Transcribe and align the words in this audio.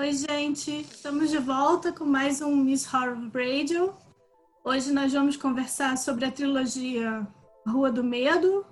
Oi, 0.00 0.14
gente, 0.14 0.70
estamos 0.90 1.28
de 1.28 1.36
volta 1.36 1.92
com 1.92 2.06
mais 2.06 2.40
um 2.40 2.56
Miss 2.56 2.90
Horror 2.90 3.18
Radio. 3.34 3.94
Hoje 4.64 4.90
nós 4.94 5.12
vamos 5.12 5.36
conversar 5.36 5.98
sobre 5.98 6.24
a 6.24 6.32
trilogia 6.32 7.28
Rua 7.68 7.92
do 7.92 8.02
Medo, 8.02 8.64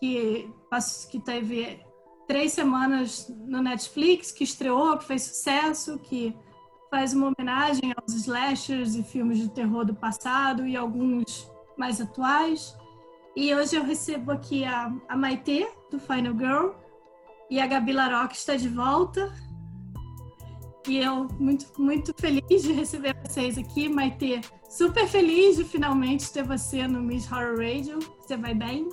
que, 0.00 0.50
que 1.10 1.20
teve 1.20 1.78
três 2.26 2.52
semanas 2.52 3.30
no 3.46 3.60
Netflix, 3.60 4.32
que 4.32 4.44
estreou, 4.44 4.96
que 4.96 5.04
fez 5.04 5.24
sucesso, 5.24 5.98
que 5.98 6.34
faz 6.90 7.12
uma 7.12 7.26
homenagem 7.36 7.92
aos 7.94 8.14
slashers 8.14 8.94
e 8.94 9.02
filmes 9.02 9.38
de 9.38 9.50
terror 9.50 9.84
do 9.84 9.94
passado 9.94 10.66
e 10.66 10.74
alguns 10.74 11.46
mais 11.76 12.00
atuais. 12.00 12.74
E 13.36 13.54
hoje 13.54 13.76
eu 13.76 13.84
recebo 13.84 14.32
aqui 14.32 14.64
a, 14.64 14.90
a 15.06 15.16
Maitê, 15.18 15.70
do 15.90 16.00
Final 16.00 16.32
Girl, 16.32 16.70
e 17.50 17.60
a 17.60 17.66
Gabi 17.66 17.92
Laroque 17.92 18.36
está 18.36 18.56
de 18.56 18.70
volta. 18.70 19.30
E 20.88 20.98
eu 20.98 21.26
muito, 21.38 21.66
muito 21.80 22.14
feliz 22.16 22.62
de 22.62 22.72
receber 22.72 23.16
vocês 23.24 23.58
aqui, 23.58 23.88
Maitê. 23.88 24.40
Super 24.68 25.06
feliz 25.08 25.56
de 25.56 25.64
finalmente 25.64 26.32
ter 26.32 26.44
você 26.44 26.86
no 26.86 27.02
Miss 27.02 27.30
Horror 27.30 27.56
Radio. 27.58 27.98
Você 28.20 28.36
vai 28.36 28.54
bem? 28.54 28.88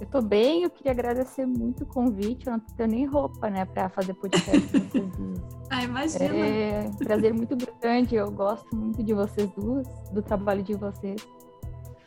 Eu 0.00 0.06
tô 0.06 0.22
bem, 0.22 0.62
eu 0.62 0.70
queria 0.70 0.92
agradecer 0.92 1.46
muito 1.46 1.84
o 1.84 1.86
convite. 1.86 2.46
Eu 2.46 2.54
não 2.54 2.60
tenho 2.60 2.88
nem 2.88 3.06
roupa, 3.06 3.50
né, 3.50 3.64
para 3.64 3.88
fazer 3.90 4.14
podcast 4.14 4.60
com 4.68 4.78
vocês. 4.78 5.50
Ah, 5.72 5.84
imagina. 5.84 6.24
É 6.24 6.88
um 6.88 6.96
prazer 6.96 7.32
muito 7.32 7.56
grande. 7.80 8.16
Eu 8.16 8.28
gosto 8.28 8.74
muito 8.74 9.04
de 9.04 9.14
vocês 9.14 9.48
duas, 9.50 9.86
do 10.12 10.20
trabalho 10.20 10.64
de 10.64 10.74
vocês. 10.74 11.24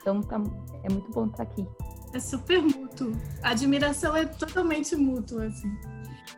Então 0.02 0.20
tá, 0.20 0.36
é 0.84 0.91
muito 0.91 1.09
bom 1.11 1.27
estar 1.27 1.44
aqui. 1.44 1.66
É 2.14 2.20
super 2.20 2.61
mútuo. 2.61 3.14
A 3.41 3.52
admiração 3.52 4.17
é 4.17 4.25
totalmente 4.25 4.98
mútua, 4.98 5.45
assim. 5.45 5.72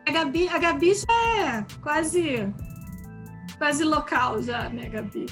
A 0.06 0.12
Gabi, 0.12 0.48
a 0.48 0.58
Gabi 0.58 0.94
já 0.94 1.58
é 1.58 1.66
quase 1.82 2.52
quase 3.58 3.82
local 3.82 4.40
já, 4.40 4.68
né, 4.68 4.88
Gabi? 4.88 5.26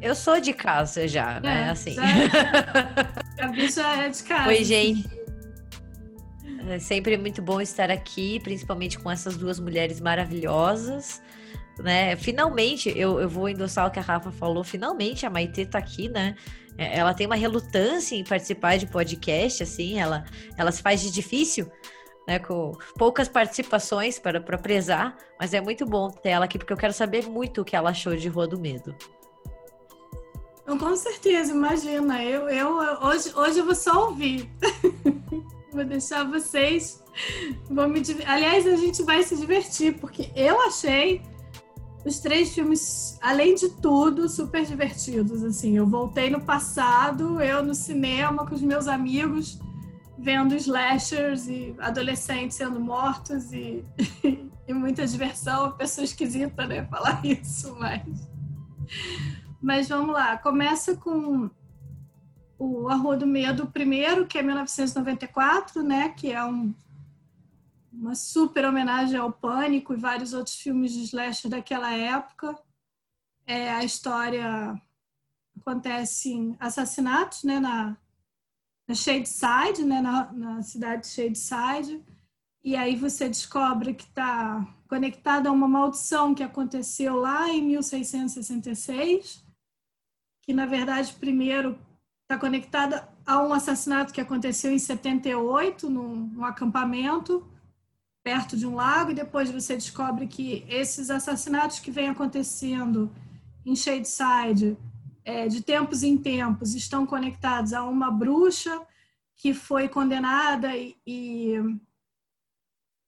Eu 0.00 0.14
sou 0.14 0.40
de 0.40 0.52
casa 0.52 1.08
já, 1.08 1.40
né? 1.40 1.62
É, 1.66 1.70
assim. 1.70 1.94
Já 1.94 2.04
é, 2.04 2.28
Gabi 3.36 3.70
já 3.70 4.04
é 4.04 4.08
de 4.08 4.22
casa. 4.22 4.48
Oi, 4.48 4.62
gente. 4.62 5.08
É 6.68 6.78
sempre 6.78 7.16
muito 7.18 7.42
bom 7.42 7.60
estar 7.60 7.90
aqui, 7.90 8.38
principalmente 8.40 8.98
com 8.98 9.10
essas 9.10 9.36
duas 9.36 9.58
mulheres 9.58 10.00
maravilhosas. 10.00 11.20
Né? 11.78 12.14
Finalmente, 12.16 12.88
eu, 12.96 13.20
eu 13.20 13.28
vou 13.28 13.48
endossar 13.48 13.86
o 13.86 13.90
que 13.90 13.98
a 13.98 14.02
Rafa 14.02 14.30
falou. 14.30 14.62
Finalmente 14.62 15.26
a 15.26 15.30
Maitê 15.30 15.66
tá 15.66 15.78
aqui, 15.78 16.08
né? 16.08 16.36
É, 16.78 16.98
ela 16.98 17.12
tem 17.12 17.26
uma 17.26 17.34
relutância 17.34 18.14
em 18.14 18.22
participar 18.22 18.78
de 18.78 18.86
podcast, 18.86 19.62
assim, 19.62 19.98
ela, 19.98 20.24
ela 20.56 20.70
se 20.72 20.82
faz 20.82 21.00
de 21.00 21.10
difícil, 21.10 21.70
né, 22.26 22.38
com 22.38 22.72
poucas 22.96 23.28
participações 23.28 24.18
para, 24.18 24.40
para 24.40 24.58
prezar, 24.58 25.16
mas 25.38 25.52
é 25.54 25.60
muito 25.60 25.84
bom 25.84 26.10
ter 26.10 26.30
ela 26.30 26.44
aqui, 26.44 26.58
porque 26.58 26.72
eu 26.72 26.76
quero 26.76 26.92
saber 26.92 27.26
muito 27.28 27.60
o 27.60 27.64
que 27.64 27.76
ela 27.76 27.90
achou 27.90 28.16
de 28.16 28.28
Rua 28.28 28.46
do 28.46 28.58
Medo. 28.58 28.94
Então, 30.62 30.78
com 30.78 30.96
certeza, 30.96 31.52
imagina. 31.52 32.24
Eu, 32.24 32.48
eu, 32.48 32.68
hoje, 33.02 33.32
hoje 33.36 33.58
eu 33.58 33.66
vou 33.66 33.74
só 33.74 34.06
ouvir. 34.06 34.50
vou 35.70 35.84
deixar 35.84 36.24
vocês. 36.24 37.02
Vou 37.68 37.86
me, 37.86 38.00
aliás, 38.26 38.66
a 38.66 38.76
gente 38.76 39.02
vai 39.02 39.22
se 39.22 39.36
divertir, 39.36 39.98
porque 39.98 40.30
eu 40.34 40.58
achei 40.62 41.20
os 42.04 42.18
três 42.18 42.54
filmes, 42.54 43.18
além 43.20 43.54
de 43.54 43.68
tudo, 43.68 44.28
super 44.28 44.64
divertidos. 44.64 45.44
Assim, 45.44 45.76
eu 45.76 45.86
voltei 45.86 46.30
no 46.30 46.40
passado, 46.40 47.40
eu 47.42 47.62
no 47.62 47.74
cinema 47.74 48.46
com 48.46 48.54
os 48.54 48.62
meus 48.62 48.88
amigos, 48.88 49.58
vendo 50.24 50.54
slashers 50.54 51.46
e 51.48 51.76
adolescentes 51.78 52.56
sendo 52.56 52.80
mortos 52.80 53.52
e, 53.52 53.84
e 54.66 54.72
muita 54.72 55.06
diversão. 55.06 55.72
Pessoa 55.72 56.04
esquisita, 56.04 56.66
né? 56.66 56.86
Falar 56.88 57.24
isso, 57.24 57.76
mas. 57.78 58.02
Mas 59.60 59.88
vamos 59.88 60.14
lá, 60.14 60.36
começa 60.36 60.96
com 60.96 61.50
o 62.58 62.88
A 62.88 62.94
Rua 62.94 63.16
do 63.16 63.26
Medo 63.26 63.66
primeiro, 63.66 64.26
que 64.26 64.38
é 64.38 64.42
1994, 64.42 65.82
né? 65.82 66.08
Que 66.10 66.32
é 66.32 66.42
um 66.42 66.74
uma 67.92 68.14
super 68.16 68.64
homenagem 68.64 69.16
ao 69.16 69.32
Pânico 69.32 69.94
e 69.94 69.96
vários 69.96 70.32
outros 70.32 70.56
filmes 70.56 70.92
de 70.92 71.04
slasher 71.04 71.48
daquela 71.48 71.92
época. 71.92 72.58
É, 73.46 73.70
a 73.70 73.84
história 73.84 74.74
acontece 75.60 76.32
em 76.32 76.56
assassinatos 76.58 77.44
né, 77.44 77.60
na, 77.60 77.96
na 78.86 78.94
Shadeside, 78.94 79.84
né, 79.84 80.00
na, 80.00 80.32
na 80.32 80.62
cidade 80.62 81.02
de 81.02 81.08
Shadeside, 81.08 82.04
e 82.62 82.76
aí 82.76 82.96
você 82.96 83.28
descobre 83.28 83.94
que 83.94 84.04
está 84.04 84.66
conectada 84.88 85.48
a 85.48 85.52
uma 85.52 85.68
maldição 85.68 86.34
que 86.34 86.42
aconteceu 86.42 87.16
lá 87.16 87.48
em 87.50 87.62
1666, 87.62 89.44
que 90.42 90.52
na 90.52 90.66
verdade 90.66 91.12
primeiro 91.14 91.78
está 92.22 92.38
conectada 92.38 93.08
a 93.26 93.42
um 93.42 93.52
assassinato 93.52 94.12
que 94.12 94.20
aconteceu 94.20 94.72
em 94.72 94.78
78 94.78 95.90
num, 95.90 96.16
num 96.16 96.44
acampamento 96.44 97.46
perto 98.22 98.56
de 98.56 98.66
um 98.66 98.74
lago 98.74 99.10
e 99.10 99.14
depois 99.14 99.50
você 99.50 99.74
descobre 99.74 100.26
que 100.26 100.64
esses 100.66 101.10
assassinatos 101.10 101.78
que 101.78 101.90
vêm 101.90 102.08
acontecendo 102.08 103.10
em 103.64 103.76
Shadeside, 103.76 104.78
é, 105.24 105.48
de 105.48 105.62
tempos 105.62 106.02
em 106.02 106.16
tempos, 106.18 106.74
estão 106.74 107.06
conectados 107.06 107.72
a 107.72 107.84
uma 107.84 108.10
bruxa 108.10 108.86
que 109.36 109.54
foi 109.54 109.88
condenada 109.88 110.76
e, 110.76 110.96
e, 111.06 111.54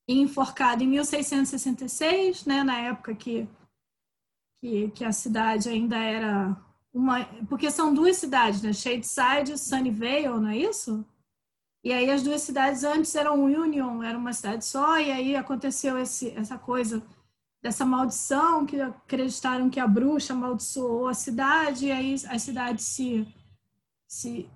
enforcada 0.08 0.82
em 0.82 0.88
1666, 0.88 2.46
né, 2.46 2.64
na 2.64 2.78
época 2.78 3.14
que, 3.14 3.48
que, 4.60 4.90
que, 4.90 5.04
a 5.04 5.12
cidade 5.12 5.68
ainda 5.68 5.96
era 5.96 6.56
uma... 6.92 7.24
Porque 7.48 7.70
são 7.70 7.92
duas 7.92 8.16
cidades, 8.16 8.62
né? 8.62 8.72
Shadeside 8.72 9.52
e 9.52 9.58
Sunnyvale, 9.58 10.28
não 10.28 10.48
é 10.48 10.56
isso? 10.56 11.04
E 11.84 11.92
aí 11.92 12.10
as 12.10 12.22
duas 12.22 12.42
cidades 12.42 12.82
antes 12.82 13.14
eram 13.14 13.44
Union, 13.44 14.02
era 14.02 14.18
uma 14.18 14.32
cidade 14.32 14.64
só, 14.64 14.98
e 14.98 15.12
aí 15.12 15.36
aconteceu 15.36 15.96
esse, 15.96 16.30
essa 16.30 16.58
coisa 16.58 17.00
dessa 17.62 17.84
maldição, 17.84 18.64
que 18.64 18.80
acreditaram 18.80 19.68
que 19.68 19.80
a 19.80 19.86
bruxa 19.86 20.32
amaldiçoou 20.32 21.08
a 21.08 21.14
cidade, 21.14 21.86
e 21.86 21.92
aí 21.92 22.14
as 22.28 22.42
cidades 22.42 22.84
se, 22.84 23.26
se, 24.06 24.48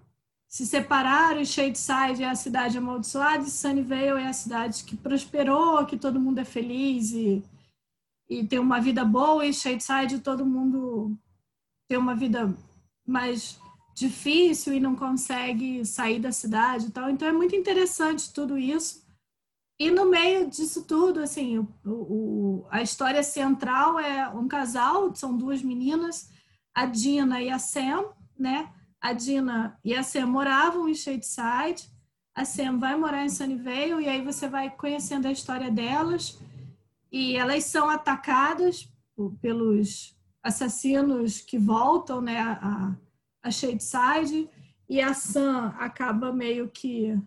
se 0.46 0.66
separaram, 0.66 1.40
e 1.40 1.46
Shadeside 1.46 2.22
é 2.22 2.28
a 2.28 2.34
cidade 2.34 2.78
amaldiçoada, 2.78 3.44
e 3.44 3.50
Sunnyvale 3.50 4.22
é 4.22 4.28
a 4.28 4.32
cidade 4.32 4.84
que 4.84 4.96
prosperou, 4.96 5.84
que 5.86 5.96
todo 5.96 6.20
mundo 6.20 6.38
é 6.38 6.44
feliz 6.44 7.12
e, 7.12 7.42
e 8.28 8.46
tem 8.46 8.58
uma 8.58 8.80
vida 8.80 9.04
boa, 9.04 9.44
e 9.44 9.52
Shadeside 9.52 10.20
todo 10.20 10.46
mundo 10.46 11.16
tem 11.88 11.98
uma 11.98 12.14
vida 12.14 12.56
mais 13.04 13.58
difícil 13.94 14.72
e 14.72 14.80
não 14.80 14.94
consegue 14.94 15.84
sair 15.84 16.20
da 16.20 16.32
cidade 16.32 16.86
e 16.86 16.90
tal. 16.90 17.10
Então 17.10 17.26
é 17.26 17.32
muito 17.32 17.54
interessante 17.56 18.32
tudo 18.32 18.56
isso. 18.56 19.04
E 19.80 19.90
no 19.90 20.04
meio 20.04 20.46
disso 20.46 20.84
tudo, 20.84 21.20
assim, 21.20 21.56
o, 21.56 21.66
o, 21.86 22.66
a 22.68 22.82
história 22.82 23.22
central 23.22 23.98
é 23.98 24.28
um 24.28 24.46
casal, 24.46 25.14
são 25.14 25.34
duas 25.34 25.62
meninas, 25.62 26.30
a 26.74 26.84
Dina 26.84 27.40
e 27.40 27.48
a 27.48 27.58
Sam, 27.58 28.04
né? 28.38 28.70
A 29.00 29.14
Dina 29.14 29.80
e 29.82 29.94
a 29.94 30.02
Sam 30.02 30.26
moravam 30.26 30.86
em 30.86 30.94
Shadeside, 30.94 31.90
a 32.34 32.44
Sam 32.44 32.78
vai 32.78 32.94
morar 32.94 33.24
em 33.24 33.30
Sunnyvale 33.30 34.04
e 34.04 34.08
aí 34.08 34.22
você 34.22 34.46
vai 34.50 34.68
conhecendo 34.68 35.26
a 35.26 35.32
história 35.32 35.70
delas 35.70 36.38
e 37.10 37.34
elas 37.36 37.64
são 37.64 37.88
atacadas 37.88 38.86
pelos 39.40 40.14
assassinos 40.42 41.40
que 41.40 41.56
voltam, 41.56 42.20
né? 42.20 42.38
A, 42.38 42.94
a 43.42 43.50
Shadeside 43.50 44.46
e 44.86 45.00
a 45.00 45.14
Sam 45.14 45.74
acaba 45.78 46.34
meio 46.34 46.68
que 46.68 47.18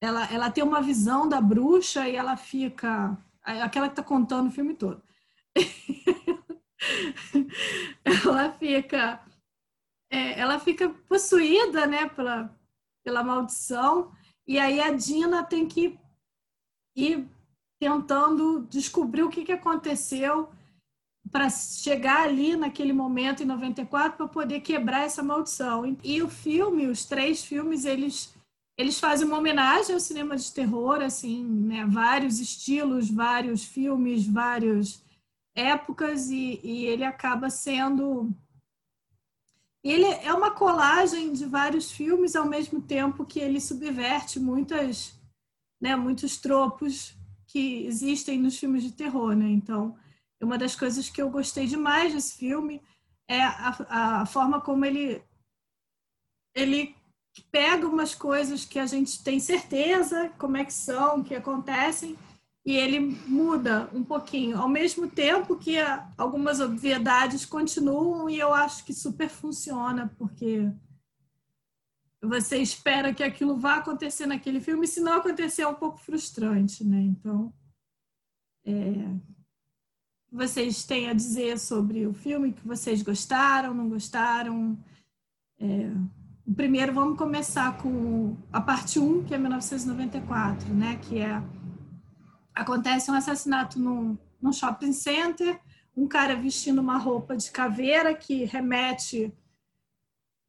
ela, 0.00 0.32
ela 0.32 0.50
tem 0.50 0.64
uma 0.64 0.80
visão 0.80 1.28
da 1.28 1.40
bruxa 1.40 2.08
e 2.08 2.16
ela 2.16 2.36
fica 2.36 3.16
aquela 3.42 3.86
que 3.86 3.92
está 3.92 4.02
contando 4.02 4.48
o 4.48 4.52
filme 4.52 4.74
todo. 4.74 5.02
ela 8.04 8.52
fica 8.52 9.20
é, 10.12 10.40
ela 10.40 10.58
fica 10.58 10.88
possuída, 11.08 11.86
né, 11.86 12.08
pela 12.08 12.54
pela 13.02 13.24
maldição 13.24 14.12
e 14.46 14.58
aí 14.58 14.80
a 14.80 14.92
Dina 14.92 15.44
tem 15.44 15.66
que 15.66 15.98
ir 16.96 17.26
tentando 17.78 18.66
descobrir 18.68 19.22
o 19.22 19.30
que, 19.30 19.44
que 19.44 19.52
aconteceu 19.52 20.50
para 21.30 21.48
chegar 21.48 22.22
ali 22.22 22.56
naquele 22.56 22.92
momento 22.92 23.42
em 23.42 23.46
94 23.46 24.16
para 24.16 24.28
poder 24.28 24.60
quebrar 24.60 25.04
essa 25.04 25.22
maldição. 25.22 25.96
E 26.02 26.22
o 26.22 26.28
filme, 26.28 26.88
os 26.88 27.04
três 27.04 27.44
filmes, 27.44 27.84
eles 27.84 28.34
eles 28.80 28.98
fazem 28.98 29.26
uma 29.26 29.38
homenagem 29.38 29.94
ao 29.94 30.00
cinema 30.00 30.36
de 30.36 30.52
terror, 30.52 31.02
assim, 31.02 31.44
né? 31.44 31.86
Vários 31.86 32.40
estilos, 32.40 33.10
vários 33.10 33.64
filmes, 33.64 34.26
várias 34.26 35.02
épocas 35.54 36.30
e, 36.30 36.60
e 36.62 36.86
ele 36.86 37.04
acaba 37.04 37.50
sendo 37.50 38.32
ele 39.82 40.04
é 40.04 40.32
uma 40.32 40.50
colagem 40.50 41.32
de 41.32 41.46
vários 41.46 41.90
filmes 41.90 42.36
ao 42.36 42.46
mesmo 42.46 42.82
tempo 42.82 43.24
que 43.24 43.40
ele 43.40 43.60
subverte 43.60 44.38
muitas, 44.38 45.18
né, 45.80 45.96
muitos 45.96 46.36
tropos 46.36 47.14
que 47.46 47.86
existem 47.86 48.38
nos 48.38 48.58
filmes 48.58 48.82
de 48.82 48.92
terror, 48.92 49.34
né? 49.34 49.48
Então, 49.48 49.96
uma 50.40 50.58
das 50.58 50.76
coisas 50.76 51.08
que 51.08 51.20
eu 51.20 51.30
gostei 51.30 51.66
demais 51.66 52.12
desse 52.12 52.36
filme 52.36 52.82
é 53.26 53.42
a, 53.42 54.20
a 54.20 54.26
forma 54.26 54.60
como 54.60 54.84
ele 54.84 55.22
ele 56.54 56.94
pega 57.50 57.86
umas 57.86 58.14
coisas 58.14 58.64
que 58.64 58.78
a 58.78 58.86
gente 58.86 59.22
tem 59.22 59.38
certeza 59.38 60.30
como 60.38 60.56
é 60.56 60.64
que 60.64 60.72
são, 60.72 61.22
que 61.22 61.34
acontecem, 61.34 62.16
e 62.64 62.76
ele 62.76 63.00
muda 63.00 63.88
um 63.92 64.04
pouquinho, 64.04 64.58
ao 64.58 64.68
mesmo 64.68 65.08
tempo 65.08 65.56
que 65.56 65.76
algumas 66.16 66.60
obviedades 66.60 67.46
continuam 67.46 68.28
e 68.28 68.38
eu 68.38 68.52
acho 68.52 68.84
que 68.84 68.92
super 68.92 69.30
funciona, 69.30 70.14
porque 70.18 70.70
você 72.22 72.58
espera 72.58 73.14
que 73.14 73.22
aquilo 73.22 73.56
vá 73.56 73.76
acontecer 73.76 74.26
naquele 74.26 74.60
filme, 74.60 74.86
se 74.86 75.00
não 75.00 75.14
acontecer 75.14 75.62
é 75.62 75.68
um 75.68 75.74
pouco 75.74 75.98
frustrante, 75.98 76.84
né? 76.84 77.00
Então, 77.00 77.52
é, 78.64 79.16
vocês 80.30 80.84
têm 80.84 81.08
a 81.08 81.14
dizer 81.14 81.58
sobre 81.58 82.06
o 82.06 82.12
filme 82.12 82.52
que 82.52 82.66
vocês 82.66 83.02
gostaram, 83.02 83.72
não 83.72 83.88
gostaram? 83.88 84.78
É, 85.58 85.90
primeiro, 86.54 86.92
vamos 86.92 87.18
começar 87.18 87.76
com 87.78 88.36
a 88.52 88.60
parte 88.60 88.98
1, 88.98 89.24
que 89.24 89.34
é 89.34 89.38
1994, 89.38 90.72
né? 90.74 90.98
Que 91.02 91.20
é 91.20 91.42
acontece 92.54 93.10
um 93.10 93.14
assassinato 93.14 93.78
num, 93.78 94.18
num 94.40 94.52
shopping 94.52 94.92
center, 94.92 95.60
um 95.96 96.06
cara 96.06 96.36
vestindo 96.36 96.80
uma 96.80 96.98
roupa 96.98 97.36
de 97.36 97.50
caveira 97.50 98.14
que 98.14 98.44
remete 98.44 99.32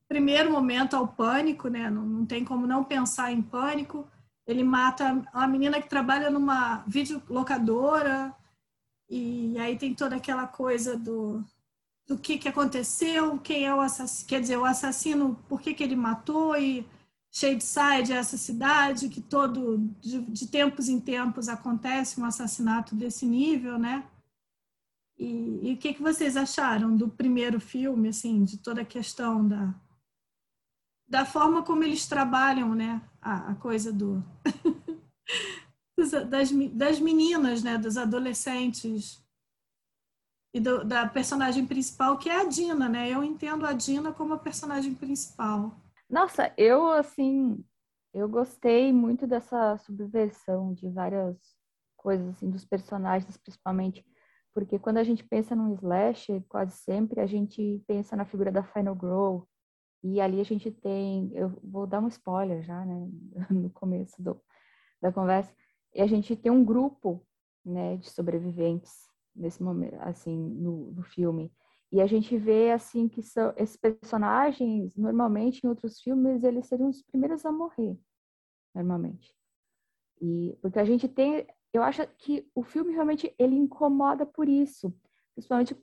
primeiro 0.07 0.51
momento 0.51 0.95
ao 0.95 1.07
pânico, 1.07 1.69
né? 1.69 1.89
Não, 1.89 2.05
não 2.05 2.25
tem 2.25 2.43
como 2.43 2.67
não 2.67 2.83
pensar 2.83 3.31
em 3.31 3.41
pânico. 3.41 4.05
Ele 4.45 4.63
mata 4.63 5.23
uma 5.33 5.47
menina 5.47 5.81
que 5.81 5.87
trabalha 5.87 6.29
numa 6.29 6.83
videolocadora 6.85 8.35
e 9.09 9.57
aí 9.57 9.77
tem 9.77 9.93
toda 9.93 10.17
aquela 10.17 10.47
coisa 10.47 10.97
do, 10.97 11.41
do 12.07 12.17
que, 12.17 12.37
que 12.37 12.49
aconteceu, 12.49 13.39
quem 13.39 13.65
é 13.65 13.73
o 13.73 13.79
assassino, 13.79 14.27
quer 14.27 14.41
dizer, 14.41 14.57
o 14.57 14.65
assassino, 14.65 15.35
por 15.47 15.61
que, 15.61 15.73
que 15.73 15.83
ele 15.83 15.95
matou 15.95 16.57
e 16.57 16.85
Shadeside 17.31 18.11
é 18.11 18.17
essa 18.17 18.37
cidade 18.37 19.07
que 19.07 19.21
todo 19.21 19.77
de, 20.01 20.21
de, 20.21 20.47
tempos 20.47 20.89
em 20.89 20.99
tempos 20.99 21.47
acontece 21.47 22.19
um 22.19 22.25
assassinato 22.25 22.93
desse 22.93 23.25
nível, 23.25 23.79
né? 23.79 24.05
E, 25.17 25.73
o 25.73 25.77
que, 25.77 25.93
que 25.93 26.01
vocês 26.01 26.35
acharam 26.35 26.95
do 26.97 27.07
primeiro 27.07 27.59
filme, 27.59 28.09
assim, 28.09 28.43
de 28.43 28.57
toda 28.57 28.81
a 28.81 28.85
questão 28.85 29.47
da 29.47 29.73
da 31.07 31.25
forma 31.25 31.61
como 31.61 31.83
eles 31.83 32.07
trabalham, 32.07 32.73
né? 32.73 33.01
A, 33.21 33.51
a 33.51 33.55
coisa 33.55 33.91
do 33.93 34.23
das, 36.29 36.51
das 36.73 36.99
meninas, 36.99 37.63
né? 37.63 37.77
Dos 37.77 37.95
adolescentes 37.97 39.20
e 40.53 40.59
do, 40.59 40.83
da 40.83 41.07
personagem 41.07 41.65
principal 41.65 42.17
que 42.17 42.29
é 42.29 42.41
a 42.41 42.45
Dina, 42.45 42.89
né? 42.89 43.09
Eu 43.09 43.23
entendo 43.23 43.65
a 43.65 43.73
Dina 43.73 44.11
como 44.11 44.33
a 44.33 44.39
personagem 44.39 44.93
principal. 44.93 45.75
Nossa, 46.09 46.53
eu 46.57 46.91
assim, 46.91 47.63
eu 48.13 48.27
gostei 48.27 48.91
muito 48.91 49.25
dessa 49.25 49.77
subversão 49.77 50.73
de 50.73 50.89
várias 50.89 51.37
coisas 51.95 52.27
assim 52.29 52.49
dos 52.49 52.65
personagens, 52.65 53.37
principalmente 53.37 54.05
porque 54.53 54.77
quando 54.77 54.97
a 54.97 55.03
gente 55.03 55.23
pensa 55.23 55.55
num 55.55 55.73
slasher, 55.73 56.43
quase 56.49 56.75
sempre 56.77 57.21
a 57.21 57.25
gente 57.25 57.81
pensa 57.87 58.15
na 58.15 58.25
figura 58.25 58.51
da 58.51 58.63
Final 58.63 58.95
Girl, 58.95 59.43
e 60.03 60.19
ali 60.19 60.41
a 60.41 60.43
gente 60.43 60.69
tem, 60.71 61.31
eu 61.33 61.57
vou 61.63 61.87
dar 61.87 62.01
um 62.01 62.07
spoiler 62.07 62.61
já, 62.61 62.83
né, 62.85 63.07
no 63.49 63.69
começo 63.69 64.21
do, 64.21 64.41
da 65.01 65.11
conversa, 65.11 65.53
e 65.93 66.01
a 66.01 66.07
gente 66.07 66.35
tem 66.35 66.51
um 66.51 66.65
grupo, 66.65 67.25
né, 67.63 67.95
de 67.97 68.09
sobreviventes 68.09 69.10
nesse 69.35 69.61
momento, 69.61 69.95
assim, 70.01 70.37
no, 70.37 70.91
no 70.91 71.03
filme. 71.03 71.51
E 71.91 72.01
a 72.01 72.07
gente 72.07 72.37
vê, 72.37 72.71
assim, 72.71 73.07
que 73.07 73.21
são, 73.21 73.53
esses 73.57 73.75
personagens, 73.75 74.95
normalmente, 74.95 75.61
em 75.63 75.67
outros 75.67 75.99
filmes, 75.99 76.43
eles 76.43 76.67
seriam 76.67 76.89
os 76.89 77.01
primeiros 77.01 77.45
a 77.45 77.51
morrer, 77.51 77.97
normalmente. 78.73 79.35
E, 80.21 80.57
porque 80.61 80.79
a 80.79 80.85
gente 80.85 81.07
tem, 81.07 81.45
eu 81.73 81.83
acho 81.83 82.05
que 82.17 82.47
o 82.55 82.63
filme 82.63 82.93
realmente, 82.93 83.33
ele 83.37 83.55
incomoda 83.55 84.25
por 84.25 84.47
isso, 84.47 84.93
principalmente 85.33 85.75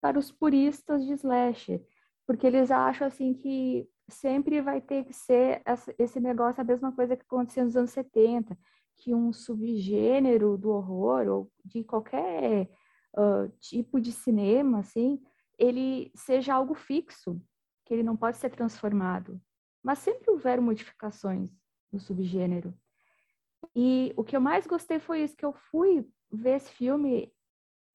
para 0.00 0.18
os 0.18 0.30
puristas 0.32 1.04
de 1.04 1.12
slasher, 1.12 1.84
porque 2.26 2.46
eles 2.46 2.70
acham 2.70 3.06
assim 3.06 3.34
que 3.34 3.88
sempre 4.08 4.60
vai 4.60 4.80
ter 4.80 5.04
que 5.04 5.12
ser 5.12 5.62
esse 5.98 6.20
negócio 6.20 6.60
a 6.60 6.64
mesma 6.64 6.92
coisa 6.92 7.16
que 7.16 7.22
acontecia 7.22 7.64
nos 7.64 7.76
anos 7.76 7.90
70, 7.90 8.56
que 8.96 9.14
um 9.14 9.32
subgênero 9.32 10.56
do 10.56 10.70
horror 10.70 11.28
ou 11.28 11.52
de 11.64 11.84
qualquer 11.84 12.70
uh, 13.16 13.48
tipo 13.60 14.00
de 14.00 14.12
cinema, 14.12 14.80
assim, 14.80 15.22
ele 15.58 16.10
seja 16.14 16.54
algo 16.54 16.74
fixo, 16.74 17.40
que 17.84 17.94
ele 17.94 18.02
não 18.02 18.16
pode 18.16 18.36
ser 18.36 18.50
transformado. 18.50 19.40
Mas 19.82 19.98
sempre 19.98 20.30
houveram 20.30 20.62
modificações 20.62 21.50
no 21.92 21.98
subgênero. 21.98 22.74
E 23.74 24.12
o 24.16 24.24
que 24.24 24.36
eu 24.36 24.40
mais 24.40 24.66
gostei 24.66 24.98
foi 24.98 25.22
isso, 25.22 25.36
que 25.36 25.44
eu 25.44 25.52
fui 25.52 26.06
ver 26.30 26.56
esse 26.56 26.72
filme 26.72 27.32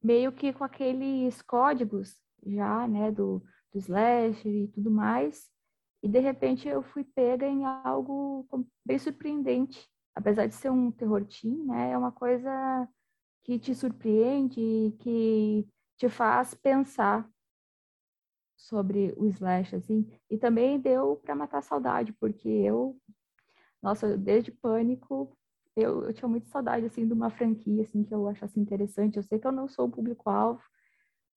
meio 0.04 0.32
que 0.32 0.54
com 0.54 0.64
aqueles 0.64 1.42
códigos 1.42 2.16
já, 2.46 2.88
né, 2.88 3.12
do, 3.12 3.42
do 3.72 3.80
slasher 3.80 4.52
e 4.52 4.68
tudo 4.68 4.92
mais. 4.92 5.50
E 6.04 6.08
de 6.08 6.20
repente 6.20 6.68
eu 6.68 6.84
fui 6.84 7.04
pega 7.04 7.48
em 7.48 7.66
algo 7.66 8.48
bem 8.86 9.00
surpreendente. 9.00 9.90
Apesar 10.14 10.46
de 10.46 10.54
ser 10.54 10.70
um 10.70 10.92
terror 10.92 11.26
teen, 11.26 11.66
né, 11.66 11.92
é 11.92 11.98
uma 11.98 12.12
coisa 12.12 12.88
que 13.46 13.60
te 13.60 13.76
surpreende, 13.76 14.94
que 15.00 15.68
te 15.96 16.10
faz 16.10 16.56
pensar 16.56 17.30
sobre 18.58 19.14
o 19.16 19.28
slash 19.28 19.76
assim. 19.76 20.08
E 20.30 20.38
também 20.38 20.80
deu 20.80 21.18
para 21.18 21.36
matar 21.36 21.60
a 21.60 21.62
saudade, 21.62 22.12
porque 22.14 22.50
eu 22.50 23.00
nossa, 23.82 24.18
desde 24.18 24.52
Pânico, 24.52 25.38
eu, 25.76 26.06
eu 26.06 26.14
tinha 26.14 26.28
muita 26.28 26.48
saudade 26.48 26.88
assim 26.88 27.06
de 27.06 27.14
uma 27.14 27.30
franquia 27.30 27.84
assim 27.84 28.04
que 28.04 28.14
eu 28.14 28.28
achasse 28.28 28.60
interessante. 28.60 29.18
Eu 29.18 29.24
sei 29.24 29.38
que 29.38 29.46
eu 29.46 29.52
não 29.52 29.68
sou 29.68 29.86
o 29.86 29.92
público 29.92 30.28
alvo, 30.28 30.64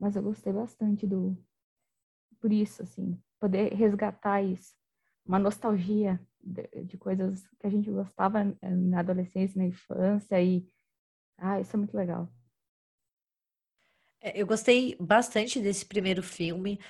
mas 0.01 0.17
eu 0.17 0.23
gostei 0.23 0.51
bastante 0.51 1.07
do 1.07 1.37
por 2.41 2.51
isso, 2.51 2.83
assim, 2.83 3.21
poder 3.39 3.75
resgatar 3.75 4.41
isso, 4.43 4.73
uma 5.27 5.39
nostalgia 5.41 6.19
de, 6.41 6.85
de 6.85 6.97
coisas 6.97 7.47
que 7.59 7.67
a 7.67 7.71
gente 7.71 7.91
gostava 7.91 8.57
eh, 8.63 8.71
na 8.71 9.01
adolescência, 9.01 9.59
na 9.59 9.67
infância 9.67 10.41
e 10.41 10.67
ah, 11.39 11.61
isso 11.61 11.75
é 11.75 11.79
muito 11.79 11.97
legal. 11.97 12.29
É, 14.21 14.41
eu 14.41 14.47
gostei 14.47 14.97
bastante 15.01 15.61
desse 15.61 15.87
primeiro 15.87 16.23
filme 16.23 16.81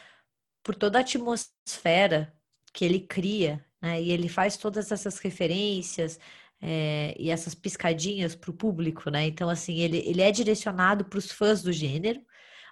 por 0.62 0.74
toda 0.74 0.98
a 0.98 1.02
atmosfera 1.02 2.34
que 2.72 2.84
ele 2.84 3.00
cria, 3.00 3.64
né? 3.80 4.00
E 4.02 4.10
ele 4.10 4.28
faz 4.28 4.56
todas 4.56 4.90
essas 4.90 5.18
referências 5.18 6.18
é, 6.60 7.14
e 7.18 7.30
essas 7.30 7.54
piscadinhas 7.54 8.34
para 8.34 8.50
o 8.50 8.54
público, 8.54 9.10
né? 9.10 9.26
Então, 9.26 9.48
assim, 9.48 9.78
ele, 9.78 9.98
ele 9.98 10.22
é 10.22 10.30
direcionado 10.32 11.04
para 11.04 11.18
os 11.18 11.30
fãs 11.30 11.62
do 11.62 11.72
gênero, 11.72 12.20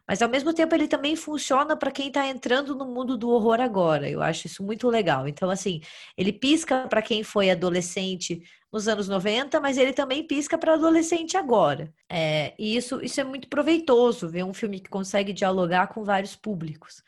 mas 0.06 0.22
ao 0.22 0.28
mesmo 0.28 0.52
tempo 0.52 0.74
ele 0.74 0.88
também 0.88 1.16
funciona 1.16 1.76
para 1.76 1.90
quem 1.90 2.08
está 2.08 2.26
entrando 2.26 2.74
no 2.74 2.86
mundo 2.86 3.16
do 3.16 3.28
horror 3.30 3.60
agora. 3.60 4.08
Eu 4.08 4.22
acho 4.22 4.46
isso 4.46 4.62
muito 4.62 4.88
legal. 4.88 5.26
Então, 5.26 5.50
assim, 5.50 5.80
ele 6.16 6.32
pisca 6.32 6.86
para 6.88 7.02
quem 7.02 7.22
foi 7.22 7.50
adolescente 7.50 8.42
nos 8.72 8.88
anos 8.88 9.08
90, 9.08 9.60
mas 9.60 9.78
ele 9.78 9.92
também 9.92 10.26
pisca 10.26 10.58
para 10.58 10.74
adolescente 10.74 11.36
agora. 11.36 11.92
É, 12.08 12.54
e 12.58 12.76
isso, 12.76 13.02
isso 13.02 13.20
é 13.20 13.24
muito 13.24 13.48
proveitoso, 13.48 14.28
ver 14.28 14.44
um 14.44 14.54
filme 14.54 14.80
que 14.80 14.90
consegue 14.90 15.32
dialogar 15.32 15.88
com 15.88 16.04
vários 16.04 16.36
públicos. 16.36 17.02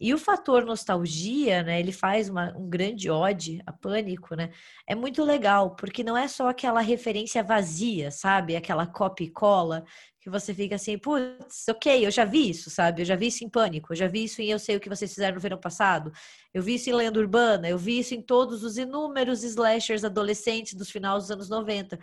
E 0.00 0.14
o 0.14 0.18
fator 0.18 0.64
nostalgia, 0.64 1.62
né? 1.62 1.78
Ele 1.78 1.92
faz 1.92 2.30
uma, 2.30 2.56
um 2.56 2.68
grande 2.68 3.10
ode 3.10 3.60
a 3.66 3.72
pânico, 3.72 4.34
né? 4.34 4.50
É 4.86 4.94
muito 4.94 5.22
legal, 5.22 5.76
porque 5.76 6.02
não 6.02 6.16
é 6.16 6.26
só 6.26 6.48
aquela 6.48 6.80
referência 6.80 7.42
vazia, 7.42 8.10
sabe? 8.10 8.56
Aquela 8.56 8.86
copy 8.86 9.24
e 9.24 9.30
cola 9.30 9.84
que 10.20 10.28
você 10.28 10.52
fica 10.52 10.74
assim, 10.74 10.98
putz, 10.98 11.66
ok, 11.68 12.06
eu 12.06 12.10
já 12.10 12.26
vi 12.26 12.50
isso, 12.50 12.68
sabe? 12.68 13.00
Eu 13.00 13.06
já 13.06 13.16
vi 13.16 13.28
isso 13.28 13.42
em 13.42 13.48
Pânico, 13.48 13.92
eu 13.92 13.96
já 13.96 14.06
vi 14.06 14.24
isso 14.24 14.42
em 14.42 14.50
Eu 14.50 14.58
Sei 14.58 14.76
O 14.76 14.80
Que 14.80 14.88
Vocês 14.88 15.10
Fizeram 15.12 15.36
no 15.36 15.40
Verão 15.40 15.58
Passado, 15.58 16.12
eu 16.52 16.62
vi 16.62 16.74
isso 16.74 16.90
em 16.90 16.92
Lenda 16.92 17.18
Urbana, 17.18 17.68
eu 17.68 17.78
vi 17.78 17.98
isso 17.98 18.14
em 18.14 18.20
todos 18.20 18.62
os 18.62 18.76
inúmeros 18.76 19.42
slashers 19.42 20.04
adolescentes 20.04 20.74
dos 20.74 20.90
finais 20.90 21.22
dos 21.22 21.30
anos 21.30 21.48
90. 21.48 21.98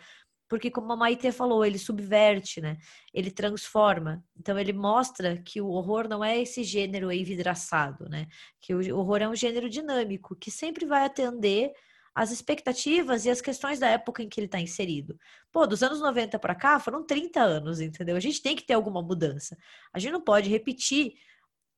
Porque, 0.47 0.71
como 0.71 0.91
a 0.93 0.95
Maite 0.95 1.31
falou, 1.31 1.65
ele 1.65 1.77
subverte, 1.77 2.61
né? 2.61 2.77
Ele 3.13 3.29
transforma. 3.31 4.23
Então, 4.37 4.57
ele 4.57 4.73
mostra 4.73 5.41
que 5.41 5.59
o 5.61 5.67
horror 5.67 6.07
não 6.07 6.23
é 6.23 6.39
esse 6.39 6.63
gênero 6.63 7.11
envidraçado, 7.11 8.07
né? 8.09 8.27
Que 8.61 8.73
o 8.73 8.97
horror 8.97 9.21
é 9.21 9.27
um 9.27 9.35
gênero 9.35 9.69
dinâmico, 9.69 10.35
que 10.35 10.49
sempre 10.49 10.85
vai 10.85 11.05
atender 11.05 11.73
as 12.17 12.31
expectativas 12.31 13.25
e 13.25 13.29
as 13.29 13.39
questões 13.39 13.77
da 13.77 13.89
época 13.89 14.23
em 14.23 14.27
que 14.27 14.39
ele 14.39 14.47
está 14.47 14.59
inserido. 14.59 15.15
Pô, 15.51 15.67
dos 15.67 15.83
anos 15.83 15.99
90 15.99 16.39
para 16.39 16.55
cá 16.55 16.79
foram 16.79 17.05
30 17.05 17.39
anos, 17.39 17.79
entendeu? 17.79 18.15
A 18.15 18.19
gente 18.19 18.41
tem 18.41 18.55
que 18.55 18.65
ter 18.65 18.73
alguma 18.73 19.03
mudança. 19.03 19.55
A 19.93 19.99
gente 19.99 20.13
não 20.13 20.21
pode 20.21 20.49
repetir 20.49 21.13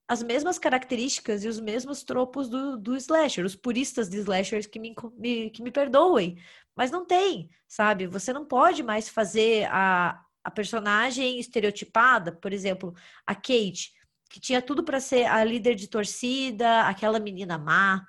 as 0.09 0.23
mesmas 0.23 0.57
características 0.57 1.43
e 1.43 1.47
os 1.47 1.59
mesmos 1.59 2.03
tropos 2.03 2.49
do, 2.49 2.75
do 2.75 2.95
slasher, 2.95 3.45
os 3.45 3.55
puristas 3.55 4.09
de 4.09 4.17
slashers 4.17 4.65
que 4.65 4.79
me, 4.79 4.95
me, 5.15 5.51
que 5.51 5.61
me 5.61 5.69
perdoem, 5.69 6.35
mas 6.75 6.89
não 6.89 7.05
tem, 7.05 7.47
sabe? 7.67 8.07
Você 8.07 8.33
não 8.33 8.43
pode 8.43 8.81
mais 8.81 9.07
fazer 9.07 9.67
a, 9.69 10.19
a 10.43 10.49
personagem 10.49 11.39
estereotipada, 11.39 12.31
por 12.31 12.51
exemplo, 12.51 12.95
a 13.23 13.35
Kate, 13.35 13.93
que 14.31 14.39
tinha 14.39 14.63
tudo 14.63 14.83
para 14.83 14.99
ser 14.99 15.25
a 15.25 15.43
líder 15.43 15.75
de 15.75 15.87
torcida, 15.87 16.87
aquela 16.87 17.19
menina 17.19 17.59
má, 17.59 18.03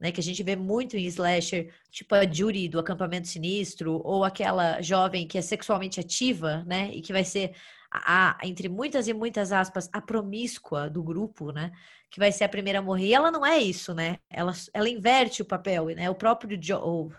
né, 0.00 0.10
que 0.10 0.20
a 0.20 0.24
gente 0.24 0.42
vê 0.42 0.56
muito 0.56 0.96
em 0.96 1.06
slasher, 1.06 1.72
tipo 1.88 2.16
a 2.16 2.28
Judy 2.28 2.68
do 2.68 2.80
Acampamento 2.80 3.28
Sinistro, 3.28 4.00
ou 4.04 4.24
aquela 4.24 4.82
jovem 4.82 5.24
que 5.24 5.38
é 5.38 5.40
sexualmente 5.40 6.00
ativa, 6.00 6.64
né, 6.66 6.90
e 6.92 7.00
que 7.00 7.12
vai 7.12 7.24
ser 7.24 7.54
a, 7.94 8.38
entre 8.42 8.68
muitas 8.68 9.06
e 9.06 9.14
muitas 9.14 9.52
aspas, 9.52 9.88
a 9.92 10.00
promíscua 10.00 10.90
do 10.90 11.02
grupo, 11.02 11.52
né, 11.52 11.70
que 12.10 12.18
vai 12.18 12.32
ser 12.32 12.44
a 12.44 12.48
primeira 12.48 12.80
a 12.80 12.82
morrer. 12.82 13.06
E 13.06 13.14
ela 13.14 13.30
não 13.30 13.46
é 13.46 13.58
isso, 13.58 13.94
né? 13.94 14.18
Ela, 14.28 14.52
ela 14.72 14.88
inverte 14.88 15.42
o 15.42 15.44
papel, 15.44 15.86
né? 15.86 16.10
O 16.10 16.14
próprio 16.14 16.58
Joe, 16.60 17.10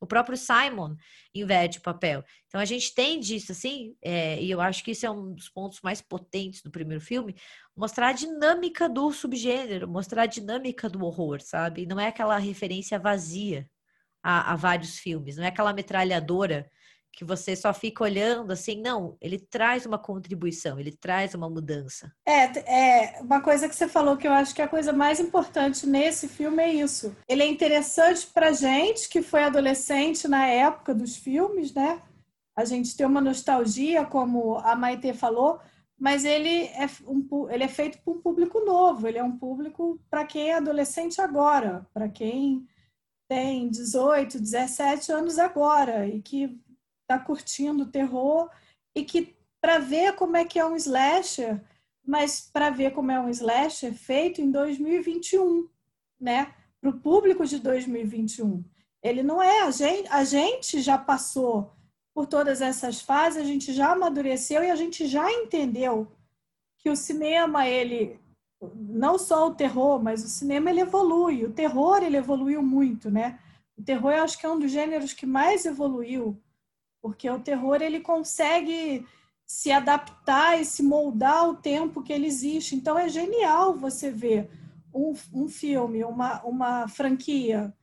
o 0.00 0.06
próprio 0.06 0.36
Simon 0.36 0.94
inverte 1.34 1.78
o 1.78 1.82
papel. 1.82 2.24
Então 2.46 2.60
a 2.60 2.64
gente 2.64 2.94
tem 2.94 3.18
disso, 3.18 3.52
assim, 3.52 3.96
é, 4.00 4.40
e 4.40 4.50
eu 4.50 4.60
acho 4.60 4.82
que 4.84 4.92
isso 4.92 5.04
é 5.04 5.10
um 5.10 5.32
dos 5.34 5.48
pontos 5.48 5.80
mais 5.82 6.00
potentes 6.00 6.62
do 6.62 6.70
primeiro 6.70 7.00
filme, 7.00 7.36
mostrar 7.76 8.08
a 8.08 8.12
dinâmica 8.12 8.88
do 8.88 9.12
subgênero, 9.12 9.88
mostrar 9.88 10.22
a 10.22 10.26
dinâmica 10.26 10.88
do 10.88 11.04
horror, 11.04 11.40
sabe? 11.40 11.86
Não 11.86 11.98
é 11.98 12.08
aquela 12.08 12.38
referência 12.38 12.98
vazia 12.98 13.68
a, 14.22 14.52
a 14.52 14.56
vários 14.56 14.98
filmes, 14.98 15.36
não 15.36 15.44
é 15.44 15.48
aquela 15.48 15.72
metralhadora 15.72 16.70
que 17.18 17.24
você 17.24 17.56
só 17.56 17.74
fica 17.74 18.04
olhando 18.04 18.52
assim, 18.52 18.80
não, 18.80 19.16
ele 19.20 19.40
traz 19.40 19.84
uma 19.84 19.98
contribuição, 19.98 20.78
ele 20.78 20.92
traz 20.92 21.34
uma 21.34 21.50
mudança. 21.50 22.12
É, 22.24 22.44
é 22.60 23.20
uma 23.20 23.40
coisa 23.40 23.68
que 23.68 23.74
você 23.74 23.88
falou 23.88 24.16
que 24.16 24.28
eu 24.28 24.30
acho 24.30 24.54
que 24.54 24.62
a 24.62 24.68
coisa 24.68 24.92
mais 24.92 25.18
importante 25.18 25.84
nesse 25.84 26.28
filme 26.28 26.62
é 26.62 26.72
isso. 26.72 27.16
Ele 27.28 27.42
é 27.42 27.48
interessante 27.48 28.24
pra 28.28 28.52
gente 28.52 29.08
que 29.08 29.20
foi 29.20 29.42
adolescente 29.42 30.28
na 30.28 30.46
época 30.46 30.94
dos 30.94 31.16
filmes, 31.16 31.74
né? 31.74 32.00
A 32.56 32.64
gente 32.64 32.96
tem 32.96 33.04
uma 33.04 33.20
nostalgia, 33.20 34.04
como 34.04 34.56
a 34.58 34.76
Maite 34.76 35.12
falou, 35.12 35.58
mas 35.98 36.24
ele 36.24 36.66
é, 36.66 36.88
um, 37.04 37.50
ele 37.50 37.64
é 37.64 37.68
feito 37.68 37.98
para 37.98 38.14
um 38.14 38.20
público 38.20 38.60
novo, 38.60 39.08
ele 39.08 39.18
é 39.18 39.24
um 39.24 39.36
público 39.36 40.00
para 40.08 40.24
quem 40.24 40.50
é 40.50 40.54
adolescente 40.54 41.20
agora, 41.20 41.84
para 41.92 42.08
quem 42.08 42.64
tem 43.28 43.68
18, 43.68 44.38
17 44.38 45.10
anos 45.10 45.36
agora 45.36 46.06
e 46.06 46.22
que 46.22 46.56
está 47.08 47.18
curtindo 47.18 47.86
terror 47.86 48.50
e 48.94 49.02
que 49.02 49.34
para 49.60 49.78
ver 49.78 50.14
como 50.14 50.36
é 50.36 50.44
que 50.44 50.58
é 50.58 50.64
um 50.64 50.76
slasher, 50.76 51.60
mas 52.06 52.40
para 52.40 52.68
ver 52.68 52.92
como 52.92 53.10
é 53.10 53.18
um 53.18 53.30
slasher 53.30 53.94
feito 53.94 54.42
em 54.42 54.50
2021, 54.50 55.66
né? 56.20 56.54
Para 56.80 56.90
o 56.90 57.00
público 57.00 57.44
de 57.46 57.58
2021. 57.58 58.62
Ele 59.02 59.22
não 59.22 59.42
é 59.42 59.62
a 59.62 59.70
gente, 59.70 60.08
a 60.10 60.22
gente 60.22 60.80
já 60.80 60.98
passou 60.98 61.72
por 62.14 62.26
todas 62.26 62.60
essas 62.60 63.00
fases, 63.00 63.42
a 63.42 63.44
gente 63.44 63.72
já 63.72 63.92
amadureceu 63.92 64.62
e 64.62 64.70
a 64.70 64.76
gente 64.76 65.06
já 65.06 65.30
entendeu 65.32 66.12
que 66.78 66.90
o 66.90 66.96
cinema 66.96 67.66
ele 67.66 68.20
não 68.74 69.18
só 69.18 69.46
o 69.46 69.54
terror, 69.54 70.02
mas 70.02 70.24
o 70.24 70.28
cinema 70.28 70.70
ele 70.70 70.80
evolui, 70.80 71.44
o 71.44 71.52
terror 71.52 72.02
ele 72.02 72.16
evoluiu 72.16 72.62
muito, 72.62 73.10
né? 73.10 73.38
O 73.76 73.82
terror 73.82 74.12
eu 74.12 74.24
acho 74.24 74.38
que 74.38 74.44
é 74.44 74.50
um 74.50 74.58
dos 74.58 74.70
gêneros 74.70 75.12
que 75.12 75.24
mais 75.24 75.64
evoluiu 75.64 76.40
porque 77.08 77.30
o 77.30 77.40
terror 77.40 77.80
ele 77.80 78.00
consegue 78.00 79.06
se 79.46 79.72
adaptar 79.72 80.60
e 80.60 80.64
se 80.66 80.82
moldar 80.82 81.38
ao 81.38 81.56
tempo 81.56 82.02
que 82.02 82.12
ele 82.12 82.26
existe. 82.26 82.76
Então 82.76 82.98
é 82.98 83.08
genial 83.08 83.74
você 83.74 84.10
ver 84.10 84.50
um, 84.92 85.14
um 85.32 85.48
filme, 85.48 86.04
uma, 86.04 86.42
uma 86.42 86.86
franquia 86.86 87.74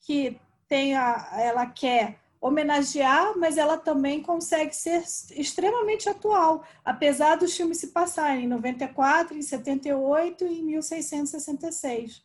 que 0.00 0.40
tenha, 0.66 1.28
ela 1.38 1.66
quer 1.66 2.20
homenagear, 2.40 3.36
mas 3.36 3.58
ela 3.58 3.76
também 3.76 4.22
consegue 4.22 4.74
ser 4.74 5.04
extremamente 5.32 6.08
atual, 6.08 6.64
apesar 6.82 7.36
dos 7.36 7.54
filmes 7.54 7.76
se 7.76 7.88
passarem 7.88 8.44
em 8.44 8.48
94, 8.48 9.36
em 9.36 9.42
78 9.42 10.46
e 10.46 10.60
em 10.60 10.62
1666. 10.64 12.24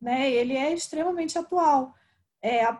Né? 0.00 0.32
Ele 0.32 0.56
é 0.56 0.74
extremamente 0.74 1.38
atual. 1.38 1.94
É, 2.42 2.76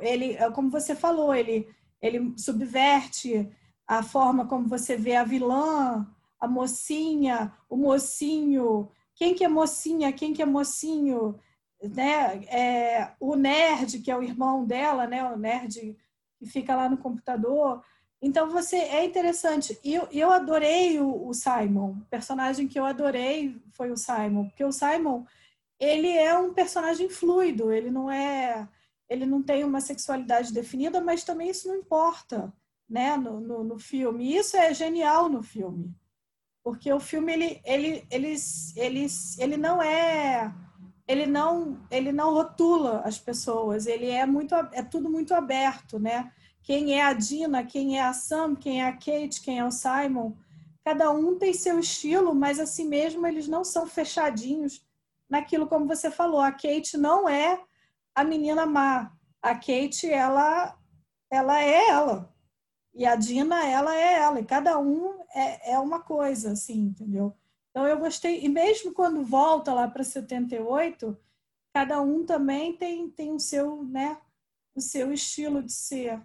ele, 0.00 0.36
como 0.50 0.68
você 0.68 0.96
falou, 0.96 1.32
ele 1.32 1.72
ele 2.04 2.34
subverte 2.36 3.48
a 3.86 4.02
forma 4.02 4.46
como 4.46 4.68
você 4.68 4.94
vê 4.94 5.16
a 5.16 5.24
vilã, 5.24 6.06
a 6.38 6.46
mocinha, 6.46 7.50
o 7.68 7.76
mocinho, 7.78 8.90
quem 9.14 9.34
que 9.34 9.42
é 9.42 9.48
mocinha, 9.48 10.12
quem 10.12 10.34
que 10.34 10.42
é 10.42 10.46
mocinho, 10.46 11.40
né? 11.82 12.44
É, 12.44 13.12
o 13.18 13.34
nerd, 13.36 14.00
que 14.00 14.10
é 14.10 14.16
o 14.16 14.22
irmão 14.22 14.66
dela, 14.66 15.06
né? 15.06 15.24
O 15.24 15.38
nerd 15.38 15.96
que 16.36 16.44
fica 16.44 16.76
lá 16.76 16.90
no 16.90 16.98
computador. 16.98 17.82
Então 18.20 18.50
você 18.50 18.76
é 18.76 19.02
interessante. 19.02 19.78
E 19.82 19.94
eu, 19.94 20.06
eu 20.12 20.30
adorei 20.30 21.00
o, 21.00 21.28
o 21.28 21.32
Simon. 21.32 21.92
O 21.92 22.06
personagem 22.10 22.68
que 22.68 22.78
eu 22.78 22.84
adorei 22.84 23.56
foi 23.72 23.90
o 23.90 23.96
Simon, 23.96 24.48
porque 24.48 24.64
o 24.64 24.72
Simon 24.72 25.24
ele 25.80 26.10
é 26.10 26.36
um 26.36 26.52
personagem 26.52 27.08
fluido. 27.08 27.72
Ele 27.72 27.90
não 27.90 28.10
é 28.10 28.68
ele 29.08 29.26
não 29.26 29.42
tem 29.42 29.64
uma 29.64 29.80
sexualidade 29.80 30.52
definida, 30.52 31.00
mas 31.00 31.24
também 31.24 31.50
isso 31.50 31.68
não 31.68 31.76
importa, 31.76 32.52
né, 32.88 33.16
no, 33.16 33.40
no, 33.40 33.64
no 33.64 33.78
filme. 33.78 34.24
E 34.24 34.36
isso 34.36 34.56
é 34.56 34.72
genial 34.72 35.28
no 35.28 35.42
filme, 35.42 35.94
porque 36.62 36.92
o 36.92 37.00
filme 37.00 37.32
ele, 37.32 37.60
ele, 37.64 38.06
ele, 38.10 38.34
ele, 38.76 39.06
ele 39.38 39.56
não 39.56 39.82
é 39.82 40.52
ele 41.06 41.26
não 41.26 41.78
ele 41.90 42.12
não 42.12 42.32
rotula 42.32 43.00
as 43.00 43.18
pessoas 43.18 43.86
ele 43.86 44.08
é 44.08 44.24
muito 44.24 44.54
é 44.54 44.82
tudo 44.82 45.10
muito 45.10 45.34
aberto 45.34 45.98
né 45.98 46.32
quem 46.62 46.98
é 46.98 47.04
a 47.04 47.12
Dina 47.12 47.62
quem 47.64 47.98
é 47.98 48.02
a 48.02 48.12
Sam 48.14 48.54
quem 48.54 48.82
é 48.82 48.88
a 48.88 48.92
Kate 48.92 49.42
quem 49.42 49.58
é 49.58 49.64
o 49.66 49.70
Simon 49.70 50.32
cada 50.82 51.10
um 51.10 51.36
tem 51.38 51.52
seu 51.52 51.78
estilo 51.78 52.34
mas 52.34 52.58
assim 52.58 52.88
mesmo 52.88 53.26
eles 53.26 53.46
não 53.46 53.64
são 53.64 53.86
fechadinhos 53.86 54.82
naquilo 55.28 55.66
como 55.66 55.86
você 55.86 56.10
falou 56.10 56.40
a 56.40 56.50
Kate 56.50 56.96
não 56.96 57.28
é 57.28 57.60
a 58.14 58.24
menina 58.24 58.64
má. 58.64 59.12
A 59.42 59.54
Kate, 59.54 60.10
ela, 60.10 60.78
ela 61.30 61.62
é 61.62 61.88
ela. 61.88 62.34
E 62.94 63.04
a 63.04 63.16
Dina, 63.16 63.66
ela 63.66 63.94
é 63.94 64.14
ela. 64.14 64.40
E 64.40 64.44
cada 64.44 64.78
um 64.78 65.20
é, 65.34 65.72
é 65.72 65.78
uma 65.78 66.00
coisa, 66.00 66.52
assim, 66.52 66.78
entendeu? 66.78 67.34
Então 67.70 67.86
eu 67.86 67.98
gostei. 67.98 68.44
E 68.44 68.48
mesmo 68.48 68.92
quando 68.92 69.24
volta 69.24 69.74
lá 69.74 69.88
para 69.88 70.04
78, 70.04 71.18
cada 71.74 72.00
um 72.00 72.24
também 72.24 72.76
tem, 72.76 73.10
tem 73.10 73.32
o 73.32 73.40
seu, 73.40 73.82
né, 73.84 74.16
o 74.76 74.80
seu 74.80 75.12
estilo 75.12 75.62
de 75.62 75.72
ser. 75.72 76.22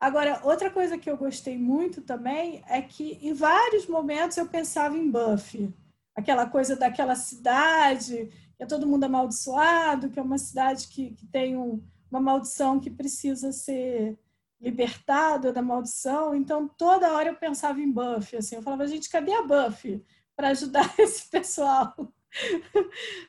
Agora, 0.00 0.40
outra 0.44 0.70
coisa 0.70 0.98
que 0.98 1.08
eu 1.08 1.16
gostei 1.16 1.56
muito 1.56 2.02
também 2.02 2.62
é 2.66 2.82
que 2.82 3.18
em 3.22 3.32
vários 3.32 3.86
momentos 3.86 4.36
eu 4.36 4.48
pensava 4.48 4.96
em 4.96 5.10
Buffy. 5.10 5.72
Aquela 6.16 6.46
coisa 6.46 6.74
daquela 6.74 7.14
cidade 7.14 8.32
é 8.60 8.66
todo 8.66 8.86
mundo 8.86 9.04
amaldiçoado, 9.04 10.10
que 10.10 10.20
é 10.20 10.22
uma 10.22 10.38
cidade 10.38 10.86
que, 10.88 11.12
que 11.12 11.26
tem 11.26 11.56
um, 11.56 11.82
uma 12.10 12.20
maldição 12.20 12.78
que 12.78 12.90
precisa 12.90 13.52
ser 13.52 14.18
libertada 14.60 15.50
da 15.50 15.62
maldição. 15.62 16.34
Então, 16.34 16.68
toda 16.68 17.12
hora 17.14 17.30
eu 17.30 17.36
pensava 17.36 17.80
em 17.80 17.90
Buffy. 17.90 18.36
Assim, 18.36 18.56
eu 18.56 18.62
falava, 18.62 18.86
gente, 18.86 19.08
cadê 19.08 19.32
a 19.32 19.42
Buffy 19.42 20.04
para 20.36 20.48
ajudar 20.48 20.92
esse 21.00 21.28
pessoal 21.30 21.94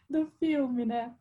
do 0.09 0.27
filme, 0.37 0.85
né? 0.85 1.15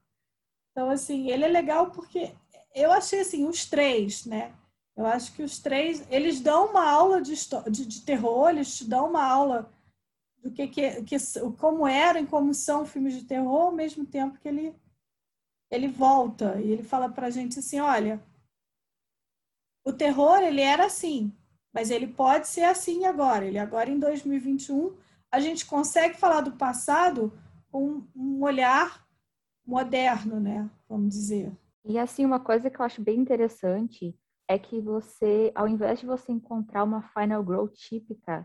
Então, 0.73 0.91
assim, 0.91 1.31
ele 1.31 1.45
é 1.45 1.49
legal 1.49 1.91
porque 1.93 2.35
eu 2.75 2.93
achei 2.93 3.21
assim, 3.21 3.47
os 3.47 3.65
três, 3.67 4.27
né? 4.27 4.53
Eu 4.97 5.07
acho 5.07 5.33
que 5.33 5.43
os 5.43 5.59
três, 5.59 6.05
eles 6.11 6.41
dão 6.41 6.71
uma 6.71 6.89
aula 6.91 7.23
de, 7.23 7.35
de, 7.71 7.87
de 7.87 8.01
terror, 8.03 8.51
eles 8.51 8.77
te 8.77 8.85
dão 8.85 9.09
uma 9.09 9.25
aula 9.25 9.71
do 10.43 10.51
que, 10.51 10.67
que, 10.69 11.03
que 11.03 11.17
como 11.59 11.87
eram 11.87 12.21
e 12.21 12.27
como 12.27 12.55
são 12.55 12.85
filmes 12.87 13.15
de 13.15 13.25
terror, 13.25 13.67
ao 13.67 13.73
mesmo 13.73 14.05
tempo 14.07 14.39
que 14.39 14.49
ele 14.49 14.75
ele 15.71 15.87
volta 15.87 16.61
e 16.61 16.73
ele 16.73 16.83
fala 16.83 17.09
para 17.09 17.29
a 17.29 17.31
gente 17.31 17.61
assim, 17.61 17.79
olha, 17.79 18.21
o 19.85 19.93
terror 19.93 20.39
ele 20.39 20.61
era 20.61 20.87
assim, 20.87 21.33
mas 21.73 21.91
ele 21.91 22.09
pode 22.09 22.49
ser 22.49 22.65
assim 22.65 23.05
agora. 23.05 23.47
Ele 23.47 23.59
agora 23.59 23.89
em 23.89 23.99
2021 23.99 24.97
a 25.31 25.39
gente 25.39 25.65
consegue 25.65 26.17
falar 26.17 26.41
do 26.41 26.57
passado 26.57 27.33
com 27.71 28.03
um 28.17 28.43
olhar 28.43 29.07
moderno, 29.65 30.41
né? 30.41 30.69
Vamos 30.89 31.11
dizer. 31.11 31.53
E 31.85 31.99
assim 31.99 32.27
uma 32.27 32.41
coisa 32.41 32.69
que 32.69 32.81
eu 32.81 32.85
acho 32.85 33.01
bem 33.01 33.21
interessante 33.21 34.19
é 34.49 34.59
que 34.59 34.81
você, 34.81 35.53
ao 35.55 35.69
invés 35.69 36.01
de 36.01 36.07
você 36.07 36.33
encontrar 36.33 36.83
uma 36.83 37.03
final 37.03 37.45
girl 37.45 37.67
típica 37.69 38.45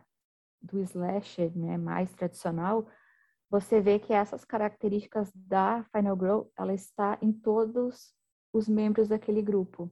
do 0.66 0.80
slasher, 0.80 1.56
né, 1.56 1.78
mais 1.78 2.14
tradicional, 2.14 2.88
você 3.50 3.80
vê 3.80 4.00
que 4.00 4.14
essas 4.14 4.44
características 4.44 5.32
da 5.34 5.86
Final 5.96 6.18
Girl, 6.18 6.42
ela 6.58 6.74
está 6.74 7.18
em 7.22 7.32
todos 7.32 8.14
os 8.52 8.68
membros 8.68 9.08
daquele 9.08 9.42
grupo. 9.42 9.92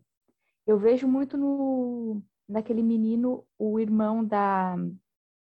Eu 0.66 0.78
vejo 0.78 1.08
muito 1.08 1.38
no 1.38 2.22
naquele 2.48 2.84
menino, 2.84 3.46
o 3.58 3.80
irmão 3.80 4.24
da 4.24 4.76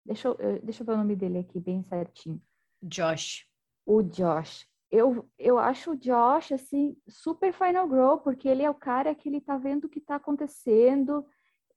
Deixa 0.04 0.28
eu, 0.28 0.36
deixa 0.62 0.82
eu 0.82 0.86
ver 0.86 0.92
o 0.92 0.96
nome 0.98 1.16
dele 1.16 1.38
aqui 1.38 1.58
bem 1.58 1.82
certinho. 1.82 2.40
Josh. 2.82 3.46
O 3.86 4.02
Josh. 4.02 4.68
Eu, 4.90 5.28
eu 5.38 5.58
acho 5.58 5.92
o 5.92 5.96
Josh, 5.96 6.52
assim, 6.52 6.96
super 7.08 7.52
Final 7.52 7.88
Girl, 7.88 8.16
porque 8.18 8.46
ele 8.46 8.62
é 8.62 8.70
o 8.70 8.74
cara 8.74 9.14
que 9.14 9.28
ele 9.28 9.40
tá 9.40 9.56
vendo 9.56 9.86
o 9.86 9.88
que 9.88 10.00
tá 10.00 10.16
acontecendo, 10.16 11.26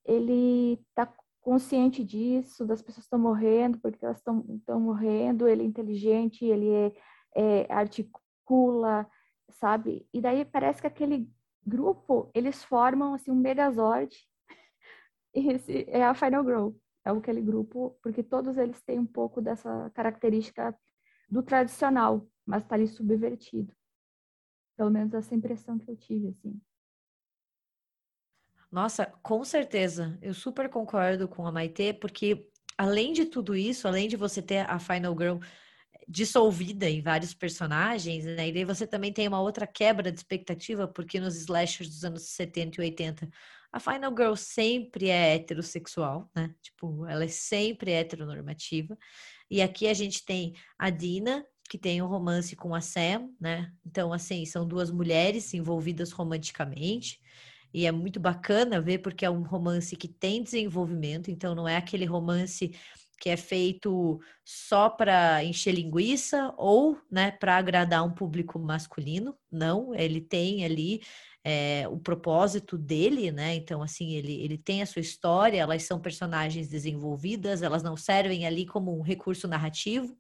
ele 0.06 0.80
tá 0.94 1.12
consciente 1.48 2.04
disso, 2.04 2.66
das 2.66 2.82
pessoas 2.82 3.06
estão 3.06 3.18
morrendo, 3.18 3.80
porque 3.80 4.04
elas 4.04 4.18
estão 4.18 4.82
morrendo, 4.82 5.48
ele 5.48 5.64
é 5.64 5.66
inteligente, 5.66 6.44
ele 6.44 6.70
é, 6.70 6.94
é, 7.38 7.74
articula, 7.74 9.10
sabe? 9.52 10.06
E 10.14 10.20
daí 10.20 10.44
parece 10.44 10.82
que 10.82 10.88
aquele 10.88 11.32
grupo, 11.66 12.30
eles 12.36 12.66
formam 12.66 13.14
assim 13.14 13.32
um 13.32 13.36
megazord. 13.36 14.14
Esse 15.34 15.86
é 15.90 16.04
a 16.04 16.14
Final 16.14 16.44
Grow, 16.44 16.76
é 17.06 17.12
aquele 17.12 17.42
grupo, 17.42 17.98
porque 18.04 18.22
todos 18.22 18.58
eles 18.58 18.82
têm 18.82 19.00
um 19.00 19.06
pouco 19.06 19.42
dessa 19.42 19.90
característica 19.92 20.78
do 21.30 21.42
tradicional, 21.42 22.28
mas 22.46 22.62
está 22.62 22.76
ali 22.76 22.90
subvertido. 22.90 23.74
Pelo 24.76 24.92
menos 24.92 25.14
essa 25.14 25.34
impressão 25.34 25.80
que 25.80 25.90
eu 25.90 25.96
tive, 25.96 26.28
assim. 26.28 26.60
Nossa, 28.72 29.06
com 29.24 29.44
certeza. 29.44 30.18
Eu 30.22 30.34
super 30.34 30.70
concordo 30.70 31.28
com 31.28 31.46
a 31.48 31.52
Maitê, 31.52 31.94
porque 31.94 32.50
além 32.78 33.14
de 33.14 33.26
tudo 33.26 33.56
isso, 33.56 33.88
além 33.88 34.08
de 34.08 34.18
você 34.18 34.42
ter 34.42 34.70
a 34.70 34.78
Final 34.80 35.16
Girl 35.18 35.38
dissolvida 36.08 36.90
em 36.90 37.02
vários 37.02 37.34
personagens, 37.34 38.24
né? 38.26 38.48
E 38.50 38.54
daí 38.54 38.64
você 38.66 38.88
também 38.88 39.12
tem 39.12 39.28
uma 39.28 39.42
outra 39.42 39.68
quebra 39.68 40.12
de 40.12 40.18
expectativa, 40.20 40.88
porque 40.88 41.20
nos 41.20 41.36
slashers 41.36 41.90
dos 41.90 42.04
anos 42.06 42.24
70 42.30 42.82
e 42.82 42.86
80, 42.86 43.30
a 43.72 43.80
Final 43.80 44.12
Girl 44.16 44.36
sempre 44.36 45.10
é 45.10 45.36
heterossexual, 45.36 46.30
né? 46.36 46.54
Tipo, 46.62 47.06
ela 47.08 47.26
é 47.26 47.28
sempre 47.28 47.92
heteronormativa. 47.92 48.98
E 49.50 49.62
aqui 49.62 49.88
a 49.88 49.94
gente 49.94 50.24
tem 50.24 50.54
a 50.80 50.90
Dina, 50.90 51.46
que 51.70 51.78
tem 51.78 52.02
um 52.02 52.08
romance 52.08 52.56
com 52.56 52.74
a 52.74 52.80
Sam, 52.80 53.30
né? 53.40 53.72
Então, 53.86 54.14
assim, 54.14 54.46
são 54.46 54.66
duas 54.66 54.90
mulheres 54.90 55.54
envolvidas 55.54 56.12
romanticamente. 56.12 57.20
E 57.74 57.86
é 57.86 57.92
muito 57.92 58.20
bacana 58.20 58.82
ver 58.82 59.00
porque 59.00 59.26
é 59.26 59.30
um 59.30 59.44
romance 59.44 59.96
que 59.96 60.08
tem 60.08 60.44
desenvolvimento, 60.44 61.30
então 61.30 61.54
não 61.54 61.68
é 61.68 61.76
aquele 61.76 62.06
romance 62.06 62.74
que 63.20 63.30
é 63.30 63.38
feito 63.38 64.20
só 64.46 64.90
para 64.90 65.44
encher 65.44 65.74
linguiça 65.74 66.54
ou, 66.56 66.98
né, 67.12 67.32
para 67.32 67.58
agradar 67.58 68.06
um 68.06 68.14
público 68.14 68.60
masculino. 68.60 69.36
Não, 69.52 69.94
ele 69.96 70.22
tem 70.22 70.64
ali 70.64 71.02
é, 71.44 71.88
o 71.88 71.98
propósito 71.98 72.78
dele, 72.78 73.32
né? 73.32 73.56
Então, 73.56 73.82
assim, 73.82 74.14
ele, 74.14 74.34
ele 74.42 74.58
tem 74.58 74.82
a 74.82 74.86
sua 74.86 75.02
história, 75.02 75.60
elas 75.60 75.84
são 75.84 76.00
personagens 76.00 76.68
desenvolvidas, 76.68 77.62
elas 77.62 77.82
não 77.82 77.98
servem 77.98 78.46
ali 78.46 78.66
como 78.66 78.98
um 78.98 79.02
recurso 79.02 79.48
narrativo. 79.48 80.16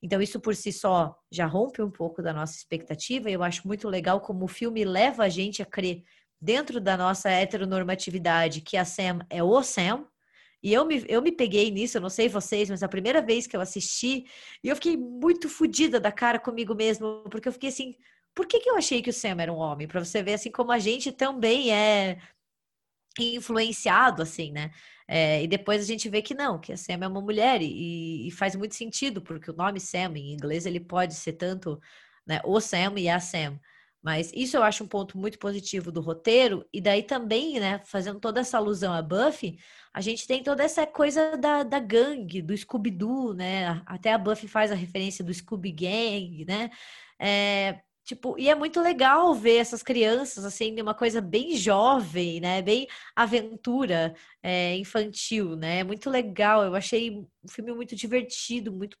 Então, 0.00 0.22
isso 0.22 0.38
por 0.38 0.54
si 0.54 0.72
só 0.72 1.18
já 1.30 1.46
rompe 1.46 1.82
um 1.82 1.90
pouco 1.90 2.22
da 2.22 2.32
nossa 2.32 2.56
expectativa, 2.56 3.28
e 3.28 3.32
eu 3.32 3.42
acho 3.42 3.66
muito 3.66 3.88
legal 3.88 4.20
como 4.20 4.44
o 4.44 4.48
filme 4.48 4.84
leva 4.84 5.24
a 5.24 5.28
gente 5.28 5.60
a 5.60 5.66
crer 5.66 6.04
dentro 6.40 6.80
da 6.80 6.96
nossa 6.96 7.30
heteronormatividade 7.30 8.60
que 8.60 8.76
a 8.76 8.84
Sam 8.84 9.20
é 9.28 9.42
o 9.42 9.62
Sam. 9.62 10.06
E 10.62 10.72
eu 10.72 10.84
me, 10.84 11.04
eu 11.08 11.22
me 11.22 11.30
peguei 11.30 11.70
nisso, 11.70 11.98
eu 11.98 12.02
não 12.02 12.10
sei 12.10 12.28
vocês, 12.28 12.68
mas 12.68 12.82
a 12.82 12.88
primeira 12.88 13.22
vez 13.22 13.46
que 13.46 13.56
eu 13.56 13.60
assisti, 13.60 14.24
eu 14.62 14.74
fiquei 14.74 14.96
muito 14.96 15.48
fodida 15.48 16.00
da 16.00 16.10
cara 16.10 16.38
comigo 16.38 16.74
mesmo, 16.74 17.22
porque 17.30 17.48
eu 17.48 17.52
fiquei 17.52 17.68
assim, 17.68 17.94
por 18.34 18.46
que, 18.46 18.60
que 18.60 18.68
eu 18.68 18.76
achei 18.76 19.00
que 19.00 19.10
o 19.10 19.12
Sam 19.12 19.40
era 19.40 19.52
um 19.52 19.56
homem? 19.56 19.86
Para 19.86 20.04
você 20.04 20.22
ver 20.22 20.34
assim 20.34 20.50
como 20.50 20.72
a 20.72 20.78
gente 20.78 21.12
também 21.12 21.72
é 21.72 22.18
influenciado, 23.18 24.22
assim, 24.22 24.52
né? 24.52 24.70
É, 25.06 25.42
e 25.42 25.48
depois 25.48 25.82
a 25.82 25.86
gente 25.86 26.08
vê 26.08 26.20
que 26.20 26.34
não, 26.34 26.60
que 26.60 26.72
a 26.72 26.76
Sam 26.76 26.98
é 27.02 27.08
uma 27.08 27.20
mulher 27.20 27.62
e, 27.62 28.28
e, 28.28 28.30
faz 28.30 28.54
muito 28.54 28.74
sentido, 28.74 29.22
porque 29.22 29.50
o 29.50 29.56
nome 29.56 29.80
Sam 29.80 30.16
em 30.16 30.32
inglês 30.34 30.66
ele 30.66 30.80
pode 30.80 31.14
ser 31.14 31.32
tanto 31.32 31.80
né, 32.26 32.40
o 32.44 32.60
Sam 32.60 32.94
e 32.98 33.08
a 33.08 33.18
Sam. 33.18 33.58
Mas 34.02 34.32
isso 34.32 34.56
eu 34.56 34.62
acho 34.62 34.84
um 34.84 34.88
ponto 34.88 35.18
muito 35.18 35.38
positivo 35.38 35.90
do 35.90 36.00
roteiro. 36.00 36.64
E 36.72 36.80
daí 36.80 37.02
também, 37.02 37.58
né, 37.58 37.80
fazendo 37.84 38.20
toda 38.20 38.40
essa 38.40 38.56
alusão 38.56 38.92
a 38.92 39.02
Buffy, 39.02 39.58
a 39.92 40.00
gente 40.00 40.26
tem 40.26 40.42
toda 40.42 40.62
essa 40.62 40.86
coisa 40.86 41.36
da, 41.36 41.62
da 41.64 41.80
gangue, 41.80 42.40
do 42.40 42.56
Scooby-Doo, 42.56 43.34
né? 43.34 43.82
Até 43.86 44.12
a 44.12 44.18
Buffy 44.18 44.46
faz 44.48 44.70
a 44.70 44.76
referência 44.76 45.24
do 45.24 45.34
Scooby 45.34 45.72
Gang, 45.72 46.44
né? 46.46 46.70
É, 47.20 47.80
tipo, 48.04 48.38
e 48.38 48.48
é 48.48 48.54
muito 48.54 48.80
legal 48.80 49.34
ver 49.34 49.56
essas 49.56 49.82
crianças, 49.82 50.44
assim, 50.44 50.80
uma 50.80 50.94
coisa 50.94 51.20
bem 51.20 51.56
jovem, 51.56 52.40
né? 52.40 52.62
Bem 52.62 52.86
aventura 53.16 54.14
é, 54.42 54.76
infantil, 54.76 55.56
né? 55.56 55.80
É 55.80 55.84
muito 55.84 56.08
legal. 56.08 56.62
Eu 56.62 56.74
achei 56.76 57.10
um 57.10 57.48
filme 57.50 57.72
muito 57.72 57.96
divertido, 57.96 58.72
muito, 58.72 58.96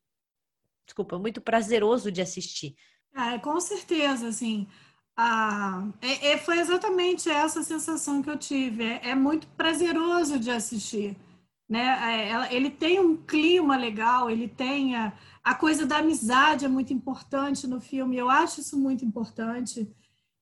desculpa, 0.84 1.18
muito 1.18 1.40
prazeroso 1.40 2.10
de 2.10 2.20
assistir. 2.20 2.74
É, 3.14 3.38
com 3.38 3.58
certeza, 3.60 4.28
assim. 4.28 4.66
Ah, 5.20 5.88
é, 6.00 6.28
é, 6.34 6.38
foi 6.38 6.60
exatamente 6.60 7.28
essa 7.28 7.60
sensação 7.64 8.22
que 8.22 8.30
eu 8.30 8.38
tive. 8.38 8.84
É, 8.84 9.10
é 9.10 9.14
muito 9.16 9.48
prazeroso 9.48 10.38
de 10.38 10.48
assistir. 10.48 11.16
Né? 11.68 12.30
É, 12.30 12.54
ele 12.54 12.70
tem 12.70 13.00
um 13.00 13.16
clima 13.16 13.76
legal, 13.76 14.30
ele 14.30 14.46
tem 14.48 14.94
a, 14.96 15.12
a, 15.42 15.54
coisa 15.56 15.84
da 15.84 15.98
amizade 15.98 16.64
é 16.64 16.68
muito 16.68 16.92
importante 16.94 17.66
no 17.66 17.80
filme, 17.80 18.16
eu 18.16 18.30
acho 18.30 18.60
isso 18.60 18.78
muito 18.78 19.04
importante. 19.04 19.92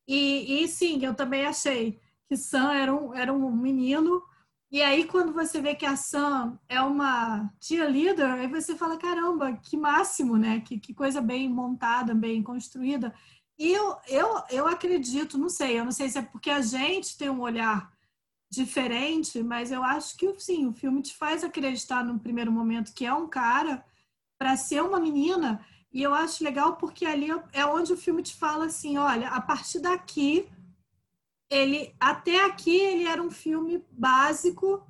E, 0.06 0.62
e 0.62 0.68
sim, 0.68 1.02
eu 1.04 1.14
também 1.14 1.46
achei 1.46 1.98
que 2.28 2.36
Sam 2.36 2.72
era 2.74 2.94
um, 2.94 3.14
era 3.14 3.32
um 3.32 3.50
menino, 3.56 4.22
e 4.70 4.82
aí 4.82 5.04
quando 5.06 5.32
você 5.32 5.60
vê 5.60 5.74
que 5.74 5.86
a 5.86 5.96
Sam 5.96 6.58
é 6.68 6.80
uma 6.80 7.50
tia 7.60 7.88
líder, 7.88 8.26
aí 8.26 8.48
você 8.48 8.76
fala, 8.76 8.98
caramba, 8.98 9.52
que 9.54 9.76
máximo, 9.76 10.36
né? 10.36 10.60
Que, 10.60 10.78
que 10.78 10.92
coisa 10.94 11.20
bem 11.20 11.48
montada, 11.48 12.14
bem 12.14 12.42
construída. 12.42 13.14
E 13.58 13.72
eu, 13.72 13.96
eu, 14.06 14.42
eu 14.50 14.68
acredito, 14.68 15.38
não 15.38 15.48
sei, 15.48 15.78
eu 15.78 15.84
não 15.84 15.92
sei 15.92 16.08
se 16.08 16.18
é 16.18 16.22
porque 16.22 16.50
a 16.50 16.60
gente 16.60 17.16
tem 17.16 17.30
um 17.30 17.40
olhar 17.40 17.90
diferente, 18.50 19.42
mas 19.42 19.72
eu 19.72 19.82
acho 19.82 20.16
que 20.16 20.38
sim, 20.38 20.66
o 20.66 20.72
filme 20.72 21.02
te 21.02 21.16
faz 21.16 21.42
acreditar 21.42 22.04
no 22.04 22.18
primeiro 22.18 22.52
momento 22.52 22.92
que 22.92 23.06
é 23.06 23.12
um 23.12 23.28
cara 23.28 23.84
para 24.38 24.56
ser 24.56 24.82
uma 24.82 25.00
menina. 25.00 25.64
E 25.92 26.02
eu 26.02 26.12
acho 26.12 26.44
legal 26.44 26.76
porque 26.76 27.06
ali 27.06 27.28
é 27.52 27.64
onde 27.64 27.92
o 27.92 27.96
filme 27.96 28.22
te 28.22 28.34
fala 28.36 28.66
assim, 28.66 28.98
olha, 28.98 29.28
a 29.30 29.40
partir 29.40 29.80
daqui 29.80 30.48
ele 31.50 31.94
até 31.98 32.44
aqui 32.44 32.76
ele 32.76 33.04
era 33.04 33.22
um 33.22 33.30
filme 33.30 33.84
básico 33.90 34.84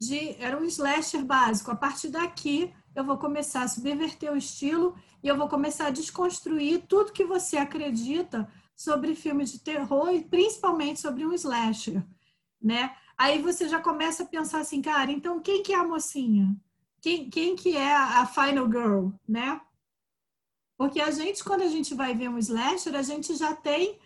de 0.00 0.36
era 0.42 0.58
um 0.58 0.64
slasher 0.64 1.24
básico. 1.24 1.70
A 1.70 1.76
partir 1.76 2.10
daqui 2.10 2.74
eu 2.96 3.04
vou 3.04 3.18
começar 3.18 3.62
a 3.62 3.68
subverter 3.68 4.32
o 4.32 4.36
estilo 4.38 4.96
e 5.22 5.28
eu 5.28 5.36
vou 5.36 5.48
começar 5.48 5.88
a 5.88 5.90
desconstruir 5.90 6.86
tudo 6.88 7.12
que 7.12 7.26
você 7.26 7.58
acredita 7.58 8.50
sobre 8.74 9.14
filmes 9.14 9.52
de 9.52 9.58
terror 9.58 10.08
e 10.14 10.24
principalmente 10.24 10.98
sobre 10.98 11.26
um 11.26 11.32
slasher, 11.34 12.02
né? 12.60 12.96
Aí 13.18 13.40
você 13.40 13.68
já 13.68 13.80
começa 13.80 14.22
a 14.22 14.26
pensar 14.26 14.60
assim, 14.60 14.80
cara, 14.80 15.12
então 15.12 15.40
quem 15.40 15.62
que 15.62 15.74
é 15.74 15.76
a 15.76 15.86
mocinha? 15.86 16.56
Quem, 17.02 17.28
quem 17.28 17.54
que 17.54 17.76
é 17.76 17.94
a 17.94 18.26
final 18.26 18.66
girl, 18.66 19.10
né? 19.28 19.60
Porque 20.78 20.98
a 20.98 21.10
gente, 21.10 21.44
quando 21.44 21.62
a 21.62 21.68
gente 21.68 21.94
vai 21.94 22.14
ver 22.14 22.30
um 22.30 22.38
slasher, 22.38 22.94
a 22.94 23.02
gente 23.02 23.34
já 23.36 23.54
tem 23.54 23.98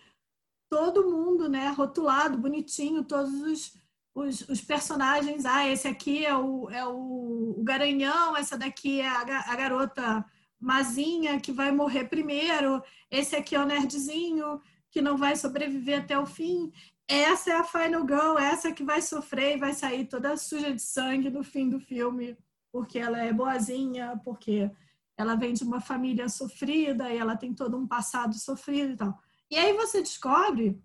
todo 0.68 1.08
mundo, 1.08 1.48
né, 1.48 1.68
rotulado, 1.68 2.38
bonitinho, 2.38 3.04
todos 3.04 3.40
os, 3.42 3.79
os, 4.14 4.48
os 4.48 4.60
personagens. 4.60 5.44
Ah, 5.44 5.66
esse 5.66 5.88
aqui 5.88 6.24
é 6.24 6.36
o, 6.36 6.68
é 6.70 6.84
o, 6.86 7.60
garanhão, 7.62 8.36
essa 8.36 8.56
daqui 8.56 9.00
é 9.00 9.08
a, 9.08 9.20
a 9.20 9.56
garota 9.56 10.24
mazinha 10.58 11.40
que 11.40 11.52
vai 11.52 11.72
morrer 11.72 12.04
primeiro, 12.04 12.82
esse 13.10 13.34
aqui 13.34 13.56
é 13.56 13.60
o 13.60 13.66
nerdzinho 13.66 14.60
que 14.90 15.00
não 15.00 15.16
vai 15.16 15.36
sobreviver 15.36 16.00
até 16.00 16.18
o 16.18 16.26
fim. 16.26 16.70
Essa 17.08 17.50
é 17.50 17.54
a 17.54 17.64
final 17.64 18.02
girl, 18.02 18.38
essa 18.38 18.72
que 18.72 18.84
vai 18.84 19.00
sofrer 19.00 19.56
e 19.56 19.60
vai 19.60 19.72
sair 19.72 20.06
toda 20.06 20.36
suja 20.36 20.72
de 20.72 20.82
sangue 20.82 21.30
no 21.30 21.42
fim 21.42 21.68
do 21.68 21.80
filme, 21.80 22.36
porque 22.72 22.98
ela 22.98 23.18
é 23.18 23.32
boazinha, 23.32 24.20
porque 24.24 24.70
ela 25.16 25.34
vem 25.34 25.52
de 25.52 25.64
uma 25.64 25.80
família 25.80 26.28
sofrida 26.28 27.10
e 27.10 27.16
ela 27.18 27.36
tem 27.36 27.54
todo 27.54 27.76
um 27.76 27.86
passado 27.86 28.34
sofrido 28.34 28.92
e 28.92 28.96
tal. 28.96 29.18
E 29.50 29.56
aí 29.56 29.72
você 29.72 30.00
descobre 30.00 30.80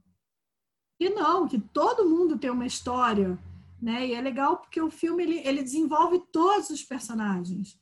que 0.97 1.09
não, 1.09 1.47
que 1.47 1.59
todo 1.59 2.09
mundo 2.09 2.37
tem 2.37 2.49
uma 2.49 2.65
história, 2.65 3.37
né? 3.81 4.07
E 4.07 4.13
é 4.13 4.21
legal 4.21 4.57
porque 4.57 4.81
o 4.81 4.89
filme 4.89 5.23
ele, 5.23 5.39
ele 5.47 5.63
desenvolve 5.63 6.19
todos 6.31 6.69
os 6.69 6.83
personagens 6.83 7.79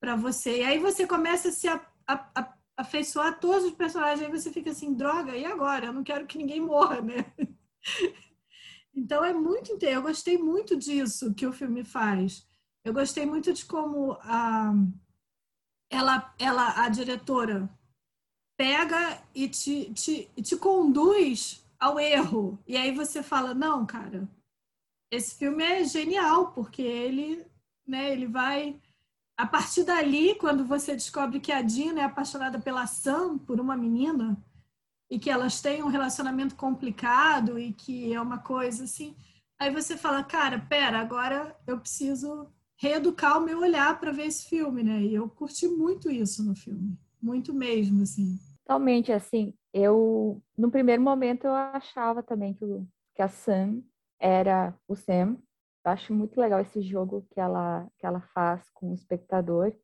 para 0.00 0.16
você. 0.16 0.58
E 0.58 0.64
aí 0.64 0.78
você 0.78 1.06
começa 1.06 1.48
a 1.48 1.52
se 1.52 1.68
a, 1.68 1.80
a, 2.06 2.30
a, 2.34 2.54
afeiçoar 2.76 3.38
todos 3.38 3.64
os 3.64 3.74
personagens, 3.74 4.22
aí 4.22 4.30
você 4.30 4.52
fica 4.52 4.70
assim, 4.70 4.94
droga, 4.94 5.36
e 5.36 5.44
agora? 5.44 5.86
Eu 5.86 5.92
não 5.92 6.04
quero 6.04 6.26
que 6.26 6.38
ninguém 6.38 6.60
morra, 6.60 7.00
né? 7.00 7.32
então 8.94 9.24
é 9.24 9.32
muito 9.32 9.78
eu 9.80 10.02
gostei 10.02 10.36
muito 10.38 10.76
disso 10.76 11.34
que 11.34 11.46
o 11.46 11.52
filme 11.52 11.84
faz. 11.84 12.46
Eu 12.84 12.94
gostei 12.94 13.26
muito 13.26 13.52
de 13.52 13.64
como 13.64 14.12
a 14.22 14.72
ela, 15.90 16.34
ela 16.38 16.84
a 16.84 16.88
diretora 16.88 17.68
pega 18.56 19.22
e 19.34 19.48
te, 19.48 19.92
te, 19.92 20.30
te 20.42 20.56
conduz 20.56 21.59
ao 21.80 21.98
erro. 21.98 22.62
E 22.66 22.76
aí 22.76 22.94
você 22.94 23.22
fala, 23.22 23.54
não, 23.54 23.86
cara, 23.86 24.28
esse 25.10 25.34
filme 25.34 25.64
é 25.64 25.84
genial, 25.84 26.52
porque 26.52 26.82
ele, 26.82 27.44
né, 27.86 28.12
ele 28.12 28.26
vai 28.26 28.78
a 29.36 29.46
partir 29.46 29.84
dali, 29.84 30.34
quando 30.34 30.66
você 30.66 30.92
descobre 30.92 31.40
que 31.40 31.50
a 31.50 31.62
Dina 31.62 32.02
é 32.02 32.04
apaixonada 32.04 32.60
pela 32.60 32.86
Sam, 32.86 33.38
por 33.38 33.58
uma 33.58 33.74
menina, 33.74 34.36
e 35.10 35.18
que 35.18 35.30
elas 35.30 35.62
têm 35.62 35.82
um 35.82 35.88
relacionamento 35.88 36.54
complicado 36.54 37.58
e 37.58 37.72
que 37.72 38.12
é 38.12 38.20
uma 38.20 38.38
coisa 38.38 38.84
assim, 38.84 39.16
Aí 39.60 39.70
você 39.70 39.94
fala, 39.94 40.24
cara, 40.24 40.58
pera, 40.58 40.98
agora 40.98 41.54
eu 41.66 41.78
preciso 41.78 42.48
reeducar 42.78 43.36
o 43.36 43.44
meu 43.44 43.60
olhar 43.60 44.00
para 44.00 44.10
ver 44.10 44.24
esse 44.24 44.46
filme, 44.48 44.82
né? 44.82 45.02
E 45.02 45.14
eu 45.14 45.28
curti 45.28 45.68
muito 45.68 46.10
isso 46.10 46.42
no 46.42 46.56
filme, 46.56 46.98
muito 47.20 47.52
mesmo, 47.52 48.02
assim. 48.02 48.38
Totalmente, 48.64 49.12
assim, 49.12 49.52
eu, 49.72 50.42
no 50.56 50.70
primeiro 50.70 51.02
momento, 51.02 51.46
eu 51.46 51.54
achava 51.54 52.22
também 52.22 52.54
que, 52.54 52.64
que 53.14 53.22
a 53.22 53.28
Sam 53.28 53.82
era 54.18 54.74
o 54.88 54.94
Sam. 54.94 55.36
Eu 55.84 55.92
acho 55.92 56.12
muito 56.12 56.40
legal 56.40 56.60
esse 56.60 56.82
jogo 56.82 57.26
que 57.30 57.40
ela, 57.40 57.88
que 57.98 58.06
ela 58.06 58.20
faz 58.34 58.68
com 58.70 58.90
o 58.90 58.94
espectador. 58.94 59.74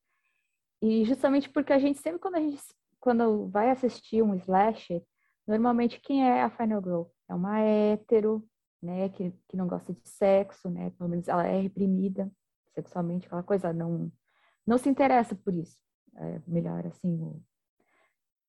E 0.82 1.04
justamente 1.04 1.48
porque 1.48 1.72
a 1.72 1.78
gente 1.78 1.98
sempre, 1.98 2.18
quando 2.18 2.36
a 2.36 2.40
gente 2.40 2.60
quando 3.06 3.46
vai 3.48 3.70
assistir 3.70 4.20
um 4.20 4.34
slasher, 4.34 5.00
normalmente 5.46 6.00
quem 6.00 6.28
é 6.28 6.42
a 6.42 6.50
Final 6.50 6.82
Girl? 6.82 7.02
É 7.28 7.34
uma 7.34 7.60
hétero, 7.60 8.44
né, 8.82 9.08
que, 9.10 9.30
que 9.48 9.56
não 9.56 9.68
gosta 9.68 9.92
de 9.92 10.08
sexo, 10.08 10.68
né, 10.68 10.90
pelo 10.90 11.08
menos 11.08 11.28
ela 11.28 11.46
é 11.46 11.60
reprimida 11.60 12.28
sexualmente, 12.74 13.26
aquela 13.26 13.44
coisa, 13.44 13.72
não, 13.72 14.10
não 14.66 14.76
se 14.76 14.88
interessa 14.88 15.36
por 15.36 15.54
isso. 15.54 15.78
É 16.16 16.40
melhor 16.48 16.84
assim, 16.84 17.40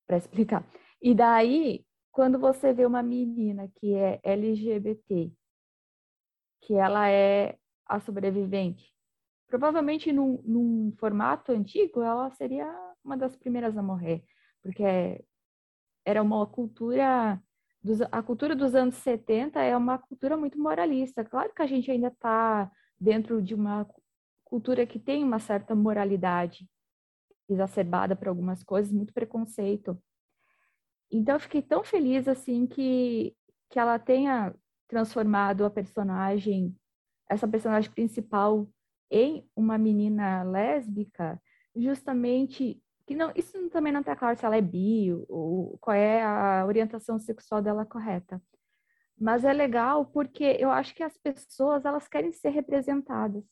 para 0.08 0.18
explicar. 0.18 0.66
E 1.02 1.14
daí, 1.16 1.86
quando 2.12 2.40
você 2.40 2.74
vê 2.74 2.86
uma 2.86 3.04
menina 3.04 3.70
que 3.76 3.94
é 3.94 4.20
LGBT, 4.24 5.32
que 6.62 6.74
ela 6.74 7.10
é 7.10 7.58
a 7.86 8.00
sobrevivente, 8.00 8.94
provavelmente 9.48 10.12
num, 10.12 10.42
num 10.44 10.94
formato 11.00 11.52
antigo, 11.52 12.02
ela 12.02 12.30
seria 12.32 12.68
uma 13.04 13.18
das 13.18 13.36
primeiras 13.36 13.78
a 13.78 13.84
morrer, 13.84 14.24
porque 14.62 15.24
era 16.06 16.22
uma 16.22 16.46
cultura 16.48 17.42
dos, 17.84 18.02
a 18.02 18.22
cultura 18.24 18.56
dos 18.56 18.76
anos 18.76 18.96
70 18.96 19.62
é 19.62 19.76
uma 19.76 19.98
cultura 19.98 20.36
muito 20.38 20.60
moralista. 20.60 21.24
Claro 21.24 21.54
que 21.54 21.62
a 21.62 21.68
gente 21.68 21.90
ainda 21.90 22.08
está 22.08 22.72
dentro 23.00 23.42
de 23.42 23.54
uma 23.56 23.88
cultura 24.44 24.86
que 24.86 25.00
tem 25.00 25.24
uma 25.24 25.40
certa 25.40 25.76
moralidade 25.76 26.68
exacerbada 27.50 28.16
para 28.16 28.30
algumas 28.30 28.64
coisas, 28.64 28.92
muito 28.92 29.14
preconceito. 29.14 30.02
Então 31.12 31.36
eu 31.36 31.40
fiquei 31.40 31.62
tão 31.62 31.84
feliz 31.84 32.28
assim 32.28 32.66
que 32.68 33.36
que 33.70 33.80
ela 33.80 34.00
tenha 34.00 34.56
transformado 34.88 35.66
a 35.66 35.70
personagem, 35.70 36.76
essa 37.30 37.48
personagem 37.48 37.92
principal 37.92 38.68
em 39.12 39.46
uma 39.56 39.78
menina 39.78 40.44
lésbica, 40.44 41.42
justamente 41.76 42.82
que 43.06 43.16
não, 43.16 43.32
isso 43.36 43.70
também 43.70 43.94
não 43.94 44.02
está 44.02 44.16
claro 44.16 44.38
se 44.38 44.46
ela 44.46 44.58
é 44.58 44.62
bi 44.62 45.14
ou 45.30 45.78
qual 45.80 45.96
é 45.96 46.24
a 46.24 46.66
orientação 46.66 47.18
sexual 47.18 47.62
dela 47.62 47.86
correta. 47.86 48.42
Mas 49.20 49.46
é 49.46 49.54
legal 49.54 50.06
porque 50.06 50.58
eu 50.60 50.70
acho 50.70 50.94
que 50.94 51.04
as 51.04 51.18
pessoas 51.18 51.86
elas 51.86 52.08
querem 52.08 52.32
ser 52.32 52.50
representadas. 52.50 53.44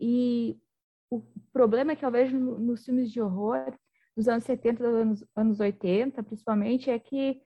E 0.00 0.56
o 1.10 1.22
problema 1.52 1.96
que 1.96 2.06
eu 2.06 2.10
vejo 2.10 2.38
nos 2.38 2.84
filmes 2.84 3.10
de 3.10 3.20
horror 3.20 3.74
dos 4.16 4.28
anos 4.28 4.44
70, 4.44 4.82
dos 4.82 4.94
anos, 4.94 5.24
anos 5.34 5.60
80, 5.60 6.22
principalmente, 6.22 6.90
é 6.90 6.98
que 6.98 7.40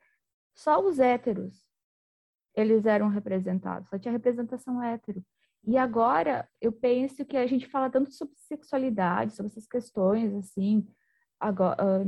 só 0.55 0.81
os 0.81 0.99
héteros 0.99 1.65
eles 2.55 2.87
eram 2.87 3.09
representados, 3.09 3.89
só 3.89 3.99
tinha 3.99 4.13
representação 4.13 4.83
hétero. 4.83 5.25
E 5.67 5.77
agora 5.77 6.49
eu 6.61 6.71
penso 6.71 7.25
que 7.25 7.37
a 7.37 7.47
gente 7.47 7.67
fala 7.67 7.91
tanto 7.91 8.13
sobre 8.13 8.35
sexualidade, 8.37 9.35
sobre 9.35 9.51
essas 9.51 9.67
questões, 9.67 10.33
assim, 10.35 10.87
agora, 11.41 12.05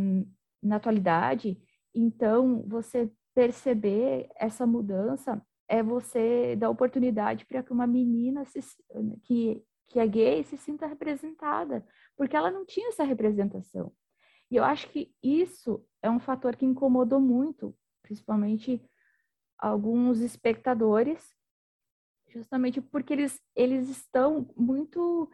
na 0.62 0.76
atualidade, 0.76 1.58
então 1.94 2.62
você 2.66 3.10
perceber 3.34 4.28
essa 4.36 4.66
mudança 4.66 5.42
é 5.68 5.82
você 5.82 6.54
dar 6.56 6.70
oportunidade 6.70 7.44
para 7.44 7.62
que 7.62 7.72
uma 7.72 7.86
menina 7.86 8.44
se, 8.44 8.60
que, 9.24 9.62
que 9.88 9.98
é 9.98 10.06
gay 10.06 10.44
se 10.44 10.56
sinta 10.56 10.86
representada, 10.86 11.84
porque 12.16 12.36
ela 12.36 12.50
não 12.50 12.64
tinha 12.64 12.88
essa 12.88 13.04
representação. 13.04 13.92
E 14.50 14.56
eu 14.56 14.64
acho 14.64 14.88
que 14.90 15.12
isso 15.22 15.84
é 16.02 16.10
um 16.10 16.20
fator 16.20 16.54
que 16.56 16.64
incomodou 16.64 17.20
muito, 17.20 17.76
principalmente 18.02 18.82
alguns 19.58 20.20
espectadores, 20.20 21.34
justamente 22.28 22.80
porque 22.80 23.12
eles, 23.12 23.40
eles 23.54 23.88
estão 23.88 24.48
muito 24.56 25.30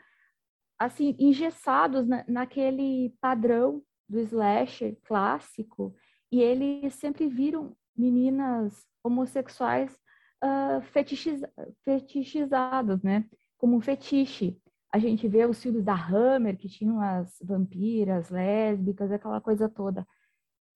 assim 0.78 1.14
engessados 1.18 2.06
na, 2.06 2.24
naquele 2.26 3.14
padrão 3.20 3.82
do 4.08 4.18
slasher 4.20 4.96
clássico 5.04 5.94
e 6.30 6.40
eles 6.40 6.94
sempre 6.94 7.28
viram 7.28 7.76
meninas 7.96 8.86
homossexuais 9.02 9.92
uh, 10.42 10.80
fetichiz, 10.82 11.42
fetichizadas, 11.84 13.02
né? 13.02 13.28
Como 13.58 13.76
um 13.76 13.80
fetiche. 13.80 14.60
A 14.92 14.98
gente 14.98 15.26
vê 15.26 15.46
os 15.46 15.62
filmes 15.62 15.82
da 15.82 15.94
Hammer, 15.94 16.56
que 16.56 16.68
tinham 16.68 17.00
as 17.00 17.38
vampiras, 17.42 18.28
lésbicas, 18.28 19.10
aquela 19.10 19.40
coisa 19.40 19.68
toda. 19.68 20.06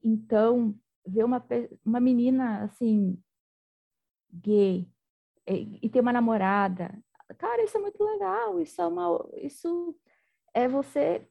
Então, 0.03 0.75
ver 1.07 1.25
uma, 1.25 1.45
uma 1.85 2.01
menina, 2.01 2.65
assim, 2.65 3.23
gay, 4.33 4.91
e, 5.47 5.79
e 5.83 5.89
ter 5.89 6.01
uma 6.01 6.13
namorada, 6.13 6.99
cara, 7.39 7.63
isso 7.63 7.77
é 7.77 7.81
muito 7.81 8.03
legal, 8.03 8.61
isso 8.61 8.81
é 8.81 8.87
uma, 8.87 9.29
isso 9.35 9.97
é 10.55 10.67
você 10.67 11.29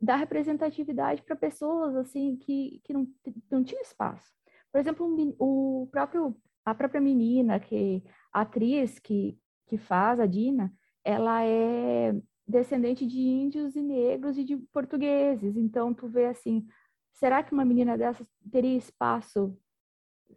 dar 0.00 0.16
representatividade 0.16 1.22
para 1.22 1.36
pessoas 1.36 1.94
assim 1.94 2.36
que, 2.36 2.80
que 2.84 2.92
não, 2.92 3.06
não 3.50 3.62
tinham 3.62 3.82
espaço. 3.82 4.32
Por 4.72 4.80
exemplo, 4.80 5.34
o 5.38 5.88
próprio 5.90 6.34
a 6.64 6.74
própria 6.74 7.00
menina 7.00 7.58
que 7.58 8.02
a 8.32 8.42
atriz 8.42 8.98
que 8.98 9.38
que 9.66 9.78
faz 9.78 10.18
a 10.18 10.26
Dina, 10.26 10.72
ela 11.04 11.44
é 11.44 12.14
descendente 12.46 13.06
de 13.06 13.18
índios 13.18 13.76
e 13.76 13.82
negros 13.82 14.36
e 14.36 14.44
de 14.44 14.56
portugueses. 14.72 15.56
Então 15.56 15.94
tu 15.94 16.08
vê 16.08 16.26
assim, 16.26 16.66
será 17.12 17.42
que 17.42 17.52
uma 17.52 17.64
menina 17.64 17.96
dessas 17.96 18.26
teria 18.50 18.76
espaço, 18.76 19.56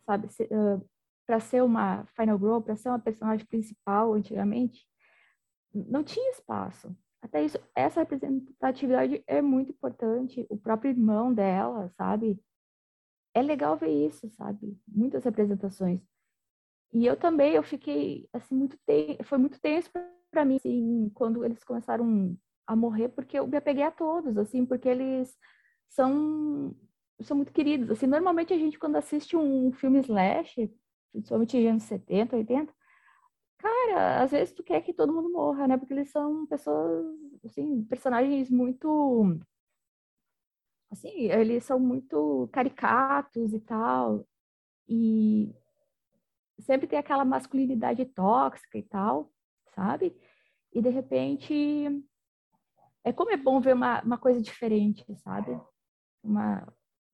sabe, 0.06 0.28
uh, 0.28 0.89
para 1.26 1.39
ser 1.39 1.63
uma 1.63 2.06
final 2.15 2.38
girl, 2.38 2.60
para 2.60 2.76
ser 2.76 2.89
uma 2.89 2.99
personagem 2.99 3.45
principal 3.45 4.13
antigamente? 4.13 4.88
Não 5.73 6.04
tinha 6.04 6.30
espaço. 6.32 6.95
Até 7.21 7.43
isso, 7.43 7.58
essa 7.73 8.02
representatividade 8.02 9.23
é 9.26 9.41
muito 9.41 9.71
importante. 9.71 10.45
O 10.49 10.58
próprio 10.58 10.91
irmão 10.91 11.34
dela, 11.34 11.89
sabe? 11.97 12.38
É 13.34 13.41
legal 13.41 13.78
ver 13.78 13.89
isso, 13.89 14.30
sabe? 14.32 14.78
Muitas 14.88 15.23
representações. 15.23 16.02
E 16.91 17.06
eu 17.06 17.15
também, 17.17 17.54
eu 17.54 17.63
fiquei, 17.63 18.30
assim, 18.32 18.54
muito 18.54 18.78
tenso, 18.86 19.23
foi 19.23 19.38
muito 19.38 19.60
tenso 19.60 19.89
mim, 20.46 20.56
assim, 20.58 21.12
quando 21.13 21.46
eles 21.46 21.63
começaram 21.63 22.38
a 22.65 22.76
morrer, 22.76 23.10
porque 23.10 23.38
eu 23.39 23.48
me 23.48 23.58
apeguei 23.58 23.84
a 23.84 23.91
todos, 23.91 24.38
assim, 24.38 24.65
porque 24.65 24.89
eles 24.89 25.38
são, 25.89 26.76
são 27.22 27.38
muito 27.38 27.54
queridos. 27.54 27.91
Assim, 27.91 28.08
normalmente 28.08 28.54
a 28.54 28.58
gente, 28.58 28.80
quando 28.80 28.96
assiste 28.98 29.38
um 29.38 29.72
filme 29.74 30.00
slash, 30.00 30.72
principalmente 31.12 31.67
anos 31.67 31.84
70, 31.84 32.36
80, 32.38 32.74
cara, 33.58 34.24
às 34.24 34.32
vezes 34.32 34.54
tu 34.54 34.63
quer 34.63 34.82
que 34.82 34.93
todo 34.93 35.13
mundo 35.13 35.32
morra, 35.32 35.67
né? 35.67 35.78
Porque 35.78 35.93
eles 35.93 36.12
são 36.12 36.46
pessoas, 36.48 37.06
assim, 37.46 37.84
personagens 37.86 38.50
muito. 38.50 39.39
Assim, 40.91 41.10
eles 41.32 41.63
são 41.65 41.80
muito 41.80 42.50
caricatos 42.52 43.54
e 43.54 43.60
tal. 43.60 44.28
E 44.88 45.54
sempre 46.60 46.88
tem 46.88 47.00
aquela 47.00 47.26
masculinidade 47.26 48.06
tóxica 48.06 48.78
e 48.78 48.84
tal, 48.84 49.32
sabe? 49.76 50.16
E 50.72 50.82
de 50.82 50.90
repente. 50.90 51.54
É 53.06 53.12
como 53.12 53.32
é 53.32 53.38
bom 53.38 53.60
ver 53.60 53.74
uma, 53.74 54.02
uma 54.02 54.18
coisa 54.18 54.42
diferente, 54.42 55.06
sabe? 55.18 55.60
Uma, 56.24 56.66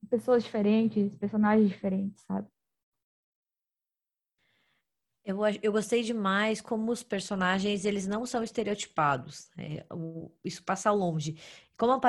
pessoas 0.07 0.43
diferentes, 0.43 1.15
personagens 1.15 1.67
diferentes, 1.67 2.23
sabe? 2.25 2.47
Eu, 5.25 5.39
eu 5.61 5.71
gostei 5.71 6.01
demais 6.01 6.61
como 6.61 6.91
os 6.91 7.03
personagens, 7.03 7.85
eles 7.85 8.07
não 8.07 8.25
são 8.25 8.41
estereotipados. 8.41 9.49
É, 9.57 9.85
o, 9.93 10.31
isso 10.43 10.63
passa 10.63 10.91
longe. 10.91 11.39
Como 11.77 11.93
a, 11.93 11.99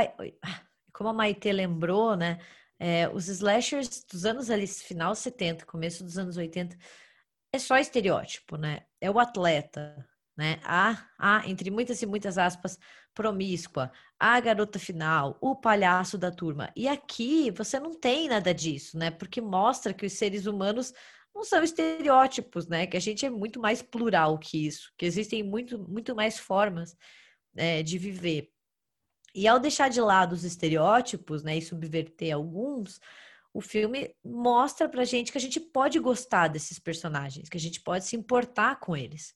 como 0.93 1.11
a 1.11 1.13
Maite 1.13 1.51
lembrou, 1.53 2.17
né? 2.17 2.39
É, 2.79 3.09
os 3.11 3.29
slashers 3.29 4.05
dos 4.05 4.25
anos 4.25 4.51
ali, 4.51 4.67
final 4.67 5.15
70, 5.15 5.67
começo 5.67 6.03
dos 6.03 6.17
anos 6.17 6.39
80, 6.39 6.79
é 7.53 7.59
só 7.59 7.77
estereótipo, 7.77 8.57
né? 8.57 8.87
É 9.01 9.11
o 9.11 9.19
atleta, 9.19 10.09
né? 10.41 10.59
A, 10.65 11.07
a, 11.19 11.47
entre 11.47 11.71
muitas 11.71 12.01
e 12.01 12.07
muitas 12.07 12.39
aspas, 12.39 12.79
promíscua, 13.15 13.93
a 14.19 14.41
garota 14.41 14.79
final, 14.79 15.37
o 15.39 15.55
palhaço 15.55 16.17
da 16.17 16.31
turma. 16.31 16.73
E 16.75 16.89
aqui 16.89 17.51
você 17.51 17.79
não 17.79 17.93
tem 17.93 18.27
nada 18.27 18.55
disso, 18.55 18.97
né? 18.97 19.11
Porque 19.11 19.39
mostra 19.39 19.93
que 19.93 20.07
os 20.07 20.15
seres 20.15 20.47
humanos 20.47 20.95
não 21.35 21.45
são 21.45 21.63
estereótipos, 21.63 22.67
né? 22.67 22.87
Que 22.87 22.97
a 22.97 23.01
gente 23.01 23.27
é 23.27 23.29
muito 23.29 23.61
mais 23.61 23.83
plural 23.83 24.39
que 24.39 24.67
isso, 24.67 24.91
que 24.97 25.05
existem 25.05 25.43
muito, 25.43 25.79
muito 25.79 26.17
mais 26.17 26.39
formas 26.39 26.97
é, 27.55 27.83
de 27.83 27.99
viver. 27.99 28.51
E 29.35 29.47
ao 29.47 29.59
deixar 29.61 29.91
de 29.91 30.01
lado 30.01 30.33
os 30.33 30.43
estereótipos, 30.43 31.43
né, 31.43 31.59
e 31.59 31.63
subverter 31.63 32.35
alguns, 32.35 32.99
o 33.53 33.61
filme 33.61 34.15
mostra 34.25 34.89
pra 34.89 35.05
gente 35.05 35.31
que 35.31 35.39
a 35.39 35.41
gente 35.41 35.61
pode 35.61 35.99
gostar 35.99 36.49
desses 36.49 36.79
personagens, 36.79 37.49
que 37.49 37.59
a 37.59 37.61
gente 37.61 37.81
pode 37.83 38.07
se 38.07 38.17
importar 38.17 38.81
com 38.81 38.97
eles. 38.97 39.35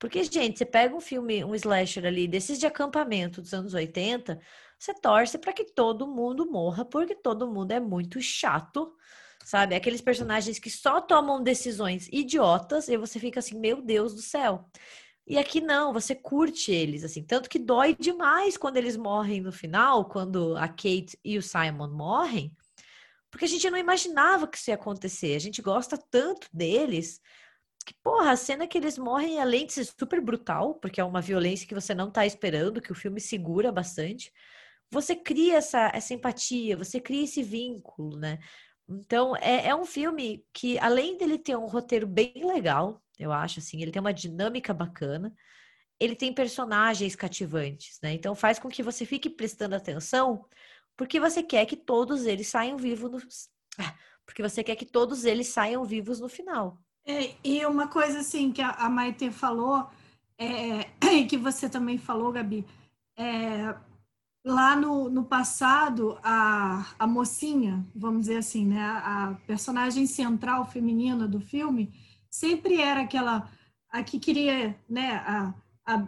Porque, 0.00 0.24
gente, 0.24 0.58
você 0.58 0.64
pega 0.64 0.96
um 0.96 1.00
filme, 1.00 1.44
um 1.44 1.54
slasher 1.54 2.06
ali, 2.06 2.26
desses 2.26 2.58
de 2.58 2.66
acampamento 2.66 3.42
dos 3.42 3.52
anos 3.52 3.74
80, 3.74 4.40
você 4.78 4.94
torce 4.94 5.36
para 5.36 5.52
que 5.52 5.62
todo 5.62 6.08
mundo 6.08 6.50
morra, 6.50 6.86
porque 6.86 7.14
todo 7.14 7.46
mundo 7.46 7.72
é 7.72 7.78
muito 7.78 8.18
chato, 8.18 8.96
sabe? 9.44 9.74
Aqueles 9.74 10.00
personagens 10.00 10.58
que 10.58 10.70
só 10.70 11.02
tomam 11.02 11.42
decisões 11.42 12.08
idiotas 12.10 12.88
e 12.88 12.96
você 12.96 13.20
fica 13.20 13.40
assim, 13.40 13.60
meu 13.60 13.82
Deus 13.82 14.14
do 14.14 14.22
céu. 14.22 14.70
E 15.26 15.36
aqui 15.36 15.60
não, 15.60 15.92
você 15.92 16.14
curte 16.14 16.72
eles, 16.72 17.04
assim, 17.04 17.22
tanto 17.22 17.50
que 17.50 17.58
dói 17.58 17.94
demais 17.94 18.56
quando 18.56 18.78
eles 18.78 18.96
morrem 18.96 19.42
no 19.42 19.52
final, 19.52 20.06
quando 20.06 20.56
a 20.56 20.66
Kate 20.66 21.18
e 21.22 21.36
o 21.36 21.42
Simon 21.42 21.90
morrem, 21.90 22.56
porque 23.30 23.44
a 23.44 23.48
gente 23.48 23.68
não 23.68 23.76
imaginava 23.78 24.48
que 24.48 24.56
isso 24.56 24.70
ia 24.70 24.76
acontecer. 24.76 25.36
A 25.36 25.38
gente 25.38 25.60
gosta 25.60 25.98
tanto 26.10 26.48
deles 26.52 27.20
que, 27.90 27.94
porra, 28.04 28.30
a 28.30 28.36
cena 28.36 28.68
que 28.68 28.78
eles 28.78 28.96
morrem, 28.96 29.40
além 29.40 29.66
de 29.66 29.72
ser 29.72 29.84
super 29.84 30.20
brutal, 30.20 30.74
porque 30.76 31.00
é 31.00 31.04
uma 31.04 31.20
violência 31.20 31.66
que 31.66 31.74
você 31.74 31.92
não 31.92 32.08
tá 32.08 32.24
esperando, 32.24 32.80
que 32.80 32.92
o 32.92 32.94
filme 32.94 33.20
segura 33.20 33.72
bastante, 33.72 34.32
você 34.88 35.16
cria 35.16 35.56
essa, 35.56 35.90
essa 35.92 36.14
empatia, 36.14 36.76
você 36.76 37.00
cria 37.00 37.24
esse 37.24 37.42
vínculo, 37.42 38.16
né? 38.16 38.38
Então, 38.88 39.36
é, 39.36 39.68
é 39.68 39.74
um 39.74 39.84
filme 39.84 40.44
que, 40.52 40.78
além 40.78 41.16
dele 41.16 41.36
ter 41.36 41.56
um 41.56 41.66
roteiro 41.66 42.06
bem 42.06 42.32
legal, 42.44 43.02
eu 43.18 43.32
acho, 43.32 43.58
assim, 43.58 43.82
ele 43.82 43.90
tem 43.90 44.00
uma 44.00 44.14
dinâmica 44.14 44.72
bacana, 44.72 45.34
ele 45.98 46.14
tem 46.14 46.32
personagens 46.32 47.16
cativantes, 47.16 47.98
né? 48.00 48.12
Então, 48.12 48.36
faz 48.36 48.60
com 48.60 48.68
que 48.68 48.84
você 48.84 49.04
fique 49.04 49.28
prestando 49.28 49.74
atenção, 49.74 50.46
porque 50.96 51.18
você 51.18 51.42
quer 51.42 51.66
que 51.66 51.76
todos 51.76 52.24
eles 52.24 52.46
saiam 52.46 52.76
vivos 52.76 53.10
no... 53.10 53.18
Porque 54.24 54.42
você 54.42 54.62
quer 54.62 54.76
que 54.76 54.86
todos 54.86 55.24
eles 55.24 55.48
saiam 55.48 55.84
vivos 55.84 56.20
no 56.20 56.28
final. 56.28 56.78
É, 57.06 57.34
e 57.42 57.64
uma 57.66 57.88
coisa 57.88 58.20
assim 58.20 58.52
que 58.52 58.62
a, 58.62 58.88
Maite 58.88 59.30
falou, 59.30 59.88
é, 60.38 60.90
e 61.12 61.24
que 61.28 61.36
você 61.36 61.68
também 61.68 61.98
falou, 61.98 62.32
Gabi, 62.32 62.66
é, 63.16 63.74
lá 64.44 64.76
no, 64.76 65.10
no 65.10 65.24
passado, 65.24 66.18
a, 66.22 66.94
a 66.98 67.06
mocinha, 67.06 67.86
vamos 67.94 68.22
dizer 68.22 68.38
assim, 68.38 68.66
né, 68.66 68.80
a, 68.80 69.36
personagem 69.46 70.06
central 70.06 70.64
feminina 70.66 71.26
do 71.26 71.40
filme, 71.40 71.92
sempre 72.30 72.80
era 72.80 73.02
aquela 73.02 73.50
a 73.90 74.04
que 74.04 74.20
queria, 74.20 74.78
né, 74.88 75.14
a, 75.26 75.54
a, 75.84 76.06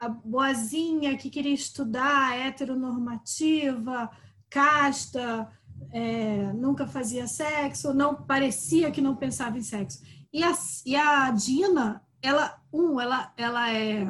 a 0.00 0.08
boazinha 0.08 1.16
que 1.16 1.28
queria 1.28 1.52
estudar, 1.52 2.38
heteronormativa, 2.38 4.08
casta, 4.48 5.50
é, 5.90 6.52
nunca 6.52 6.86
fazia 6.86 7.26
sexo, 7.26 7.92
não 7.92 8.14
parecia 8.14 8.90
que 8.90 9.00
não 9.00 9.16
pensava 9.16 9.58
em 9.58 9.62
sexo. 9.62 10.02
E 10.32 10.42
a, 10.42 10.52
e 10.84 10.96
a 10.96 11.30
Dina, 11.30 12.06
ela, 12.22 12.60
um, 12.72 13.00
ela, 13.00 13.32
ela 13.36 13.72
é. 13.72 14.06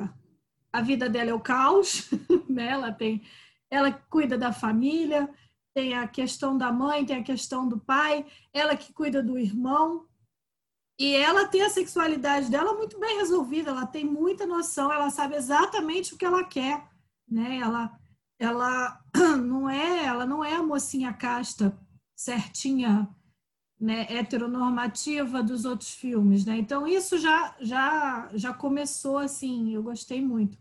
A 0.72 0.82
vida 0.82 1.08
dela 1.08 1.30
é 1.30 1.34
o 1.34 1.40
caos, 1.40 2.10
né? 2.48 2.68
Ela 2.68 2.92
tem. 2.92 3.22
Ela 3.70 3.92
cuida 3.92 4.36
da 4.36 4.52
família, 4.52 5.28
tem 5.74 5.94
a 5.94 6.08
questão 6.08 6.56
da 6.56 6.72
mãe, 6.72 7.04
tem 7.04 7.16
a 7.16 7.22
questão 7.22 7.68
do 7.68 7.78
pai, 7.78 8.26
ela 8.52 8.76
que 8.76 8.92
cuida 8.92 9.22
do 9.22 9.38
irmão. 9.38 10.06
E 10.98 11.14
ela 11.14 11.46
tem 11.46 11.62
a 11.62 11.70
sexualidade 11.70 12.50
dela 12.50 12.74
muito 12.74 12.98
bem 12.98 13.18
resolvida, 13.18 13.70
ela 13.70 13.86
tem 13.86 14.04
muita 14.04 14.44
noção, 14.46 14.92
ela 14.92 15.10
sabe 15.10 15.36
exatamente 15.36 16.12
o 16.12 16.18
que 16.18 16.24
ela 16.24 16.42
quer, 16.42 16.88
né? 17.30 17.58
Ela, 17.58 17.96
ela 18.40 19.00
não 19.40 19.70
é, 19.70 20.04
ela 20.04 20.26
não 20.26 20.44
é 20.44 20.56
a 20.56 20.62
mocinha 20.62 21.12
casta 21.12 21.78
certinha 22.16 23.08
né, 23.80 24.06
heteronormativa 24.10 25.42
dos 25.42 25.64
outros 25.64 25.92
filmes, 25.94 26.44
né? 26.44 26.56
Então 26.58 26.86
isso 26.86 27.18
já 27.18 27.54
já 27.60 28.28
já 28.34 28.52
começou 28.52 29.18
assim, 29.18 29.74
eu 29.74 29.82
gostei 29.82 30.20
muito. 30.20 30.58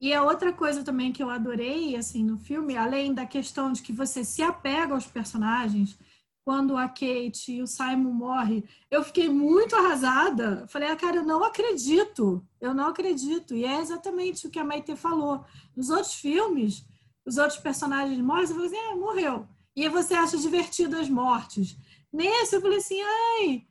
E 0.00 0.12
a 0.14 0.22
outra 0.22 0.52
coisa 0.52 0.82
também 0.82 1.12
que 1.12 1.22
eu 1.22 1.30
adorei 1.30 1.96
assim 1.96 2.24
no 2.24 2.38
filme, 2.38 2.76
além 2.76 3.12
da 3.14 3.26
questão 3.26 3.72
de 3.72 3.82
que 3.82 3.92
você 3.92 4.24
se 4.24 4.42
apega 4.42 4.94
aos 4.94 5.06
personagens, 5.06 5.98
quando 6.44 6.76
a 6.76 6.88
Kate 6.88 7.52
e 7.52 7.62
o 7.62 7.66
Simon 7.66 8.12
morrem, 8.12 8.64
eu 8.90 9.04
fiquei 9.04 9.28
muito 9.28 9.76
arrasada. 9.76 10.66
Falei, 10.68 10.90
ah, 10.90 10.96
cara, 10.96 11.16
eu 11.16 11.24
não 11.24 11.44
acredito, 11.44 12.44
eu 12.60 12.74
não 12.74 12.88
acredito. 12.88 13.54
E 13.54 13.64
é 13.64 13.78
exatamente 13.78 14.46
o 14.46 14.50
que 14.50 14.58
a 14.58 14.64
Maite 14.64 14.96
falou. 14.96 15.44
Nos 15.76 15.90
outros 15.90 16.14
filmes, 16.14 16.84
os 17.24 17.36
outros 17.36 17.58
personagens 17.60 18.18
morrem, 18.18 18.46
você 18.46 18.54
fala 18.54 18.66
assim, 18.66 18.76
é, 18.76 18.94
morreu. 18.94 19.46
E 19.76 19.88
você 19.88 20.14
acha 20.14 20.36
divertido 20.38 20.96
as 20.96 21.08
mortes. 21.08 21.76
Nesse 22.12 22.56
eu 22.56 22.60
falei 22.60 22.78
assim, 22.78 23.00
ai, 23.00 23.66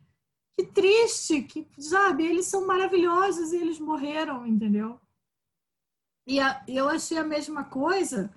que 0.57 0.65
triste, 0.65 1.43
que, 1.43 1.67
sabe, 1.77 2.25
eles 2.25 2.45
são 2.45 2.65
maravilhosos 2.65 3.51
e 3.51 3.57
eles 3.57 3.79
morreram, 3.79 4.45
entendeu? 4.45 4.99
E 6.27 6.39
a, 6.39 6.63
eu 6.67 6.87
achei 6.87 7.17
a 7.17 7.23
mesma 7.23 7.63
coisa 7.63 8.33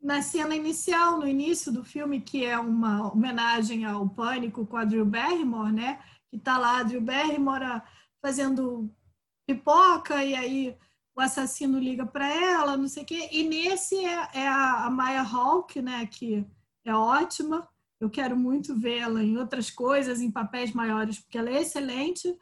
na 0.00 0.22
cena 0.22 0.54
inicial, 0.54 1.18
no 1.18 1.26
início 1.26 1.72
do 1.72 1.84
filme, 1.84 2.20
que 2.20 2.44
é 2.44 2.58
uma 2.58 3.12
homenagem 3.12 3.84
ao 3.84 4.08
Pânico 4.08 4.64
com 4.66 4.76
a 4.76 4.84
Drew 4.84 5.04
Barrymore, 5.04 5.72
né? 5.72 6.00
Que 6.30 6.38
tá 6.38 6.56
lá 6.56 6.78
a 6.78 6.82
Drew 6.82 7.00
Barrymore 7.00 7.82
fazendo 8.22 8.90
pipoca 9.46 10.24
e 10.24 10.34
aí 10.34 10.78
o 11.16 11.20
assassino 11.20 11.78
liga 11.78 12.06
para 12.06 12.28
ela, 12.28 12.76
não 12.76 12.86
sei 12.86 13.02
o 13.02 13.06
quê. 13.06 13.28
E 13.32 13.42
nesse 13.42 13.96
é, 13.96 14.28
é 14.34 14.48
a, 14.48 14.86
a 14.86 14.90
Maya 14.90 15.22
Hawke, 15.22 15.82
né? 15.82 16.06
Que 16.06 16.46
é 16.84 16.94
ótima. 16.94 17.68
Eu 18.00 18.08
quero 18.08 18.36
muito 18.36 18.74
vê-la 18.74 19.22
em 19.22 19.38
outras 19.38 19.70
coisas, 19.70 20.20
em 20.20 20.30
papéis 20.30 20.72
maiores, 20.72 21.18
porque 21.18 21.38
ela 21.38 21.50
é 21.50 21.62
excelente. 21.62 22.36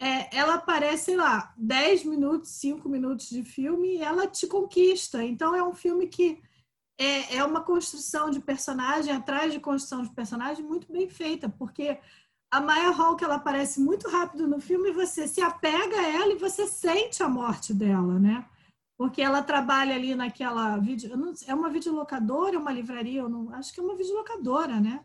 É, 0.00 0.36
ela 0.36 0.54
aparece, 0.54 1.06
sei 1.06 1.16
lá, 1.16 1.54
10 1.56 2.04
minutos, 2.04 2.50
5 2.50 2.88
minutos 2.88 3.28
de 3.28 3.44
filme 3.44 3.96
e 3.96 4.02
ela 4.02 4.26
te 4.26 4.46
conquista. 4.46 5.22
Então, 5.22 5.54
é 5.54 5.62
um 5.62 5.74
filme 5.74 6.06
que 6.06 6.40
é, 6.98 7.36
é 7.36 7.44
uma 7.44 7.62
construção 7.62 8.30
de 8.30 8.40
personagem, 8.40 9.14
atrás 9.14 9.52
de 9.52 9.60
construção 9.60 10.02
de 10.02 10.10
personagem, 10.10 10.64
muito 10.64 10.90
bem 10.92 11.08
feita, 11.08 11.48
porque 11.48 11.98
a 12.50 12.60
Maya 12.60 12.90
Hawke 12.90 13.24
ela 13.24 13.36
aparece 13.36 13.80
muito 13.80 14.08
rápido 14.08 14.46
no 14.46 14.60
filme 14.60 14.90
e 14.90 14.92
você 14.92 15.28
se 15.28 15.40
apega 15.40 15.96
a 15.96 16.08
ela 16.08 16.32
e 16.32 16.38
você 16.38 16.66
sente 16.66 17.22
a 17.22 17.28
morte 17.28 17.72
dela, 17.72 18.18
né? 18.18 18.44
Porque 19.00 19.22
ela 19.22 19.42
trabalha 19.42 19.94
ali 19.94 20.14
naquela 20.14 20.76
vídeo, 20.76 21.16
não, 21.16 21.32
é 21.46 21.54
uma 21.54 21.70
videolocadora, 21.70 22.58
uma 22.58 22.70
livraria, 22.70 23.26
não, 23.26 23.50
acho 23.54 23.72
que 23.72 23.80
é 23.80 23.82
uma 23.82 23.96
videolocadora, 23.96 24.78
né? 24.78 25.02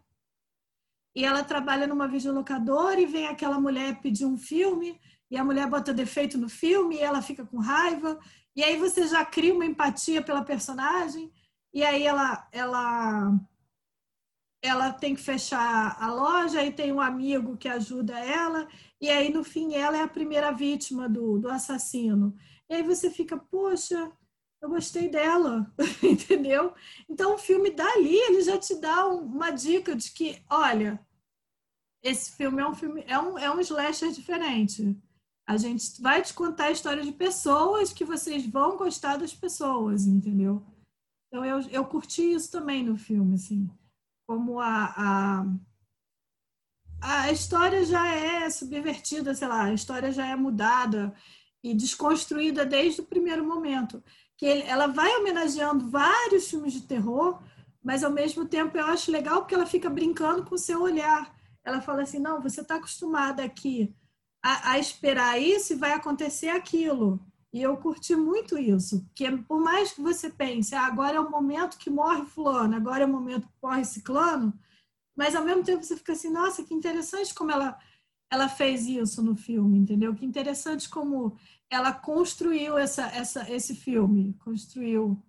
E 1.15 1.23
ela 1.23 1.45
trabalha 1.45 1.87
numa 1.87 2.05
videolocadora 2.05 2.99
e 2.99 3.05
vem 3.05 3.27
aquela 3.27 3.57
mulher 3.57 4.01
pedir 4.01 4.25
um 4.25 4.37
filme 4.37 4.99
e 5.31 5.37
a 5.37 5.45
mulher 5.45 5.69
bota 5.69 5.93
defeito 5.93 6.37
no 6.37 6.49
filme 6.49 6.97
e 6.97 7.01
ela 7.01 7.21
fica 7.21 7.45
com 7.45 7.57
raiva 7.57 8.19
e 8.53 8.61
aí 8.61 8.75
você 8.75 9.07
já 9.07 9.23
cria 9.23 9.53
uma 9.53 9.65
empatia 9.65 10.21
pela 10.21 10.43
personagem 10.43 11.31
e 11.73 11.81
aí 11.81 12.03
ela 12.03 12.45
ela 12.51 13.31
ela 14.61 14.91
tem 14.91 15.15
que 15.15 15.21
fechar 15.21 15.95
a 15.97 16.11
loja 16.11 16.61
e 16.65 16.73
tem 16.73 16.91
um 16.91 16.99
amigo 16.99 17.55
que 17.55 17.69
ajuda 17.69 18.19
ela 18.19 18.67
e 18.99 19.09
aí 19.09 19.31
no 19.31 19.41
fim 19.41 19.73
ela 19.73 19.95
é 19.95 20.01
a 20.01 20.15
primeira 20.17 20.51
vítima 20.51 21.07
do, 21.07 21.39
do 21.39 21.47
assassino 21.49 22.35
e 22.69 22.75
aí 22.75 22.83
você 22.83 23.09
fica, 23.09 23.37
poxa, 23.37 24.11
eu 24.61 24.69
gostei 24.69 25.09
dela, 25.09 25.71
entendeu? 26.01 26.73
Então 27.07 27.35
o 27.35 27.37
filme 27.37 27.71
dali 27.71 28.15
ele 28.15 28.41
já 28.41 28.57
te 28.57 28.75
dá 28.75 29.05
uma 29.07 29.51
dica 29.51 29.95
de 29.95 30.11
que, 30.11 30.43
olha, 30.49 30.99
esse 32.03 32.31
filme 32.31 32.61
é 32.61 32.67
um 32.67 32.73
filme, 32.73 33.03
é 33.07 33.19
um, 33.19 33.37
é 33.37 33.51
um 33.51 33.59
slasher 33.59 34.11
diferente. 34.11 34.97
A 35.47 35.57
gente 35.57 36.01
vai 36.01 36.23
te 36.23 36.33
contar 36.33 36.65
a 36.65 36.71
história 36.71 37.03
de 37.03 37.11
pessoas 37.11 37.93
que 37.93 38.03
vocês 38.03 38.45
vão 38.47 38.77
gostar 38.77 39.17
das 39.17 39.33
pessoas, 39.33 40.07
entendeu? 40.07 40.65
Então 41.27 41.45
eu, 41.45 41.61
eu 41.69 41.85
curti 41.85 42.33
isso 42.33 42.51
também 42.51 42.83
no 42.83 42.97
filme, 42.97 43.35
assim, 43.35 43.69
como 44.27 44.59
a, 44.59 44.93
a 44.97 45.45
a 47.01 47.31
história 47.31 47.85
já 47.85 48.07
é 48.07 48.49
subvertida, 48.49 49.35
sei 49.35 49.47
lá, 49.47 49.65
a 49.65 49.73
história 49.73 50.11
já 50.11 50.25
é 50.25 50.35
mudada 50.35 51.13
e 51.65 51.73
desconstruída 51.73 52.63
desde 52.63 53.01
o 53.01 53.05
primeiro 53.05 53.43
momento. 53.43 54.03
Que 54.37 54.45
ela 54.45 54.85
vai 54.85 55.15
homenageando 55.17 55.89
vários 55.89 56.47
filmes 56.47 56.73
de 56.73 56.81
terror, 56.81 57.41
mas 57.83 58.03
ao 58.03 58.11
mesmo 58.11 58.45
tempo 58.45 58.77
eu 58.77 58.85
acho 58.85 59.11
legal 59.11 59.41
porque 59.41 59.55
ela 59.55 59.65
fica 59.65 59.89
brincando 59.89 60.43
com 60.43 60.53
o 60.53 60.59
seu 60.59 60.81
olhar. 60.81 61.35
Ela 61.63 61.81
fala 61.81 62.03
assim: 62.03 62.19
não, 62.19 62.39
você 62.39 62.61
está 62.61 62.75
acostumada 62.75 63.43
aqui 63.43 63.95
a, 64.43 64.73
a, 64.73 64.79
esperar 64.79 65.41
isso 65.41 65.73
e 65.73 65.77
vai 65.77 65.93
acontecer 65.93 66.49
aquilo. 66.49 67.19
E 67.51 67.61
eu 67.61 67.75
curti 67.77 68.15
muito 68.15 68.57
isso, 68.57 69.03
porque 69.05 69.31
por 69.31 69.59
mais 69.61 69.93
que 69.93 70.01
você 70.01 70.29
pense, 70.29 70.75
ah, 70.75 70.85
agora 70.85 71.15
é 71.15 71.19
o 71.19 71.31
momento 71.31 71.77
que 71.77 71.89
morre 71.89 72.25
fulano, 72.25 72.75
agora 72.75 73.03
é 73.03 73.05
o 73.05 73.09
momento 73.09 73.47
que 73.47 73.53
morre 73.63 73.85
ciclano, 73.85 74.53
mas 75.15 75.35
ao 75.35 75.43
mesmo 75.43 75.63
tempo 75.63 75.81
você 75.81 75.95
fica 75.95 76.11
assim, 76.11 76.29
nossa, 76.29 76.63
que 76.63 76.73
interessante 76.73 77.33
como 77.33 77.51
ela 77.51 77.79
ela 78.31 78.49
fez 78.49 78.85
isso 78.85 79.23
no 79.23 79.35
filme, 79.35 79.77
entendeu? 79.77 80.13
Que 80.13 80.25
interessante 80.25 80.89
como 80.89 81.37
ela 81.75 81.91
construiu 81.91 82.77
essa, 82.77 83.05
essa, 83.07 83.51
esse 83.51 83.75
filme, 83.75 84.33
construiu 84.43 85.21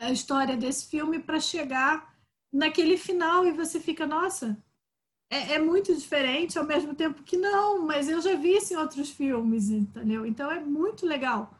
a 0.00 0.10
história 0.10 0.56
desse 0.56 0.86
filme 0.86 1.18
para 1.18 1.38
chegar 1.38 2.16
naquele 2.52 2.96
final 2.96 3.44
e 3.44 3.52
você 3.52 3.78
fica, 3.78 4.06
nossa, 4.06 4.56
é, 5.30 5.54
é, 5.54 5.58
muito 5.58 5.94
diferente, 5.94 6.58
ao 6.58 6.64
mesmo 6.64 6.94
tempo 6.94 7.22
que 7.22 7.36
não, 7.36 7.84
mas 7.84 8.08
eu 8.08 8.20
já 8.20 8.34
vi 8.34 8.56
isso 8.56 8.72
em 8.72 8.76
outros 8.76 9.10
filmes, 9.10 9.68
entendeu? 9.68 10.24
Então 10.24 10.50
é 10.50 10.60
muito 10.60 11.04
legal 11.04 11.54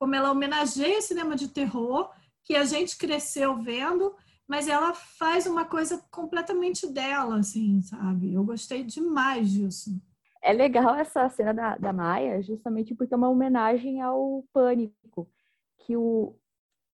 como 0.00 0.16
ela 0.16 0.32
homenageia 0.32 0.98
o 0.98 1.02
cinema 1.02 1.36
de 1.36 1.46
terror, 1.46 2.10
que 2.42 2.56
a 2.56 2.64
gente 2.64 2.96
cresceu 2.96 3.56
vendo, 3.56 4.16
mas 4.48 4.66
ela 4.66 4.92
faz 4.92 5.46
uma 5.46 5.64
coisa 5.64 6.04
completamente 6.10 6.88
dela, 6.88 7.38
assim, 7.38 7.80
sabe? 7.82 8.34
Eu 8.34 8.42
gostei 8.42 8.82
demais 8.82 9.52
disso. 9.52 10.02
É 10.42 10.52
legal 10.52 10.96
essa 10.96 11.28
cena 11.28 11.54
da, 11.54 11.76
da 11.76 11.92
Maia, 11.92 12.42
justamente 12.42 12.94
porque 12.94 13.14
é 13.14 13.16
uma 13.16 13.28
homenagem 13.28 14.00
ao 14.02 14.44
Pânico, 14.52 15.30
que 15.78 15.96
o, 15.96 16.36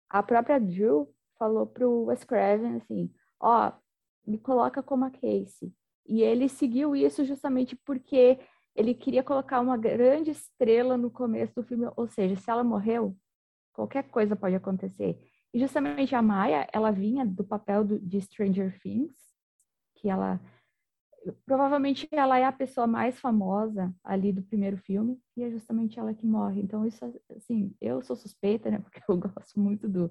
a 0.08 0.22
própria 0.22 0.60
Drew 0.60 1.08
falou 1.38 1.66
pro 1.66 2.04
Wes 2.04 2.24
Craven, 2.24 2.76
assim, 2.76 3.10
ó, 3.40 3.72
me 4.26 4.38
coloca 4.38 4.82
como 4.82 5.06
a 5.06 5.10
Casey. 5.10 5.72
E 6.06 6.22
ele 6.22 6.48
seguiu 6.48 6.94
isso 6.94 7.24
justamente 7.24 7.74
porque 7.74 8.38
ele 8.74 8.94
queria 8.94 9.22
colocar 9.22 9.60
uma 9.60 9.76
grande 9.76 10.30
estrela 10.30 10.96
no 10.96 11.10
começo 11.10 11.54
do 11.54 11.62
filme, 11.62 11.90
ou 11.96 12.06
seja, 12.06 12.36
se 12.36 12.50
ela 12.50 12.62
morreu, 12.62 13.16
qualquer 13.72 14.04
coisa 14.10 14.36
pode 14.36 14.54
acontecer. 14.54 15.18
E 15.52 15.58
justamente 15.58 16.14
a 16.14 16.22
Maya, 16.22 16.68
ela 16.72 16.90
vinha 16.90 17.24
do 17.24 17.44
papel 17.44 17.84
do, 17.84 17.98
de 17.98 18.20
Stranger 18.20 18.78
Things, 18.80 19.16
que 19.96 20.08
ela 20.08 20.40
provavelmente 21.46 22.08
ela 22.12 22.38
é 22.38 22.44
a 22.44 22.52
pessoa 22.52 22.86
mais 22.86 23.18
famosa 23.20 23.94
ali 24.04 24.32
do 24.32 24.42
primeiro 24.42 24.76
filme 24.78 25.18
e 25.36 25.42
é 25.42 25.50
justamente 25.50 25.98
ela 25.98 26.14
que 26.14 26.26
morre. 26.26 26.60
Então 26.60 26.86
isso 26.86 27.04
assim, 27.36 27.74
eu 27.80 28.02
sou 28.02 28.16
suspeita, 28.16 28.70
né, 28.70 28.78
porque 28.82 29.02
eu 29.08 29.16
gosto 29.16 29.60
muito 29.60 29.88
do 29.88 30.10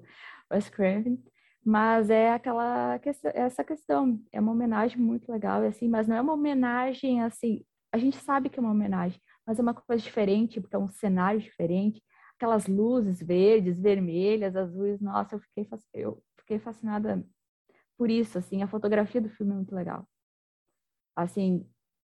Wes 0.52 0.68
Craven, 0.68 1.22
mas 1.64 2.10
é 2.10 2.32
aquela 2.32 2.98
questão, 2.98 3.30
essa 3.34 3.64
questão, 3.64 4.20
é 4.32 4.40
uma 4.40 4.52
homenagem 4.52 4.98
muito 4.98 5.30
legal, 5.30 5.62
assim, 5.62 5.88
mas 5.88 6.06
não 6.08 6.16
é 6.16 6.20
uma 6.20 6.32
homenagem 6.34 7.22
assim, 7.22 7.64
a 7.92 7.98
gente 7.98 8.16
sabe 8.16 8.48
que 8.48 8.58
é 8.58 8.62
uma 8.62 8.70
homenagem, 8.72 9.20
mas 9.46 9.58
é 9.58 9.62
uma 9.62 9.74
coisa 9.74 10.02
diferente, 10.02 10.60
porque 10.60 10.76
é 10.76 10.78
um 10.78 10.88
cenário 10.88 11.40
diferente, 11.40 12.02
aquelas 12.36 12.66
luzes 12.66 13.20
verdes, 13.20 13.80
vermelhas, 13.80 14.54
azuis, 14.56 15.00
nossa, 15.00 15.34
eu 15.34 15.40
fiquei, 15.40 15.68
eu 15.94 16.22
fiquei 16.38 16.58
fascinada 16.58 17.24
por 17.96 18.10
isso, 18.10 18.38
assim, 18.38 18.62
a 18.62 18.68
fotografia 18.68 19.20
do 19.20 19.28
filme 19.28 19.52
é 19.52 19.56
muito 19.56 19.74
legal. 19.74 20.08
Assim, 21.18 21.66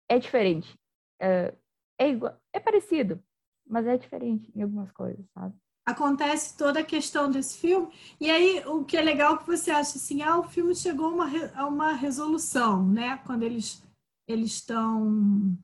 é 0.09 0.19
diferente, 0.19 0.77
é, 1.21 1.53
é, 1.97 2.09
igual, 2.09 2.37
é 2.53 2.59
parecido, 2.59 3.23
mas 3.65 3.87
é 3.87 3.97
diferente 3.97 4.51
em 4.53 4.63
algumas 4.63 4.91
coisas, 4.91 5.25
sabe? 5.33 5.55
acontece 5.87 6.57
toda 6.57 6.81
a 6.81 6.83
questão 6.83 7.31
desse 7.31 7.59
filme. 7.59 7.87
E 8.19 8.29
aí, 8.29 8.61
o 8.65 8.83
que 8.83 8.97
é 8.97 9.01
legal 9.01 9.37
que 9.37 9.47
você 9.47 9.71
acha 9.71 9.97
assim, 9.97 10.21
ah, 10.21 10.37
o 10.37 10.43
filme 10.43 10.75
chegou 10.75 11.05
a 11.05 11.09
uma, 11.09 11.27
a 11.55 11.65
uma 11.65 11.93
resolução, 11.93 12.85
né? 12.85 13.21
Quando 13.25 13.43
eles 13.43 13.81
eles 14.27 14.51
estão 14.51 15.57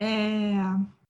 é, 0.00 0.54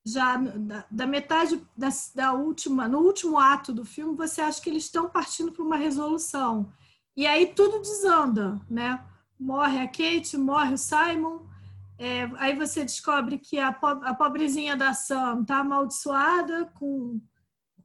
já 0.04 0.36
da, 0.38 0.86
da 0.90 1.06
metade 1.06 1.60
da, 1.76 1.88
da, 2.14 2.32
última, 2.32 2.88
no 2.88 3.00
último 3.00 3.38
ato 3.38 3.72
do 3.72 3.84
filme, 3.84 4.16
você 4.16 4.40
acha 4.40 4.62
que 4.62 4.70
eles 4.70 4.84
estão 4.84 5.10
partindo 5.10 5.52
para 5.52 5.62
uma 5.62 5.76
resolução. 5.76 6.72
E 7.14 7.26
aí 7.26 7.52
tudo 7.54 7.82
desanda, 7.82 8.58
né? 8.70 9.04
Morre 9.38 9.80
a 9.80 9.86
Kate, 9.86 10.38
morre 10.38 10.74
o 10.74 10.78
Simon. 10.78 11.40
É, 11.98 12.24
aí 12.36 12.54
você 12.54 12.82
descobre 12.82 13.38
que 13.38 13.58
a, 13.58 13.72
po 13.72 13.86
a 13.86 14.14
pobrezinha 14.14 14.76
da 14.76 14.92
Sam 14.92 15.42
está 15.42 15.58
amaldiçoada 15.58 16.66
com 16.74 17.20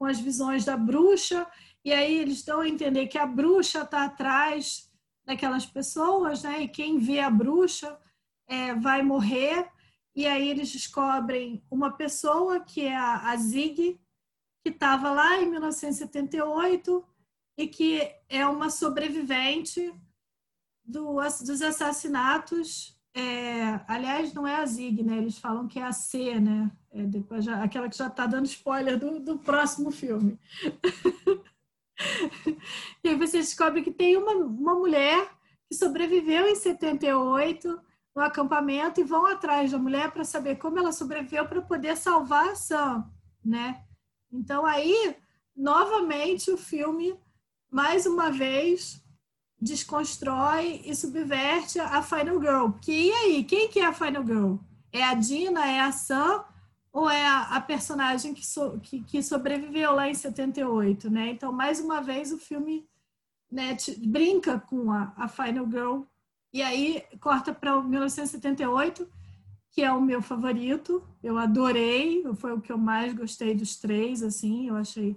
com 0.02 0.06
as 0.06 0.18
visões 0.18 0.64
da 0.64 0.76
bruxa, 0.76 1.46
e 1.84 1.92
aí 1.92 2.18
eles 2.18 2.42
dão 2.42 2.58
a 2.58 2.68
entender 2.68 3.06
que 3.06 3.16
a 3.16 3.24
bruxa 3.24 3.82
está 3.82 4.02
atrás 4.02 4.90
daquelas 5.24 5.64
pessoas, 5.64 6.42
né? 6.42 6.62
E 6.62 6.68
quem 6.68 6.98
vê 6.98 7.20
a 7.20 7.30
bruxa 7.30 7.96
é, 8.48 8.74
vai 8.74 9.00
morrer. 9.00 9.70
E 10.12 10.26
aí 10.26 10.48
eles 10.48 10.72
descobrem 10.72 11.64
uma 11.70 11.92
pessoa 11.92 12.58
que 12.58 12.84
é 12.84 12.96
a, 12.96 13.30
a 13.30 13.36
Zig, 13.36 14.00
que 14.64 14.70
estava 14.70 15.12
lá 15.12 15.40
em 15.40 15.48
1978 15.48 17.06
e 17.56 17.68
que 17.68 18.12
é 18.28 18.44
uma 18.44 18.70
sobrevivente 18.70 19.94
do, 20.84 21.14
dos 21.14 21.62
assassinatos. 21.62 23.00
É, 23.14 23.80
aliás, 23.86 24.32
não 24.32 24.46
é 24.46 24.56
a 24.56 24.64
Zig, 24.64 25.02
né? 25.02 25.18
Eles 25.18 25.38
falam 25.38 25.68
que 25.68 25.78
é 25.78 25.82
a 25.82 25.92
C, 25.92 26.40
né? 26.40 26.70
É, 26.90 27.02
depois 27.02 27.44
já, 27.44 27.62
aquela 27.62 27.88
que 27.88 27.96
já 27.96 28.06
está 28.06 28.26
dando 28.26 28.46
spoiler 28.46 28.98
do, 28.98 29.20
do 29.20 29.38
próximo 29.38 29.90
filme. 29.90 30.38
e 33.04 33.08
aí 33.08 33.16
você 33.16 33.38
descobre 33.38 33.82
que 33.82 33.90
tem 33.90 34.16
uma, 34.16 34.32
uma 34.32 34.74
mulher 34.74 35.30
que 35.68 35.74
sobreviveu 35.74 36.46
em 36.46 36.54
78 36.54 37.80
no 38.14 38.22
acampamento 38.22 39.00
e 39.00 39.04
vão 39.04 39.26
atrás 39.26 39.72
da 39.72 39.78
mulher 39.78 40.10
para 40.10 40.24
saber 40.24 40.56
como 40.56 40.78
ela 40.78 40.92
sobreviveu 40.92 41.46
para 41.46 41.62
poder 41.62 41.96
salvar 41.96 42.48
a 42.48 42.54
Sam, 42.54 43.10
né? 43.44 43.84
Então 44.30 44.64
aí, 44.64 45.16
novamente, 45.54 46.50
o 46.50 46.56
filme, 46.56 47.14
mais 47.70 48.06
uma 48.06 48.30
vez, 48.30 49.01
desconstrói 49.62 50.82
e 50.84 50.94
subverte 50.94 51.78
a 51.78 52.02
Final 52.02 52.40
Girl. 52.40 52.70
Que 52.80 52.92
e 52.92 53.12
aí, 53.12 53.44
quem 53.44 53.68
que 53.68 53.78
é 53.78 53.86
a 53.86 53.92
Final 53.92 54.26
Girl? 54.26 54.56
É 54.92 55.04
a 55.04 55.14
Dina, 55.14 55.64
é 55.64 55.80
a 55.80 55.92
Sam 55.92 56.44
ou 56.92 57.08
é 57.08 57.24
a, 57.24 57.42
a 57.56 57.60
personagem 57.60 58.34
que, 58.34 58.44
so, 58.44 58.80
que, 58.82 59.02
que, 59.04 59.22
sobreviveu 59.22 59.92
lá 59.92 60.08
em 60.08 60.14
78, 60.14 61.08
né? 61.08 61.30
Então, 61.30 61.52
mais 61.52 61.78
uma 61.78 62.02
vez, 62.02 62.32
o 62.32 62.38
filme 62.38 62.84
né, 63.50 63.76
te, 63.76 63.98
brinca 64.04 64.58
com 64.58 64.90
a, 64.90 65.12
a 65.16 65.28
Final 65.28 65.70
Girl 65.70 66.02
e 66.52 66.60
aí 66.60 67.02
corta 67.20 67.54
para 67.54 67.80
1978, 67.80 69.08
que 69.70 69.80
é 69.80 69.92
o 69.92 70.02
meu 70.02 70.20
favorito. 70.20 71.02
Eu 71.22 71.38
adorei, 71.38 72.24
foi 72.34 72.52
o 72.52 72.60
que 72.60 72.72
eu 72.72 72.78
mais 72.78 73.14
gostei 73.14 73.54
dos 73.54 73.76
três, 73.76 74.22
assim, 74.22 74.68
eu 74.68 74.76
achei 74.76 75.16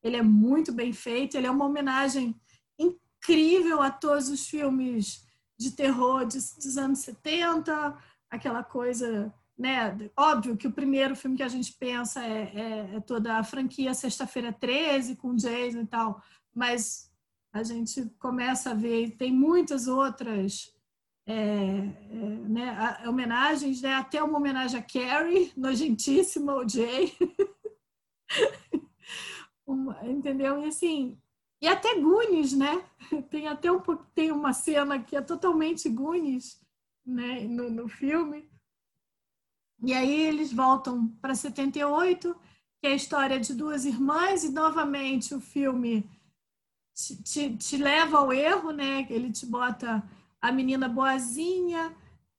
ele 0.00 0.16
é 0.16 0.22
muito 0.22 0.72
bem 0.72 0.92
feito, 0.92 1.36
ele 1.36 1.46
é 1.46 1.50
uma 1.50 1.64
homenagem 1.64 2.34
incrível 3.18 3.82
a 3.82 3.90
todos 3.90 4.28
os 4.28 4.48
filmes 4.48 5.26
de 5.58 5.72
terror 5.72 6.24
de, 6.24 6.38
dos 6.38 6.78
anos 6.78 7.00
70, 7.00 7.96
aquela 8.30 8.62
coisa 8.62 9.32
né? 9.58 10.08
Óbvio 10.16 10.56
que 10.56 10.68
o 10.68 10.72
primeiro 10.72 11.16
filme 11.16 11.36
que 11.36 11.42
a 11.42 11.48
gente 11.48 11.72
pensa 11.72 12.24
é, 12.24 12.52
é, 12.54 12.96
é 12.96 13.00
toda 13.00 13.36
a 13.36 13.42
franquia 13.42 13.92
Sexta-feira 13.92 14.52
13 14.52 15.16
com 15.16 15.34
Jason 15.34 15.80
e 15.80 15.86
tal, 15.86 16.22
mas 16.54 17.10
a 17.52 17.64
gente 17.64 18.08
começa 18.20 18.70
a 18.70 18.74
ver 18.74 19.16
tem 19.16 19.32
muitas 19.32 19.88
outras 19.88 20.72
é, 21.26 21.34
é 21.34 22.16
né, 22.48 22.98
homenagens, 23.06 23.82
né? 23.82 23.94
até 23.94 24.22
uma 24.22 24.38
homenagem 24.38 24.78
a 24.78 24.82
Carrie, 24.82 25.52
nojentíssima, 25.56 26.54
o 26.54 26.68
Jay. 26.68 27.12
entendeu? 30.04 30.62
E 30.62 30.68
assim, 30.68 31.18
e 31.60 31.66
até 31.66 32.00
Goonies, 32.00 32.52
né? 32.52 32.84
Tem 33.30 33.48
até 33.48 33.70
um 33.70 33.80
tem 34.14 34.30
uma 34.30 34.52
cena 34.52 35.02
que 35.02 35.16
é 35.16 35.20
totalmente 35.20 35.88
Goonies, 35.88 36.60
né, 37.04 37.40
no, 37.40 37.70
no 37.70 37.88
filme. 37.88 38.48
E 39.82 39.92
aí 39.92 40.22
eles 40.22 40.52
voltam 40.52 41.08
para 41.20 41.34
78, 41.34 42.34
que 42.80 42.86
é 42.86 42.92
a 42.92 42.96
história 42.96 43.38
de 43.40 43.54
duas 43.54 43.84
irmãs, 43.84 44.44
e 44.44 44.50
novamente 44.50 45.34
o 45.34 45.40
filme 45.40 46.08
te, 46.94 47.22
te, 47.22 47.56
te 47.56 47.76
leva 47.76 48.18
ao 48.18 48.32
erro, 48.32 48.72
né? 48.72 49.06
Ele 49.08 49.30
te 49.30 49.46
bota 49.46 50.02
a 50.40 50.50
menina 50.50 50.88
boazinha, 50.88 51.96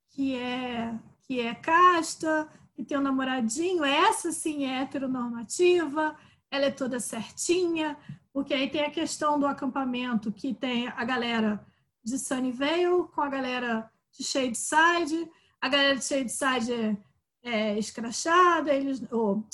que 0.10 0.36
é, 0.36 0.98
que 1.22 1.40
é 1.40 1.56
casta, 1.56 2.50
que 2.74 2.84
tem 2.84 2.98
um 2.98 3.02
namoradinho, 3.02 3.84
essa 3.84 4.32
sim 4.32 4.66
é 4.66 4.82
heteronormativa, 4.82 6.16
ela 6.52 6.66
é 6.66 6.72
toda 6.72 7.00
certinha, 7.00 7.98
porque 8.34 8.54
aí 8.54 8.70
tem 8.70 8.82
a 8.82 8.92
questão 8.92 9.40
do 9.40 9.48
acampamento, 9.48 10.32
que 10.32 10.54
tem 10.54 10.88
a 10.88 11.04
galera 11.04 11.66
de 12.04 12.18
Sunnyvale 12.18 13.08
com 13.14 13.22
a 13.22 13.30
galera 13.30 13.90
de 14.12 14.24
Shadeside, 14.24 15.30
a 15.62 15.68
galera 15.68 15.96
de 15.96 16.04
Shadeside 16.04 16.74
é 16.74 16.98
é, 17.42 17.78
escrachada, 17.78 18.74
eles, 18.74 19.02
ou 19.12 19.48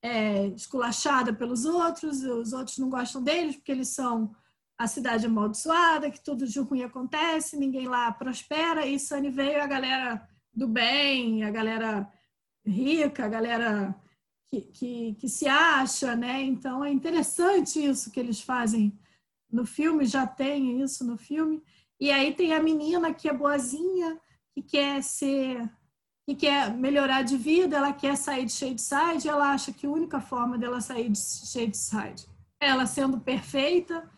é, 0.00 0.46
esculachada 0.48 1.32
pelos 1.32 1.64
outros, 1.64 2.22
os 2.22 2.52
outros 2.52 2.78
não 2.78 2.88
gostam 2.90 3.22
deles 3.22 3.56
porque 3.56 3.72
eles 3.72 3.88
são 3.88 4.34
a 4.78 4.86
cidade 4.86 5.26
amaldiçoada, 5.26 6.10
que 6.10 6.22
tudo 6.22 6.46
de 6.46 6.58
ruim 6.58 6.82
acontece, 6.82 7.56
ninguém 7.56 7.86
lá 7.86 8.10
prospera, 8.10 8.86
e 8.86 8.98
Sunny 8.98 9.30
veio 9.30 9.62
a 9.62 9.66
galera 9.66 10.28
do 10.52 10.66
bem, 10.66 11.44
a 11.44 11.50
galera 11.50 12.10
rica, 12.66 13.24
a 13.24 13.28
galera 13.28 13.94
que, 14.52 14.60
que, 14.60 15.14
que 15.14 15.28
se 15.28 15.48
acha, 15.48 16.14
né? 16.14 16.42
Então 16.42 16.84
é 16.84 16.92
interessante 16.92 17.82
isso 17.82 18.10
que 18.10 18.20
eles 18.20 18.42
fazem 18.42 18.92
no 19.50 19.64
filme, 19.64 20.04
já 20.04 20.26
tem 20.26 20.82
isso 20.82 21.04
no 21.04 21.16
filme. 21.16 21.62
E 21.98 22.10
aí 22.10 22.34
tem 22.34 22.52
a 22.52 22.62
menina 22.62 23.14
que 23.14 23.28
é 23.28 23.32
boazinha, 23.32 24.20
que 24.54 24.62
quer 24.62 25.02
ser 25.02 25.70
que 26.24 26.36
quer 26.36 26.72
melhorar 26.72 27.22
de 27.22 27.36
vida, 27.36 27.76
ela 27.76 27.92
quer 27.92 28.16
sair 28.16 28.44
de 28.44 28.52
Shadeside, 28.52 29.28
ela 29.28 29.52
acha 29.52 29.72
que 29.72 29.86
a 29.86 29.90
única 29.90 30.20
forma 30.20 30.56
dela 30.56 30.80
sair 30.80 31.08
de 31.08 31.18
Shadeside 31.18 32.28
é 32.60 32.68
ela 32.68 32.86
sendo 32.86 33.18
perfeita, 33.18 34.08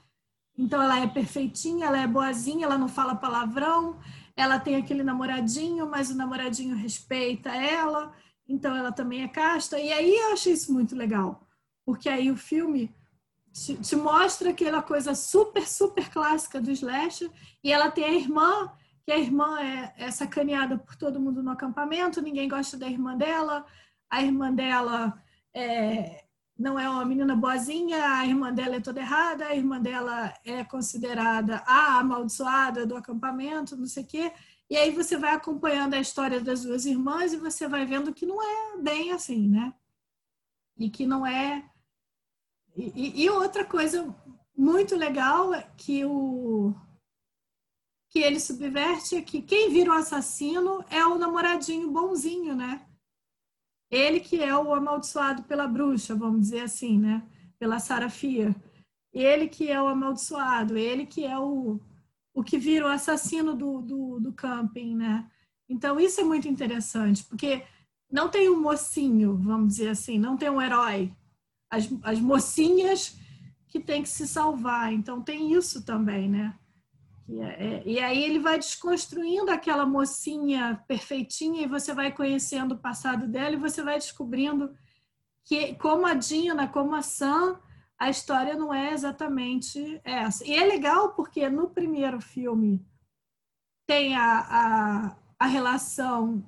Então 0.56 0.82
ela 0.82 1.00
é 1.00 1.06
perfeitinha, 1.06 1.86
ela 1.86 1.98
é 1.98 2.06
boazinha, 2.06 2.66
ela 2.66 2.76
não 2.76 2.88
fala 2.88 3.14
palavrão, 3.14 3.98
ela 4.36 4.60
tem 4.60 4.76
aquele 4.76 5.02
namoradinho, 5.02 5.88
mas 5.88 6.10
o 6.10 6.14
namoradinho 6.14 6.76
respeita 6.76 7.50
ela, 7.50 8.12
então 8.48 8.76
ela 8.76 8.92
também 8.92 9.22
é 9.22 9.28
casta. 9.28 9.78
E 9.78 9.92
aí 9.92 10.14
eu 10.14 10.32
achei 10.32 10.52
isso 10.52 10.72
muito 10.72 10.94
legal, 10.96 11.46
porque 11.84 12.08
aí 12.08 12.30
o 12.30 12.36
filme 12.36 12.94
te, 13.52 13.76
te 13.76 13.96
mostra 13.96 14.50
aquela 14.50 14.82
coisa 14.82 15.14
super, 15.14 15.66
super 15.66 16.10
clássica 16.10 16.60
do 16.60 16.70
slasher, 16.70 17.30
e 17.62 17.72
ela 17.72 17.90
tem 17.90 18.04
a 18.04 18.12
irmã, 18.12 18.70
que 19.04 19.12
a 19.12 19.18
irmã 19.18 19.60
é, 19.60 19.94
é 19.96 20.10
sacaneada 20.10 20.78
por 20.78 20.96
todo 20.96 21.20
mundo 21.20 21.42
no 21.42 21.50
acampamento, 21.50 22.20
ninguém 22.20 22.48
gosta 22.48 22.76
da 22.76 22.88
irmã 22.88 23.16
dela, 23.16 23.64
a 24.10 24.22
irmã 24.22 24.52
dela 24.52 25.22
é, 25.54 26.24
não 26.58 26.78
é 26.78 26.88
uma 26.88 27.04
menina 27.04 27.34
boazinha, 27.34 28.12
a 28.12 28.26
irmã 28.26 28.52
dela 28.52 28.76
é 28.76 28.80
toda 28.80 29.00
errada, 29.00 29.46
a 29.46 29.54
irmã 29.54 29.80
dela 29.80 30.32
é 30.44 30.64
considerada 30.64 31.62
a 31.66 31.98
amaldiçoada 31.98 32.86
do 32.86 32.96
acampamento, 32.96 33.76
não 33.76 33.86
sei 33.86 34.04
o 34.04 34.06
quê. 34.06 34.32
E 34.74 34.76
aí 34.76 34.90
você 34.90 35.16
vai 35.16 35.32
acompanhando 35.32 35.94
a 35.94 36.00
história 36.00 36.40
das 36.40 36.64
duas 36.64 36.84
irmãs 36.84 37.32
e 37.32 37.36
você 37.36 37.68
vai 37.68 37.86
vendo 37.86 38.12
que 38.12 38.26
não 38.26 38.42
é 38.42 38.76
bem 38.82 39.12
assim, 39.12 39.48
né? 39.48 39.72
E 40.76 40.90
que 40.90 41.06
não 41.06 41.24
é. 41.24 41.70
E, 42.74 43.22
e 43.22 43.30
outra 43.30 43.64
coisa 43.64 44.12
muito 44.52 44.96
legal 44.96 45.54
é 45.54 45.62
que 45.76 46.04
o 46.04 46.74
que 48.10 48.18
ele 48.18 48.40
subverte 48.40 49.14
é 49.14 49.22
que 49.22 49.40
quem 49.42 49.70
vira 49.70 49.92
o 49.92 49.94
assassino 49.94 50.84
é 50.90 51.06
o 51.06 51.18
namoradinho 51.18 51.92
bonzinho, 51.92 52.56
né? 52.56 52.84
Ele 53.88 54.18
que 54.18 54.42
é 54.42 54.56
o 54.56 54.74
amaldiçoado 54.74 55.44
pela 55.44 55.68
bruxa, 55.68 56.16
vamos 56.16 56.40
dizer 56.40 56.62
assim, 56.62 56.98
né? 56.98 57.24
Pela 57.60 57.78
Sarafia. 57.78 58.52
Ele 59.12 59.46
que 59.46 59.70
é 59.70 59.80
o 59.80 59.86
amaldiçoado, 59.86 60.76
ele 60.76 61.06
que 61.06 61.24
é 61.24 61.38
o, 61.38 61.78
o 62.34 62.42
que 62.42 62.58
vira 62.58 62.86
o 62.86 62.90
assassino 62.90 63.54
do, 63.54 63.80
do, 63.80 64.20
do 64.20 64.32
camping, 64.32 64.96
né? 64.96 65.30
Então, 65.68 65.98
isso 66.00 66.20
é 66.20 66.24
muito 66.24 66.48
interessante, 66.48 67.24
porque 67.24 67.62
não 68.10 68.28
tem 68.28 68.50
um 68.50 68.60
mocinho, 68.60 69.36
vamos 69.36 69.68
dizer 69.68 69.90
assim, 69.90 70.18
não 70.18 70.36
tem 70.36 70.50
um 70.50 70.60
herói. 70.60 71.12
As, 71.70 71.88
as 72.02 72.20
mocinhas 72.20 73.16
que 73.68 73.80
tem 73.80 74.02
que 74.02 74.08
se 74.08 74.26
salvar. 74.26 74.92
Então, 74.92 75.22
tem 75.22 75.52
isso 75.52 75.84
também, 75.84 76.28
né? 76.28 76.54
E, 77.28 77.40
é, 77.40 77.82
e 77.86 77.98
aí 78.00 78.22
ele 78.22 78.38
vai 78.38 78.58
desconstruindo 78.58 79.50
aquela 79.50 79.86
mocinha 79.86 80.82
perfeitinha 80.86 81.62
e 81.62 81.68
você 81.68 81.94
vai 81.94 82.12
conhecendo 82.12 82.74
o 82.74 82.78
passado 82.78 83.26
dela 83.26 83.54
e 83.54 83.58
você 83.58 83.82
vai 83.82 83.98
descobrindo 83.98 84.76
que, 85.44 85.74
como 85.76 86.06
a 86.06 86.14
Dina, 86.14 86.68
como 86.68 86.94
a 86.94 87.02
Sam, 87.02 87.58
a 87.98 88.10
história 88.10 88.54
não 88.54 88.72
é 88.72 88.92
exatamente 88.92 90.00
essa. 90.04 90.44
E 90.44 90.54
é 90.54 90.64
legal 90.64 91.12
porque 91.12 91.48
no 91.48 91.70
primeiro 91.70 92.20
filme 92.20 92.84
tem 93.86 94.16
a, 94.16 94.40
a, 94.40 95.16
a 95.38 95.46
relação 95.46 96.44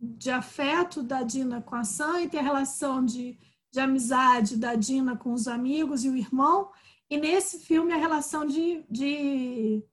de 0.00 0.30
afeto 0.30 1.02
da 1.02 1.22
Dina 1.22 1.60
com 1.60 1.76
a 1.76 1.84
Sam 1.84 2.22
e 2.22 2.28
tem 2.28 2.40
a 2.40 2.44
relação 2.44 3.04
de, 3.04 3.38
de 3.70 3.80
amizade 3.80 4.56
da 4.56 4.74
Dina 4.74 5.16
com 5.16 5.32
os 5.32 5.46
amigos 5.46 6.04
e 6.04 6.08
o 6.08 6.16
irmão. 6.16 6.70
E 7.08 7.16
nesse 7.16 7.60
filme 7.60 7.92
a 7.92 7.96
relação 7.96 8.46
de, 8.46 8.84
de 8.90 9.84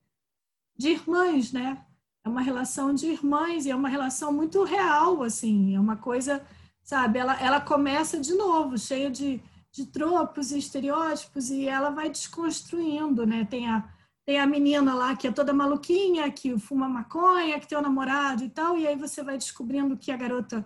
de 0.78 0.90
irmãs, 0.90 1.52
né? 1.52 1.84
É 2.24 2.28
uma 2.28 2.40
relação 2.40 2.94
de 2.94 3.06
irmãs 3.06 3.66
e 3.66 3.70
é 3.70 3.74
uma 3.74 3.88
relação 3.88 4.32
muito 4.32 4.62
real, 4.62 5.22
assim, 5.24 5.74
é 5.74 5.80
uma 5.80 5.96
coisa, 5.96 6.46
sabe? 6.82 7.18
Ela, 7.18 7.40
ela 7.42 7.60
começa 7.60 8.18
de 8.20 8.32
novo, 8.34 8.78
cheia 8.78 9.10
de, 9.10 9.42
de 9.72 9.86
tropos 9.86 10.50
e 10.50 10.58
estereótipos 10.58 11.50
e 11.50 11.66
ela 11.66 11.90
vai 11.90 12.08
desconstruindo, 12.08 13.26
né? 13.26 13.44
Tem 13.44 13.68
a, 13.68 13.88
tem 14.26 14.38
a 14.38 14.46
menina 14.46 14.94
lá 14.94 15.16
que 15.16 15.28
é 15.28 15.32
toda 15.32 15.52
maluquinha, 15.52 16.30
que 16.30 16.58
fuma 16.58 16.88
maconha, 16.88 17.60
que 17.60 17.66
tem 17.66 17.78
um 17.78 17.82
namorado 17.82 18.44
e 18.44 18.50
tal, 18.50 18.76
e 18.76 18.86
aí 18.86 18.96
você 18.96 19.22
vai 19.22 19.36
descobrindo 19.36 19.96
que 19.96 20.10
a 20.10 20.16
garota 20.16 20.64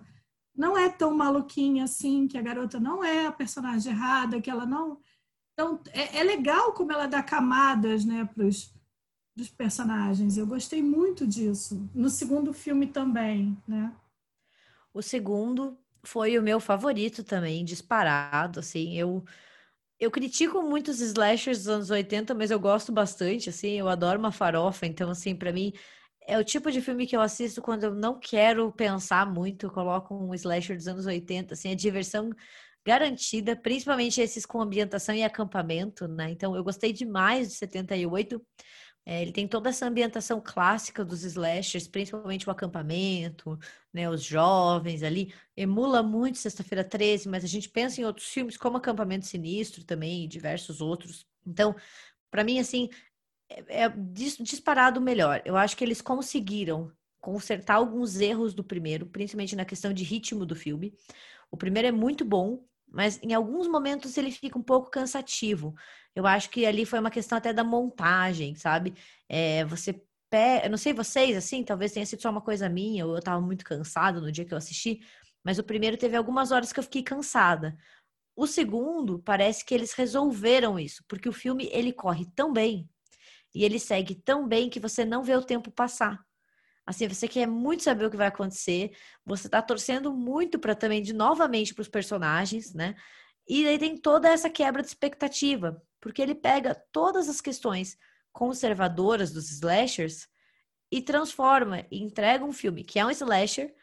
não 0.55 0.77
é 0.77 0.89
tão 0.89 1.15
maluquinha 1.15 1.83
assim, 1.83 2.27
que 2.27 2.37
a 2.37 2.41
garota 2.41 2.79
não 2.79 3.03
é 3.03 3.25
a 3.25 3.31
personagem 3.31 3.91
errada, 3.91 4.41
que 4.41 4.49
ela 4.49 4.65
não. 4.65 4.99
Então, 5.53 5.79
é, 5.91 6.19
é 6.19 6.23
legal 6.23 6.73
como 6.73 6.91
ela 6.91 7.07
dá 7.07 7.21
camadas, 7.21 8.05
né, 8.05 8.25
para 8.25 8.45
os 8.45 8.73
dos 9.35 9.49
personagens. 9.49 10.37
Eu 10.37 10.45
gostei 10.45 10.81
muito 10.81 11.25
disso. 11.25 11.89
No 11.93 12.09
segundo 12.09 12.53
filme 12.53 12.87
também, 12.87 13.57
né? 13.67 13.93
O 14.93 15.01
segundo 15.01 15.77
foi 16.05 16.37
o 16.37 16.43
meu 16.43 16.59
favorito 16.59 17.23
também, 17.23 17.63
disparado, 17.65 18.59
assim, 18.59 18.97
eu 18.97 19.23
eu 19.99 20.11
critico 20.11 20.61
muitos 20.63 20.99
slashers 21.01 21.59
dos 21.59 21.69
anos 21.69 21.89
80, 21.91 22.33
mas 22.35 22.51
eu 22.51 22.59
gosto 22.59 22.91
bastante, 22.91 23.49
assim, 23.49 23.71
eu 23.79 23.87
adoro 23.89 24.19
uma 24.19 24.31
farofa, 24.31 24.85
então 24.85 25.09
assim, 25.09 25.35
para 25.35 25.53
mim 25.53 25.73
é 26.27 26.37
o 26.39 26.43
tipo 26.43 26.71
de 26.71 26.81
filme 26.81 27.07
que 27.07 27.15
eu 27.15 27.21
assisto 27.21 27.61
quando 27.61 27.83
eu 27.85 27.95
não 27.95 28.19
quero 28.19 28.71
pensar 28.73 29.25
muito, 29.31 29.67
eu 29.67 29.71
coloco 29.71 30.15
um 30.15 30.33
slasher 30.35 30.75
dos 30.77 30.87
anos 30.87 31.05
80, 31.05 31.53
assim, 31.55 31.71
é 31.71 31.75
diversão 31.75 32.31
garantida, 32.85 33.55
principalmente 33.55 34.21
esses 34.21 34.45
com 34.45 34.61
ambientação 34.61 35.15
e 35.15 35.23
acampamento, 35.23 36.07
né? 36.07 36.31
Então 36.31 36.55
eu 36.55 36.63
gostei 36.63 36.91
demais 36.93 37.49
de 37.49 37.55
78. 37.55 38.41
É, 39.05 39.21
ele 39.21 39.33
tem 39.33 39.47
toda 39.47 39.69
essa 39.69 39.85
ambientação 39.85 40.41
clássica 40.41 41.03
dos 41.03 41.23
slashers, 41.23 41.87
principalmente 41.87 42.47
o 42.47 42.51
acampamento, 42.51 43.59
né, 43.91 44.09
os 44.09 44.23
jovens 44.23 45.03
ali. 45.03 45.33
Emula 45.57 46.01
muito 46.01 46.37
Sexta-feira 46.37 46.83
13, 46.83 47.27
mas 47.27 47.43
a 47.43 47.47
gente 47.47 47.69
pensa 47.69 47.99
em 47.99 48.05
outros 48.05 48.27
filmes 48.27 48.55
como 48.55 48.77
Acampamento 48.77 49.25
Sinistro 49.25 49.83
também, 49.83 50.23
e 50.23 50.27
diversos 50.27 50.79
outros. 50.79 51.27
Então, 51.45 51.75
para 52.31 52.43
mim, 52.43 52.59
assim, 52.59 52.89
é, 53.49 53.83
é 53.83 53.93
disparado 54.41 55.01
melhor. 55.01 55.41
Eu 55.45 55.57
acho 55.57 55.75
que 55.75 55.83
eles 55.83 56.01
conseguiram 56.01 56.91
consertar 57.19 57.75
alguns 57.75 58.19
erros 58.19 58.53
do 58.53 58.63
primeiro, 58.63 59.05
principalmente 59.05 59.55
na 59.55 59.65
questão 59.65 59.93
de 59.93 60.03
ritmo 60.03 60.45
do 60.45 60.55
filme. 60.55 60.93
O 61.51 61.57
primeiro 61.57 61.87
é 61.87 61.91
muito 61.91 62.25
bom, 62.25 62.65
mas 62.93 63.19
em 63.23 63.33
alguns 63.33 63.67
momentos 63.67 64.15
ele 64.17 64.31
fica 64.31 64.57
um 64.57 64.61
pouco 64.61 64.91
cansativo. 64.91 65.73
Eu 66.15 66.27
acho 66.27 66.49
que 66.51 66.65
ali 66.65 66.85
foi 66.85 66.99
uma 66.99 67.09
questão 67.09 67.37
até 67.37 67.51
da 67.51 67.63
montagem, 67.63 68.53
sabe? 68.55 68.93
É, 69.27 69.65
você 69.65 69.99
pega, 70.29 70.67
eu 70.67 70.69
não 70.69 70.77
sei 70.77 70.93
vocês, 70.93 71.35
assim, 71.35 71.63
talvez 71.63 71.91
tenha 71.91 72.05
sido 72.05 72.21
só 72.21 72.29
uma 72.29 72.41
coisa 72.41 72.69
minha, 72.69 73.05
ou 73.05 73.15
eu 73.15 73.21
tava 73.21 73.41
muito 73.41 73.65
cansado 73.65 74.21
no 74.21 74.31
dia 74.31 74.45
que 74.45 74.53
eu 74.53 74.57
assisti, 74.57 74.99
mas 75.43 75.57
o 75.57 75.63
primeiro 75.63 75.97
teve 75.97 76.15
algumas 76.15 76.51
horas 76.51 76.71
que 76.71 76.79
eu 76.79 76.83
fiquei 76.83 77.01
cansada. 77.03 77.75
O 78.35 78.47
segundo, 78.47 79.19
parece 79.19 79.65
que 79.65 79.73
eles 79.73 79.93
resolveram 79.93 80.79
isso, 80.79 81.03
porque 81.07 81.27
o 81.29 81.33
filme 81.33 81.69
ele 81.71 81.91
corre 81.91 82.25
tão 82.35 82.53
bem 82.53 82.89
e 83.55 83.63
ele 83.63 83.79
segue 83.79 84.15
tão 84.15 84.47
bem 84.47 84.69
que 84.69 84.79
você 84.79 85.03
não 85.05 85.23
vê 85.23 85.35
o 85.35 85.43
tempo 85.43 85.71
passar. 85.71 86.23
Assim, 86.85 87.07
você 87.07 87.27
quer 87.27 87.47
muito 87.47 87.83
saber 87.83 88.05
o 88.05 88.11
que 88.11 88.17
vai 88.17 88.27
acontecer, 88.27 88.91
você 89.25 89.47
tá 89.47 89.61
torcendo 89.61 90.13
muito 90.13 90.59
para 90.59 90.75
também 90.75 91.01
de 91.01 91.13
novamente 91.13 91.73
para 91.73 91.81
os 91.81 91.87
personagens, 91.87 92.73
né? 92.73 92.95
E 93.47 93.67
aí 93.67 93.77
tem 93.79 93.97
toda 93.97 94.29
essa 94.29 94.49
quebra 94.49 94.81
de 94.81 94.89
expectativa, 94.89 95.81
porque 96.01 96.21
ele 96.21 96.35
pega 96.35 96.75
todas 96.91 97.29
as 97.29 97.39
questões 97.39 97.97
conservadoras 98.31 99.31
dos 99.31 99.49
slashers 99.51 100.27
e 100.91 101.01
transforma 101.01 101.85
e 101.89 102.01
entrega 102.01 102.43
um 102.43 102.51
filme 102.51 102.83
que 102.83 102.99
é 102.99 103.05
um 103.05 103.11
slasher, 103.11 103.73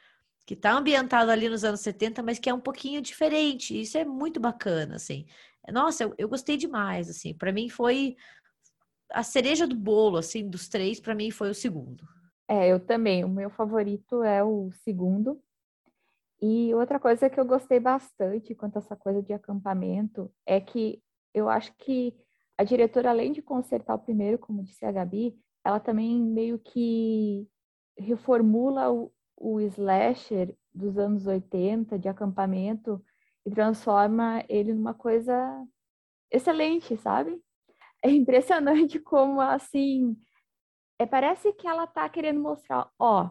que 0.47 0.55
está 0.55 0.73
ambientado 0.73 1.31
ali 1.31 1.49
nos 1.49 1.65
anos 1.65 1.81
70, 1.81 2.23
mas 2.23 2.39
que 2.39 2.51
é 2.51 2.55
um 2.55 2.61
pouquinho 2.61 3.01
diferente. 3.01 3.79
Isso 3.79 3.97
é 3.97 4.05
muito 4.05 4.41
bacana, 4.41 4.97
assim. 4.97 5.27
Nossa, 5.69 6.05
eu, 6.05 6.15
eu 6.19 6.29
gostei 6.29 6.57
demais, 6.57 7.09
assim. 7.09 7.35
Para 7.35 7.53
mim 7.53 7.69
foi 7.69 8.17
a 9.13 9.23
cereja 9.23 9.67
do 9.67 9.77
bolo, 9.77 10.17
assim, 10.19 10.49
dos 10.49 10.69
três, 10.69 11.01
para 11.01 11.15
mim 11.15 11.31
foi 11.31 11.51
o 11.51 11.55
segundo. 11.55 12.07
É, 12.51 12.67
eu 12.67 12.81
também. 12.81 13.25
O 13.25 13.29
meu 13.29 13.49
favorito 13.49 14.25
é 14.25 14.43
o 14.43 14.73
segundo. 14.83 15.41
E 16.43 16.75
outra 16.75 16.99
coisa 16.99 17.31
que 17.31 17.39
eu 17.39 17.45
gostei 17.45 17.79
bastante 17.79 18.57
quanto 18.57 18.77
a 18.77 18.79
essa 18.81 18.97
coisa 18.97 19.23
de 19.23 19.33
acampamento 19.33 20.33
é 20.45 20.61
que 20.61 21.01
eu 21.33 21.49
acho 21.49 21.73
que 21.77 22.13
a 22.59 22.65
diretora, 22.65 23.11
além 23.11 23.31
de 23.31 23.41
consertar 23.41 23.95
o 23.95 24.01
primeiro, 24.01 24.37
como 24.37 24.65
disse 24.65 24.85
a 24.85 24.91
Gabi, 24.91 25.39
ela 25.65 25.79
também 25.79 26.21
meio 26.21 26.59
que 26.59 27.47
reformula 27.97 28.91
o, 28.91 29.13
o 29.37 29.61
slasher 29.61 30.57
dos 30.75 30.99
anos 30.99 31.29
80, 31.29 31.99
de 32.01 32.09
acampamento, 32.09 33.01
e 33.47 33.51
transforma 33.51 34.45
ele 34.49 34.75
numa 34.75 34.95
coisa 34.95 35.65
excelente, 36.33 36.97
sabe? 36.97 37.41
É 38.03 38.11
impressionante 38.11 38.99
como, 38.99 39.41
assim, 39.41 40.17
é, 41.01 41.07
parece 41.07 41.51
que 41.55 41.67
ela 41.67 41.85
está 41.85 42.07
querendo 42.11 42.41
mostrar, 42.41 42.91
ó, 42.99 43.31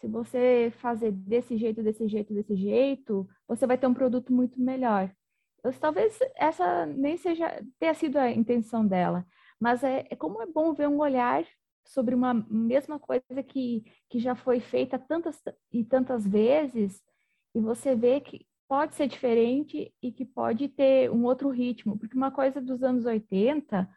se 0.00 0.06
você 0.06 0.72
fazer 0.78 1.10
desse 1.10 1.56
jeito, 1.56 1.82
desse 1.82 2.06
jeito, 2.06 2.32
desse 2.32 2.54
jeito, 2.54 3.28
você 3.48 3.66
vai 3.66 3.76
ter 3.76 3.88
um 3.88 3.94
produto 3.94 4.32
muito 4.32 4.60
melhor. 4.60 5.12
Eu, 5.64 5.72
talvez 5.72 6.16
essa 6.36 6.86
nem 6.86 7.16
seja 7.16 7.60
tenha 7.80 7.92
sido 7.92 8.18
a 8.18 8.30
intenção 8.30 8.86
dela, 8.86 9.26
mas 9.58 9.82
é, 9.82 10.06
é 10.08 10.14
como 10.14 10.40
é 10.40 10.46
bom 10.46 10.72
ver 10.72 10.86
um 10.88 11.00
olhar 11.00 11.44
sobre 11.84 12.14
uma 12.14 12.32
mesma 12.32 13.00
coisa 13.00 13.42
que, 13.42 13.82
que 14.08 14.20
já 14.20 14.36
foi 14.36 14.60
feita 14.60 14.96
tantas 14.96 15.42
e 15.72 15.82
tantas 15.84 16.24
vezes 16.24 17.02
e 17.52 17.60
você 17.60 17.96
vê 17.96 18.20
que 18.20 18.46
pode 18.68 18.94
ser 18.94 19.08
diferente 19.08 19.92
e 20.00 20.12
que 20.12 20.24
pode 20.24 20.68
ter 20.68 21.10
um 21.10 21.24
outro 21.24 21.50
ritmo, 21.50 21.98
porque 21.98 22.16
uma 22.16 22.30
coisa 22.30 22.60
dos 22.60 22.84
anos 22.84 23.06
80 23.06 23.88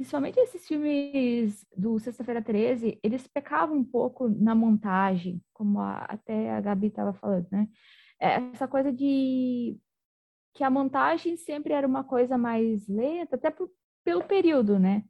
principalmente 0.00 0.40
esses 0.40 0.66
filmes 0.66 1.66
do 1.76 1.98
Sexta-feira 1.98 2.40
13, 2.40 2.98
eles 3.02 3.26
pecavam 3.26 3.76
um 3.76 3.84
pouco 3.84 4.30
na 4.30 4.54
montagem, 4.54 5.44
como 5.52 5.78
a, 5.78 5.98
até 5.98 6.52
a 6.52 6.60
Gabi 6.62 6.86
estava 6.86 7.12
falando, 7.12 7.46
né? 7.52 7.68
É, 8.18 8.36
essa 8.54 8.66
coisa 8.66 8.90
de 8.90 9.78
que 10.54 10.64
a 10.64 10.70
montagem 10.70 11.36
sempre 11.36 11.74
era 11.74 11.86
uma 11.86 12.02
coisa 12.02 12.38
mais 12.38 12.88
lenta, 12.88 13.36
até 13.36 13.50
por, 13.50 13.70
pelo 14.02 14.24
período, 14.24 14.78
né? 14.78 15.04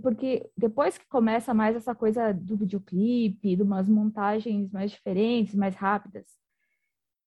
Porque 0.00 0.48
depois 0.56 0.96
que 0.96 1.08
começa 1.08 1.52
mais 1.52 1.74
essa 1.74 1.92
coisa 1.92 2.32
do 2.32 2.56
videoclipe, 2.56 3.56
de 3.56 3.62
umas 3.62 3.88
montagens 3.88 4.70
mais 4.70 4.92
diferentes, 4.92 5.56
mais 5.56 5.74
rápidas. 5.74 6.26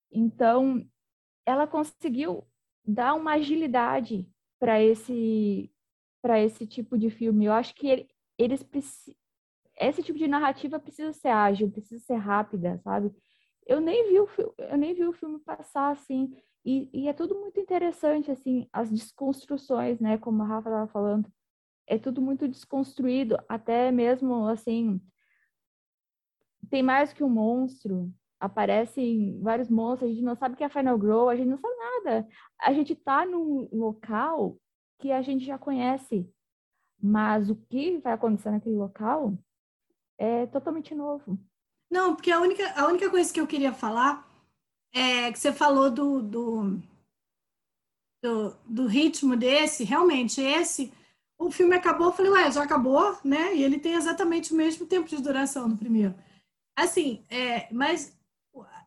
Então, 0.09 0.81
ela 1.45 1.67
conseguiu 1.67 2.47
dar 2.85 3.15
uma 3.15 3.33
agilidade 3.33 4.25
para 4.57 4.81
esse 4.81 5.70
para 6.21 6.39
esse 6.39 6.67
tipo 6.67 6.97
de 6.97 7.09
filme. 7.09 7.45
Eu 7.45 7.53
acho 7.53 7.73
que 7.75 7.87
ele, 7.87 8.09
eles 8.37 8.63
esse 9.79 10.03
tipo 10.03 10.17
de 10.17 10.27
narrativa 10.27 10.79
precisa 10.79 11.11
ser 11.13 11.29
ágil, 11.29 11.71
precisa 11.71 12.03
ser 12.03 12.15
rápida, 12.15 12.79
sabe? 12.83 13.11
Eu 13.65 13.81
nem 13.81 14.09
vi 14.09 14.19
o 14.19 14.27
eu 14.57 14.77
nem 14.77 14.93
vi 14.93 15.05
o 15.05 15.13
filme 15.13 15.39
passar 15.39 15.91
assim 15.91 16.35
e, 16.65 16.89
e 16.93 17.07
é 17.07 17.13
tudo 17.13 17.35
muito 17.39 17.59
interessante 17.59 18.31
assim 18.31 18.67
as 18.71 18.89
desconstruções, 18.89 19.99
né? 19.99 20.17
Como 20.17 20.43
a 20.43 20.45
Rafa 20.45 20.69
estava 20.69 20.87
falando, 20.87 21.31
é 21.87 21.97
tudo 21.97 22.21
muito 22.21 22.47
desconstruído, 22.47 23.37
até 23.49 23.91
mesmo 23.91 24.47
assim 24.47 25.01
tem 26.69 26.83
mais 26.83 27.11
que 27.11 27.23
um 27.23 27.29
monstro, 27.29 28.13
aparecem 28.39 29.39
vários 29.41 29.69
monstros, 29.69 30.09
a 30.09 30.13
gente 30.13 30.23
não 30.23 30.35
sabe 30.35 30.55
o 30.55 30.57
que 30.57 30.63
é 30.63 30.69
Final 30.69 30.97
Grow, 30.97 31.29
a 31.29 31.35
gente 31.35 31.49
não 31.49 31.57
sabe 31.57 31.75
nada. 31.75 32.27
A 32.59 32.73
gente 32.73 32.93
está 32.93 33.25
num 33.25 33.67
local 33.71 34.57
que 35.01 35.11
a 35.11 35.21
gente 35.21 35.43
já 35.43 35.57
conhece, 35.57 36.29
mas 37.01 37.49
o 37.49 37.55
que 37.55 37.97
vai 37.97 38.13
acontecer 38.13 38.51
naquele 38.51 38.75
local 38.75 39.35
é 40.17 40.45
totalmente 40.45 40.93
novo. 40.93 41.37
Não, 41.89 42.15
porque 42.15 42.31
a 42.31 42.39
única, 42.39 42.71
a 42.79 42.87
única 42.87 43.09
coisa 43.09 43.33
que 43.33 43.41
eu 43.41 43.47
queria 43.47 43.73
falar 43.73 44.29
é 44.93 45.31
que 45.31 45.39
você 45.39 45.51
falou 45.51 45.89
do, 45.89 46.21
do, 46.21 46.79
do, 48.23 48.55
do 48.65 48.87
ritmo 48.87 49.35
desse, 49.35 49.83
realmente, 49.83 50.39
esse, 50.39 50.93
o 51.39 51.49
filme 51.49 51.75
acabou, 51.75 52.07
eu 52.07 52.13
falei, 52.13 52.31
ué, 52.31 52.51
já 52.51 52.63
acabou, 52.63 53.17
né? 53.23 53.55
E 53.55 53.63
ele 53.63 53.79
tem 53.79 53.95
exatamente 53.95 54.53
o 54.53 54.55
mesmo 54.55 54.85
tempo 54.85 55.09
de 55.09 55.21
duração 55.21 55.67
no 55.67 55.77
primeiro. 55.77 56.13
Assim, 56.77 57.25
é, 57.27 57.67
mas 57.73 58.15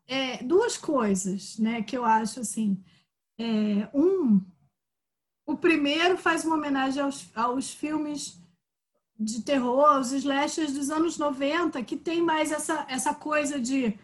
é, 0.07 0.43
duas 0.45 0.79
coisas, 0.79 1.59
né, 1.59 1.83
que 1.83 1.97
eu 1.97 2.05
acho 2.05 2.41
assim. 2.41 2.83
É, 3.39 3.89
um, 3.93 4.41
o 5.47 5.57
primeiro 5.57 6.17
faz 6.17 6.45
uma 6.45 6.57
homenagem 6.57 7.03
aos, 7.03 7.31
aos 7.35 7.73
filmes 7.73 8.41
de 9.19 9.43
terror, 9.43 9.85
aos 9.85 10.13
slashers 10.13 10.73
dos 10.73 10.91
anos 10.91 11.19
90, 11.19 11.83
que 11.85 11.97
tem 11.97 12.21
mais 12.21 12.51
essa, 12.51 12.87
essa 12.89 13.15
coisa 13.15 13.61
de 13.61 13.99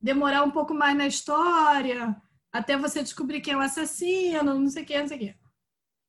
demorar 0.00 0.44
um 0.44 0.50
pouco 0.50 0.72
mais 0.72 0.96
na 0.96 1.06
história, 1.06 2.20
até 2.52 2.76
você 2.76 3.02
descobrir 3.02 3.40
quem 3.40 3.54
é 3.54 3.56
o 3.56 3.60
assassino, 3.60 4.58
não 4.58 4.68
sei 4.68 4.82
o 4.82 4.86
que, 4.86 4.98
não 4.98 5.08
sei 5.08 5.16
o 5.16 5.20
que. 5.20 5.34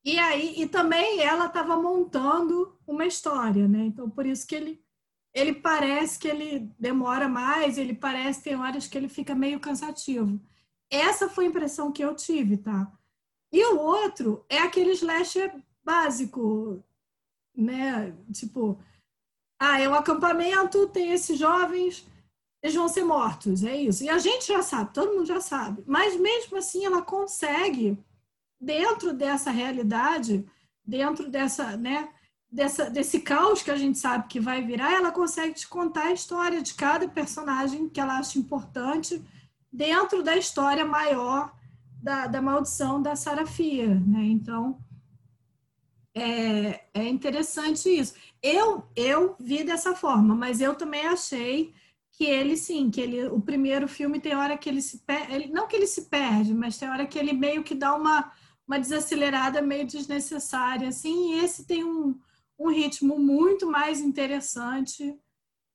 E 0.05 0.17
aí, 0.17 0.61
e 0.61 0.67
também 0.67 1.21
ela 1.21 1.47
estava 1.47 1.75
montando 1.75 2.77
uma 2.87 3.05
história, 3.05 3.67
né? 3.67 3.79
Então, 3.85 4.09
por 4.09 4.25
isso 4.25 4.47
que 4.47 4.55
ele 4.55 4.87
ele 5.33 5.53
parece 5.53 6.17
que 6.17 6.27
ele 6.27 6.71
demora 6.79 7.29
mais, 7.29 7.77
ele 7.77 7.93
parece 7.93 8.41
tem 8.41 8.55
horas 8.55 8.87
que 8.87 8.97
ele 8.97 9.07
fica 9.07 9.35
meio 9.35 9.59
cansativo. 9.59 10.41
Essa 10.89 11.29
foi 11.29 11.45
a 11.45 11.49
impressão 11.49 11.91
que 11.91 12.03
eu 12.03 12.15
tive, 12.15 12.57
tá? 12.57 12.91
E 13.51 13.63
o 13.65 13.79
outro 13.79 14.45
é 14.49 14.59
aquele 14.59 14.91
slasher 14.91 15.53
básico, 15.83 16.83
né? 17.55 18.13
Tipo, 18.33 18.77
ah, 19.59 19.79
é 19.79 19.87
um 19.87 19.93
acampamento, 19.93 20.87
tem 20.89 21.11
esses 21.11 21.39
jovens, 21.39 22.05
eles 22.61 22.75
vão 22.75 22.87
ser 22.87 23.03
mortos, 23.03 23.63
é 23.63 23.75
isso. 23.75 24.03
E 24.03 24.09
a 24.09 24.17
gente 24.17 24.47
já 24.47 24.61
sabe, 24.61 24.93
todo 24.93 25.13
mundo 25.13 25.25
já 25.25 25.39
sabe. 25.39 25.83
Mas 25.87 26.19
mesmo 26.19 26.57
assim, 26.57 26.85
ela 26.85 27.01
consegue, 27.01 27.97
dentro 28.59 29.13
dessa 29.13 29.51
realidade, 29.51 30.45
dentro 30.85 31.29
dessa, 31.29 31.77
né? 31.77 32.09
dessa, 32.51 32.89
desse 32.89 33.19
caos 33.19 33.61
que 33.61 33.71
a 33.71 33.77
gente 33.77 33.97
sabe 33.97 34.27
que 34.27 34.39
vai 34.39 34.63
virar, 34.63 34.93
ela 34.93 35.11
consegue 35.11 35.53
te 35.53 35.67
contar 35.67 36.07
a 36.07 36.13
história 36.13 36.61
de 36.61 36.73
cada 36.73 37.07
personagem 37.07 37.89
que 37.89 37.99
ela 37.99 38.17
acha 38.17 38.39
importante 38.39 39.21
dentro 39.71 40.23
da 40.23 40.35
história 40.35 40.85
maior 40.85 41.53
da, 42.01 42.27
da 42.27 42.41
maldição 42.41 43.01
da 43.01 43.15
Sarafia, 43.15 43.95
né? 43.99 44.23
Então, 44.23 44.79
é, 46.15 46.85
é 46.93 47.07
interessante 47.07 47.89
isso. 47.89 48.13
Eu, 48.41 48.83
eu 48.95 49.35
vi 49.39 49.63
dessa 49.63 49.95
forma, 49.95 50.35
mas 50.35 50.61
eu 50.61 50.75
também 50.75 51.05
achei 51.05 51.73
que 52.11 52.25
ele 52.25 52.57
sim, 52.57 52.89
que 52.89 52.99
ele, 52.99 53.27
o 53.27 53.39
primeiro 53.39 53.87
filme 53.87 54.19
tem 54.19 54.35
hora 54.35 54.57
que 54.57 54.67
ele 54.67 54.81
se 54.81 54.99
perde, 54.99 55.51
não 55.51 55.67
que 55.67 55.75
ele 55.75 55.85
se 55.85 56.05
perde, 56.05 56.53
mas 56.53 56.77
tem 56.77 56.89
hora 56.89 57.05
que 57.05 57.19
ele 57.19 57.33
meio 57.33 57.63
que 57.63 57.75
dá 57.75 57.93
uma, 57.95 58.31
uma 58.67 58.79
desacelerada 58.79 59.61
meio 59.61 59.85
desnecessária, 59.85 60.87
assim, 60.87 61.33
e 61.33 61.39
esse 61.43 61.67
tem 61.67 61.83
um, 61.83 62.19
um 62.57 62.69
ritmo 62.69 63.19
muito 63.19 63.69
mais 63.69 64.01
interessante 64.01 65.15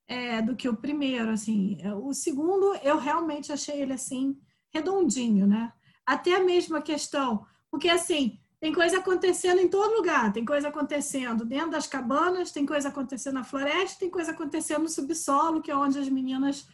é, 0.05 0.41
do 0.41 0.53
que 0.55 0.67
o 0.67 0.75
primeiro, 0.75 1.31
assim. 1.31 1.77
O 2.03 2.13
segundo, 2.13 2.75
eu 2.83 2.97
realmente 2.97 3.53
achei 3.53 3.81
ele, 3.81 3.93
assim, 3.93 4.37
redondinho, 4.73 5.47
né? 5.47 5.71
Até 6.05 6.35
a 6.35 6.43
mesma 6.43 6.81
questão, 6.81 7.45
porque, 7.71 7.89
assim, 7.89 8.39
tem 8.63 8.73
coisa 8.73 8.99
acontecendo 8.99 9.59
em 9.59 9.67
todo 9.67 9.93
lugar. 9.93 10.31
Tem 10.31 10.45
coisa 10.45 10.69
acontecendo 10.69 11.43
dentro 11.43 11.71
das 11.71 11.85
cabanas, 11.85 12.49
tem 12.49 12.65
coisa 12.65 12.87
acontecendo 12.87 13.33
na 13.33 13.43
floresta, 13.43 13.99
tem 13.99 14.09
coisa 14.09 14.31
acontecendo 14.31 14.83
no 14.83 14.89
subsolo, 14.89 15.61
que 15.61 15.69
é 15.69 15.75
onde 15.75 15.99
as 15.99 16.07
meninas 16.07 16.65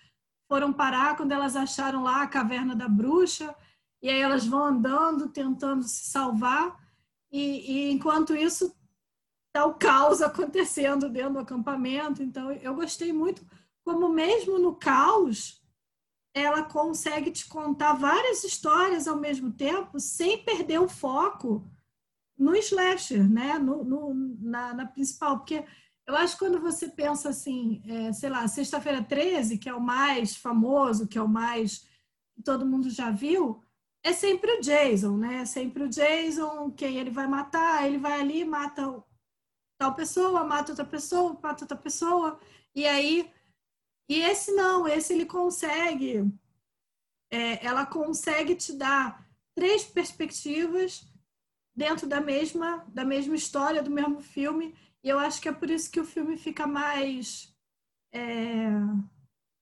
foram 0.47 0.71
parar 0.71 1.17
quando 1.17 1.31
elas 1.31 1.55
acharam 1.55 2.03
lá 2.03 2.21
a 2.21 2.27
caverna 2.27 2.75
da 2.75 2.87
bruxa. 2.87 3.55
E 4.03 4.07
aí 4.07 4.21
elas 4.21 4.45
vão 4.45 4.65
andando, 4.65 5.29
tentando 5.29 5.81
se 5.81 6.11
salvar. 6.11 6.77
E, 7.31 7.71
e 7.71 7.91
enquanto 7.91 8.35
isso, 8.35 8.71
tá 9.51 9.65
o 9.65 9.73
caos 9.73 10.21
acontecendo 10.23 11.09
dentro 11.09 11.33
do 11.33 11.39
acampamento. 11.39 12.21
Então, 12.21 12.51
eu 12.51 12.75
gostei 12.75 13.11
muito 13.11 13.43
como 13.83 14.09
mesmo 14.09 14.59
no 14.59 14.75
caos, 14.75 15.58
ela 16.41 16.63
consegue 16.63 17.31
te 17.31 17.47
contar 17.47 17.93
várias 17.93 18.43
histórias 18.43 19.07
ao 19.07 19.17
mesmo 19.17 19.51
tempo, 19.51 19.99
sem 19.99 20.43
perder 20.43 20.79
o 20.79 20.87
foco 20.87 21.69
no 22.37 22.55
slasher, 22.55 23.29
né? 23.29 23.57
No, 23.59 23.83
no 23.83 24.13
na, 24.39 24.73
na, 24.73 24.85
principal, 24.85 25.37
porque 25.37 25.65
eu 26.07 26.15
acho 26.15 26.33
que 26.33 26.39
quando 26.39 26.59
você 26.59 26.87
pensa 26.89 27.29
assim, 27.29 27.81
é, 27.85 28.13
sei 28.13 28.29
lá, 28.29 28.47
Sexta-feira 28.47 29.03
13, 29.03 29.57
que 29.57 29.69
é 29.69 29.73
o 29.73 29.81
mais 29.81 30.35
famoso, 30.35 31.07
que 31.07 31.17
é 31.17 31.21
o 31.21 31.27
mais 31.27 31.87
todo 32.43 32.65
mundo 32.65 32.89
já 32.89 33.11
viu, 33.11 33.61
é 34.03 34.13
sempre 34.13 34.57
o 34.57 34.61
Jason, 34.61 35.17
né? 35.17 35.41
É 35.41 35.45
sempre 35.45 35.83
o 35.83 35.89
Jason, 35.89 36.71
quem 36.71 36.97
ele 36.97 37.09
vai 37.09 37.27
matar, 37.27 37.85
ele 37.85 37.97
vai 37.97 38.19
ali, 38.19 38.45
mata 38.45 39.03
tal 39.77 39.95
pessoa, 39.95 40.43
mata 40.43 40.71
outra 40.71 40.85
pessoa, 40.85 41.37
mata 41.41 41.63
outra 41.63 41.77
pessoa, 41.77 42.39
e 42.75 42.85
aí. 42.85 43.31
E 44.09 44.21
esse 44.21 44.51
não, 44.51 44.87
esse 44.87 45.13
ele 45.13 45.25
consegue. 45.25 46.25
É, 47.31 47.63
ela 47.63 47.85
consegue 47.85 48.55
te 48.55 48.73
dar 48.73 49.23
três 49.55 49.85
perspectivas 49.85 51.07
dentro 51.75 52.07
da 52.07 52.19
mesma, 52.19 52.83
da 52.87 53.05
mesma 53.05 53.35
história, 53.35 53.83
do 53.83 53.91
mesmo 53.91 54.19
filme, 54.19 54.75
e 55.03 55.07
eu 55.07 55.19
acho 55.19 55.39
que 55.39 55.47
é 55.47 55.53
por 55.53 55.69
isso 55.69 55.91
que 55.91 55.99
o 55.99 56.05
filme 56.05 56.37
fica 56.37 56.65
mais 56.65 57.55
é, 58.11 58.67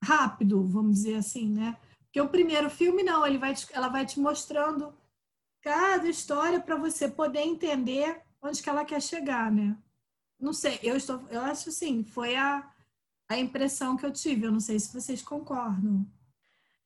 rápido, 0.02 0.66
vamos 0.66 0.96
dizer 0.96 1.16
assim, 1.16 1.48
né? 1.50 1.76
Porque 2.04 2.20
o 2.20 2.28
primeiro 2.28 2.70
filme, 2.70 3.02
não, 3.02 3.26
ele 3.26 3.38
vai 3.38 3.54
te, 3.54 3.66
ela 3.72 3.88
vai 3.88 4.06
te 4.06 4.18
mostrando 4.18 4.92
cada 5.60 6.08
história 6.08 6.58
para 6.58 6.76
você 6.76 7.08
poder 7.08 7.40
entender 7.40 8.22
onde 8.40 8.62
que 8.62 8.70
ela 8.70 8.84
quer 8.84 9.02
chegar, 9.02 9.52
né? 9.52 9.76
Não 10.40 10.52
sei, 10.52 10.78
eu 10.82 10.96
estou, 10.96 11.22
eu 11.30 11.40
acho 11.42 11.68
assim, 11.68 12.02
foi 12.02 12.34
a, 12.34 12.68
a 13.28 13.38
impressão 13.38 13.96
que 13.96 14.06
eu 14.06 14.12
tive. 14.12 14.46
Eu 14.46 14.52
não 14.52 14.60
sei 14.60 14.78
se 14.80 14.92
vocês 14.92 15.22
concordam. 15.22 16.06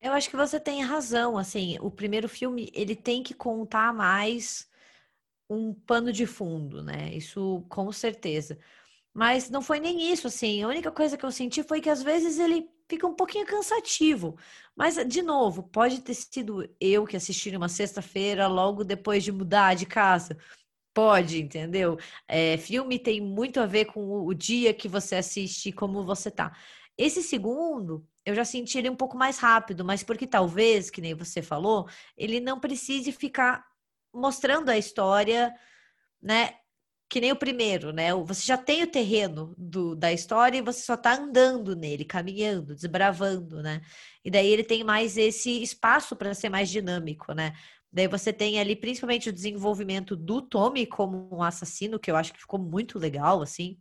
Eu 0.01 0.13
acho 0.13 0.29
que 0.29 0.37
você 0.37 0.59
tem 0.59 0.83
razão, 0.83 1.39
assim, 1.39 1.79
o 1.81 1.89
primeiro 1.91 2.29
filme, 2.29 2.71
ele 2.75 2.97
tem 2.97 3.23
que 3.23 3.33
contar 3.33 3.95
mais 3.95 4.69
um 5.49 5.73
pano 5.73 6.13
de 6.13 6.27
fundo, 6.27 6.83
né? 6.83 7.15
Isso 7.15 7.65
com 7.69 7.93
certeza. 7.93 8.59
Mas 9.15 9.49
não 9.49 9.63
foi 9.63 9.79
nem 9.79 10.13
isso, 10.13 10.27
assim. 10.27 10.63
A 10.63 10.69
única 10.69 10.91
coisa 10.91 11.17
que 11.17 11.25
eu 11.25 11.31
senti 11.31 11.63
foi 11.63 11.81
que 11.81 11.91
às 11.91 12.03
vezes 12.03 12.39
ele 12.39 12.69
fica 12.89 13.07
um 13.07 13.15
pouquinho 13.15 13.47
cansativo. 13.47 14.37
Mas, 14.75 14.97
de 15.07 15.23
novo, 15.23 15.63
pode 15.63 16.01
ter 16.01 16.15
sido 16.15 16.69
eu 16.81 17.07
que 17.07 17.17
assisti 17.17 17.53
numa 17.53 17.69
sexta-feira, 17.69 18.49
logo 18.49 18.83
depois 18.83 19.23
de 19.23 19.31
mudar 19.31 19.75
de 19.75 19.87
casa. 19.87 20.37
Pode, 20.95 21.41
entendeu? 21.41 21.99
É, 22.29 22.57
filme 22.59 22.99
tem 22.99 23.21
muito 23.21 23.61
a 23.61 23.67
ver 23.67 23.87
com 23.87 24.27
o 24.27 24.35
dia 24.35 24.75
que 24.75 24.89
você 24.89 25.17
assiste 25.17 25.71
e 25.71 25.73
como 25.73 26.05
você 26.05 26.31
tá. 26.31 26.55
Esse 26.99 27.23
segundo, 27.23 28.07
eu 28.27 28.35
já 28.35 28.45
senti 28.45 28.79
ele 28.79 28.91
um 28.91 28.97
pouco 28.97 29.17
mais 29.17 29.39
rápido, 29.39 29.85
mas 29.85 30.03
porque 30.03 30.27
talvez, 30.27 30.91
que 30.91 31.01
nem 31.01 31.15
você 31.15 31.41
falou, 31.41 31.89
ele 32.17 32.41
não 32.41 32.61
precise 32.61 33.11
ficar 33.13 33.65
mostrando 34.13 34.69
a 34.69 34.77
história, 34.77 35.55
né? 36.23 36.57
que 37.13 37.21
nem 37.21 37.31
o 37.31 37.37
primeiro, 37.37 37.93
né? 37.93 38.15
Você 38.15 38.47
já 38.47 38.57
tem 38.57 38.83
o 38.83 38.91
terreno 38.91 39.55
do, 39.59 39.95
da 39.95 40.11
história 40.11 40.57
e 40.57 40.63
você 40.63 40.81
só 40.81 40.97
tá 40.97 41.15
andando 41.15 41.77
nele, 41.77 42.07
caminhando, 42.07 42.75
desbravando, 42.75 43.63
né? 43.63 43.83
E 44.25 44.31
daí 44.31 44.47
ele 44.47 44.65
tem 44.65 44.83
mais 44.83 45.19
esse 45.19 45.63
espaço 45.63 46.17
para 46.17 46.33
ser 46.33 46.49
mais 46.49 46.71
dinâmico, 46.71 47.35
né? 47.35 47.53
Daí 47.93 48.09
você 48.09 48.33
tem 48.33 48.59
ali 48.59 48.75
principalmente 48.75 49.29
o 49.29 49.33
desenvolvimento 49.33 50.17
do 50.17 50.41
Tommy 50.41 50.87
como 50.87 51.29
um 51.31 51.43
assassino, 51.43 51.99
que 51.99 52.11
eu 52.11 52.17
acho 52.17 52.33
que 52.33 52.41
ficou 52.41 52.59
muito 52.59 52.99
legal, 52.99 53.43
assim. 53.43 53.79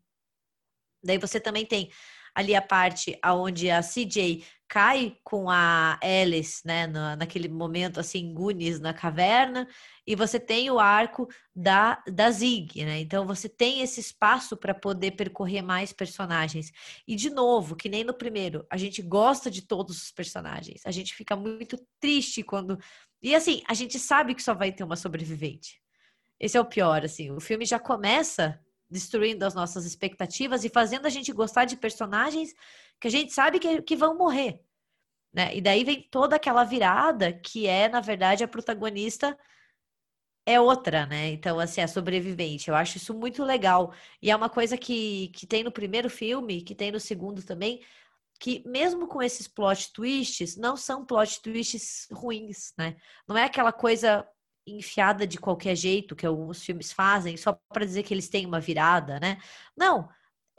Daí 1.04 1.18
você 1.18 1.40
também 1.40 1.66
tem 1.66 1.90
ali 2.36 2.54
a 2.54 2.62
parte 2.62 3.18
aonde 3.22 3.70
a 3.70 3.82
CJ 3.82 4.44
cai 4.72 5.18
com 5.22 5.50
a 5.50 6.00
Alice, 6.02 6.66
né, 6.66 6.88
na, 6.88 7.18
naquele 7.18 7.50
momento 7.50 8.00
assim, 8.00 8.34
Gunis 8.34 8.80
na 8.80 8.94
caverna, 8.94 9.68
e 10.08 10.16
você 10.16 10.40
tem 10.40 10.72
o 10.72 10.80
arco 10.80 11.28
da, 11.54 12.02
da 12.08 12.32
Zig, 12.32 12.86
né? 12.86 13.02
Então 13.02 13.28
você 13.28 13.50
tem 13.50 13.82
esse 13.82 14.00
espaço 14.00 14.56
para 14.56 14.74
poder 14.74 15.12
percorrer 15.12 15.62
mais 15.62 15.92
personagens. 15.92 16.72
E 17.06 17.18
de 17.18 17.30
novo, 17.30 17.76
que 17.76 17.90
nem 17.90 18.06
no 18.06 18.14
primeiro, 18.14 18.66
a 18.70 18.78
gente 18.78 19.02
gosta 19.02 19.52
de 19.52 19.62
todos 19.62 20.02
os 20.04 20.10
personagens. 20.10 20.84
A 20.86 20.92
gente 20.92 21.14
fica 21.14 21.36
muito 21.36 21.78
triste 22.00 22.42
quando 22.42 22.80
e 23.22 23.36
assim, 23.36 23.62
a 23.68 23.74
gente 23.74 24.00
sabe 24.00 24.34
que 24.34 24.42
só 24.42 24.54
vai 24.54 24.72
ter 24.72 24.86
uma 24.86 24.96
sobrevivente. 24.96 25.82
Esse 26.40 26.56
é 26.56 26.62
o 26.62 26.66
pior, 26.66 27.04
assim. 27.04 27.30
O 27.30 27.42
filme 27.42 27.66
já 27.66 27.78
começa 27.78 28.58
destruindo 28.90 29.46
as 29.46 29.54
nossas 29.54 29.86
expectativas 29.86 30.64
e 30.64 30.70
fazendo 30.70 31.06
a 31.06 31.10
gente 31.10 31.32
gostar 31.32 31.66
de 31.66 31.78
personagens 31.78 32.54
que 33.02 33.08
a 33.08 33.12
gente 33.12 33.34
sabe 33.34 33.60
que, 33.60 33.82
que 33.82 33.96
vão 33.96 34.16
morrer. 34.18 34.62
Né? 35.34 35.56
E 35.56 35.62
daí 35.62 35.84
vem 35.84 36.08
toda 36.10 36.36
aquela 36.36 36.64
virada 36.64 37.34
que 37.34 37.68
é, 37.68 37.90
na 37.90 38.00
verdade, 38.00 38.44
a 38.44 38.48
protagonista 38.48 39.38
é 40.46 40.60
outra, 40.60 41.06
né? 41.06 41.30
Então, 41.30 41.60
assim, 41.60 41.82
a 41.82 41.88
sobrevivente. 41.88 42.70
Eu 42.70 42.76
acho 42.76 42.98
isso 42.98 43.14
muito 43.14 43.44
legal. 43.44 43.94
E 44.22 44.30
é 44.30 44.36
uma 44.36 44.50
coisa 44.50 44.78
que, 44.78 45.30
que 45.30 45.48
tem 45.48 45.64
no 45.64 45.72
primeiro 45.72 46.10
filme, 46.10 46.62
que 46.62 46.76
tem 46.76 46.92
no 46.92 47.00
segundo 47.00 47.44
também, 47.44 47.82
que 48.40 48.64
mesmo 48.68 49.08
com 49.08 49.22
esses 49.22 49.48
plot 49.48 49.94
twists, 49.94 50.58
não 50.58 50.76
são 50.76 51.06
plot 51.06 51.42
twists 51.42 52.08
ruins, 52.12 52.74
né? 52.78 52.96
Não 53.28 53.38
é 53.38 53.46
aquela 53.46 53.72
coisa 53.72 54.28
enfiada 54.66 55.26
de 55.26 55.38
qualquer 55.38 55.76
jeito 55.76 56.16
que 56.16 56.26
alguns 56.26 56.64
filmes 56.64 56.92
fazem 56.92 57.38
só 57.38 57.54
para 57.70 57.86
dizer 57.86 58.04
que 58.04 58.14
eles 58.14 58.30
têm 58.30 58.46
uma 58.46 58.60
virada, 58.60 59.20
né? 59.20 59.38
Não, 59.76 60.10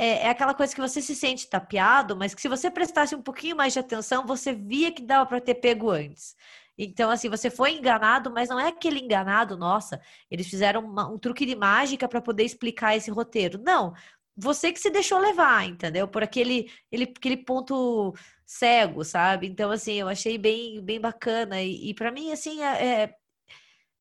é, 0.03 0.27
é, 0.27 0.29
aquela 0.31 0.55
coisa 0.55 0.75
que 0.75 0.81
você 0.81 1.01
se 1.01 1.15
sente 1.15 1.49
tapeado, 1.49 2.17
mas 2.17 2.35
que 2.35 2.41
se 2.43 2.49
você 2.49 2.71
prestasse 2.71 3.15
um 3.15 3.23
pouquinho 3.23 3.57
mais 3.57 3.73
de 3.73 3.79
atenção, 3.79 4.27
você 4.27 4.53
via 4.53 4.93
que 4.93 5.03
dava 5.03 5.27
para 5.27 5.41
ter 5.41 5.55
pego 5.57 5.91
antes. 5.91 6.35
Então, 6.77 7.11
assim, 7.11 7.29
você 7.29 7.51
foi 7.51 7.73
enganado, 7.75 8.31
mas 8.31 8.49
não 8.49 8.59
é 8.59 8.69
aquele 8.69 8.99
enganado, 9.01 9.57
nossa, 9.57 10.01
eles 10.31 10.49
fizeram 10.49 10.81
uma, 10.85 11.09
um 11.09 11.19
truque 11.19 11.47
de 11.47 11.55
mágica 11.55 12.09
para 12.09 12.21
poder 12.21 12.45
explicar 12.45 12.97
esse 12.97 13.11
roteiro. 13.11 13.61
Não, 13.63 13.93
você 14.37 14.73
que 14.73 14.81
se 14.81 14.91
deixou 14.91 15.19
levar, 15.19 15.67
entendeu? 15.69 16.09
Por 16.09 16.23
aquele, 16.23 16.71
ele, 16.91 17.05
aquele 17.05 17.37
ponto 17.37 18.15
cego, 18.47 19.05
sabe? 19.05 19.47
Então, 19.47 19.71
assim, 19.71 19.95
eu 19.95 20.09
achei 20.09 20.39
bem, 20.39 20.83
bem 20.83 21.01
bacana. 21.01 21.63
E, 21.63 21.91
e 21.91 21.95
para 21.95 22.11
mim, 22.11 22.33
assim, 22.33 22.63
é, 22.63 23.03
é 23.05 23.15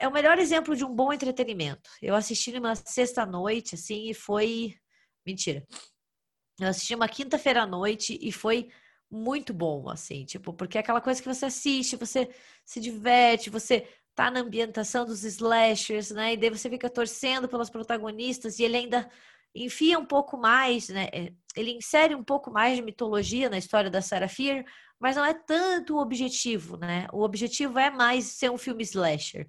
é 0.01 0.07
o 0.07 0.11
melhor 0.11 0.39
exemplo 0.39 0.75
de 0.75 0.83
um 0.83 0.93
bom 0.93 1.13
entretenimento. 1.13 1.87
Eu 2.01 2.15
assisti 2.15 2.51
numa 2.51 2.73
sexta-noite, 2.75 3.75
assim, 3.75 4.09
e 4.09 4.13
foi. 4.15 4.73
Mentira. 5.25 5.63
Eu 6.59 6.67
assisti 6.67 6.93
uma 6.95 7.07
quinta-feira 7.07 7.63
à 7.63 7.67
noite 7.67 8.17
e 8.21 8.31
foi 8.31 8.69
muito 9.09 9.53
bom, 9.53 9.89
assim, 9.89 10.25
tipo, 10.25 10.53
porque 10.53 10.77
é 10.77 10.81
aquela 10.81 11.01
coisa 11.01 11.21
que 11.21 11.27
você 11.27 11.45
assiste, 11.45 11.97
você 11.97 12.29
se 12.65 12.79
diverte, 12.79 13.49
você 13.49 13.87
tá 14.15 14.31
na 14.31 14.39
ambientação 14.39 15.05
dos 15.05 15.23
slashers, 15.23 16.11
né? 16.11 16.33
E 16.33 16.37
daí 16.37 16.49
você 16.49 16.69
fica 16.69 16.89
torcendo 16.89 17.47
pelas 17.47 17.69
protagonistas 17.69 18.59
e 18.59 18.63
ele 18.63 18.77
ainda 18.77 19.09
enfia 19.53 19.99
um 19.99 20.05
pouco 20.05 20.37
mais, 20.37 20.89
né? 20.89 21.09
É, 21.11 21.33
ele 21.55 21.71
insere 21.71 22.15
um 22.15 22.23
pouco 22.23 22.51
mais 22.51 22.77
de 22.77 22.81
mitologia 22.81 23.49
na 23.49 23.57
história 23.57 23.89
da 23.89 24.01
Sarah 24.01 24.29
Fear, 24.29 24.63
mas 24.99 25.15
não 25.15 25.25
é 25.25 25.33
tanto 25.33 25.95
o 25.95 26.01
objetivo, 26.01 26.77
né? 26.77 27.07
O 27.11 27.21
objetivo 27.21 27.79
é 27.79 27.89
mais 27.89 28.25
ser 28.25 28.49
um 28.49 28.57
filme 28.57 28.83
slasher 28.83 29.47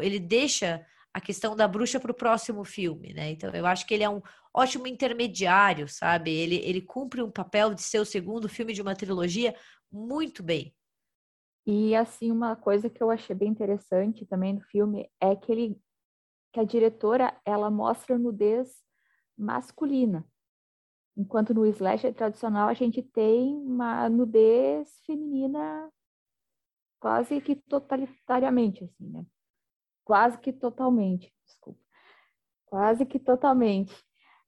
ele 0.00 0.18
deixa 0.18 0.84
a 1.14 1.20
questão 1.20 1.54
da 1.54 1.68
bruxa 1.68 2.00
para 2.00 2.10
o 2.10 2.14
próximo 2.14 2.64
filme, 2.64 3.14
né? 3.14 3.30
Então 3.30 3.54
eu 3.54 3.64
acho 3.64 3.86
que 3.86 3.94
ele 3.94 4.02
é 4.02 4.10
um 4.10 4.20
ótimo 4.52 4.88
intermediário, 4.88 5.88
sabe? 5.88 6.32
Ele, 6.32 6.56
ele 6.56 6.82
cumpre 6.82 7.22
um 7.22 7.30
papel 7.30 7.72
de 7.72 7.82
ser 7.82 8.00
o 8.00 8.04
segundo 8.04 8.48
filme 8.48 8.72
de 8.72 8.82
uma 8.82 8.96
trilogia 8.96 9.54
muito 9.92 10.42
bem. 10.42 10.74
E 11.64 11.94
assim, 11.94 12.32
uma 12.32 12.56
coisa 12.56 12.90
que 12.90 13.00
eu 13.00 13.10
achei 13.10 13.34
bem 13.34 13.48
interessante 13.48 14.26
também 14.26 14.54
no 14.54 14.60
filme 14.62 15.08
é 15.20 15.36
que 15.36 15.52
ele 15.52 15.80
que 16.52 16.60
a 16.60 16.64
diretora 16.64 17.36
ela 17.44 17.70
mostra 17.70 18.18
nudez 18.18 18.84
masculina. 19.36 20.24
Enquanto 21.16 21.54
no 21.54 21.64
slasher 21.66 22.12
tradicional 22.12 22.68
a 22.68 22.74
gente 22.74 23.02
tem 23.02 23.54
uma 23.56 24.08
nudez 24.08 25.00
feminina 25.06 25.90
quase 27.00 27.40
que 27.40 27.54
totalitariamente 27.54 28.84
assim, 28.84 29.08
né? 29.08 29.24
Quase 30.04 30.38
que 30.38 30.52
totalmente, 30.52 31.32
desculpa, 31.44 31.80
quase 32.66 33.06
que 33.06 33.18
totalmente. 33.18 33.94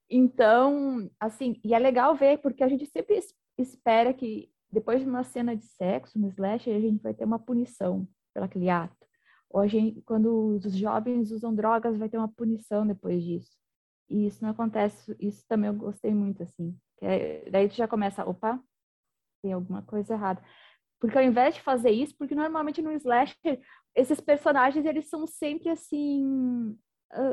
Então, 0.08 1.10
assim, 1.18 1.60
e 1.64 1.74
é 1.74 1.78
legal 1.78 2.14
ver, 2.14 2.38
porque 2.38 2.62
a 2.62 2.68
gente 2.68 2.86
sempre 2.86 3.18
espera 3.58 4.14
que 4.14 4.50
depois 4.70 5.00
de 5.00 5.08
uma 5.08 5.24
cena 5.24 5.56
de 5.56 5.64
sexo 5.64 6.18
no 6.18 6.28
slash, 6.28 6.70
a 6.70 6.80
gente 6.80 7.02
vai 7.02 7.14
ter 7.14 7.24
uma 7.24 7.38
punição 7.38 8.06
pelo 8.32 8.46
aquele 8.46 8.68
ato. 8.68 8.94
Ou 9.50 9.60
a 9.60 9.66
gente, 9.66 10.02
quando 10.02 10.56
os 10.56 10.72
jovens 10.74 11.30
usam 11.30 11.54
drogas, 11.54 11.96
vai 11.96 12.08
ter 12.08 12.18
uma 12.18 12.28
punição 12.28 12.86
depois 12.86 13.22
disso. 13.22 13.56
E 14.08 14.26
isso 14.26 14.42
não 14.42 14.50
acontece, 14.50 15.16
isso 15.18 15.44
também 15.48 15.68
eu 15.68 15.74
gostei 15.74 16.14
muito, 16.14 16.42
assim. 16.42 16.76
É, 17.00 17.48
daí 17.50 17.68
tu 17.68 17.74
já 17.74 17.88
começa, 17.88 18.24
opa, 18.28 18.60
tem 19.42 19.52
alguma 19.52 19.82
coisa 19.82 20.14
errada. 20.14 20.42
Porque 21.00 21.16
ao 21.16 21.24
invés 21.24 21.54
de 21.54 21.62
fazer 21.62 21.90
isso, 21.90 22.16
porque 22.16 22.34
normalmente 22.34 22.82
no 22.82 22.92
slasher 22.92 23.60
esses 23.96 24.20
personagens 24.20 24.84
eles 24.84 25.08
são 25.08 25.26
sempre 25.26 25.70
assim, 25.70 26.78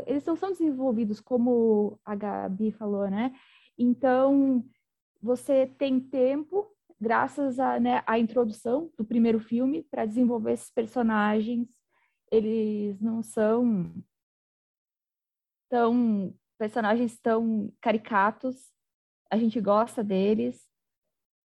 eles 0.08 0.26
não 0.26 0.36
são 0.36 0.50
desenvolvidos 0.50 1.20
como 1.20 2.00
a 2.06 2.16
Gabi 2.16 2.72
falou, 2.72 3.10
né? 3.10 3.36
Então 3.78 4.66
você 5.22 5.68
tem 5.68 6.00
tempo, 6.00 6.74
graças 7.00 7.60
à 7.60 7.80
né, 7.80 8.02
introdução 8.18 8.90
do 8.98 9.04
primeiro 9.06 9.40
filme, 9.40 9.84
para 9.84 10.06
desenvolver 10.06 10.54
esses 10.54 10.72
personagens. 10.72 11.68
Eles 12.32 13.00
não 13.02 13.22
são 13.22 13.94
tão 15.70 16.34
personagens 16.58 17.20
tão 17.20 17.74
caricatos. 17.82 18.72
A 19.30 19.38
gente 19.38 19.60
gosta 19.60 20.04
deles. 20.04 20.66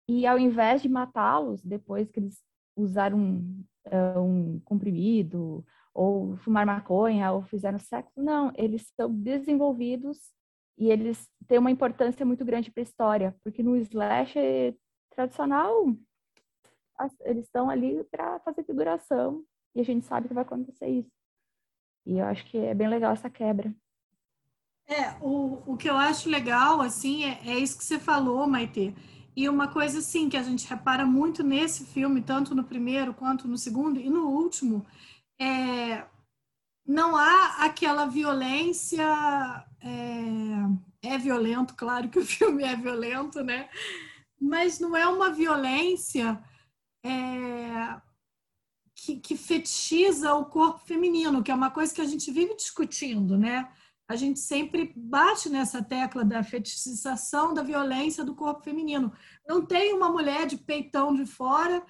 E 0.08 0.26
ao 0.26 0.38
invés 0.38 0.82
de 0.82 0.90
matá-los 0.90 1.64
depois 1.64 2.10
que 2.10 2.20
eles 2.20 2.42
usaram 2.76 3.44
uh, 3.88 4.20
um 4.20 4.60
comprimido, 4.62 5.66
ou 5.94 6.38
fumar 6.38 6.66
maconha, 6.66 7.32
ou 7.32 7.42
fizeram 7.44 7.80
sexo. 7.80 8.22
Não, 8.22 8.52
eles 8.56 8.92
são 8.96 9.12
desenvolvidos 9.12 10.20
e 10.78 10.90
eles 10.92 11.28
têm 11.48 11.58
uma 11.58 11.72
importância 11.72 12.26
muito 12.26 12.46
grande 12.46 12.72
para 12.72 12.82
a 12.82 12.84
história, 12.84 13.36
porque 13.44 13.64
no 13.64 13.76
slash 13.78 14.38
tradicional 15.10 15.86
eles 17.22 17.46
estão 17.46 17.70
ali 17.70 18.04
para 18.06 18.40
fazer 18.40 18.64
figuração 18.64 19.44
e 19.76 19.82
a 19.82 19.84
gente 19.84 20.06
sabe 20.06 20.28
que 20.28 20.34
vai 20.34 20.44
acontecer 20.44 20.88
isso. 20.88 21.12
E 22.06 22.20
eu 22.20 22.26
acho 22.26 22.46
que 22.46 22.58
é 22.58 22.74
bem 22.74 22.88
legal 22.88 23.14
essa 23.14 23.30
quebra. 23.30 23.74
É, 24.88 25.12
o, 25.22 25.74
o 25.74 25.78
que 25.78 25.90
eu 25.90 25.96
acho 25.96 26.30
legal, 26.30 26.80
assim, 26.80 27.26
é, 27.26 27.50
é 27.50 27.58
isso 27.58 27.78
que 27.78 27.84
você 27.84 28.00
falou, 28.00 28.48
Maite 28.48 28.96
e 29.38 29.48
uma 29.48 29.68
coisa 29.68 30.00
assim 30.00 30.28
que 30.30 30.36
a 30.36 30.42
gente 30.42 30.68
repara 30.68 31.06
muito 31.06 31.44
nesse 31.44 31.86
filme, 31.86 32.24
tanto 32.24 32.56
no 32.56 32.64
primeiro 32.64 33.14
quanto 33.14 33.48
no 33.48 33.56
segundo 33.56 34.00
e 34.00 34.10
no 34.10 34.28
último, 34.30 34.84
é 35.40 36.04
não 36.84 37.16
há 37.16 37.66
aquela 37.66 38.08
violência. 38.08 39.06
É, 39.80 41.14
é 41.14 41.18
violento, 41.20 41.76
claro 41.76 42.10
que 42.10 42.18
o 42.18 42.26
filme 42.26 42.64
é 42.64 42.76
violento, 42.76 43.44
né? 43.44 43.70
Mas 44.42 44.80
não 44.80 44.98
é 44.98 45.08
uma 45.08 45.30
violência 45.30 46.42
é, 47.06 48.02
que, 48.96 49.20
que 49.20 49.38
fetichiza 49.38 50.34
o 50.34 50.46
corpo 50.46 50.80
feminino, 50.80 51.44
que 51.44 51.52
é 51.52 51.56
uma 51.56 51.70
coisa 51.70 51.94
que 51.94 52.02
a 52.02 52.06
gente 52.06 52.32
vive 52.32 52.56
discutindo, 52.56 53.38
né? 53.38 53.72
A 54.08 54.16
gente 54.16 54.40
sempre 54.40 54.94
bate 54.96 55.50
nessa 55.50 55.84
tecla 55.84 56.24
da 56.24 56.42
fetichização 56.42 57.54
da 57.54 57.62
violência 57.62 58.24
do 58.24 58.34
corpo 58.34 58.64
feminino. 58.64 59.12
Não 59.46 59.66
tem 59.66 59.94
uma 59.94 60.10
mulher 60.10 60.48
de 60.48 60.58
peitão 60.58 61.14
de 61.14 61.26
fora 61.26 61.84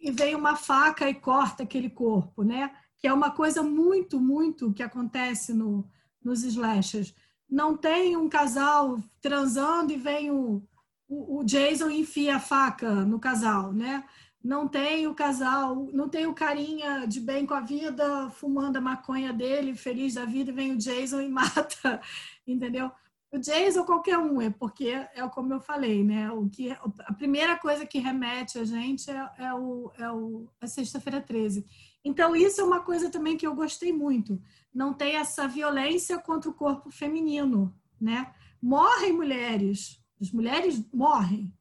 e 0.00 0.10
vem 0.10 0.34
uma 0.34 0.56
faca 0.56 1.08
e 1.08 1.14
corta 1.14 1.62
aquele 1.62 1.88
corpo, 1.88 2.42
né? 2.42 2.74
Que 2.98 3.06
é 3.06 3.12
uma 3.12 3.30
coisa 3.30 3.62
muito, 3.62 4.18
muito 4.18 4.72
que 4.72 4.82
acontece 4.82 5.54
no, 5.54 5.88
nos 6.22 6.42
slashers. 6.42 7.14
Não 7.48 7.76
tem 7.76 8.16
um 8.16 8.28
casal 8.28 9.00
transando 9.20 9.92
e 9.92 9.96
vem 9.96 10.32
o, 10.32 10.66
o, 11.08 11.38
o 11.38 11.44
Jason 11.44 11.90
e 11.90 12.00
enfia 12.00 12.36
a 12.36 12.40
faca 12.40 12.92
no 13.04 13.20
casal, 13.20 13.72
né? 13.72 14.04
Não 14.44 14.68
tem 14.68 15.06
o 15.06 15.14
casal, 15.14 15.88
não 15.90 16.06
tem 16.06 16.26
o 16.26 16.34
carinha 16.34 17.06
de 17.06 17.18
bem 17.18 17.46
com 17.46 17.54
a 17.54 17.60
vida, 17.60 18.28
fumando 18.28 18.76
a 18.76 18.80
maconha 18.80 19.32
dele, 19.32 19.74
feliz 19.74 20.12
da 20.14 20.26
vida, 20.26 20.50
e 20.50 20.54
vem 20.54 20.72
o 20.72 20.76
Jason 20.76 21.22
e 21.22 21.28
mata, 21.32 21.98
entendeu? 22.46 22.92
O 23.32 23.38
Jason 23.38 23.84
qualquer 23.84 24.18
um, 24.18 24.42
é 24.42 24.50
porque 24.50 24.90
é 24.90 25.28
como 25.30 25.54
eu 25.54 25.60
falei, 25.60 26.04
né? 26.04 26.30
O 26.30 26.48
que 26.48 26.70
a 26.70 27.12
primeira 27.14 27.56
coisa 27.56 27.86
que 27.86 27.98
remete 27.98 28.58
a 28.58 28.64
gente 28.64 29.10
é, 29.10 29.30
é 29.38 29.54
o, 29.54 29.90
é 29.98 30.12
o 30.12 30.46
a 30.60 30.66
sexta-feira 30.66 31.22
13. 31.22 31.64
Então 32.04 32.36
isso 32.36 32.60
é 32.60 32.64
uma 32.64 32.80
coisa 32.80 33.10
também 33.10 33.38
que 33.38 33.46
eu 33.46 33.54
gostei 33.54 33.92
muito. 33.92 34.40
Não 34.72 34.92
tem 34.92 35.16
essa 35.16 35.48
violência 35.48 36.18
contra 36.18 36.50
o 36.50 36.54
corpo 36.54 36.90
feminino, 36.90 37.74
né? 37.98 38.32
Morrem 38.60 39.12
mulheres, 39.12 40.00
as 40.20 40.30
mulheres 40.30 40.84
morrem, 40.92 41.52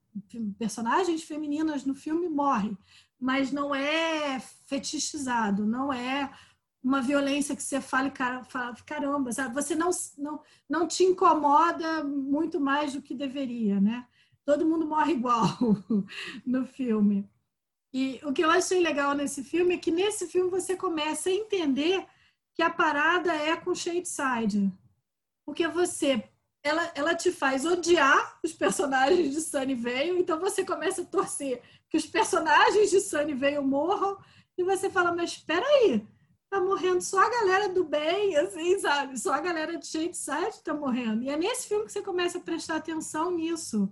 personagens 0.57 1.23
femininas 1.23 1.85
no 1.85 1.95
filme 1.95 2.29
morrem, 2.29 2.77
mas 3.19 3.51
não 3.51 3.73
é 3.73 4.39
fetichizado, 4.39 5.65
não 5.65 5.91
é 5.91 6.31
uma 6.83 7.01
violência 7.01 7.55
que 7.55 7.63
você 7.63 7.79
fala, 7.79 8.11
fala 8.43 8.75
caramba, 8.85 9.31
sabe? 9.31 9.53
você 9.53 9.73
não, 9.73 9.89
não, 10.17 10.41
não 10.69 10.87
te 10.87 11.03
incomoda 11.03 12.03
muito 12.03 12.59
mais 12.59 12.93
do 12.93 13.01
que 13.01 13.15
deveria, 13.15 13.79
né? 13.79 14.05
Todo 14.45 14.65
mundo 14.65 14.85
morre 14.85 15.13
igual 15.13 15.47
no 16.45 16.65
filme. 16.65 17.29
E 17.93 18.19
o 18.23 18.33
que 18.33 18.43
eu 18.43 18.49
achei 18.49 18.81
legal 18.81 19.13
nesse 19.13 19.43
filme 19.43 19.75
é 19.75 19.77
que 19.77 19.91
nesse 19.91 20.27
filme 20.27 20.49
você 20.49 20.75
começa 20.75 21.29
a 21.29 21.33
entender 21.33 22.05
que 22.53 22.61
a 22.61 22.69
parada 22.69 23.33
é 23.33 23.55
com 23.55 23.73
Shadeside. 23.73 24.71
Porque 25.45 25.67
você 25.67 26.29
ela, 26.63 26.91
ela 26.95 27.15
te 27.15 27.31
faz 27.31 27.65
odiar 27.65 28.39
os 28.41 28.53
personagens 28.53 29.31
de 29.31 29.41
Sunnyvale, 29.41 30.19
então 30.19 30.39
você 30.39 30.63
começa 30.63 31.01
a 31.01 31.05
torcer 31.05 31.61
que 31.89 31.97
os 31.97 32.05
personagens 32.05 32.89
de 32.89 33.01
Sunnyvale 33.01 33.59
morram, 33.59 34.17
e 34.57 34.63
você 34.63 34.89
fala, 34.89 35.13
mas 35.13 35.31
espera 35.31 35.65
aí, 35.65 36.07
tá 36.49 36.61
morrendo 36.61 37.01
só 37.01 37.19
a 37.19 37.29
galera 37.29 37.69
do 37.69 37.83
bem, 37.83 38.35
assim, 38.37 38.79
sabe? 38.79 39.19
Só 39.19 39.33
a 39.33 39.41
galera 39.41 39.77
de 39.77 39.87
Shadeside 39.87 40.63
tá 40.63 40.73
morrendo. 40.73 41.23
E 41.23 41.29
é 41.29 41.35
nesse 41.35 41.67
filme 41.67 41.85
que 41.85 41.91
você 41.91 42.01
começa 42.01 42.37
a 42.37 42.41
prestar 42.41 42.75
atenção 42.75 43.31
nisso. 43.31 43.91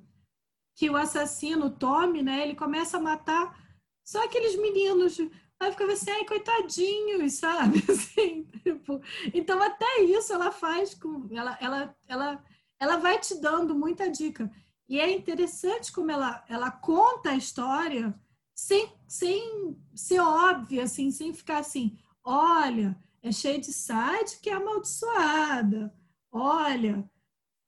Que 0.75 0.89
o 0.89 0.95
assassino, 0.95 1.65
o 1.65 1.71
Tommy, 1.71 2.21
né, 2.21 2.43
ele 2.43 2.55
começa 2.55 2.97
a 2.97 3.01
matar 3.01 3.59
só 4.05 4.23
aqueles 4.23 4.55
meninos. 4.55 5.17
Aí 5.59 5.71
fica 5.71 5.85
assim, 5.91 6.11
ai, 6.11 6.25
coitadinhos, 6.25 7.33
sabe? 7.33 7.83
Assim, 7.89 8.43
tipo, 8.63 8.99
então 9.31 9.61
até 9.61 10.01
isso 10.01 10.33
ela 10.33 10.51
faz 10.51 10.95
com. 10.95 11.27
Ela, 11.31 11.55
ela, 11.61 11.95
ela 12.07 12.43
ela 12.81 12.97
vai 12.97 13.19
te 13.19 13.35
dando 13.39 13.75
muita 13.75 14.09
dica. 14.09 14.51
E 14.89 14.99
é 14.99 15.09
interessante 15.11 15.91
como 15.93 16.09
ela, 16.09 16.43
ela 16.49 16.71
conta 16.71 17.29
a 17.29 17.37
história 17.37 18.19
sem, 18.55 18.91
sem 19.07 19.79
ser 19.93 20.19
óbvia, 20.19 20.83
assim, 20.83 21.11
sem 21.11 21.31
ficar 21.31 21.59
assim, 21.59 21.95
olha, 22.23 22.97
é 23.21 23.31
cheio 23.31 23.61
de 23.61 23.71
site 23.71 24.39
que 24.41 24.49
é 24.49 24.53
amaldiçoada. 24.53 25.93
Olha, 26.31 27.07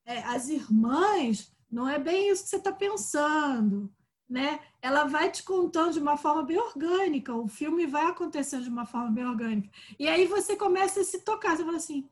é, 0.03 0.17
as 0.23 0.49
irmãs, 0.49 1.55
não 1.69 1.87
é 1.87 1.99
bem 1.99 2.31
isso 2.31 2.43
que 2.45 2.49
você 2.49 2.57
está 2.57 2.71
pensando. 2.71 3.93
Né? 4.27 4.59
Ela 4.81 5.03
vai 5.03 5.29
te 5.29 5.43
contando 5.43 5.93
de 5.93 5.99
uma 5.99 6.17
forma 6.17 6.41
bem 6.41 6.57
orgânica, 6.57 7.35
o 7.35 7.47
filme 7.47 7.85
vai 7.85 8.07
acontecendo 8.07 8.63
de 8.63 8.69
uma 8.69 8.87
forma 8.87 9.11
bem 9.11 9.27
orgânica. 9.27 9.69
E 9.99 10.07
aí 10.07 10.25
você 10.25 10.55
começa 10.55 11.01
a 11.01 11.03
se 11.03 11.19
tocar, 11.19 11.55
você 11.55 11.63
fala 11.63 11.77
assim, 11.77 12.09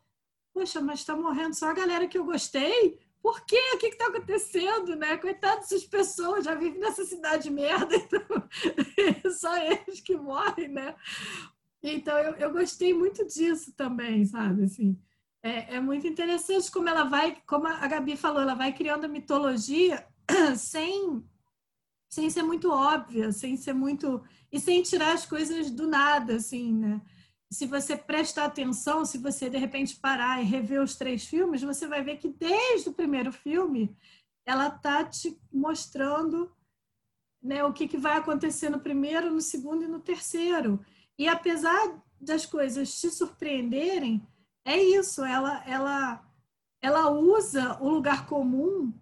Poxa, 0.53 0.81
mas 0.81 0.99
está 0.99 1.15
morrendo 1.15 1.55
só 1.55 1.69
a 1.69 1.73
galera 1.73 2.07
que 2.07 2.17
eu 2.17 2.25
gostei? 2.25 2.99
Por 3.21 3.45
quê? 3.45 3.59
O 3.75 3.77
que 3.77 3.87
está 3.87 4.07
acontecendo, 4.07 4.95
né? 4.95 5.15
Coitado 5.17 5.61
dessas 5.61 5.85
pessoas, 5.85 6.43
já 6.43 6.55
vivem 6.55 6.79
nessa 6.79 7.05
cidade 7.05 7.43
de 7.43 7.51
merda, 7.51 7.95
então 7.95 9.31
só 9.31 9.55
eles 9.57 10.01
que 10.01 10.15
morrem, 10.15 10.67
né? 10.69 10.95
Então 11.83 12.17
eu, 12.17 12.35
eu 12.35 12.51
gostei 12.51 12.93
muito 12.93 13.25
disso 13.25 13.73
também, 13.75 14.25
sabe? 14.25 14.63
Assim, 14.63 14.99
é, 15.43 15.75
é 15.75 15.79
muito 15.79 16.05
interessante 16.05 16.71
como 16.71 16.89
ela 16.89 17.03
vai, 17.05 17.41
como 17.47 17.67
a 17.67 17.87
Gabi 17.87 18.15
falou, 18.15 18.41
ela 18.41 18.55
vai 18.55 18.73
criando 18.73 19.09
mitologia 19.09 20.05
sem, 20.57 21.23
sem 22.09 22.29
ser 22.29 22.43
muito 22.43 22.71
óbvia, 22.71 23.31
sem 23.31 23.55
ser 23.55 23.73
muito. 23.73 24.23
e 24.51 24.59
sem 24.59 24.81
tirar 24.83 25.13
as 25.13 25.25
coisas 25.25 25.71
do 25.71 25.87
nada, 25.87 26.35
assim, 26.35 26.73
né? 26.73 27.01
Se 27.51 27.65
você 27.65 27.97
prestar 27.97 28.45
atenção, 28.45 29.03
se 29.03 29.17
você 29.17 29.49
de 29.49 29.57
repente 29.57 29.97
parar 29.97 30.41
e 30.41 30.45
rever 30.45 30.81
os 30.81 30.95
três 30.95 31.25
filmes, 31.25 31.61
você 31.61 31.85
vai 31.85 32.01
ver 32.01 32.17
que 32.17 32.29
desde 32.29 32.87
o 32.87 32.93
primeiro 32.93 33.31
filme 33.31 33.93
ela 34.45 34.67
está 34.67 35.03
te 35.03 35.37
mostrando 35.51 36.49
né, 37.43 37.63
o 37.63 37.73
que, 37.73 37.89
que 37.89 37.97
vai 37.97 38.17
acontecer 38.17 38.69
no 38.69 38.79
primeiro, 38.79 39.33
no 39.33 39.41
segundo 39.41 39.83
e 39.83 39.87
no 39.87 39.99
terceiro. 39.99 40.83
E 41.17 41.27
apesar 41.27 42.01
das 42.19 42.45
coisas 42.45 42.99
te 42.99 43.09
surpreenderem, 43.09 44.25
é 44.63 44.81
isso, 44.81 45.23
ela, 45.23 45.61
ela, 45.67 46.25
ela 46.81 47.09
usa 47.11 47.77
o 47.81 47.89
lugar 47.89 48.27
comum 48.27 48.93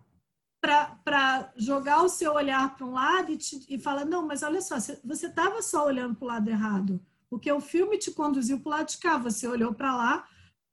para 0.59 1.53
jogar 1.55 2.01
o 2.01 2.09
seu 2.09 2.33
olhar 2.33 2.75
para 2.75 2.85
um 2.85 2.93
lado 2.93 3.31
e, 3.31 3.37
te, 3.37 3.63
e 3.69 3.77
fala, 3.77 4.03
não, 4.03 4.25
mas 4.25 4.41
olha 4.41 4.61
só, 4.61 4.75
você 4.79 5.27
estava 5.27 5.61
só 5.61 5.85
olhando 5.85 6.15
para 6.15 6.25
o 6.25 6.27
lado 6.27 6.49
errado. 6.49 6.99
Porque 7.29 7.51
o 7.51 7.61
filme 7.61 7.97
te 7.97 8.11
conduziu 8.11 8.59
para 8.59 8.69
o 8.69 8.71
lado 8.71 8.89
de 8.89 8.97
cá, 8.97 9.17
você 9.17 9.47
olhou 9.47 9.73
para 9.73 9.95
lá 9.95 10.27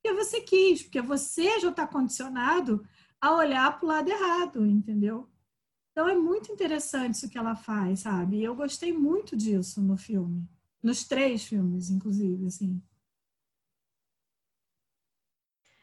porque 0.07 0.25
você 0.25 0.41
quis, 0.41 0.83
porque 0.85 1.03
você 1.03 1.59
já 1.59 1.71
está 1.71 1.87
condicionado 1.87 2.87
a 3.21 3.35
olhar 3.35 3.77
para 3.77 3.85
o 3.85 3.89
lado 3.89 4.09
errado, 4.09 4.65
entendeu? 4.65 5.29
Então 5.91 6.09
é 6.09 6.15
muito 6.15 6.53
interessante 6.53 7.15
isso 7.15 7.29
que 7.29 7.37
ela 7.39 7.57
faz, 7.57 8.01
sabe? 8.01 8.37
E 8.37 8.45
eu 8.45 8.55
gostei 8.55 8.93
muito 8.93 9.37
disso 9.37 9.83
no 9.83 9.97
filme, 9.97 10.49
nos 10.81 11.03
três 11.03 11.45
filmes, 11.45 11.91
inclusive, 11.91 12.47
assim. 12.47 12.81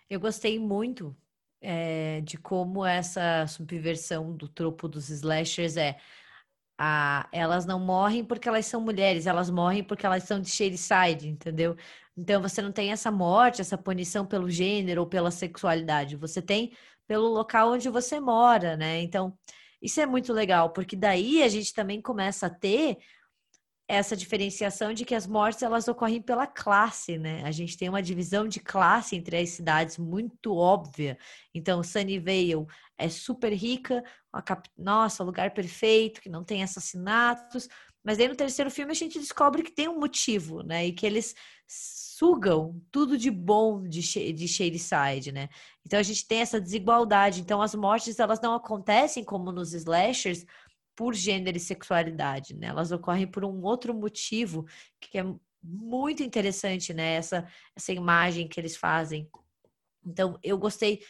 Eu 0.10 0.22
gostei 0.22 0.58
muito 0.58 1.14
é, 1.60 2.22
de 2.22 2.38
como 2.38 2.86
essa 2.86 3.46
subversão 3.48 4.34
do 4.36 4.48
tropo 4.48 4.88
dos 4.88 5.10
slashers 5.10 5.76
é 5.76 6.00
a, 6.86 7.30
elas 7.32 7.66
não 7.66 7.80
morrem 7.80 8.26
porque 8.26 8.50
elas 8.50 8.66
são 8.66 8.82
mulheres, 8.82 9.26
elas 9.26 9.50
morrem 9.50 9.82
porque 9.82 10.06
elas 10.06 10.24
são 10.24 10.42
de 10.42 10.50
Shadyside, 10.50 11.30
entendeu? 11.30 11.78
Então 12.18 12.42
você 12.42 12.62
não 12.62 12.74
tem 12.74 12.92
essa 12.92 13.10
morte, 13.10 13.62
essa 13.62 13.78
punição 13.78 14.26
pelo 14.26 14.50
gênero 14.50 15.02
ou 15.02 15.08
pela 15.08 15.32
sexualidade, 15.32 16.18
você 16.18 16.42
tem 16.42 16.74
pelo 17.08 17.30
local 17.30 17.72
onde 17.72 17.88
você 17.88 18.20
mora, 18.20 18.76
né? 18.76 19.02
Então, 19.02 19.34
isso 19.82 20.02
é 20.02 20.06
muito 20.06 20.34
legal, 20.34 20.72
porque 20.72 20.94
daí 20.96 21.42
a 21.42 21.48
gente 21.48 21.74
também 21.74 22.02
começa 22.02 22.48
a 22.48 22.50
ter 22.50 22.98
essa 23.88 24.16
diferenciação 24.16 24.94
de 24.94 25.04
que 25.04 25.14
as 25.14 25.28
mortes 25.28 25.62
elas 25.62 25.88
ocorrem 25.88 26.22
pela 26.22 26.48
classe, 26.48 27.18
né? 27.18 27.44
A 27.44 27.52
gente 27.52 27.78
tem 27.78 27.90
uma 27.90 28.02
divisão 28.02 28.48
de 28.48 28.60
classe 28.60 29.16
entre 29.16 29.38
as 29.38 29.50
cidades 29.50 29.98
muito 29.98 30.56
óbvia. 30.56 31.18
Então, 31.54 31.84
Sunnyvale 31.84 32.66
é 32.98 33.10
super 33.10 33.52
rica, 33.54 34.04
cap... 34.46 34.70
nossa, 34.78 35.24
lugar 35.24 35.54
perfeito, 35.54 36.22
que 36.22 36.30
não 36.30 36.44
tem 36.44 36.64
assassinatos. 36.64 37.68
Mas 38.04 38.20
aí 38.20 38.28
no 38.28 38.36
terceiro 38.36 38.70
filme 38.70 38.92
a 38.92 38.96
gente 38.96 39.18
descobre 39.18 39.64
que 39.64 39.72
tem 39.72 39.88
um 39.88 40.00
motivo, 40.00 40.62
né? 40.62 40.86
E 40.88 40.92
que 40.92 41.06
eles 41.06 41.34
sugam 41.68 42.82
tudo 42.92 43.18
de 43.18 43.32
bom 43.32 43.82
de, 43.88 44.02
de 44.34 44.48
Shadyside, 44.48 45.32
né? 45.32 45.48
Então 45.86 46.00
a 46.00 46.04
gente 46.04 46.28
tem 46.28 46.40
essa 46.40 46.60
desigualdade. 46.60 47.40
Então 47.40 47.62
as 47.62 47.74
mortes 47.74 48.20
elas 48.20 48.42
não 48.42 48.54
acontecem 48.54 49.24
como 49.24 49.52
nos 49.52 49.74
slashers, 49.74 50.46
por 50.96 51.14
gênero 51.14 51.58
e 51.58 51.60
sexualidade, 51.60 52.56
né? 52.56 52.68
Elas 52.68 52.91
ocorrem 52.91 53.28
por 53.28 53.44
um 53.44 53.62
outro 53.64 53.94
motivo 53.94 54.66
que 55.00 55.18
é 55.18 55.26
muito 55.62 56.22
interessante, 56.22 56.94
né? 56.94 57.14
Essa, 57.14 57.48
essa 57.76 57.91
imagem 57.91 58.48
que 58.48 58.60
eles 58.60 58.76
fazem. 58.76 59.30
Então, 60.06 60.38
eu 60.44 60.58
gostei 60.58 61.02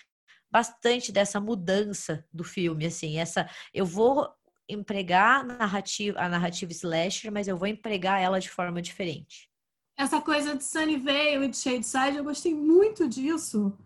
bastante 0.51 1.11
dessa 1.11 1.39
mudança 1.39 2.23
do 2.31 2.43
filme, 2.43 2.85
assim, 2.85 3.17
essa 3.17 3.49
eu 3.73 3.87
vou 3.87 4.29
empregar 4.69 5.41
a 5.41 5.43
narrativa, 5.43 6.19
a 6.19 6.29
narrativa 6.29 6.71
slasher, 6.71 7.31
mas 7.31 7.47
eu 7.47 7.57
vou 7.57 7.67
empregar 7.67 8.21
ela 8.21 8.39
de 8.39 8.49
forma 8.49 8.79
diferente. 8.79 9.49
Essa 9.97 10.21
coisa 10.21 10.55
de 10.55 10.63
Sunnyvale 10.63 11.45
e 11.45 11.47
de 11.47 11.57
Shadeside, 11.57 12.17
eu 12.17 12.23
gostei 12.23 12.53
muito 12.53 13.07
disso, 13.07 13.77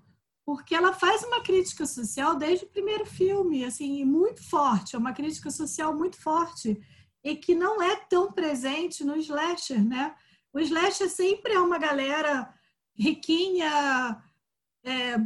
porque 0.47 0.73
ela 0.73 0.93
faz 0.93 1.25
uma 1.25 1.41
crítica 1.41 1.85
social 1.85 2.37
desde 2.37 2.63
o 2.63 2.69
primeiro 2.69 3.05
filme, 3.05 3.65
assim, 3.65 4.05
muito 4.05 4.41
forte, 4.41 4.95
é 4.95 4.97
uma 4.97 5.11
crítica 5.11 5.51
social 5.51 5.93
muito 5.93 6.15
forte 6.21 6.81
e 7.21 7.35
que 7.35 7.53
não 7.53 7.81
é 7.81 7.97
tão 7.97 8.31
presente 8.31 9.03
no 9.03 9.17
slasher, 9.17 9.85
né? 9.85 10.15
O 10.53 10.59
slasher 10.61 11.09
sempre 11.09 11.51
é 11.51 11.59
uma 11.59 11.77
galera 11.77 12.49
riquinha, 12.97 14.23
é, 14.85 15.17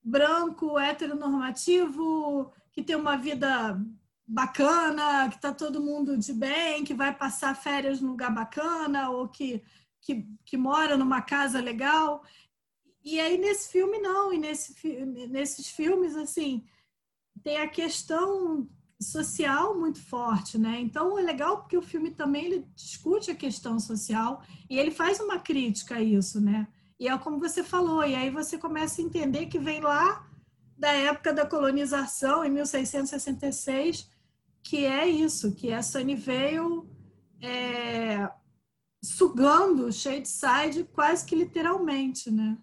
branco, 0.00 0.78
heteronormativo, 0.78 2.52
que 2.70 2.80
tem 2.80 2.94
uma 2.94 3.16
vida 3.16 3.84
bacana, 4.24 5.28
que 5.28 5.40
tá 5.40 5.52
todo 5.52 5.82
mundo 5.82 6.16
de 6.16 6.32
bem, 6.32 6.84
que 6.84 6.94
vai 6.94 7.12
passar 7.12 7.56
férias 7.56 8.00
num 8.00 8.10
lugar 8.10 8.32
bacana 8.32 9.10
ou 9.10 9.26
que, 9.26 9.60
que, 10.00 10.24
que 10.44 10.56
mora 10.56 10.96
numa 10.96 11.20
casa 11.20 11.60
legal. 11.60 12.22
E 13.04 13.18
aí 13.20 13.38
nesse 13.38 13.68
filme 13.70 13.98
não, 13.98 14.32
e 14.32 14.38
nesse, 14.38 14.74
nesses 15.28 15.68
filmes 15.68 16.16
assim 16.16 16.64
tem 17.42 17.58
a 17.58 17.68
questão 17.68 18.68
social 19.00 19.78
muito 19.78 20.02
forte, 20.02 20.58
né? 20.58 20.80
Então 20.80 21.18
é 21.18 21.22
legal 21.22 21.58
porque 21.58 21.76
o 21.76 21.82
filme 21.82 22.10
também 22.10 22.46
ele 22.46 22.66
discute 22.74 23.30
a 23.30 23.36
questão 23.36 23.78
social 23.78 24.42
e 24.68 24.78
ele 24.78 24.90
faz 24.90 25.20
uma 25.20 25.38
crítica 25.38 25.96
a 25.96 26.02
isso, 26.02 26.40
né? 26.40 26.66
E 26.98 27.08
é 27.08 27.16
como 27.16 27.38
você 27.38 27.62
falou, 27.62 28.04
e 28.04 28.14
aí 28.14 28.28
você 28.28 28.58
começa 28.58 29.00
a 29.00 29.04
entender 29.04 29.46
que 29.46 29.58
vem 29.58 29.80
lá 29.80 30.28
da 30.76 30.92
época 30.92 31.32
da 31.32 31.46
colonização, 31.46 32.44
em 32.44 32.50
1666, 32.50 34.08
que 34.62 34.84
é 34.84 35.08
isso, 35.08 35.54
que 35.54 35.72
a 35.72 35.82
Sunnyvale 35.82 36.82
é, 37.40 38.28
sugando 39.02 39.92
Shadeside 39.92 40.84
quase 40.92 41.24
que 41.24 41.36
literalmente, 41.36 42.30
né? 42.30 42.58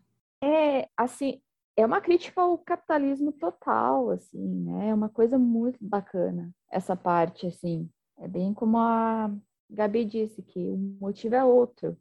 É, 0.45 0.87
assim, 0.95 1.41
é 1.75 1.83
uma 1.83 1.99
crítica 1.99 2.39
ao 2.39 2.55
capitalismo 2.59 3.31
total, 3.31 4.11
assim, 4.11 4.37
né? 4.63 4.89
É 4.89 4.93
uma 4.93 5.09
coisa 5.09 5.39
muito 5.39 5.79
bacana 5.81 6.51
essa 6.71 6.95
parte, 6.95 7.47
assim. 7.47 7.89
É 8.19 8.27
bem 8.27 8.53
como 8.53 8.77
a 8.77 9.31
Gabi 9.69 10.05
disse, 10.05 10.43
que 10.43 10.59
o 10.59 10.77
motivo 11.01 11.33
é 11.33 11.43
outro. 11.43 11.97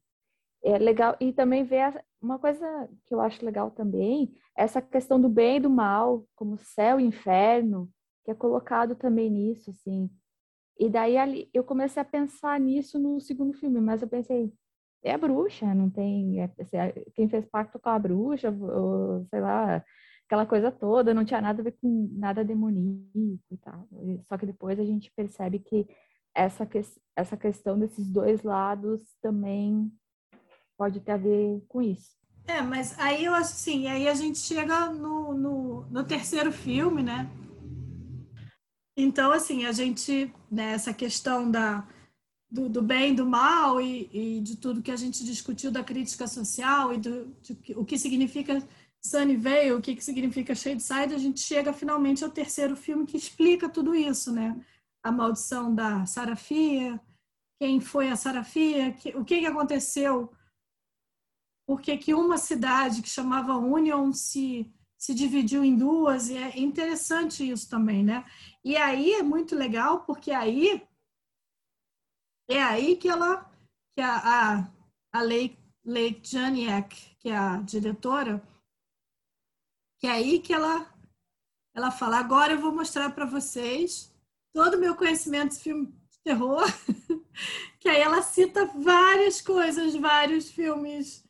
É 0.62 0.78
legal, 0.78 1.16
e 1.20 1.32
também 1.32 1.64
ver 1.64 2.04
uma 2.20 2.38
coisa 2.38 2.88
que 3.06 3.14
eu 3.14 3.20
acho 3.20 3.44
legal 3.44 3.70
também, 3.70 4.34
essa 4.56 4.82
questão 4.82 5.20
do 5.20 5.28
bem 5.28 5.56
e 5.56 5.60
do 5.60 5.70
mal, 5.70 6.26
como 6.36 6.58
céu 6.58 7.00
e 7.00 7.04
inferno, 7.04 7.90
que 8.24 8.30
é 8.30 8.34
colocado 8.34 8.94
também 8.94 9.30
nisso, 9.30 9.70
assim. 9.70 10.10
E 10.78 10.90
daí 10.90 11.16
ali, 11.16 11.50
eu 11.54 11.64
comecei 11.64 12.00
a 12.02 12.04
pensar 12.04 12.58
nisso 12.60 12.98
no 12.98 13.20
segundo 13.20 13.54
filme, 13.54 13.80
mas 13.80 14.02
eu 14.02 14.08
pensei, 14.08 14.52
é 15.04 15.12
a 15.12 15.18
bruxa, 15.18 15.74
não 15.74 15.90
tem. 15.90 16.40
É, 16.40 16.48
quem 17.14 17.28
fez 17.28 17.44
pacto 17.46 17.78
com 17.78 17.88
a 17.90 17.98
bruxa, 17.98 18.50
ou, 18.50 19.24
sei 19.26 19.40
lá, 19.40 19.84
aquela 20.26 20.46
coisa 20.46 20.72
toda, 20.72 21.12
não 21.12 21.24
tinha 21.24 21.40
nada 21.40 21.60
a 21.60 21.64
ver 21.64 21.76
com 21.80 22.08
nada 22.12 22.42
demoníaco 22.42 23.42
e 23.50 23.56
tal. 23.58 23.86
Só 24.26 24.38
que 24.38 24.46
depois 24.46 24.80
a 24.80 24.84
gente 24.84 25.12
percebe 25.14 25.58
que 25.58 25.86
essa, 26.34 26.64
que, 26.66 26.80
essa 27.14 27.36
questão 27.36 27.78
desses 27.78 28.10
dois 28.10 28.42
lados 28.42 29.02
também 29.22 29.92
pode 30.76 31.00
ter 31.00 31.12
a 31.12 31.16
ver 31.16 31.62
com 31.68 31.82
isso. 31.82 32.16
É, 32.46 32.60
mas 32.60 32.98
aí 32.98 33.24
eu 33.24 33.34
acho 33.34 33.52
assim, 33.52 33.86
aí 33.86 34.08
a 34.08 34.14
gente 34.14 34.38
chega 34.38 34.90
no, 34.90 35.34
no, 35.34 35.86
no 35.86 36.04
terceiro 36.04 36.50
filme, 36.50 37.02
né? 37.02 37.30
Então, 38.96 39.32
assim, 39.32 39.66
a 39.66 39.72
gente, 39.72 40.32
né, 40.50 40.76
questão 40.96 41.50
da, 41.50 41.86
do, 42.50 42.68
do 42.68 42.82
bem 42.82 43.14
do 43.14 43.26
mal 43.26 43.80
e, 43.80 44.08
e, 44.12 44.40
de 44.40 44.56
tudo 44.56 44.82
que 44.82 44.90
a 44.90 44.96
gente 44.96 45.24
discutiu 45.24 45.70
da 45.70 45.82
crítica 45.82 46.26
social 46.26 46.94
e 46.94 46.98
do, 46.98 47.26
de, 47.42 47.56
o 47.74 47.84
que 47.84 47.98
significa 47.98 48.62
Sunnyvale, 49.04 49.72
o 49.72 49.82
que, 49.82 49.94
que 49.94 50.04
significa 50.04 50.54
Shadeside, 50.54 51.14
a 51.14 51.18
gente 51.18 51.40
chega 51.40 51.72
finalmente 51.72 52.24
ao 52.24 52.30
terceiro 52.30 52.74
filme 52.74 53.06
que 53.06 53.16
explica 53.16 53.68
tudo 53.68 53.94
isso, 53.94 54.32
né? 54.32 54.58
A 55.02 55.12
maldição 55.12 55.74
da 55.74 56.06
Sarafia, 56.06 56.98
quem 57.60 57.80
foi 57.80 58.08
a 58.08 58.16
Sarafia, 58.16 58.92
que, 58.92 59.10
o 59.10 59.24
que, 59.24 59.40
que 59.40 59.46
aconteceu, 59.46 60.32
porque 61.66 61.98
que 61.98 62.14
uma 62.14 62.38
cidade 62.38 63.02
que 63.02 63.08
chamava 63.08 63.56
Union 63.56 64.10
se, 64.12 64.72
se 64.96 65.14
dividiu 65.14 65.62
em 65.62 65.76
duas, 65.76 66.30
e 66.30 66.38
é 66.38 66.58
interessante 66.58 67.48
isso 67.48 67.68
também, 67.68 68.02
né? 68.02 68.24
E 68.64 68.74
aí 68.76 69.12
é 69.12 69.22
muito 69.22 69.54
legal, 69.54 70.00
porque 70.04 70.30
aí 70.30 70.82
é 72.48 72.62
aí 72.62 72.96
que 72.96 73.08
ela, 73.08 73.50
que 73.94 74.02
a, 74.02 74.16
a, 74.16 74.72
a 75.12 75.22
Lake, 75.22 75.58
Lake 75.84 76.20
Janiak, 76.22 77.16
que 77.18 77.28
é 77.28 77.36
a 77.36 77.56
diretora, 77.58 78.42
que 79.98 80.06
é 80.06 80.10
aí 80.10 80.40
que 80.40 80.52
ela, 80.52 80.92
ela 81.74 81.90
fala, 81.90 82.18
agora 82.18 82.52
eu 82.52 82.60
vou 82.60 82.72
mostrar 82.72 83.10
para 83.14 83.24
vocês 83.24 84.14
todo 84.52 84.74
o 84.74 84.80
meu 84.80 84.94
conhecimento 84.94 85.54
de 85.54 85.60
filme 85.60 85.86
de 85.86 86.18
terror, 86.22 86.64
que 87.80 87.88
aí 87.88 88.00
ela 88.00 88.22
cita 88.22 88.66
várias 88.66 89.40
coisas, 89.40 89.94
vários 89.96 90.50
filmes, 90.50 91.24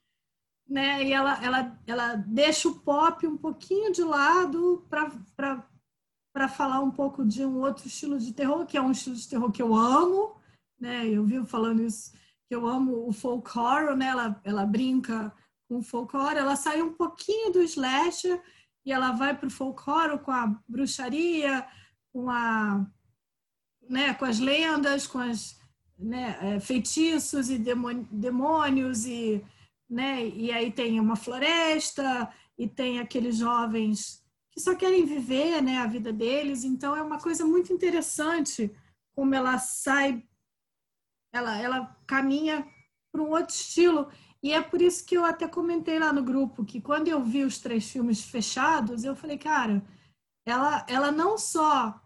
né? 0.68 1.02
E 1.04 1.12
ela, 1.12 1.42
ela, 1.44 1.82
ela 1.86 2.14
deixa 2.16 2.68
o 2.68 2.80
pop 2.80 3.26
um 3.26 3.36
pouquinho 3.36 3.92
de 3.92 4.02
lado 4.02 4.86
para 4.88 6.48
falar 6.48 6.80
um 6.80 6.90
pouco 6.90 7.24
de 7.24 7.44
um 7.44 7.60
outro 7.60 7.86
estilo 7.86 8.18
de 8.18 8.32
terror, 8.32 8.66
que 8.66 8.76
é 8.76 8.82
um 8.82 8.90
estilo 8.90 9.16
de 9.16 9.28
terror 9.28 9.52
que 9.52 9.62
eu 9.62 9.74
amo, 9.74 10.36
né? 10.84 11.08
Eu 11.08 11.24
vivo 11.24 11.46
falando 11.46 11.82
isso, 11.82 12.12
que 12.46 12.54
eu 12.54 12.66
amo 12.66 13.08
o 13.08 13.12
folk 13.12 13.58
horror, 13.58 13.96
né? 13.96 14.08
Ela, 14.08 14.40
ela 14.44 14.66
brinca 14.66 15.34
com 15.66 15.78
o 15.78 15.82
folk 15.82 16.14
horror, 16.14 16.32
ela 16.32 16.56
sai 16.56 16.82
um 16.82 16.92
pouquinho 16.92 17.50
do 17.50 17.62
slasher 17.62 18.38
e 18.84 18.92
ela 18.92 19.12
vai 19.12 19.34
para 19.34 19.46
o 19.46 19.50
folk 19.50 19.82
horror 19.88 20.18
com 20.18 20.30
a 20.30 20.46
bruxaria, 20.68 21.66
com 22.12 22.28
a, 22.28 22.86
né? 23.88 24.12
Com 24.12 24.26
as 24.26 24.38
lendas, 24.38 25.06
com 25.06 25.18
as 25.18 25.58
né? 25.98 26.38
É, 26.42 26.60
feitiços 26.60 27.48
e 27.48 27.58
demônios 28.10 29.06
e, 29.06 29.42
né? 29.88 30.26
E 30.26 30.52
aí 30.52 30.70
tem 30.70 31.00
uma 31.00 31.16
floresta 31.16 32.30
e 32.58 32.68
tem 32.68 32.98
aqueles 32.98 33.38
jovens 33.38 34.22
que 34.50 34.60
só 34.60 34.74
querem 34.74 35.06
viver, 35.06 35.62
né? 35.62 35.78
A 35.78 35.86
vida 35.86 36.12
deles. 36.12 36.62
Então 36.62 36.94
é 36.94 37.00
uma 37.00 37.18
coisa 37.18 37.46
muito 37.46 37.72
interessante 37.72 38.70
como 39.14 39.34
ela 39.34 39.58
sai 39.58 40.22
ela, 41.34 41.60
ela 41.60 41.96
caminha 42.06 42.66
para 43.12 43.20
um 43.20 43.30
outro 43.30 43.54
estilo. 43.54 44.08
E 44.40 44.52
é 44.52 44.62
por 44.62 44.80
isso 44.80 45.04
que 45.04 45.16
eu 45.16 45.24
até 45.24 45.48
comentei 45.48 45.98
lá 45.98 46.12
no 46.12 46.22
grupo 46.22 46.64
que 46.64 46.80
quando 46.80 47.08
eu 47.08 47.22
vi 47.22 47.42
os 47.42 47.58
três 47.58 47.90
filmes 47.90 48.22
fechados, 48.22 49.02
eu 49.02 49.16
falei, 49.16 49.36
cara, 49.36 49.84
ela, 50.46 50.86
ela 50.88 51.10
não 51.10 51.36
só 51.36 52.00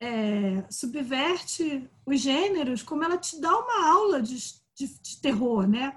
é, 0.00 0.66
subverte 0.68 1.88
os 2.04 2.20
gêneros, 2.20 2.82
como 2.82 3.04
ela 3.04 3.16
te 3.16 3.40
dá 3.40 3.56
uma 3.56 3.88
aula 3.88 4.20
de, 4.20 4.36
de, 4.74 4.88
de 5.00 5.20
terror, 5.20 5.68
né? 5.68 5.96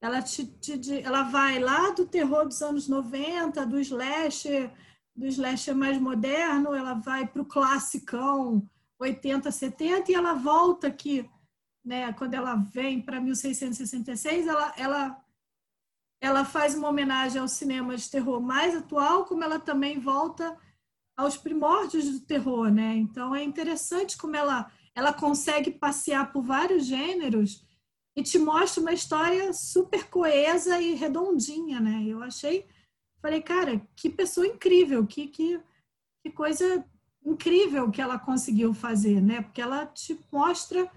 Ela, 0.00 0.22
te, 0.22 0.46
te, 0.46 1.02
ela 1.02 1.24
vai 1.24 1.58
lá 1.58 1.90
do 1.90 2.06
terror 2.06 2.46
dos 2.46 2.62
anos 2.62 2.88
90, 2.88 3.66
do 3.66 3.78
slasher, 3.80 4.72
do 5.14 5.26
slasher 5.26 5.74
mais 5.74 5.98
moderno, 6.00 6.74
ela 6.74 6.94
vai 6.94 7.26
para 7.26 7.42
o 7.42 7.46
classicão 7.46 8.66
80, 8.98 9.50
70 9.50 10.10
e 10.10 10.14
ela 10.14 10.34
volta 10.34 10.86
aqui 10.86 11.28
né, 11.84 12.12
quando 12.14 12.34
ela 12.34 12.54
vem 12.54 13.00
para 13.00 13.20
1666, 13.20 14.46
ela, 14.46 14.74
ela, 14.76 15.24
ela 16.20 16.44
faz 16.44 16.74
uma 16.74 16.88
homenagem 16.88 17.40
ao 17.40 17.48
cinema 17.48 17.96
de 17.96 18.10
terror 18.10 18.40
mais 18.40 18.74
atual, 18.74 19.24
como 19.26 19.44
ela 19.44 19.58
também 19.58 19.98
volta 19.98 20.56
aos 21.16 21.36
primórdios 21.36 22.10
do 22.10 22.20
terror, 22.20 22.70
né? 22.70 22.96
Então 22.96 23.34
é 23.34 23.42
interessante 23.42 24.16
como 24.16 24.34
ela 24.34 24.70
ela 24.94 25.12
consegue 25.12 25.72
passear 25.72 26.32
por 26.32 26.42
vários 26.42 26.86
gêneros 26.86 27.66
e 28.16 28.22
te 28.22 28.38
mostra 28.38 28.80
uma 28.80 28.92
história 28.92 29.52
super 29.52 30.08
coesa 30.08 30.80
e 30.80 30.94
redondinha, 30.94 31.80
né? 31.80 32.04
Eu 32.06 32.22
achei, 32.22 32.66
falei, 33.20 33.42
cara, 33.42 33.84
que 33.96 34.08
pessoa 34.08 34.46
incrível, 34.46 35.04
que 35.04 35.26
que, 35.26 35.60
que 36.22 36.30
coisa 36.30 36.84
incrível 37.24 37.90
que 37.90 38.00
ela 38.00 38.18
conseguiu 38.18 38.72
fazer, 38.72 39.20
né? 39.20 39.42
Porque 39.42 39.60
ela 39.60 39.84
te 39.86 40.18
mostra 40.30 40.88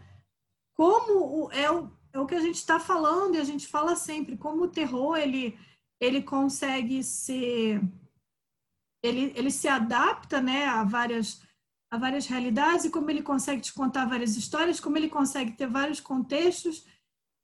como 0.77 1.51
é 1.51 1.71
o, 1.71 1.91
é 2.13 2.19
o 2.19 2.27
que 2.27 2.35
a 2.35 2.39
gente 2.39 2.55
está 2.55 2.79
falando 2.79 3.33
e 3.35 3.39
a 3.39 3.43
gente 3.43 3.67
fala 3.67 3.95
sempre, 3.95 4.37
como 4.37 4.65
o 4.65 4.69
terror 4.69 5.17
ele, 5.17 5.57
ele 5.99 6.21
consegue 6.21 7.03
ser. 7.03 7.81
Ele, 9.03 9.33
ele 9.35 9.49
se 9.49 9.67
adapta 9.67 10.39
né, 10.39 10.65
a, 10.65 10.83
várias, 10.83 11.41
a 11.91 11.97
várias 11.97 12.27
realidades 12.27 12.85
e 12.85 12.91
como 12.91 13.09
ele 13.09 13.23
consegue 13.23 13.61
te 13.61 13.73
contar 13.73 14.05
várias 14.05 14.35
histórias, 14.35 14.79
como 14.79 14.97
ele 14.97 15.09
consegue 15.09 15.53
ter 15.53 15.67
vários 15.67 15.99
contextos. 15.99 16.85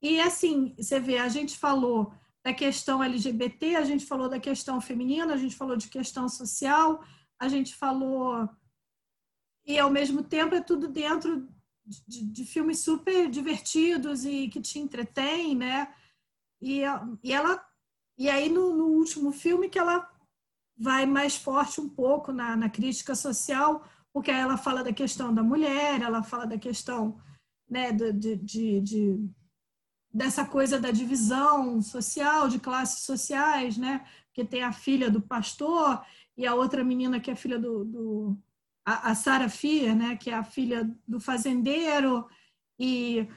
E 0.02 0.20
assim, 0.20 0.76
você 0.78 1.00
vê, 1.00 1.18
a 1.18 1.30
gente 1.30 1.58
falou 1.58 2.14
da 2.46 2.54
questão 2.54 3.02
LGBT, 3.02 3.78
a 3.78 3.84
gente 3.84 4.06
falou 4.06 4.30
da 4.30 4.40
questão 4.40 4.80
feminina, 4.80 5.34
a 5.34 5.38
gente 5.38 5.56
falou 5.56 5.78
de 5.78 5.90
questão 5.90 6.30
social, 6.30 7.04
a 7.40 7.48
gente 7.48 7.74
falou. 7.74 8.48
E 9.66 9.80
ao 9.80 9.90
mesmo 9.90 10.24
tempo 10.24 10.54
é 10.54 10.62
tudo 10.62 10.88
dentro 10.88 11.48
de, 11.86 12.26
de, 12.26 12.46
filmes 12.46 12.80
super 12.80 13.30
divertidos 13.30 14.26
e 14.26 14.48
que 14.48 14.62
te 14.62 14.80
entretém, 14.80 15.56
né? 15.56 15.94
E, 16.62 16.82
e 17.24 17.34
ela 17.34 17.64
e 18.18 18.30
aí 18.30 18.50
no, 18.50 18.76
no, 18.76 18.86
último 18.86 19.32
filme 19.32 19.70
que 19.70 19.80
ela 19.80 20.10
vai 20.78 21.06
mais 21.06 21.36
forte 21.36 21.82
um 21.82 21.90
pouco 21.90 22.32
na, 22.32 22.56
na 22.56 22.70
crítica 22.70 23.16
social, 23.16 23.84
porque 24.14 24.32
aí 24.32 24.40
ela 24.40 24.58
fala 24.58 24.84
da 24.84 24.94
questão 24.94 25.34
da 25.34 25.44
mulher, 25.44 26.02
ela 26.02 26.24
fala 26.24 26.46
da 26.46 26.58
questão 26.58 27.20
né, 27.70 27.92
de, 27.92 28.36
de, 28.38 28.82
de, 28.82 29.30
dessa 30.14 30.46
coisa 30.46 30.80
da 30.80 30.92
divisão 30.92 31.82
social, 31.82 32.48
de 32.48 32.60
classes 32.60 33.04
sociais, 33.04 33.78
né? 33.78 34.06
Porque 34.28 34.46
tem 34.46 34.64
a 34.64 34.72
filha 34.72 35.10
do 35.10 35.22
pastor 35.22 36.06
e 36.38 36.46
a 36.46 36.54
outra 36.54 36.84
menina 36.84 37.20
que 37.20 37.32
é 37.32 37.36
filha 37.36 37.60
do, 37.60 37.84
do 37.84 38.38
a, 38.86 39.12
a 39.12 39.50
Fier, 39.50 39.96
né, 39.96 40.16
que 40.16 40.30
é 40.30 40.34
a 40.34 40.44
filha 40.44 40.90
do 41.08 41.20
fazendeiro, 41.20 42.28
e 42.80 43.28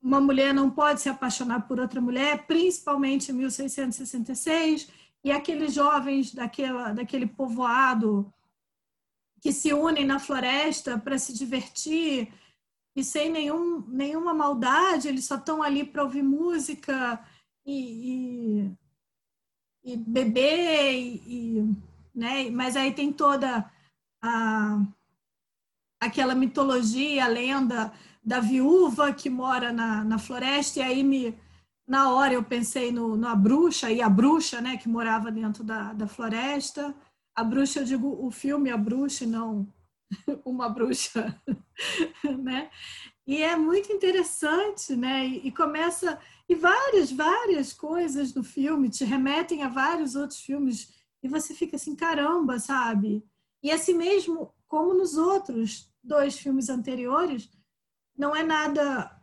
uma 0.00 0.20
mulher 0.20 0.52
não 0.52 0.70
pode 0.70 1.00
se 1.00 1.08
apaixonar 1.08 1.66
por 1.66 1.80
outra 1.80 2.00
mulher, 2.00 2.46
principalmente 2.46 3.30
em 3.30 3.34
1666, 3.34 4.88
e 5.24 5.30
aqueles 5.30 5.72
jovens 5.72 6.34
daquela, 6.34 6.92
daquele 6.92 7.26
povoado 7.26 8.32
que 9.40 9.52
se 9.52 9.72
unem 9.72 10.04
na 10.04 10.18
floresta 10.18 10.98
para 10.98 11.18
se 11.18 11.32
divertir 11.32 12.32
e 12.94 13.02
sem 13.02 13.30
nenhum, 13.30 13.80
nenhuma 13.88 14.34
maldade, 14.34 15.08
eles 15.08 15.24
só 15.24 15.36
estão 15.36 15.62
ali 15.62 15.84
para 15.84 16.04
ouvir 16.04 16.22
música 16.22 17.20
e, 17.64 18.68
e, 19.84 19.92
e 19.92 19.96
beber, 19.96 20.92
e, 20.94 21.22
e, 21.26 21.76
né? 22.14 22.50
mas 22.50 22.76
aí 22.76 22.92
tem 22.92 23.12
toda 23.12 23.68
a, 24.22 24.80
aquela 26.00 26.34
mitologia, 26.34 27.24
a 27.24 27.28
lenda 27.28 27.92
da 28.24 28.40
viúva 28.40 29.12
que 29.12 29.28
mora 29.28 29.72
na, 29.72 30.04
na 30.04 30.18
floresta, 30.18 30.80
e 30.80 30.82
aí 30.82 31.02
me, 31.02 31.36
na 31.86 32.12
hora 32.12 32.34
eu 32.34 32.42
pensei 32.42 32.92
no, 32.92 33.16
na 33.16 33.34
bruxa, 33.34 33.90
e 33.90 34.00
a 34.00 34.08
bruxa 34.08 34.60
né, 34.60 34.76
que 34.76 34.88
morava 34.88 35.30
dentro 35.30 35.64
da, 35.64 35.92
da 35.92 36.06
floresta. 36.06 36.94
A 37.34 37.42
bruxa, 37.42 37.80
eu 37.80 37.84
digo 37.84 38.26
o 38.26 38.30
filme 38.30 38.70
A 38.70 38.76
Bruxa, 38.76 39.26
não 39.26 39.66
uma 40.44 40.68
bruxa, 40.68 41.34
né? 42.38 42.70
E 43.26 43.42
é 43.42 43.56
muito 43.56 43.92
interessante, 43.92 44.94
né? 44.96 45.26
E, 45.26 45.48
e, 45.48 45.52
começa 45.52 46.18
e 46.48 46.54
várias, 46.54 47.10
várias 47.10 47.72
coisas 47.72 48.32
do 48.32 48.44
filme 48.44 48.90
te 48.90 49.04
remetem 49.04 49.62
a 49.62 49.68
vários 49.68 50.14
outros 50.14 50.40
filmes 50.40 50.92
e 51.22 51.28
você 51.28 51.54
fica 51.54 51.76
assim, 51.76 51.94
caramba, 51.94 52.58
sabe? 52.58 53.24
E 53.62 53.70
assim 53.70 53.94
mesmo 53.94 54.52
como 54.66 54.94
nos 54.94 55.16
outros 55.16 55.92
dois 56.02 56.36
filmes 56.38 56.68
anteriores, 56.68 57.50
não 58.16 58.34
é 58.34 58.42
nada 58.42 59.22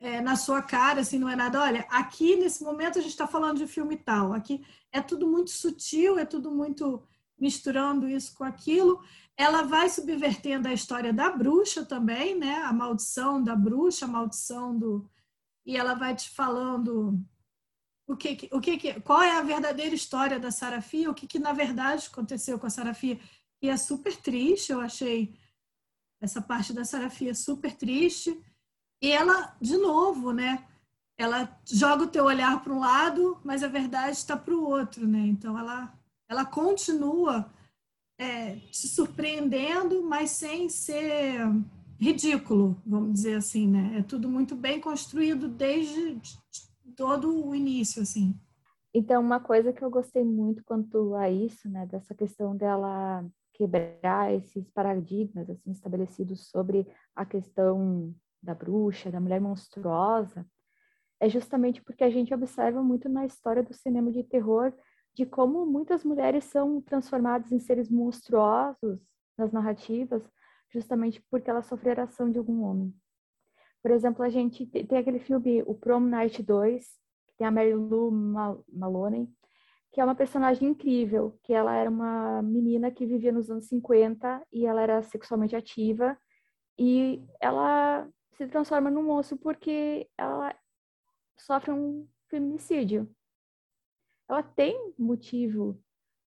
é, 0.00 0.20
na 0.20 0.36
sua 0.36 0.62
cara, 0.62 1.00
assim, 1.00 1.18
não 1.18 1.28
é 1.28 1.36
nada. 1.36 1.60
Olha, 1.60 1.86
aqui 1.88 2.36
nesse 2.36 2.62
momento 2.62 2.98
a 2.98 3.02
gente 3.02 3.12
está 3.12 3.26
falando 3.26 3.58
de 3.58 3.66
filme 3.66 3.96
tal. 3.96 4.32
Aqui 4.32 4.64
é 4.92 5.00
tudo 5.00 5.26
muito 5.26 5.50
sutil, 5.50 6.18
é 6.18 6.24
tudo 6.24 6.50
muito 6.50 7.02
misturando 7.38 8.08
isso 8.08 8.34
com 8.34 8.44
aquilo. 8.44 9.02
Ela 9.36 9.62
vai 9.62 9.88
subvertendo 9.88 10.68
a 10.68 10.72
história 10.72 11.12
da 11.12 11.30
bruxa 11.30 11.84
também, 11.84 12.34
né? 12.34 12.62
A 12.62 12.72
maldição 12.72 13.42
da 13.42 13.54
bruxa, 13.54 14.06
a 14.06 14.08
maldição 14.08 14.76
do. 14.76 15.08
E 15.64 15.76
ela 15.76 15.94
vai 15.94 16.14
te 16.14 16.30
falando 16.30 17.20
o 18.06 18.16
que, 18.16 18.48
o 18.52 18.60
que, 18.60 19.00
qual 19.00 19.20
é 19.20 19.32
a 19.32 19.42
verdadeira 19.42 19.94
história 19.94 20.38
da 20.38 20.50
Sarafia, 20.50 21.10
o 21.10 21.14
que, 21.14 21.26
que 21.26 21.40
na 21.40 21.52
verdade 21.52 22.06
aconteceu 22.10 22.58
com 22.58 22.66
a 22.66 22.70
Sarafia, 22.70 23.18
e 23.62 23.68
é 23.68 23.76
super 23.76 24.16
triste, 24.16 24.72
eu 24.72 24.80
achei 24.80 25.34
essa 26.20 26.40
parte 26.40 26.72
da 26.72 26.84
Sarafia 26.84 27.34
super 27.34 27.74
triste. 27.74 28.38
E 29.02 29.10
ela, 29.10 29.56
de 29.60 29.76
novo, 29.76 30.32
né? 30.32 30.66
Ela 31.18 31.58
joga 31.66 32.04
o 32.04 32.08
teu 32.08 32.24
olhar 32.24 32.62
para 32.62 32.72
um 32.72 32.78
lado, 32.78 33.40
mas 33.44 33.62
a 33.62 33.68
verdade 33.68 34.16
está 34.16 34.36
para 34.36 34.54
o 34.54 34.64
outro, 34.64 35.06
né? 35.06 35.20
Então 35.20 35.58
ela, 35.58 35.92
ela 36.28 36.44
continua 36.44 37.50
é, 38.18 38.56
te 38.56 38.88
surpreendendo, 38.88 40.02
mas 40.02 40.30
sem 40.30 40.68
ser 40.68 41.40
ridículo, 41.98 42.80
vamos 42.84 43.14
dizer 43.14 43.36
assim, 43.36 43.66
né? 43.66 43.98
É 43.98 44.02
tudo 44.02 44.28
muito 44.28 44.54
bem 44.54 44.80
construído 44.80 45.48
desde 45.48 46.20
todo 46.94 47.46
o 47.46 47.54
início, 47.54 48.02
assim. 48.02 48.38
Então, 48.94 49.20
uma 49.20 49.40
coisa 49.40 49.72
que 49.72 49.82
eu 49.82 49.90
gostei 49.90 50.24
muito 50.24 50.64
quanto 50.64 51.14
a 51.14 51.30
isso, 51.30 51.68
né, 51.68 51.84
dessa 51.86 52.14
questão 52.14 52.56
dela 52.56 53.22
quebrar 53.56 54.34
esses 54.34 54.68
paradigmas 54.70 55.48
assim 55.48 55.70
estabelecidos 55.70 56.48
sobre 56.48 56.86
a 57.14 57.24
questão 57.24 58.14
da 58.42 58.54
bruxa, 58.54 59.10
da 59.10 59.18
mulher 59.18 59.40
monstruosa, 59.40 60.46
é 61.18 61.28
justamente 61.28 61.82
porque 61.82 62.04
a 62.04 62.10
gente 62.10 62.34
observa 62.34 62.82
muito 62.82 63.08
na 63.08 63.24
história 63.24 63.62
do 63.62 63.72
cinema 63.72 64.12
de 64.12 64.22
terror 64.22 64.72
de 65.14 65.24
como 65.24 65.64
muitas 65.64 66.04
mulheres 66.04 66.44
são 66.44 66.80
transformadas 66.82 67.50
em 67.50 67.58
seres 67.58 67.88
monstruosos 67.88 69.00
nas 69.36 69.50
narrativas, 69.50 70.22
justamente 70.70 71.24
porque 71.30 71.48
elas 71.48 71.64
sofreram 71.64 72.04
ação 72.04 72.30
de 72.30 72.38
algum 72.38 72.62
homem. 72.62 72.94
Por 73.82 73.90
exemplo, 73.90 74.22
a 74.22 74.28
gente 74.28 74.66
tem 74.66 74.98
aquele 74.98 75.18
filme 75.18 75.62
O 75.66 75.74
Prom 75.74 76.00
Night 76.00 76.42
2, 76.42 76.84
que 77.28 77.36
tem 77.38 77.46
a 77.46 77.50
Mary 77.50 77.74
Lou 77.74 78.10
Maloney, 78.10 79.26
que 79.96 80.00
é 80.02 80.04
uma 80.04 80.14
personagem 80.14 80.68
incrível, 80.68 81.40
que 81.42 81.54
ela 81.54 81.74
era 81.74 81.88
uma 81.88 82.42
menina 82.42 82.90
que 82.90 83.06
vivia 83.06 83.32
nos 83.32 83.50
anos 83.50 83.64
50 83.68 84.46
e 84.52 84.66
ela 84.66 84.82
era 84.82 85.02
sexualmente 85.02 85.56
ativa 85.56 86.14
e 86.78 87.24
ela 87.40 88.06
se 88.32 88.46
transforma 88.46 88.90
num 88.90 89.04
monstro 89.04 89.38
porque 89.38 90.06
ela 90.18 90.54
sofre 91.38 91.72
um 91.72 92.06
feminicídio 92.28 93.10
ela 94.28 94.42
tem 94.42 94.92
motivo 94.98 95.82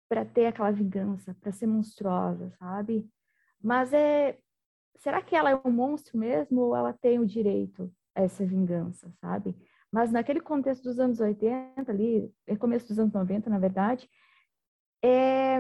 para 0.08 0.24
ter 0.24 0.46
aquela 0.46 0.72
vingança, 0.72 1.36
para 1.42 1.52
ser 1.52 1.68
monstruosa, 1.68 2.50
sabe? 2.52 3.06
Mas 3.62 3.92
é 3.92 4.40
será 4.96 5.22
que 5.22 5.36
ela 5.36 5.50
é 5.50 5.62
um 5.66 5.72
monstro 5.74 6.18
mesmo 6.18 6.62
ou 6.62 6.74
ela 6.74 6.94
tem 6.94 7.20
o 7.20 7.26
direito 7.26 7.94
a 8.16 8.22
essa 8.22 8.46
vingança, 8.46 9.12
sabe? 9.20 9.54
Mas 9.92 10.12
naquele 10.12 10.42
contexto 10.42 10.84
dos 10.84 11.00
anos 11.00 11.20
80 11.20 11.92
ali, 11.92 12.34
é 12.46 12.56
começo 12.56 12.88
dos 12.88 13.00
anos 13.00 13.14
90, 13.14 13.50
na 13.50 13.60
verdade, 13.60 14.10
é, 15.04 15.60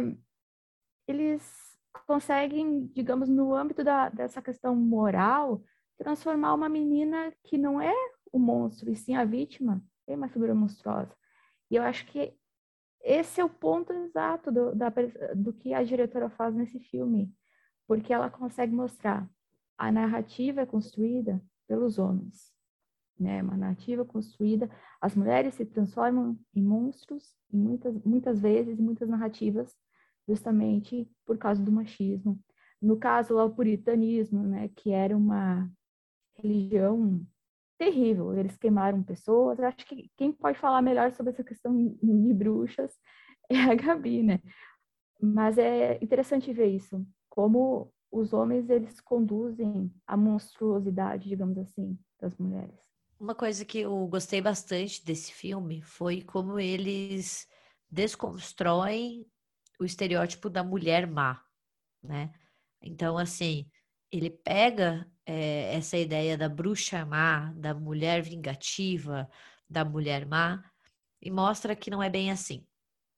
eles 1.08 1.78
conseguem, 2.06 2.88
digamos, 2.88 3.30
no 3.30 3.54
âmbito 3.56 3.84
da, 3.84 4.10
dessa 4.10 4.42
questão 4.42 4.76
moral, 4.76 5.64
transformar 5.98 6.54
uma 6.54 6.70
menina 6.70 7.34
que 7.44 7.58
não 7.58 7.82
é 7.82 7.94
o 8.32 8.38
monstro, 8.38 8.92
e 8.92 8.96
sim 8.96 9.16
a 9.16 9.26
vítima, 9.26 9.82
é 10.06 10.16
uma 10.16 10.30
figura 10.30 10.54
monstruosa. 10.54 11.16
E 11.72 11.76
eu 11.76 11.84
acho 11.84 12.06
que 12.08 12.34
esse 13.02 13.40
é 13.40 13.46
o 13.46 13.50
ponto 13.50 13.94
exato 13.94 14.52
do, 14.52 14.76
da, 14.76 14.92
do 15.36 15.54
que 15.54 15.74
a 15.74 15.84
diretora 15.84 16.30
faz 16.30 16.54
nesse 16.54 16.80
filme, 16.80 17.34
porque 17.88 18.14
ela 18.14 18.30
consegue 18.30 18.74
mostrar 18.74 19.30
a 19.78 19.92
narrativa 19.92 20.62
é 20.62 20.66
construída 20.66 21.42
pelos 21.68 22.00
homens, 22.00 22.52
né? 23.20 23.41
Uma 23.41 23.57
narrativa 23.57 24.05
construída, 24.05 24.70
as 25.01 25.15
mulheres 25.15 25.55
se 25.55 25.65
transformam 25.65 26.38
em 26.53 26.61
monstros 26.61 27.36
em 27.53 27.57
muitas 27.57 27.95
muitas 28.03 28.41
vezes, 28.41 28.80
muitas 28.80 29.07
narrativas, 29.09 29.74
justamente 30.28 31.09
por 31.26 31.38
causa 31.38 31.63
do 31.63 31.72
machismo. 31.72 32.39
No 32.82 32.97
caso 32.97 33.38
o 33.38 33.49
puritanismo, 33.49 34.43
né? 34.43 34.70
Que 34.76 34.91
era 34.91 35.15
uma 35.15 35.70
religião 36.36 37.26
terrível. 37.78 38.34
Eles 38.38 38.57
queimaram 38.57 39.03
pessoas. 39.03 39.59
Acho 39.59 39.86
que 39.86 40.11
quem 40.18 40.32
pode 40.32 40.57
falar 40.59 40.82
melhor 40.82 41.11
sobre 41.13 41.32
essa 41.32 41.43
questão 41.43 41.74
de 42.01 42.34
bruxas 42.34 42.93
é 43.49 43.57
a 43.61 43.76
Gabi, 43.76 44.24
né? 44.24 44.39
Mas 45.22 45.57
é 45.57 45.97
interessante 46.03 46.53
ver 46.53 46.68
isso, 46.68 47.05
como 47.30 47.91
os 48.11 48.34
homens 48.34 48.70
eles 48.70 49.01
conduzem 49.01 49.91
a 50.05 50.15
monstruosidade, 50.15 51.28
digamos 51.28 51.57
assim, 51.57 51.97
das 52.20 52.36
mulheres. 52.38 52.87
Uma 53.20 53.34
coisa 53.34 53.65
que 53.65 53.80
eu 53.80 54.07
gostei 54.07 54.41
bastante 54.41 55.03
desse 55.03 55.32
filme 55.32 55.82
foi 55.82 56.22
como 56.22 56.59
eles 56.59 57.47
desconstroem 57.89 59.26
o 59.80 59.86
estereótipo 59.86 60.49
da 60.49 60.63
mulher 60.63 61.07
má, 61.07 61.43
né? 62.01 62.32
Então, 62.82 63.18
assim, 63.18 63.70
ele 64.11 64.30
pega 64.30 65.09
é, 65.26 65.76
essa 65.76 65.97
ideia 65.97 66.38
da 66.38 66.47
bruxa 66.47 67.05
má, 67.05 67.51
da 67.53 67.74
mulher 67.74 68.22
vingativa, 68.22 69.30
da 69.70 69.84
mulher 69.84 70.26
má, 70.26 70.63
e 71.22 71.32
mostra 71.32 71.76
que 71.76 71.89
não 71.89 72.01
é 72.01 72.09
bem 72.09 72.32
assim. 72.32 72.65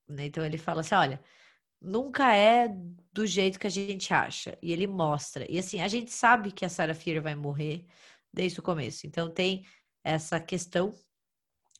Né? 0.08 0.26
Então 0.26 0.44
ele 0.44 0.58
fala 0.58 0.80
assim: 0.80 0.94
olha, 0.94 1.22
nunca 1.80 2.34
é 2.34 2.68
do 3.12 3.26
jeito 3.26 3.58
que 3.58 3.66
a 3.66 3.70
gente 3.70 4.12
acha. 4.12 4.58
E 4.62 4.72
ele 4.72 4.86
mostra. 4.86 5.50
E 5.50 5.58
assim, 5.58 5.80
a 5.80 5.88
gente 5.88 6.10
sabe 6.10 6.52
que 6.52 6.64
a 6.64 6.68
Sarah 6.68 6.94
Fear 6.94 7.22
vai 7.22 7.34
morrer 7.34 7.86
desde 8.32 8.60
o 8.60 8.62
começo. 8.62 9.06
Então 9.06 9.30
tem 9.30 9.64
essa 10.04 10.40
questão, 10.40 10.94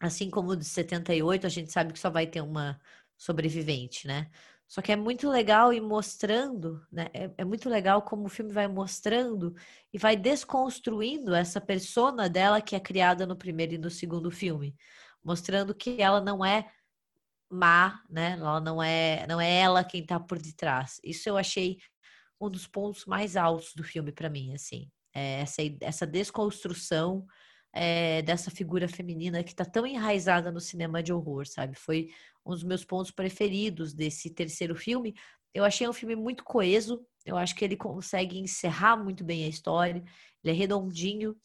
assim 0.01 0.31
como 0.31 0.57
de 0.57 0.65
78, 0.65 1.47
a 1.47 1.51
gente 1.51 1.73
sabe 1.73 1.93
que 1.93 1.99
só 1.99 2.11
vai 2.11 2.27
ter 2.27 2.41
uma 2.41 2.81
sobrevivente, 3.17 4.07
né? 4.07 4.31
Só 4.71 4.81
que 4.81 4.93
é 4.93 4.97
muito 4.97 5.29
legal 5.29 5.73
ir 5.73 5.81
mostrando, 5.81 6.81
né? 6.93 7.09
É, 7.13 7.31
é, 7.39 7.45
muito 7.45 7.69
legal 7.69 8.03
como 8.03 8.27
o 8.27 8.29
filme 8.29 8.53
vai 8.53 8.69
mostrando 8.69 9.53
e 9.93 9.99
vai 9.99 10.17
desconstruindo 10.17 11.35
essa 11.35 11.61
persona 11.61 12.29
dela 12.29 12.61
que 12.61 12.77
é 12.77 12.81
criada 12.81 13.27
no 13.27 13.37
primeiro 13.37 13.75
e 13.75 13.79
no 13.79 13.91
segundo 13.91 14.31
filme, 14.31 14.77
mostrando 15.25 15.75
que 15.75 16.01
ela 16.01 16.21
não 16.21 16.45
é 16.45 16.71
má, 17.51 18.01
né? 18.09 18.37
Ela 18.39 18.61
não 18.61 18.81
é, 18.81 19.27
não 19.27 19.41
é 19.41 19.61
ela 19.61 19.83
quem 19.83 20.07
tá 20.07 20.21
por 20.21 20.39
detrás. 20.39 21.01
Isso 21.03 21.29
eu 21.29 21.37
achei 21.37 21.79
um 22.41 22.49
dos 22.49 22.67
pontos 22.67 23.05
mais 23.07 23.37
altos 23.37 23.75
do 23.75 23.83
filme 23.83 24.13
para 24.13 24.31
mim, 24.31 24.55
assim. 24.55 24.89
É 25.13 25.41
essa, 25.41 25.63
essa 25.81 26.07
desconstrução 26.07 27.27
é, 27.73 28.23
dessa 28.23 28.51
figura 28.51 28.89
feminina 28.89 29.43
que 29.43 29.51
está 29.51 29.65
tão 29.65 29.87
enraizada 29.87 30.51
no 30.51 30.61
cinema 30.61 31.03
de 31.03 31.13
horror, 31.13 31.47
sabe? 31.47 31.77
Foi 31.77 32.09
um 32.45 32.51
dos 32.51 32.65
meus 32.65 32.85
pontos 32.85 33.11
preferidos 33.11 33.93
desse 33.93 34.31
terceiro 34.31 34.75
filme. 34.75 35.15
Eu 35.55 35.65
achei 35.65 35.89
um 35.89 35.93
filme 35.93 36.17
muito 36.17 36.45
coeso, 36.45 37.05
eu 37.25 37.37
acho 37.37 37.55
que 37.55 37.65
ele 37.65 37.77
consegue 37.77 38.39
encerrar 38.39 38.97
muito 38.97 39.25
bem 39.25 39.45
a 39.45 39.49
história, 39.49 40.03
ele 40.43 40.55
é 40.55 40.57
redondinho, 40.57 41.37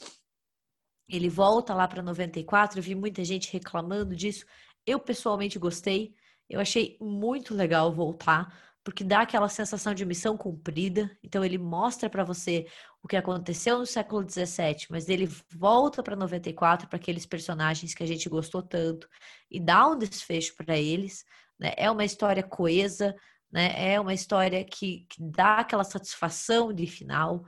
ele 1.07 1.29
volta 1.29 1.73
lá 1.73 1.87
para 1.87 2.01
94, 2.01 2.79
eu 2.79 2.83
vi 2.83 2.95
muita 2.95 3.23
gente 3.23 3.51
reclamando 3.51 4.15
disso. 4.15 4.45
Eu 4.85 4.99
pessoalmente 4.99 5.59
gostei, 5.59 6.15
eu 6.49 6.59
achei 6.59 6.97
muito 6.99 7.53
legal 7.53 7.91
voltar 7.91 8.74
porque 8.85 9.03
dá 9.03 9.21
aquela 9.21 9.49
sensação 9.49 9.95
de 9.95 10.05
missão 10.05 10.37
cumprida. 10.37 11.09
Então 11.23 11.43
ele 11.43 11.57
mostra 11.57 12.07
para 12.07 12.23
você 12.23 12.67
o 13.01 13.07
que 13.07 13.17
aconteceu 13.17 13.79
no 13.79 13.85
século 13.85 14.23
XVII, 14.29 14.85
mas 14.91 15.09
ele 15.09 15.27
volta 15.51 16.03
para 16.03 16.15
94 16.15 16.87
para 16.87 16.95
aqueles 16.95 17.25
personagens 17.25 17.95
que 17.95 18.03
a 18.03 18.05
gente 18.05 18.29
gostou 18.29 18.61
tanto 18.61 19.09
e 19.49 19.59
dá 19.59 19.87
um 19.87 19.97
desfecho 19.97 20.55
para 20.55 20.77
eles. 20.77 21.25
Né? 21.59 21.73
É 21.75 21.89
uma 21.89 22.05
história 22.05 22.43
coesa, 22.43 23.15
né? 23.51 23.73
É 23.75 23.99
uma 23.99 24.13
história 24.13 24.63
que, 24.63 25.07
que 25.09 25.17
dá 25.19 25.57
aquela 25.57 25.83
satisfação 25.83 26.71
de 26.71 26.85
final. 26.85 27.43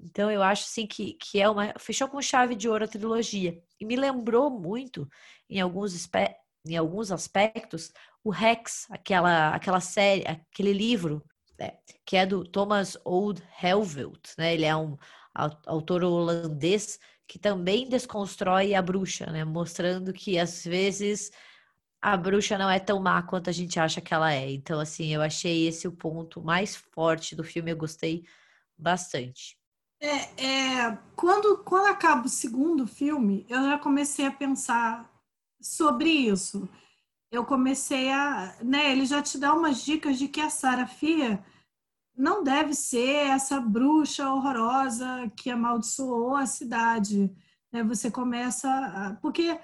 Então 0.00 0.28
eu 0.28 0.42
acho 0.42 0.64
assim 0.64 0.88
que, 0.88 1.14
que 1.14 1.40
é 1.40 1.48
uma 1.48 1.72
fechou 1.78 2.08
com 2.08 2.20
chave 2.20 2.56
de 2.56 2.68
ouro 2.68 2.84
a 2.84 2.88
trilogia 2.88 3.56
e 3.78 3.84
me 3.84 3.94
lembrou 3.94 4.50
muito 4.50 5.08
em 5.48 5.60
alguns 5.60 5.94
em 6.66 6.76
alguns 6.76 7.10
aspectos 7.10 7.92
o 8.22 8.30
Rex, 8.30 8.86
aquela 8.90 9.54
aquela 9.54 9.80
série, 9.80 10.26
aquele 10.26 10.72
livro 10.72 11.24
né, 11.58 11.72
que 12.04 12.16
é 12.16 12.26
do 12.26 12.44
Thomas 12.44 12.96
Old 13.04 13.42
Helvelt, 13.62 14.32
né? 14.38 14.54
Ele 14.54 14.64
é 14.64 14.76
um 14.76 14.96
autor 15.66 16.02
holandês 16.04 16.98
que 17.26 17.38
também 17.38 17.88
desconstrói 17.88 18.74
a 18.74 18.82
bruxa, 18.82 19.26
né? 19.26 19.44
Mostrando 19.44 20.12
que 20.12 20.38
às 20.38 20.64
vezes 20.64 21.30
a 22.02 22.16
bruxa 22.16 22.56
não 22.58 22.70
é 22.70 22.80
tão 22.80 23.00
má 23.00 23.22
quanto 23.22 23.50
a 23.50 23.52
gente 23.52 23.78
acha 23.78 24.00
que 24.00 24.12
ela 24.12 24.32
é. 24.32 24.50
Então, 24.50 24.80
assim, 24.80 25.14
eu 25.14 25.20
achei 25.20 25.68
esse 25.68 25.86
o 25.86 25.92
ponto 25.92 26.42
mais 26.42 26.74
forte 26.74 27.36
do 27.36 27.44
filme, 27.44 27.70
eu 27.70 27.76
gostei 27.76 28.24
bastante. 28.76 29.58
É, 30.00 30.42
é, 30.42 30.98
quando, 31.14 31.58
quando 31.58 31.86
acaba 31.86 32.26
o 32.26 32.28
segundo 32.28 32.86
filme, 32.86 33.44
eu 33.50 33.62
já 33.62 33.78
comecei 33.78 34.26
a 34.26 34.32
pensar 34.32 35.10
sobre 35.60 36.10
isso. 36.10 36.68
Eu 37.30 37.44
comecei 37.44 38.10
a. 38.10 38.56
Né, 38.62 38.92
ele 38.92 39.06
já 39.06 39.22
te 39.22 39.38
dá 39.38 39.54
umas 39.54 39.84
dicas 39.84 40.18
de 40.18 40.28
que 40.28 40.40
a 40.40 40.50
Sarafia 40.50 41.44
não 42.16 42.42
deve 42.42 42.74
ser 42.74 43.28
essa 43.28 43.60
bruxa 43.60 44.32
horrorosa 44.32 45.30
que 45.36 45.50
amaldiçoou 45.50 46.36
a 46.36 46.46
cidade. 46.46 47.30
Né? 47.72 47.82
Você 47.84 48.10
começa. 48.10 48.68
A, 48.68 49.14
porque 49.22 49.58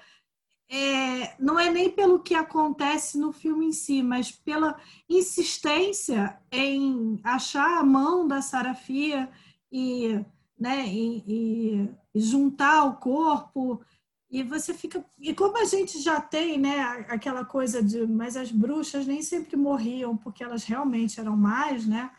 é, 0.69 1.35
não 1.39 1.57
é 1.59 1.69
nem 1.69 1.89
pelo 1.89 2.19
que 2.19 2.35
acontece 2.35 3.17
no 3.17 3.31
filme 3.31 3.67
em 3.67 3.71
si, 3.71 4.03
mas 4.03 4.31
pela 4.31 4.79
insistência 5.09 6.37
em 6.51 7.19
achar 7.23 7.79
a 7.79 7.83
mão 7.83 8.27
da 8.27 8.41
Sarafia 8.41 9.29
e, 9.71 10.19
né, 10.59 10.85
e, 10.87 11.89
e 12.13 12.19
juntar 12.19 12.83
o 12.83 12.97
corpo. 12.97 13.81
E 14.29 14.43
você 14.43 14.73
fica. 14.73 15.03
E 15.19 15.33
como 15.33 15.57
a 15.57 15.65
gente 15.65 16.01
já 16.01 16.19
tem 16.19 16.57
né, 16.57 16.79
aquela 17.09 17.45
coisa 17.45 17.81
de. 17.81 18.05
Mas 18.05 18.35
as 18.35 18.51
bruxas 18.51 19.07
nem 19.07 19.21
sempre 19.21 19.55
morriam 19.55 20.17
porque 20.17 20.43
elas 20.43 20.63
realmente 20.63 21.19
eram 21.19 21.35
mais, 21.35 21.85
né? 21.85 22.11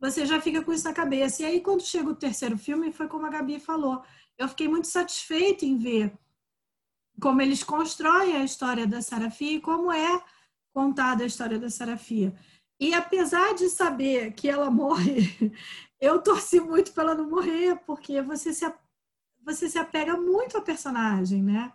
Você 0.00 0.26
já 0.26 0.40
fica 0.40 0.62
com 0.62 0.72
isso 0.72 0.84
na 0.84 0.92
cabeça. 0.92 1.42
E 1.42 1.46
aí, 1.46 1.60
quando 1.60 1.82
chega 1.82 2.10
o 2.10 2.16
terceiro 2.16 2.58
filme, 2.58 2.92
foi 2.92 3.08
como 3.08 3.26
a 3.26 3.30
Gabi 3.30 3.60
falou. 3.60 4.02
Eu 4.36 4.48
fiquei 4.48 4.68
muito 4.68 4.88
satisfeita 4.88 5.64
em 5.64 5.78
ver 5.78 6.12
como 7.20 7.40
eles 7.40 7.62
constroem 7.62 8.36
a 8.36 8.44
história 8.44 8.86
da 8.86 9.00
Sarafia 9.00 9.52
e 9.52 9.60
como 9.60 9.90
é 9.90 10.22
contada 10.72 11.24
a 11.24 11.26
história 11.26 11.58
da 11.58 11.70
Sarafia. 11.70 12.34
E 12.78 12.92
apesar 12.92 13.54
de 13.54 13.68
saber 13.70 14.32
que 14.32 14.48
ela 14.48 14.68
morre, 14.70 15.52
eu 16.00 16.20
torci 16.22 16.60
muito 16.60 16.92
para 16.92 17.04
ela 17.04 17.14
não 17.14 17.30
morrer, 17.30 17.76
porque 17.86 18.20
você 18.20 18.52
se, 18.52 18.70
você 19.46 19.68
se 19.68 19.78
apega 19.78 20.16
muito 20.16 20.56
ao 20.56 20.62
personagem, 20.62 21.42
né? 21.42 21.72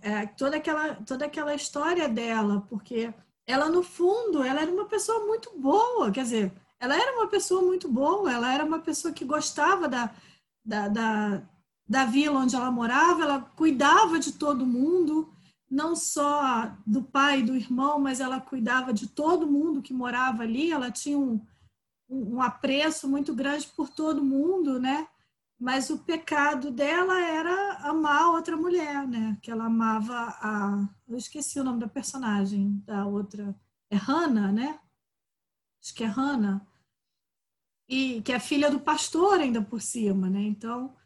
É, 0.00 0.26
toda, 0.26 0.56
aquela, 0.56 0.94
toda 0.96 1.26
aquela 1.26 1.54
história 1.54 2.08
dela, 2.08 2.64
porque 2.68 3.12
ela, 3.46 3.68
no 3.68 3.82
fundo, 3.82 4.42
ela 4.42 4.62
era 4.62 4.70
uma 4.70 4.86
pessoa 4.86 5.26
muito 5.26 5.50
boa, 5.58 6.10
quer 6.10 6.22
dizer, 6.24 6.52
ela 6.78 6.94
era 6.94 7.16
uma 7.16 7.26
pessoa 7.26 7.62
muito 7.62 7.88
boa, 7.88 8.32
ela 8.32 8.52
era 8.54 8.64
uma 8.64 8.78
pessoa 8.78 9.12
que 9.12 9.24
gostava 9.24 9.88
da, 9.88 10.14
da, 10.64 10.88
da 10.88 11.42
da 11.92 12.06
vila 12.06 12.40
onde 12.40 12.56
ela 12.56 12.70
morava, 12.70 13.22
ela 13.22 13.40
cuidava 13.40 14.18
de 14.18 14.32
todo 14.32 14.64
mundo, 14.64 15.30
não 15.70 15.94
só 15.94 16.74
do 16.86 17.02
pai 17.02 17.40
e 17.40 17.42
do 17.42 17.54
irmão, 17.54 17.98
mas 17.98 18.18
ela 18.18 18.40
cuidava 18.40 18.94
de 18.94 19.06
todo 19.08 19.46
mundo 19.46 19.82
que 19.82 19.92
morava 19.92 20.42
ali, 20.42 20.70
ela 20.70 20.90
tinha 20.90 21.18
um, 21.18 21.38
um 22.08 22.40
apreço 22.40 23.06
muito 23.06 23.34
grande 23.34 23.66
por 23.76 23.90
todo 23.90 24.24
mundo, 24.24 24.78
né? 24.78 25.06
Mas 25.62 25.90
o 25.90 25.98
pecado 26.00 26.72
dela 26.72 27.20
era 27.20 27.74
amar 27.88 28.30
outra 28.30 28.56
mulher, 28.56 29.06
né? 29.06 29.38
Que 29.40 29.48
ela 29.48 29.66
amava 29.66 30.36
a. 30.40 30.88
Eu 31.06 31.16
esqueci 31.16 31.60
o 31.60 31.62
nome 31.62 31.78
da 31.78 31.86
personagem, 31.86 32.82
da 32.84 33.06
outra. 33.06 33.54
É 33.88 33.94
Hannah, 33.94 34.50
né? 34.50 34.80
Acho 35.80 35.94
que 35.94 36.02
é 36.02 36.08
Hannah. 36.08 36.66
E 37.88 38.20
que 38.22 38.32
é 38.32 38.40
filha 38.40 38.72
do 38.72 38.80
pastor 38.80 39.38
ainda 39.38 39.62
por 39.62 39.80
cima, 39.80 40.28
né? 40.28 40.40
Então, 40.40 40.96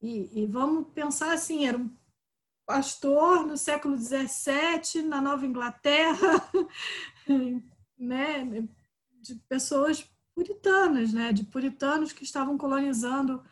e, 0.00 0.44
e 0.44 0.46
vamos 0.46 0.88
pensar 0.94 1.34
assim, 1.34 1.66
era 1.66 1.76
um 1.76 1.94
pastor 2.64 3.46
no 3.46 3.58
século 3.58 3.98
XVII, 3.98 5.02
na 5.02 5.20
Nova 5.20 5.44
Inglaterra, 5.44 6.50
né, 7.98 8.66
de 9.20 9.34
pessoas 9.46 10.10
puritanas, 10.34 11.12
né, 11.12 11.34
de 11.34 11.44
puritanos 11.44 12.14
que 12.14 12.24
estavam 12.24 12.56
colonizando 12.56 13.44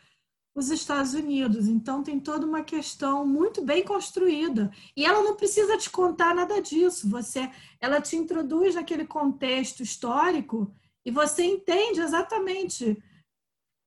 os 0.58 0.70
Estados 0.70 1.14
Unidos. 1.14 1.68
Então 1.68 2.02
tem 2.02 2.18
toda 2.18 2.46
uma 2.46 2.62
questão 2.62 3.26
muito 3.26 3.64
bem 3.64 3.84
construída. 3.84 4.70
E 4.96 5.04
ela 5.04 5.22
não 5.22 5.36
precisa 5.36 5.76
te 5.76 5.90
contar 5.90 6.34
nada 6.34 6.60
disso. 6.60 7.08
Você, 7.08 7.50
ela 7.80 8.00
te 8.00 8.16
introduz 8.16 8.74
naquele 8.74 9.06
contexto 9.06 9.82
histórico 9.82 10.72
e 11.04 11.10
você 11.10 11.44
entende 11.44 12.00
exatamente 12.00 13.02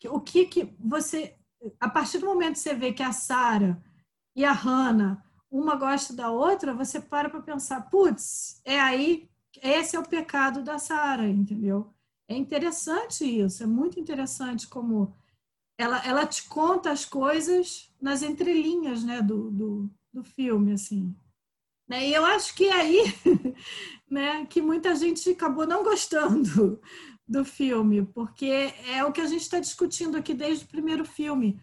o 0.09 0.19
que 0.19 0.45
que 0.45 0.73
você 0.79 1.35
a 1.79 1.87
partir 1.89 2.17
do 2.17 2.25
momento 2.25 2.53
que 2.53 2.59
você 2.59 2.73
vê 2.73 2.91
que 2.91 3.03
a 3.03 3.11
Sara 3.11 3.81
e 4.35 4.43
a 4.43 4.51
Hannah, 4.51 5.23
uma 5.49 5.75
gosta 5.75 6.13
da 6.13 6.31
outra, 6.31 6.73
você 6.73 6.99
para 6.99 7.29
para 7.29 7.41
pensar, 7.41 7.89
putz, 7.89 8.61
é 8.65 8.79
aí, 8.79 9.29
esse 9.61 9.95
é 9.95 9.99
o 9.99 10.07
pecado 10.07 10.63
da 10.63 10.79
Sara, 10.79 11.27
entendeu? 11.27 11.93
É 12.27 12.35
interessante 12.35 13.25
isso, 13.25 13.61
é 13.61 13.67
muito 13.67 13.99
interessante 13.99 14.67
como 14.67 15.13
ela, 15.81 16.05
ela 16.05 16.25
te 16.25 16.47
conta 16.47 16.91
as 16.91 17.05
coisas 17.05 17.91
nas 17.99 18.21
entrelinhas, 18.21 19.03
né, 19.03 19.21
do, 19.21 19.49
do, 19.49 19.89
do 20.13 20.23
filme, 20.23 20.73
assim. 20.73 21.15
Né? 21.87 22.07
E 22.07 22.13
eu 22.13 22.23
acho 22.25 22.53
que 22.55 22.65
é 22.65 22.73
aí, 22.73 23.03
né, 24.09 24.45
que 24.45 24.61
muita 24.61 24.95
gente 24.95 25.29
acabou 25.29 25.65
não 25.65 25.83
gostando 25.83 26.79
do 27.27 27.43
filme, 27.43 28.05
porque 28.05 28.73
é 28.87 29.03
o 29.03 29.11
que 29.11 29.21
a 29.21 29.25
gente 29.25 29.41
está 29.41 29.59
discutindo 29.59 30.17
aqui 30.17 30.33
desde 30.33 30.65
o 30.65 30.67
primeiro 30.67 31.03
filme. 31.03 31.59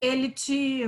Ele 0.00 0.30
te 0.30 0.82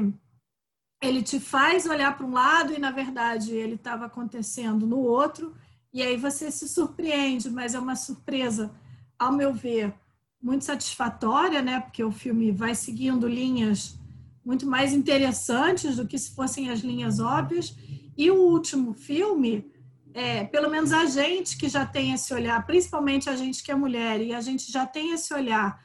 ele 1.03 1.23
te 1.23 1.39
faz 1.39 1.85
olhar 1.85 2.17
para 2.17 2.25
um 2.25 2.33
lado 2.33 2.73
e 2.73 2.79
na 2.79 2.91
verdade 2.91 3.55
ele 3.55 3.75
estava 3.75 4.07
acontecendo 4.07 4.87
no 4.87 4.99
outro 4.99 5.55
e 5.93 6.03
aí 6.03 6.17
você 6.17 6.51
se 6.51 6.67
surpreende, 6.69 7.51
mas 7.51 7.75
é 7.75 7.79
uma 7.79 7.95
surpresa, 7.95 8.75
ao 9.19 9.33
meu 9.33 9.53
ver, 9.53 9.95
muito 10.47 10.65
satisfatória, 10.65 11.61
né? 11.61 11.81
Porque 11.81 12.05
o 12.05 12.13
filme 12.13 12.53
vai 12.53 12.73
seguindo 12.73 13.27
linhas 13.27 13.99
muito 14.45 14.65
mais 14.65 14.93
interessantes 14.93 15.97
do 15.97 16.07
que 16.07 16.17
se 16.17 16.31
fossem 16.37 16.71
as 16.71 16.79
linhas 16.79 17.19
óbvias. 17.19 17.75
E 18.17 18.31
o 18.31 18.37
último 18.37 18.95
filme, 18.95 19.69
é, 20.15 20.45
pelo 20.45 20.71
menos 20.71 20.93
a 20.93 21.05
gente 21.07 21.59
que 21.59 21.69
já 21.69 21.85
tem 21.85 22.13
esse 22.13 22.33
olhar, 22.33 22.65
principalmente 22.65 23.29
a 23.29 23.35
gente 23.35 23.61
que 23.61 23.73
é 23.73 23.75
mulher, 23.75 24.21
e 24.21 24.33
a 24.33 24.41
gente 24.41 24.71
já 24.71 24.87
tem 24.87 25.11
esse 25.11 25.35
olhar 25.35 25.85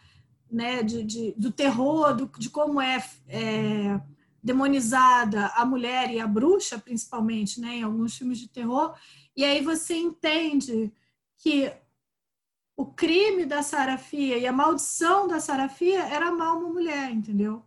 né, 0.50 0.84
de, 0.84 1.04
de 1.04 1.34
do 1.36 1.52
terror, 1.52 2.16
do, 2.16 2.32
de 2.38 2.52
como 2.52 2.80
é, 2.80 3.04
é, 3.28 4.00
demonizada 4.44 5.48
a 5.56 5.66
mulher 5.66 6.12
e 6.12 6.20
a 6.20 6.28
bruxa, 6.28 6.78
principalmente, 6.78 7.60
né, 7.60 7.78
em 7.78 7.84
alguns 7.84 8.16
filmes 8.16 8.38
de 8.38 8.48
terror, 8.48 8.94
e 9.36 9.44
aí 9.44 9.60
você 9.64 9.96
entende 9.96 10.94
que 11.36 11.74
o 12.82 12.86
crime 12.88 13.46
da 13.46 13.62
Sarafia 13.62 14.40
e 14.40 14.48
a 14.48 14.52
maldição 14.52 15.28
da 15.28 15.40
Sarafia 15.40 16.04
era 16.04 16.30
amar 16.30 16.58
uma 16.58 16.68
mulher, 16.70 17.12
entendeu? 17.12 17.64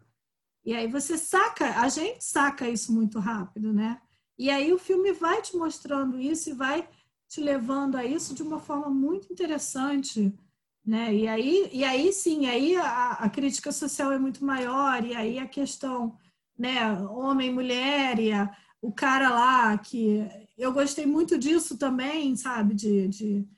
E 0.64 0.74
aí 0.74 0.88
você 0.88 1.16
saca, 1.16 1.80
a 1.80 1.88
gente 1.88 2.24
saca 2.24 2.68
isso 2.68 2.92
muito 2.92 3.20
rápido, 3.20 3.72
né? 3.72 4.02
E 4.36 4.50
aí 4.50 4.72
o 4.72 4.78
filme 4.78 5.12
vai 5.12 5.40
te 5.40 5.56
mostrando 5.56 6.18
isso 6.18 6.50
e 6.50 6.52
vai 6.52 6.88
te 7.28 7.40
levando 7.40 7.94
a 7.94 8.04
isso 8.04 8.34
de 8.34 8.42
uma 8.42 8.58
forma 8.58 8.90
muito 8.90 9.32
interessante, 9.32 10.36
né? 10.84 11.14
E 11.14 11.28
aí, 11.28 11.70
e 11.72 11.84
aí 11.84 12.12
sim, 12.12 12.46
aí 12.46 12.74
a, 12.74 13.12
a 13.12 13.30
crítica 13.30 13.70
social 13.70 14.10
é 14.10 14.18
muito 14.18 14.44
maior 14.44 15.04
e 15.04 15.14
aí 15.14 15.38
a 15.38 15.46
questão, 15.46 16.18
né, 16.58 16.92
homem, 17.02 17.54
mulher 17.54 18.18
e 18.18 18.32
a, 18.32 18.50
o 18.82 18.92
cara 18.92 19.30
lá 19.30 19.78
que 19.78 20.26
eu 20.58 20.72
gostei 20.72 21.06
muito 21.06 21.38
disso 21.38 21.78
também, 21.78 22.34
sabe, 22.34 22.74
de, 22.74 23.06
de 23.06 23.48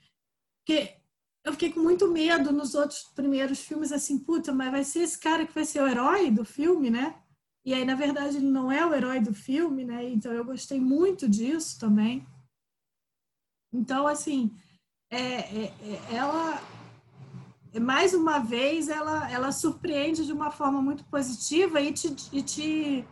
que 0.66 1.06
eu 1.47 1.52
fiquei 1.52 1.73
com 1.73 1.78
muito 1.78 2.10
medo 2.10 2.51
nos 2.51 2.74
outros 2.74 3.05
primeiros 3.14 3.60
filmes 3.60 3.93
assim, 3.93 4.18
puta, 4.18 4.52
mas 4.52 4.68
vai 4.73 4.82
ser 4.82 4.98
esse 5.05 5.16
cara 5.16 5.47
que 5.47 5.55
vai 5.55 5.64
ser 5.64 5.81
o 5.81 5.86
herói 5.86 6.28
do 6.28 6.44
filme, 6.44 6.90
né? 6.90 7.14
E 7.64 7.73
aí, 7.73 7.85
na 7.85 7.94
verdade, 7.94 8.39
ele 8.39 8.51
não 8.51 8.70
é 8.70 8.85
o 8.85 8.93
herói 8.93 9.20
do 9.20 9.32
filme, 9.32 9.85
né? 9.85 10.09
Então 10.10 10.32
eu 10.32 10.44
gostei 10.44 10.81
muito 10.81 11.28
disso 11.28 11.78
também. 11.78 12.27
Então, 13.73 14.09
assim, 14.09 14.51
é, 15.09 15.20
é, 15.20 15.64
é, 15.82 16.14
ela 16.16 16.60
mais 17.81 18.12
uma 18.12 18.39
vez 18.40 18.89
ela, 18.89 19.31
ela 19.31 19.52
surpreende 19.52 20.27
de 20.27 20.32
uma 20.32 20.51
forma 20.51 20.82
muito 20.82 21.05
positiva 21.05 21.81
e 21.81 21.93
te, 21.93 22.16
e 22.32 22.43
te 22.43 23.05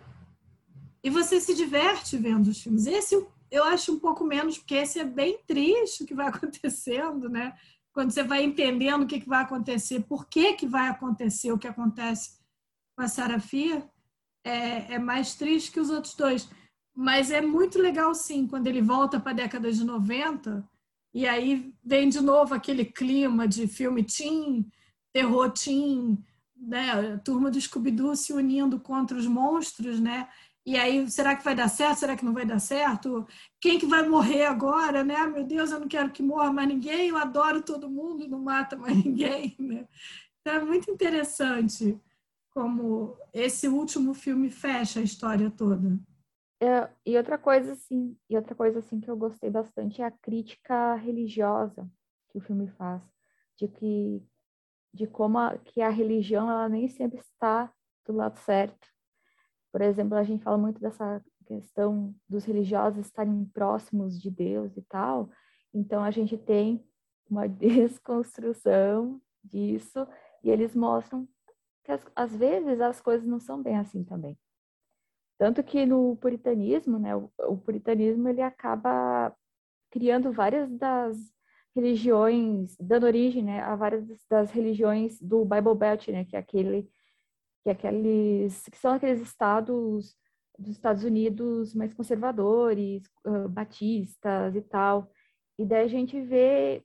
e 1.04 1.10
você 1.10 1.38
se 1.40 1.54
diverte 1.54 2.16
vendo 2.16 2.48
os 2.48 2.60
filmes. 2.60 2.86
Esse 2.86 3.14
eu 3.54 3.62
acho 3.62 3.92
um 3.92 4.00
pouco 4.00 4.24
menos, 4.24 4.58
porque 4.58 4.74
esse 4.74 4.98
é 4.98 5.04
bem 5.04 5.38
triste 5.46 6.02
o 6.02 6.06
que 6.06 6.14
vai 6.14 6.26
acontecendo, 6.28 7.28
né? 7.28 7.56
Quando 7.94 8.10
você 8.10 8.24
vai 8.24 8.42
entendendo 8.42 9.04
o 9.04 9.06
que, 9.06 9.20
que 9.20 9.28
vai 9.28 9.42
acontecer, 9.42 10.00
por 10.00 10.28
que, 10.28 10.54
que 10.54 10.66
vai 10.66 10.88
acontecer 10.88 11.52
o 11.52 11.58
que 11.58 11.68
acontece 11.68 12.38
com 12.96 13.04
a 13.04 13.08
Sarafia, 13.08 13.88
é, 14.44 14.94
é 14.94 14.98
mais 14.98 15.36
triste 15.36 15.70
que 15.70 15.80
os 15.80 15.90
outros 15.90 16.14
dois. 16.14 16.48
Mas 16.94 17.30
é 17.30 17.40
muito 17.40 17.78
legal, 17.78 18.14
sim, 18.14 18.46
quando 18.46 18.66
ele 18.66 18.82
volta 18.82 19.18
para 19.18 19.30
a 19.30 19.34
década 19.34 19.72
de 19.72 19.84
90, 19.84 20.68
e 21.14 21.26
aí 21.26 21.72
vem 21.84 22.08
de 22.08 22.20
novo 22.20 22.52
aquele 22.52 22.84
clima 22.84 23.46
de 23.46 23.68
filme 23.68 24.02
teen, 24.02 24.68
terror 25.12 25.50
teen, 25.52 26.18
né? 26.56 26.90
A 27.14 27.18
turma 27.18 27.50
do 27.50 27.60
Scooby-Doo 27.60 28.16
se 28.16 28.32
unindo 28.32 28.80
contra 28.80 29.16
os 29.16 29.26
monstros, 29.26 30.00
né? 30.00 30.28
E 30.66 30.76
aí, 30.78 31.10
será 31.10 31.36
que 31.36 31.44
vai 31.44 31.54
dar 31.54 31.68
certo? 31.68 31.98
Será 31.98 32.16
que 32.16 32.24
não 32.24 32.32
vai 32.32 32.46
dar 32.46 32.58
certo? 32.58 33.26
Quem 33.60 33.78
que 33.78 33.86
vai 33.86 34.08
morrer 34.08 34.46
agora, 34.46 35.04
né? 35.04 35.26
Meu 35.26 35.44
Deus, 35.44 35.70
eu 35.70 35.80
não 35.80 35.88
quero 35.88 36.10
que 36.10 36.22
morra 36.22 36.52
mais 36.52 36.68
ninguém, 36.68 37.08
eu 37.08 37.18
adoro 37.18 37.62
todo 37.62 37.90
mundo, 37.90 38.26
não 38.26 38.38
mata 38.38 38.74
mais 38.76 38.96
ninguém, 39.04 39.54
né? 39.58 39.86
Então, 40.40 40.54
é 40.54 40.64
muito 40.64 40.90
interessante 40.90 42.00
como 42.50 43.18
esse 43.32 43.68
último 43.68 44.14
filme 44.14 44.50
fecha 44.50 45.00
a 45.00 45.02
história 45.02 45.50
toda. 45.50 45.98
É, 46.62 46.88
e 47.04 47.16
outra 47.16 47.36
coisa 47.36 47.72
assim, 47.72 48.16
e 48.30 48.36
outra 48.36 48.54
coisa 48.54 48.78
assim 48.78 49.00
que 49.00 49.10
eu 49.10 49.16
gostei 49.16 49.50
bastante 49.50 50.00
é 50.00 50.04
a 50.04 50.10
crítica 50.10 50.94
religiosa 50.94 51.90
que 52.30 52.38
o 52.38 52.40
filme 52.40 52.68
faz, 52.68 53.02
de 53.56 53.68
que 53.68 54.22
de 54.94 55.08
como 55.08 55.38
a, 55.38 55.58
que 55.58 55.82
a 55.82 55.90
religião 55.90 56.48
ela 56.48 56.68
nem 56.68 56.88
sempre 56.88 57.18
está 57.18 57.72
do 58.06 58.12
lado 58.12 58.38
certo. 58.38 58.93
Por 59.74 59.82
exemplo, 59.82 60.16
a 60.16 60.22
gente 60.22 60.44
fala 60.44 60.56
muito 60.56 60.80
dessa 60.80 61.20
questão 61.46 62.14
dos 62.28 62.44
religiosos 62.44 63.04
estarem 63.04 63.44
próximos 63.46 64.22
de 64.22 64.30
Deus 64.30 64.76
e 64.76 64.82
tal. 64.82 65.28
Então 65.74 66.04
a 66.04 66.12
gente 66.12 66.38
tem 66.38 66.80
uma 67.28 67.48
desconstrução 67.50 69.20
disso 69.42 70.06
e 70.44 70.50
eles 70.50 70.76
mostram 70.76 71.26
que 71.82 71.90
às 72.14 72.36
vezes 72.36 72.80
as 72.80 73.00
coisas 73.00 73.26
não 73.26 73.40
são 73.40 73.60
bem 73.60 73.76
assim 73.76 74.04
também. 74.04 74.38
Tanto 75.36 75.60
que 75.60 75.84
no 75.84 76.16
puritanismo, 76.18 76.96
né, 76.96 77.16
o, 77.16 77.28
o 77.40 77.58
puritanismo 77.58 78.28
ele 78.28 78.42
acaba 78.42 79.34
criando 79.90 80.30
várias 80.30 80.70
das 80.70 81.18
religiões, 81.74 82.76
dando 82.78 83.06
origem 83.06 83.42
né, 83.42 83.60
a 83.60 83.74
várias 83.74 84.06
das 84.30 84.52
religiões 84.52 85.20
do 85.20 85.44
Bible 85.44 85.74
Belt, 85.74 86.06
né, 86.10 86.24
que 86.24 86.36
é 86.36 86.38
aquele 86.38 86.88
que 87.64 87.70
é 87.70 87.72
aqueles 87.72 88.68
que 88.68 88.76
são 88.76 88.92
aqueles 88.92 89.22
estados 89.22 90.14
dos 90.58 90.70
Estados 90.70 91.02
Unidos 91.02 91.74
mais 91.74 91.94
conservadores, 91.94 93.02
uh, 93.26 93.48
batistas 93.48 94.54
e 94.54 94.60
tal. 94.60 95.10
E 95.58 95.64
daí 95.64 95.84
a 95.84 95.88
gente 95.88 96.20
vê 96.20 96.84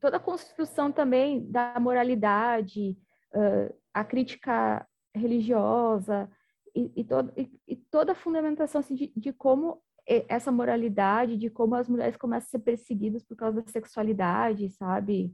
toda 0.00 0.16
a 0.16 0.20
construção 0.20 0.90
também 0.90 1.48
da 1.50 1.78
moralidade, 1.78 2.98
uh, 3.34 3.74
a 3.92 4.04
crítica 4.04 4.86
religiosa, 5.14 6.28
e, 6.74 6.90
e, 6.96 7.06
e, 7.36 7.60
e, 7.68 7.76
toda 7.76 8.12
a 8.12 8.16
fundamentação 8.16 8.80
assim, 8.80 8.96
de, 8.96 9.12
de, 9.16 9.32
como 9.32 9.80
essa 10.06 10.50
moralidade, 10.50 11.36
de 11.36 11.48
como 11.48 11.76
as 11.76 11.88
mulheres 11.88 12.16
começam 12.16 12.48
a 12.48 12.50
ser 12.50 12.58
perseguidas 12.58 13.22
por 13.22 13.36
causa 13.36 13.62
da 13.62 13.70
sexualidade, 13.70 14.68
sabe? 14.70 15.32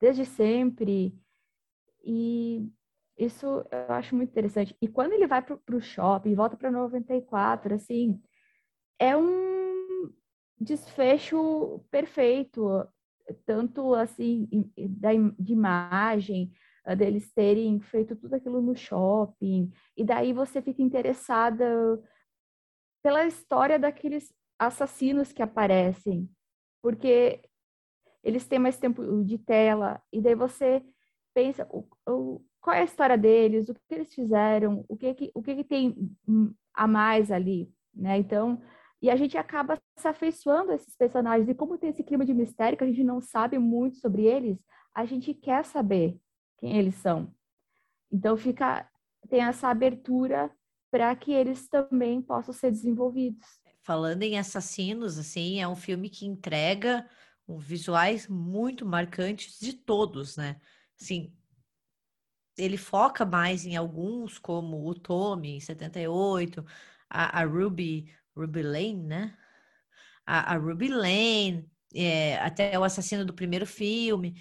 Desde 0.00 0.24
sempre. 0.24 1.14
E 2.02 2.66
isso 3.18 3.46
eu 3.70 3.94
acho 3.94 4.14
muito 4.14 4.30
interessante. 4.30 4.76
E 4.80 4.88
quando 4.88 5.12
ele 5.12 5.26
vai 5.26 5.42
para 5.42 5.76
o 5.76 5.80
shopping, 5.80 6.34
volta 6.34 6.56
para 6.56 6.70
94, 6.70 7.74
assim, 7.74 8.22
é 8.98 9.16
um 9.16 10.12
desfecho 10.60 11.84
perfeito, 11.90 12.86
tanto 13.44 13.94
assim, 13.94 14.48
de 15.38 15.52
imagem, 15.52 16.52
deles 16.96 17.30
terem 17.32 17.80
feito 17.80 18.16
tudo 18.16 18.34
aquilo 18.34 18.62
no 18.62 18.74
shopping, 18.74 19.70
e 19.96 20.04
daí 20.04 20.32
você 20.32 20.62
fica 20.62 20.82
interessada 20.82 21.66
pela 23.02 23.26
história 23.26 23.78
daqueles 23.78 24.32
assassinos 24.58 25.32
que 25.32 25.42
aparecem, 25.42 26.28
porque 26.82 27.42
eles 28.22 28.46
têm 28.46 28.58
mais 28.58 28.78
tempo 28.78 29.24
de 29.24 29.38
tela, 29.38 30.02
e 30.12 30.20
daí 30.20 30.34
você 30.34 30.82
pensa 31.34 31.68
o, 31.70 31.86
o, 32.08 32.44
qual 32.60 32.74
é 32.74 32.80
a 32.80 32.84
história 32.84 33.16
deles, 33.16 33.68
o 33.68 33.74
que 33.74 33.80
eles 33.90 34.12
fizeram, 34.14 34.84
o 34.88 34.96
que, 34.96 35.14
que, 35.14 35.30
o 35.34 35.42
que, 35.42 35.56
que 35.56 35.64
tem 35.64 35.96
a 36.74 36.86
mais 36.86 37.30
ali, 37.30 37.72
né? 37.94 38.18
Então, 38.18 38.60
e 39.00 39.10
a 39.10 39.16
gente 39.16 39.38
acaba 39.38 39.78
se 39.96 40.08
afeiçoando 40.08 40.72
a 40.72 40.74
esses 40.74 40.96
personagens, 40.96 41.48
e 41.48 41.54
como 41.54 41.78
tem 41.78 41.90
esse 41.90 42.02
clima 42.02 42.24
de 42.24 42.34
mistério 42.34 42.76
que 42.76 42.84
a 42.84 42.86
gente 42.86 43.04
não 43.04 43.20
sabe 43.20 43.58
muito 43.58 43.98
sobre 43.98 44.24
eles, 44.24 44.58
a 44.94 45.04
gente 45.04 45.32
quer 45.32 45.64
saber 45.64 46.18
quem 46.58 46.76
eles 46.76 46.96
são. 46.96 47.32
Então 48.10 48.36
fica 48.36 48.88
tem 49.28 49.42
essa 49.42 49.68
abertura 49.68 50.50
para 50.90 51.14
que 51.14 51.32
eles 51.32 51.68
também 51.68 52.22
possam 52.22 52.54
ser 52.54 52.70
desenvolvidos. 52.70 53.46
Falando 53.82 54.22
em 54.22 54.38
assassinos, 54.38 55.18
assim, 55.18 55.60
é 55.60 55.68
um 55.68 55.76
filme 55.76 56.08
que 56.08 56.26
entrega 56.26 57.08
visuais 57.58 58.26
muito 58.28 58.84
marcantes 58.84 59.58
de 59.58 59.72
todos, 59.72 60.36
né? 60.36 60.56
Assim, 61.00 61.32
ele 62.58 62.76
foca 62.76 63.24
mais 63.24 63.64
em 63.64 63.76
alguns, 63.76 64.38
como 64.38 64.86
o 64.88 64.94
Tommy, 64.94 65.56
em 65.56 65.60
78, 65.60 66.64
a, 67.08 67.40
a 67.40 67.44
Ruby, 67.44 68.12
Ruby 68.36 68.62
Lane, 68.62 69.02
né? 69.06 69.38
A, 70.26 70.54
a 70.54 70.56
Ruby 70.58 70.88
Lane, 70.88 71.70
é, 71.94 72.36
até 72.38 72.78
o 72.78 72.84
assassino 72.84 73.24
do 73.24 73.32
primeiro 73.32 73.66
filme 73.66 74.36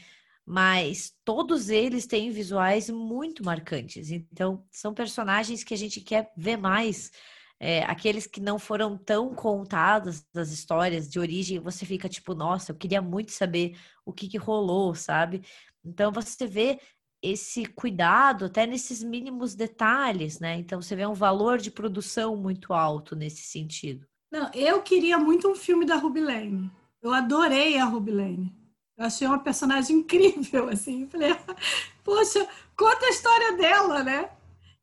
mas 0.50 1.14
todos 1.26 1.68
eles 1.68 2.08
têm 2.08 2.32
visuais 2.32 2.90
muito 2.90 3.44
marcantes. 3.44 4.10
Então, 4.12 4.66
são 4.72 4.94
personagens 4.94 5.62
que 5.62 5.74
a 5.74 5.78
gente 5.78 6.00
quer 6.00 6.32
ver 6.38 6.56
mais. 6.56 7.12
É, 7.60 7.84
aqueles 7.84 8.26
que 8.26 8.40
não 8.40 8.58
foram 8.58 8.98
tão 8.98 9.36
contados 9.36 10.24
das 10.34 10.52
histórias 10.52 11.10
de 11.10 11.20
origem, 11.20 11.60
você 11.60 11.86
fica 11.86 12.08
tipo, 12.08 12.34
nossa, 12.34 12.72
eu 12.72 12.78
queria 12.78 13.02
muito 13.02 13.32
saber 13.34 13.78
o 14.06 14.14
que, 14.14 14.30
que 14.30 14.38
rolou, 14.38 14.96
sabe? 14.96 15.42
Então, 15.84 16.14
você 16.14 16.48
vê 16.48 16.80
esse 17.22 17.66
cuidado 17.66 18.46
até 18.46 18.66
nesses 18.66 19.04
mínimos 19.04 19.56
detalhes, 19.56 20.40
né? 20.40 20.58
Então, 20.58 20.82
você 20.82 20.96
vê 20.96 21.06
um 21.06 21.14
valor 21.14 21.58
de 21.58 21.72
produção 21.72 22.36
muito 22.36 22.74
alto 22.74 23.16
nesse 23.16 23.42
sentido. 23.42 24.06
Não, 24.32 24.52
eu 24.54 24.82
queria 24.82 25.18
muito 25.18 25.50
um 25.50 25.56
filme 25.56 25.86
da 25.86 25.96
Ruby 25.96 26.22
Lane. 26.22 26.72
Eu 27.02 27.14
adorei 27.14 27.78
a 27.78 27.86
Ruby 27.86 28.12
Lane. 28.12 28.56
Eu 28.98 29.06
achei 29.06 29.28
uma 29.28 29.40
personagem 29.40 29.98
incrível, 29.98 30.68
assim. 30.70 31.08
Falei, 31.08 31.36
poxa, 32.04 32.48
conta 32.76 33.06
a 33.06 33.10
história 33.10 33.54
dela, 33.54 34.04
né? 34.04 34.30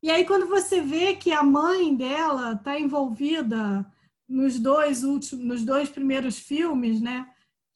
E 0.03 0.11
aí, 0.11 0.25
quando 0.27 0.47
você 0.47 0.81
vê 0.81 1.15
que 1.15 1.33
a 1.33 1.43
mãe 1.43 1.95
dela 1.95 2.53
está 2.53 2.79
envolvida 2.79 3.87
nos 4.29 4.59
dois 4.59 5.05
últimos, 5.05 5.45
nos 5.45 5.65
dois 5.65 5.89
primeiros 5.89 6.39
filmes, 6.39 7.01
né? 7.01 7.27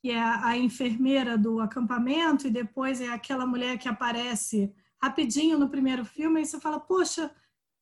Que 0.09 0.12
é 0.12 0.22
a 0.22 0.56
enfermeira 0.56 1.36
do 1.36 1.60
acampamento 1.60 2.47
e 2.47 2.51
depois 2.51 2.98
é 2.98 3.09
aquela 3.09 3.44
mulher 3.44 3.76
que 3.76 3.90
aparece 3.90 4.72
rapidinho 5.02 5.59
no 5.59 5.68
primeiro 5.68 6.02
filme, 6.02 6.39
aí 6.39 6.47
você 6.47 6.59
fala, 6.59 6.80
poxa, 6.80 7.30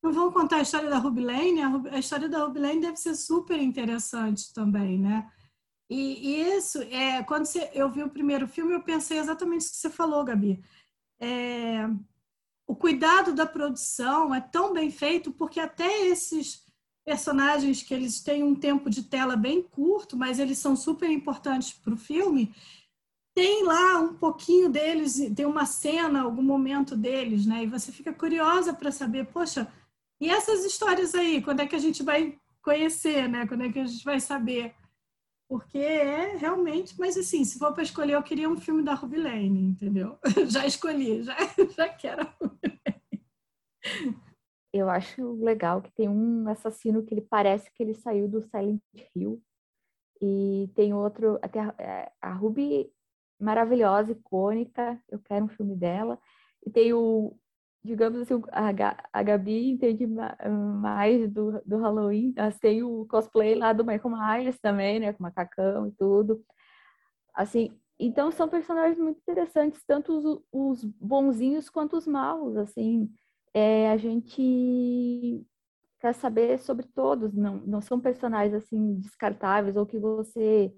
não 0.03 0.11
vão 0.11 0.29
contar 0.29 0.57
a 0.57 0.61
história 0.61 0.89
da 0.89 0.97
Ruby 0.97 1.21
Lane? 1.21 1.61
A 1.89 1.97
história 1.97 2.27
da 2.27 2.39
Ruby 2.43 2.59
Lane 2.59 2.81
deve 2.81 2.97
ser 2.97 3.15
super 3.15 3.57
interessante 3.57 4.53
também, 4.53 4.99
né? 4.99 5.25
E, 5.89 6.27
e 6.27 6.57
isso, 6.57 6.81
é, 6.81 7.23
quando 7.23 7.45
você, 7.45 7.71
eu 7.73 7.89
vi 7.89 8.03
o 8.03 8.09
primeiro 8.09 8.45
filme, 8.45 8.73
eu 8.73 8.83
pensei 8.83 9.19
exatamente 9.19 9.65
o 9.65 9.69
que 9.69 9.77
você 9.77 9.89
falou, 9.89 10.25
Gabi. 10.25 10.61
É, 11.21 11.89
o 12.67 12.75
cuidado 12.75 13.33
da 13.33 13.45
produção 13.45 14.35
é 14.35 14.41
tão 14.41 14.73
bem 14.73 14.91
feito 14.91 15.31
porque 15.31 15.61
até 15.61 16.07
esses 16.07 16.66
personagens 17.07 17.81
que 17.81 17.93
eles 17.93 18.19
têm 18.19 18.43
um 18.43 18.53
tempo 18.53 18.89
de 18.89 19.01
tela 19.01 19.37
bem 19.37 19.61
curto, 19.61 20.17
mas 20.17 20.39
eles 20.39 20.57
são 20.57 20.75
super 20.75 21.09
importantes 21.09 21.71
para 21.71 21.93
o 21.93 21.97
filme, 21.97 22.53
tem 23.33 23.63
lá 23.63 23.99
um 23.99 24.15
pouquinho 24.15 24.67
deles, 24.67 25.15
tem 25.33 25.45
uma 25.45 25.65
cena, 25.65 26.23
algum 26.23 26.41
momento 26.41 26.97
deles, 26.97 27.45
né? 27.45 27.63
E 27.63 27.67
você 27.67 27.93
fica 27.93 28.11
curiosa 28.11 28.73
para 28.73 28.91
saber, 28.91 29.25
poxa, 29.27 29.71
e 30.19 30.29
essas 30.29 30.65
histórias 30.65 31.15
aí, 31.15 31.41
quando 31.41 31.61
é 31.61 31.65
que 31.65 31.77
a 31.77 31.79
gente 31.79 32.03
vai 32.03 32.37
conhecer, 32.61 33.29
né? 33.29 33.47
Quando 33.47 33.63
é 33.63 33.71
que 33.71 33.79
a 33.79 33.85
gente 33.85 34.03
vai 34.03 34.19
saber? 34.19 34.75
Porque 35.47 35.77
é 35.77 36.35
realmente, 36.35 36.99
mas 36.99 37.15
assim, 37.15 37.45
se 37.45 37.57
for 37.57 37.71
para 37.71 37.83
escolher, 37.83 38.15
eu 38.15 38.23
queria 38.23 38.49
um 38.49 38.59
filme 38.59 38.83
da 38.83 38.93
Ruby 38.93 39.15
Lane, 39.15 39.61
entendeu? 39.61 40.19
Já 40.49 40.67
escolhi, 40.67 41.23
já, 41.23 41.37
já 41.73 41.87
quero 41.87 42.23
a 42.23 42.35
Ruby 42.41 42.81
Lane. 42.85 44.26
Eu 44.77 44.89
acho 44.89 45.33
legal 45.43 45.81
que 45.81 45.91
tem 45.91 46.07
um 46.09 46.47
assassino 46.47 47.03
que 47.03 47.13
ele 47.13 47.21
parece 47.21 47.71
que 47.73 47.83
ele 47.83 47.93
saiu 47.93 48.27
do 48.27 48.41
Silent 48.41 48.81
Hill. 49.15 49.41
E 50.21 50.69
tem 50.75 50.93
outro, 50.93 51.37
até 51.41 51.59
a, 51.59 51.75
é, 51.77 52.11
a 52.21 52.33
Ruby, 52.33 52.91
maravilhosa, 53.39 54.11
icônica. 54.11 54.99
Eu 55.09 55.19
quero 55.19 55.45
um 55.45 55.49
filme 55.49 55.75
dela. 55.75 56.19
E 56.65 56.69
tem 56.71 56.93
o, 56.93 57.37
digamos 57.83 58.21
assim, 58.21 58.41
a, 58.51 58.69
a 59.13 59.23
Gabi 59.23 59.69
entende 59.69 60.07
mais 60.07 61.29
do, 61.31 61.61
do 61.65 61.77
Halloween. 61.77 62.33
Tem 62.59 62.83
o 62.83 63.05
cosplay 63.05 63.55
lá 63.55 63.73
do 63.73 63.85
Michael 63.85 64.15
Myers 64.15 64.59
também, 64.59 64.99
né? 64.99 65.13
Com 65.13 65.23
macacão 65.23 65.87
e 65.87 65.91
tudo. 65.91 66.43
Assim, 67.33 67.79
então 67.99 68.31
são 68.31 68.49
personagens 68.49 68.99
muito 68.99 69.19
interessantes, 69.19 69.83
tanto 69.85 70.17
os, 70.17 70.41
os 70.51 70.83
bonzinhos 70.83 71.69
quanto 71.69 71.95
os 71.97 72.07
maus, 72.07 72.57
assim. 72.57 73.09
É, 73.59 73.89
a 73.89 73.97
gente 73.97 75.43
quer 75.99 76.13
saber 76.13 76.59
sobre 76.59 76.85
todos, 76.85 77.33
não, 77.33 77.55
não 77.65 77.81
são 77.81 77.99
personagens 77.99 78.53
assim 78.53 78.99
descartáveis 78.99 79.75
ou 79.75 79.83
que 79.83 79.97
você 79.97 80.71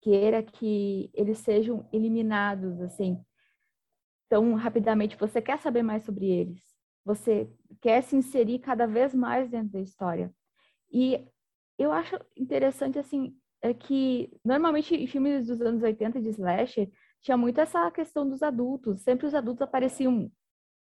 queira 0.00 0.42
que 0.42 1.10
eles 1.12 1.36
sejam 1.36 1.86
eliminados 1.92 2.80
assim 2.80 3.22
tão 4.26 4.54
rapidamente. 4.54 5.18
Você 5.18 5.42
quer 5.42 5.58
saber 5.60 5.82
mais 5.82 6.02
sobre 6.04 6.24
eles, 6.24 6.62
você 7.04 7.46
quer 7.82 8.02
se 8.02 8.16
inserir 8.16 8.58
cada 8.58 8.86
vez 8.86 9.14
mais 9.14 9.50
dentro 9.50 9.72
da 9.72 9.80
história. 9.82 10.34
E 10.90 11.28
eu 11.78 11.92
acho 11.92 12.18
interessante 12.34 12.98
assim 12.98 13.36
é 13.60 13.74
que 13.74 14.30
normalmente 14.42 14.94
em 14.94 15.06
filmes 15.06 15.46
dos 15.46 15.60
anos 15.60 15.82
80 15.82 16.22
de 16.22 16.30
slasher 16.30 16.90
tinha 17.20 17.36
muito 17.36 17.60
essa 17.60 17.90
questão 17.90 18.26
dos 18.26 18.42
adultos, 18.42 19.02
sempre 19.02 19.26
os 19.26 19.34
adultos 19.34 19.60
apareciam 19.60 20.32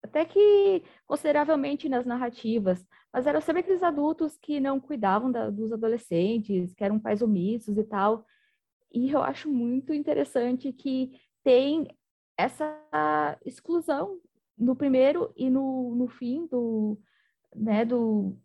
até 0.05 0.23
que 0.25 0.83
consideravelmente 1.05 1.89
nas 1.89 2.05
narrativas, 2.05 2.85
mas 3.11 3.27
eram 3.27 3.41
sempre 3.41 3.61
aqueles 3.61 3.83
adultos 3.83 4.37
que 4.37 4.59
não 4.59 4.79
cuidavam 4.79 5.31
da, 5.31 5.49
dos 5.49 5.71
adolescentes, 5.71 6.73
que 6.73 6.83
eram 6.83 6.99
pais 6.99 7.21
omissos 7.21 7.77
e 7.77 7.83
tal. 7.83 8.25
E 8.93 9.11
eu 9.11 9.21
acho 9.21 9.51
muito 9.51 9.93
interessante 9.93 10.71
que 10.71 11.19
tem 11.43 11.87
essa 12.37 13.37
exclusão 13.45 14.19
no 14.57 14.75
primeiro 14.75 15.33
e 15.35 15.49
no, 15.49 15.95
no 15.95 16.07
fim 16.07 16.47
do, 16.47 16.97
né, 17.53 17.83
do, 17.83 18.37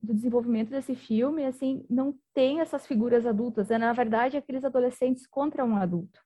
do 0.00 0.14
desenvolvimento 0.14 0.70
desse 0.70 0.94
filme, 0.94 1.44
assim, 1.44 1.84
não 1.88 2.18
tem 2.32 2.60
essas 2.60 2.86
figuras 2.86 3.26
adultas, 3.26 3.70
é 3.70 3.78
na 3.78 3.92
verdade 3.92 4.36
aqueles 4.36 4.64
adolescentes 4.64 5.26
contra 5.26 5.64
um 5.64 5.76
adulto. 5.76 6.20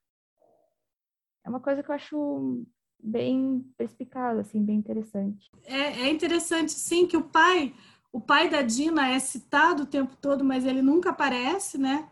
É 1.43 1.49
uma 1.49 1.59
coisa 1.59 1.81
que 1.81 1.89
eu 1.89 1.95
acho 1.95 2.65
bem 3.03 3.65
perspicaz, 3.77 4.37
assim, 4.39 4.63
bem 4.63 4.77
interessante. 4.77 5.51
É, 5.65 6.01
é 6.03 6.09
interessante, 6.09 6.71
sim, 6.71 7.07
que 7.07 7.17
o 7.17 7.23
pai, 7.23 7.73
o 8.11 8.19
pai 8.19 8.49
da 8.49 8.61
Dina 8.61 9.09
é 9.09 9.19
citado 9.19 9.83
o 9.83 9.87
tempo 9.87 10.15
todo, 10.15 10.43
mas 10.43 10.65
ele 10.65 10.81
nunca 10.81 11.09
aparece, 11.09 11.77
né? 11.77 12.09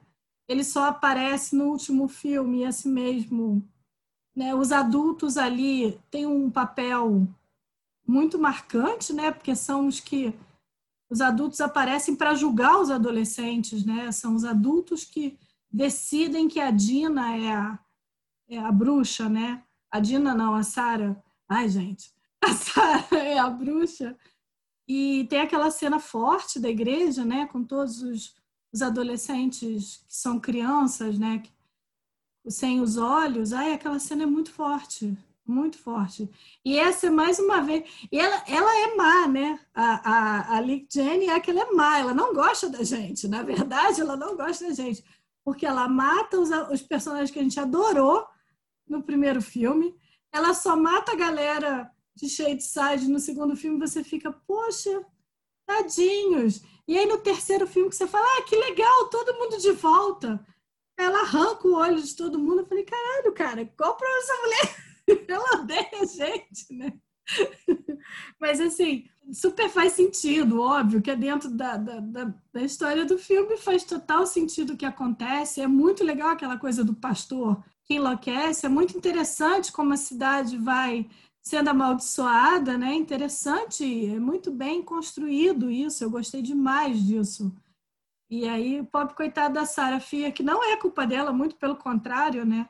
Ele 0.48 0.64
só 0.64 0.86
aparece 0.86 1.56
no 1.56 1.66
último 1.66 2.08
filme, 2.08 2.64
esse 2.64 2.88
mesmo. 2.88 3.64
Né? 4.36 4.56
Os 4.56 4.72
adultos 4.72 5.38
ali 5.38 6.00
têm 6.10 6.26
um 6.26 6.50
papel 6.50 7.28
muito 8.08 8.40
marcante, 8.40 9.14
né? 9.14 9.32
Porque 9.32 9.56
são 9.56 9.88
os 9.88 10.00
que 10.00 10.34
os 11.10 11.22
adultos 11.22 11.62
aparecem 11.62 12.16
para 12.16 12.34
julgar 12.34 12.80
os 12.80 12.90
adolescentes, 12.90 13.86
né? 13.86 14.12
São 14.12 14.36
os 14.36 14.44
adultos 14.44 15.04
que 15.04 15.38
decidem 15.72 16.48
que 16.48 16.60
a 16.60 16.72
Dina 16.72 17.36
é 17.38 17.52
a, 17.52 17.80
é 18.48 18.58
a 18.58 18.72
bruxa, 18.72 19.30
né? 19.30 19.64
A 19.92 20.00
Dina 20.00 20.36
não, 20.36 20.56
a 20.56 20.64
Sara. 20.64 21.22
Ai, 21.48 21.68
gente. 21.68 22.14
A 22.42 22.54
Sara 22.54 23.18
é 23.18 23.38
a 23.38 23.50
bruxa. 23.50 24.16
E 24.88 25.28
tem 25.30 25.42
aquela 25.42 25.70
cena 25.70 26.00
forte 26.00 26.60
da 26.60 26.70
igreja, 26.70 27.26
né? 27.26 27.46
Com 27.48 27.64
todos 27.64 28.02
os, 28.02 28.34
os 28.72 28.82
adolescentes 28.82 30.04
que 30.08 30.16
são 30.16 30.40
crianças, 30.40 31.20
né? 31.20 31.44
Sem 32.48 32.80
os 32.80 32.98
olhos. 32.98 33.52
Ai, 33.52 33.74
aquela 33.74 34.00
cena 34.00 34.24
é 34.24 34.26
muito 34.26 34.52
forte. 34.52 35.18
Muito 35.46 35.78
forte. 35.78 36.30
E 36.64 36.78
essa 36.78 37.08
é 37.08 37.10
mais 37.10 37.40
uma 37.40 37.62
vez. 37.62 37.90
E 38.12 38.20
ela, 38.20 38.44
ela 38.48 38.72
é 38.78 38.96
má, 38.96 39.28
né? 39.28 39.60
A, 39.74 40.12
a, 40.12 40.58
a 40.58 40.62
Lick 40.62 40.88
Jenny 40.94 41.28
é 41.28 41.40
que 41.40 41.52
ela 41.52 41.62
é 41.62 41.72
má, 41.72 42.00
ela 42.00 42.14
não 42.14 42.34
gosta 42.34 42.70
da 42.70 42.84
gente. 42.84 43.28
Na 43.28 43.44
verdade, 43.44 44.00
ela 44.00 44.16
não 44.16 44.38
gosta 44.38 44.68
da 44.68 44.74
gente. 44.74 45.04
Porque 45.44 45.66
ela 45.66 45.88
mata 45.88 46.40
os, 46.40 46.50
os 46.72 46.82
personagens 46.82 47.32
que 47.32 47.40
a 47.40 47.44
gente 47.44 47.60
adorou 47.60 48.26
no 48.90 49.04
primeiro 49.04 49.42
filme. 49.42 49.96
Ela 50.32 50.54
só 50.54 50.76
mata 50.76 51.14
a 51.14 51.16
galera 51.16 51.90
de 52.16 52.28
Shadeside 52.28 53.08
no 53.08 53.20
segundo 53.20 53.56
filme. 53.56 53.80
Você 53.80 54.04
fica, 54.04 54.32
poxa, 54.32 55.06
tadinhos. 55.66 56.62
E 56.88 56.98
aí 56.98 57.06
no 57.06 57.20
terceiro 57.20 57.68
filme 57.68 57.90
que 57.90 57.96
você 57.96 58.08
fala, 58.08 58.26
ah, 58.26 58.42
que 58.44 58.56
legal, 58.56 59.10
todo 59.10 59.38
mundo 59.38 59.58
de 59.58 59.72
volta. 59.72 60.46
Ela 60.98 61.22
arranca 61.22 61.68
o 61.68 61.76
olho 61.76 62.02
de 62.02 62.16
todo 62.16 62.40
mundo. 62.40 62.62
Eu 62.62 62.66
falei, 62.66 62.84
caralho, 62.84 63.32
cara, 63.34 63.66
qual 63.78 63.96
para 63.96 64.18
essa 64.18 64.34
mulher? 64.42 64.90
Ela 65.30 65.62
odeia 65.62 65.90
a 66.02 66.06
gente, 66.06 66.74
né? 66.74 66.94
Mas 68.40 68.60
assim, 68.60 69.06
super 69.32 69.70
faz 69.70 69.94
sentido, 69.94 70.62
óbvio, 70.62 71.02
que 71.02 71.12
é 71.12 71.16
dentro 71.16 71.50
da, 71.50 71.78
da, 71.78 72.00
da, 72.00 72.34
da, 72.52 72.62
história 72.62 73.06
do 73.06 73.18
filme, 73.18 73.58
faz 73.58 73.84
total 73.84 74.26
sentido 74.26 74.74
o 74.74 74.78
que 74.78 74.86
acontece. 74.86 75.62
É 75.62 75.68
muito 75.68 76.04
legal 76.04 76.30
aquela 76.30 76.58
coisa 76.58 76.84
do 76.84 76.94
pastor 76.94 77.64
que 77.90 77.96
enlouquece. 77.96 78.68
É 78.68 78.70
muito 78.70 78.96
interessante 78.96 79.72
como 79.72 79.94
a 79.94 79.98
cidade 79.98 80.56
vai 80.56 81.10
sendo 81.42 81.70
amaldiçoada, 81.70 82.78
né? 82.78 82.94
Interessante, 82.94 83.84
é 84.06 84.20
muito 84.20 84.52
bem 84.52 84.84
construído 84.84 85.72
isso. 85.72 86.04
Eu 86.04 86.12
gostei 86.12 86.44
demais 86.44 87.04
disso. 87.04 87.52
E 88.30 88.48
aí, 88.48 88.84
pobre 88.84 89.16
coitado 89.16 89.56
da 89.56 89.66
Sara 89.66 90.00
Fia, 90.00 90.32
que 90.32 90.44
não 90.44 90.64
é 90.64 90.78
culpa 90.78 91.08
dela, 91.08 91.34
muito 91.34 91.56
pelo 91.56 91.76
contrário, 91.76 92.46
né? 92.46 92.70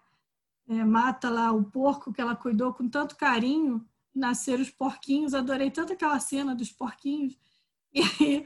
É, 0.70 0.86
mata 0.86 1.30
lá 1.30 1.52
o 1.52 1.66
porco 1.66 2.14
que 2.14 2.22
ela 2.22 2.36
cuidou 2.36 2.74
com 2.74 2.88
tanto 2.88 3.18
carinho, 3.18 3.86
nasceram 4.16 4.62
os 4.62 4.70
porquinhos. 4.70 5.34
Adorei 5.34 5.70
tanto 5.70 5.92
aquela 5.92 6.20
cena 6.20 6.56
dos 6.56 6.72
porquinhos. 6.72 7.38
E 7.92 8.02
aí, 8.02 8.46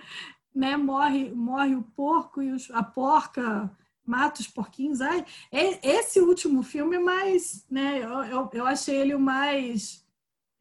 né? 0.55 0.77
Morre, 0.77 1.29
morre 1.31 1.75
o 1.75 1.83
porco 1.83 2.41
e 2.41 2.49
os, 2.51 2.71
a 2.71 2.81
porca 2.81 3.69
mata 4.05 4.41
os 4.41 4.47
porquinhos. 4.47 5.01
Ai, 5.01 5.25
esse 5.51 6.19
último 6.19 6.63
filme 6.63 6.97
é 6.97 6.99
mais, 6.99 7.65
né? 7.69 7.99
Eu, 7.99 8.23
eu, 8.23 8.49
eu 8.53 8.65
achei 8.65 8.95
ele 8.95 9.15
o 9.15 9.19
mais 9.19 10.03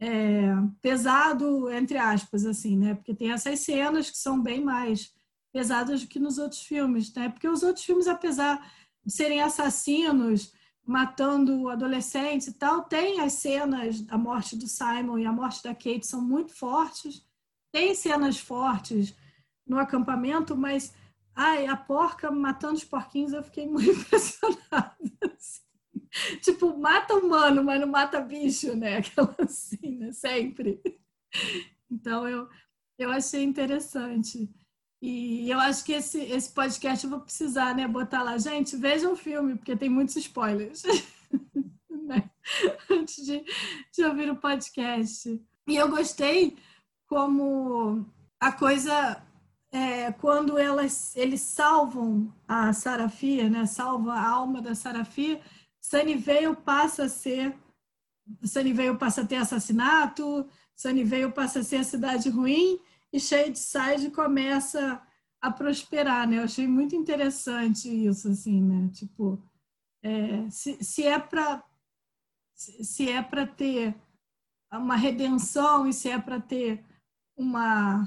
é, 0.01 0.53
pesado, 0.81 1.71
entre 1.71 1.99
aspas, 1.99 2.45
assim, 2.45 2.77
né? 2.77 2.95
Porque 2.95 3.15
tem 3.15 3.33
essas 3.33 3.61
cenas 3.61 4.11
que 4.11 4.19
são 4.19 4.41
bem 4.41 4.61
mais 4.61 5.13
pesadas 5.53 6.03
do 6.03 6.09
que 6.09 6.19
nos 6.19 6.39
outros 6.39 6.63
filmes, 6.63 7.13
né? 7.15 7.29
Porque 7.29 7.49
os 7.49 7.63
outros 7.63 7.85
filmes, 7.85 8.07
apesar 8.07 8.59
de 9.05 9.13
serem 9.13 9.41
assassinos, 9.43 10.53
matando 10.85 11.69
adolescentes 11.69 12.49
e 12.49 12.55
tal, 12.55 12.83
tem 12.83 13.21
as 13.21 13.35
cenas 13.35 14.01
da 14.01 14.19
morte 14.19 14.57
do 14.57 14.67
Simon 14.67 15.19
e 15.19 15.27
a 15.27 15.33
morte 15.33 15.63
da 15.63 15.75
Kate 15.75 16.07
são 16.07 16.21
muito 16.21 16.53
fortes. 16.53 17.25
Tem 17.71 17.95
cenas 17.95 18.39
fortes 18.39 19.15
no 19.67 19.79
acampamento, 19.79 20.57
mas 20.57 20.93
Ai, 21.35 21.67
a 21.67 21.77
porca 21.77 22.31
matando 22.31 22.75
os 22.75 22.85
porquinhos, 22.85 23.33
eu 23.33 23.43
fiquei 23.43 23.67
muito 23.67 23.91
impressionada. 24.01 24.97
Assim. 25.23 25.63
Tipo, 26.43 26.77
mata 26.77 27.15
humano, 27.15 27.65
mas 27.65 27.81
não 27.81 27.89
mata 27.89 28.21
bicho, 28.21 28.77
né? 28.77 28.99
Aquela 28.99 29.35
assim, 29.39 29.97
né? 29.99 30.13
Sempre. 30.13 30.81
Então, 31.91 32.29
eu, 32.29 32.49
eu 32.99 33.11
achei 33.11 33.43
interessante. 33.43 34.51
E 35.01 35.51
eu 35.51 35.59
acho 35.59 35.85
que 35.85 35.93
esse, 35.93 36.21
esse 36.21 36.53
podcast 36.53 37.05
eu 37.05 37.11
vou 37.11 37.21
precisar, 37.21 37.75
né? 37.75 37.89
Botar 37.89 38.23
lá, 38.23 38.39
gente, 38.39 38.77
vejam 38.77 39.15
o 39.15 39.17
filme, 39.17 39.57
porque 39.57 39.75
tem 39.75 39.89
muitos 39.89 40.17
spoilers. 40.17 40.83
né? 41.91 42.31
Antes 42.91 43.25
de, 43.25 43.45
de 43.93 44.05
ouvir 44.05 44.31
o 44.31 44.37
podcast. 44.37 45.41
E 45.67 45.77
eu 45.77 45.89
gostei 45.89 46.57
como 47.09 48.07
a 48.41 48.53
coisa 48.53 49.23
é, 49.73 50.13
quando 50.13 50.59
elas, 50.59 51.17
eles 51.17 51.41
salvam 51.41 52.33
a 52.47 52.73
Sarafia, 52.75 53.49
né, 53.49 53.65
salva 53.65 54.13
a 54.13 54.29
alma 54.29 54.61
da 54.61 54.75
Sarafia, 54.75 55.41
Sunnyvale 55.81 56.55
passa 56.57 57.05
a 57.05 57.09
ser 57.09 57.57
Sunnyvale 58.45 58.97
passa 58.97 59.23
a 59.23 59.27
ter 59.27 59.37
assassinato, 59.37 60.47
Sunnyvale 60.77 61.33
passa 61.33 61.61
a 61.61 61.65
ser 61.65 61.77
a 61.77 61.85
cidade 61.85 62.29
ruim 62.29 62.79
e 63.13 63.19
Shadeside 63.19 64.11
começa 64.11 65.03
a 65.41 65.51
prosperar, 65.51 66.29
né? 66.29 66.39
Eu 66.39 66.45
achei 66.45 66.69
muito 66.69 66.95
interessante 66.95 67.89
isso, 67.89 68.29
assim, 68.29 68.63
né? 68.63 68.89
Tipo, 68.93 69.43
é, 70.03 70.49
se, 70.51 70.83
se 70.83 71.03
é 71.05 71.19
para 71.19 71.65
se 72.55 73.11
é 73.11 73.21
para 73.21 73.45
ter 73.45 73.93
uma 74.73 74.95
redenção 74.95 75.89
e 75.89 75.93
se 75.93 76.09
é 76.09 76.19
para 76.19 76.41
ter 76.41 76.85
uma 77.37 78.07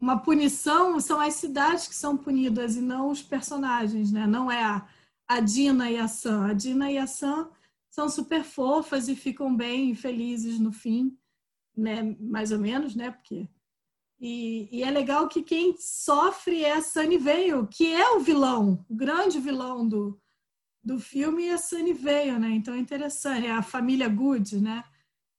uma 0.00 0.18
punição 0.18 1.00
são 1.00 1.20
as 1.20 1.34
cidades 1.34 1.88
que 1.88 1.94
são 1.94 2.16
punidas 2.16 2.76
e 2.76 2.80
não 2.80 3.10
os 3.10 3.22
personagens, 3.22 4.12
né? 4.12 4.26
Não 4.26 4.50
é 4.50 4.62
a, 4.62 4.88
a 5.26 5.40
Dina 5.40 5.90
e 5.90 5.98
a 5.98 6.06
Sam. 6.06 6.46
A 6.46 6.52
Dina 6.52 6.90
e 6.90 6.98
a 6.98 7.06
Sam 7.06 7.50
são 7.90 8.08
super 8.08 8.44
fofas 8.44 9.08
e 9.08 9.16
ficam 9.16 9.54
bem 9.56 9.94
felizes 9.94 10.58
no 10.58 10.72
fim, 10.72 11.16
né? 11.76 12.16
Mais 12.20 12.52
ou 12.52 12.58
menos, 12.58 12.94
né? 12.94 13.10
Porque 13.10 13.48
e, 14.20 14.68
e 14.72 14.82
é 14.82 14.90
legal 14.90 15.28
que 15.28 15.42
quem 15.42 15.76
sofre 15.78 16.64
é 16.64 16.72
a 16.72 16.82
Sunnyvale, 16.82 17.66
que 17.70 17.92
é 17.92 18.10
o 18.10 18.20
vilão, 18.20 18.84
o 18.88 18.94
grande 18.94 19.38
vilão 19.38 19.88
do, 19.88 20.20
do 20.82 20.98
filme 20.98 21.46
e 21.46 21.50
a 21.50 21.58
Sunny 21.58 21.92
veio, 21.92 22.38
né? 22.38 22.50
Então 22.50 22.74
é 22.74 22.78
interessante, 22.78 23.46
é 23.46 23.52
a 23.52 23.62
família 23.62 24.08
Good, 24.08 24.60
né? 24.60 24.82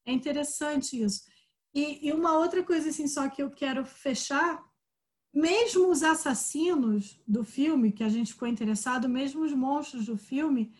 É 0.06 0.14
interessante 0.14 1.02
isso. 1.02 1.29
E, 1.74 2.08
e 2.08 2.14
uma 2.14 2.38
outra 2.38 2.64
coisa 2.64 2.90
assim 2.90 3.08
só 3.08 3.30
que 3.30 3.42
eu 3.42 3.52
quero 3.52 3.86
fechar, 3.86 4.64
mesmo 5.34 5.90
os 5.90 6.02
assassinos 6.02 7.22
do 7.28 7.44
filme 7.44 7.92
que 7.92 8.04
a 8.04 8.10
gente 8.10 8.34
ficou 8.34 8.48
interessado, 8.48 9.08
mesmo 9.08 9.44
os 9.44 9.54
monstros 9.54 10.06
do 10.06 10.18
filme, 10.18 10.74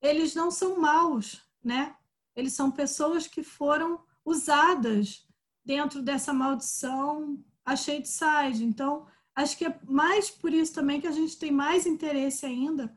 eles 0.00 0.34
não 0.34 0.50
são 0.50 0.80
maus, 0.80 1.40
né? 1.62 1.94
Eles 2.34 2.52
são 2.52 2.70
pessoas 2.70 3.26
que 3.26 3.42
foram 3.42 4.02
usadas 4.24 5.26
dentro 5.64 6.02
dessa 6.02 6.32
maldição 6.32 7.42
a 7.64 7.76
Shadeside. 7.76 8.64
Então, 8.64 9.06
acho 9.34 9.56
que 9.56 9.66
é 9.66 9.80
mais 9.84 10.30
por 10.30 10.52
isso 10.52 10.74
também 10.74 11.00
que 11.00 11.06
a 11.06 11.12
gente 11.12 11.38
tem 11.38 11.52
mais 11.52 11.86
interesse 11.86 12.44
ainda 12.44 12.94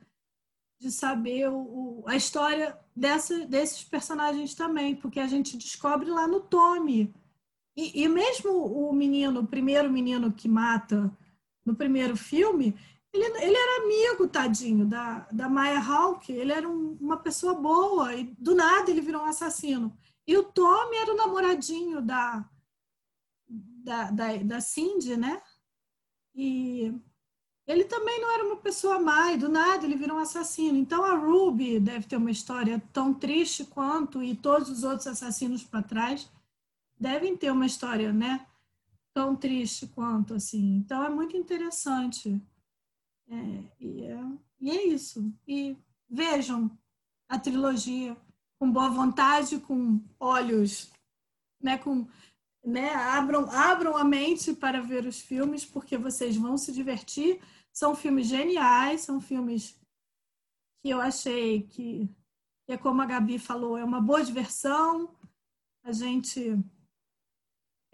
de 0.80 0.92
saber 0.92 1.50
o, 1.50 2.04
a 2.08 2.16
história 2.16 2.78
dessa, 2.96 3.46
desses 3.46 3.84
personagens 3.84 4.54
também, 4.54 4.96
porque 4.96 5.20
a 5.20 5.28
gente 5.28 5.58
descobre 5.58 6.10
lá 6.10 6.28
no 6.28 6.42
Tommy. 6.42 7.14
E, 7.76 8.04
e 8.04 8.08
mesmo 8.08 8.52
o 8.52 8.94
menino, 8.94 9.42
o 9.42 9.48
primeiro 9.48 9.92
menino 9.92 10.32
que 10.32 10.48
mata 10.48 11.16
no 11.66 11.76
primeiro 11.76 12.16
filme, 12.16 12.76
ele, 13.12 13.26
ele 13.44 13.58
era 13.58 13.84
amigo, 13.84 14.28
tadinho, 14.28 14.86
da, 14.86 15.28
da 15.32 15.50
Maya 15.50 15.80
Hawke. 15.80 16.32
Ele 16.32 16.52
era 16.52 16.68
um, 16.68 16.98
uma 17.00 17.18
pessoa 17.18 17.54
boa 17.54 18.14
e 18.14 18.24
do 18.38 18.56
nada 18.56 18.90
ele 18.90 19.02
virou 19.02 19.22
um 19.22 19.26
assassino. 19.26 19.96
E 20.28 20.38
o 20.38 20.44
Tommy 20.44 20.98
era 20.98 21.14
o 21.14 21.18
namoradinho 21.18 22.02
da, 22.02 22.48
da, 23.48 24.12
da, 24.12 24.38
da 24.38 24.62
Cindy, 24.62 25.18
né? 25.18 25.42
E 26.34 26.94
ele 27.68 27.84
também 27.86 28.20
não 28.22 28.32
era 28.34 28.46
uma 28.46 28.58
pessoa 28.58 29.00
má, 29.00 29.32
e 29.32 29.38
do 29.38 29.50
nada 29.50 29.86
ele 29.86 29.96
virou 29.96 30.18
um 30.18 30.22
assassino. 30.22 30.78
Então 30.78 31.04
a 31.04 31.16
Ruby 31.16 31.80
deve 31.80 32.08
ter 32.08 32.18
uma 32.18 32.32
história 32.32 32.82
tão 32.92 33.14
triste 33.14 33.66
quanto, 33.66 34.22
e 34.22 34.36
todos 34.36 34.70
os 34.70 34.84
outros 34.84 35.08
assassinos 35.08 35.64
para 35.64 35.82
trás 35.82 36.30
devem 37.00 37.36
ter 37.36 37.52
uma 37.52 37.66
história, 37.66 38.12
né? 38.12 38.46
Tão 39.14 39.36
triste 39.36 39.88
quanto, 39.88 40.34
assim. 40.34 40.78
Então 40.78 41.04
é 41.04 41.10
muito 41.10 41.38
interessante. 41.38 42.42
É, 43.28 43.64
e, 43.80 44.04
é, 44.04 44.24
e 44.60 44.70
é 44.70 44.88
isso. 44.88 45.34
E 45.48 45.78
vejam 46.10 46.70
a 47.28 47.40
trilogia 47.40 48.16
com 48.60 48.72
boa 48.72 48.90
vontade, 48.90 49.60
com 49.60 50.02
olhos, 50.20 50.92
né? 51.62 51.78
Com 51.78 52.08
né? 52.66 52.94
Abram, 52.96 53.50
abram 53.52 53.96
a 53.96 54.04
mente 54.04 54.54
para 54.54 54.82
ver 54.82 55.06
os 55.06 55.22
filmes, 55.22 55.64
porque 55.64 55.98
vocês 55.98 56.36
vão 56.36 56.58
se 56.58 56.72
divertir. 56.72 57.40
São 57.72 57.96
filmes 57.96 58.28
geniais, 58.28 59.02
são 59.02 59.22
filmes 59.22 59.80
que 60.82 60.90
eu 60.90 61.00
achei 61.00 61.64
que, 61.64 62.10
é 62.68 62.78
como 62.78 63.02
a 63.02 63.06
Gabi 63.06 63.38
falou, 63.38 63.78
é 63.78 63.84
uma 63.84 64.02
boa 64.02 64.24
diversão. 64.24 65.14
A 65.84 65.92
gente 65.92 66.58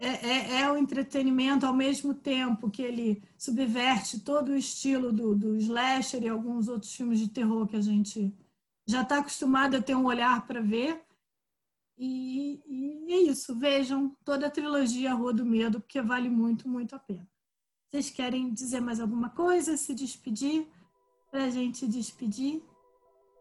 é, 0.02 0.26
é, 0.26 0.60
é 0.62 0.70
o 0.70 0.76
entretenimento 0.76 1.64
ao 1.64 1.72
mesmo 1.72 2.12
tempo 2.12 2.68
que 2.68 2.82
ele 2.82 3.22
subverte 3.38 4.18
todo 4.18 4.48
o 4.48 4.56
estilo 4.56 5.12
do, 5.12 5.32
do 5.32 5.56
slasher 5.56 6.24
e 6.24 6.28
alguns 6.28 6.66
outros 6.66 6.92
filmes 6.92 7.20
de 7.20 7.28
terror 7.28 7.68
que 7.68 7.76
a 7.76 7.80
gente 7.80 8.34
já 8.84 9.02
está 9.02 9.18
acostumado 9.18 9.76
a 9.76 9.82
ter 9.82 9.94
um 9.94 10.06
olhar 10.06 10.44
para 10.44 10.60
ver. 10.60 11.00
E, 11.96 12.60
e, 12.66 13.12
é 13.12 13.16
isso. 13.30 13.56
Vejam 13.56 14.16
toda 14.24 14.48
a 14.48 14.50
trilogia 14.50 15.14
Rua 15.14 15.32
do 15.32 15.46
Medo, 15.46 15.80
porque 15.80 16.02
vale 16.02 16.28
muito, 16.28 16.68
muito 16.68 16.96
a 16.96 16.98
pena. 16.98 17.28
Vocês 17.88 18.10
querem 18.10 18.52
dizer 18.52 18.80
mais 18.80 18.98
alguma 18.98 19.30
coisa? 19.30 19.76
Se 19.76 19.94
despedir? 19.94 20.66
Para 21.30 21.44
a 21.44 21.50
gente 21.50 21.86
despedir? 21.86 22.60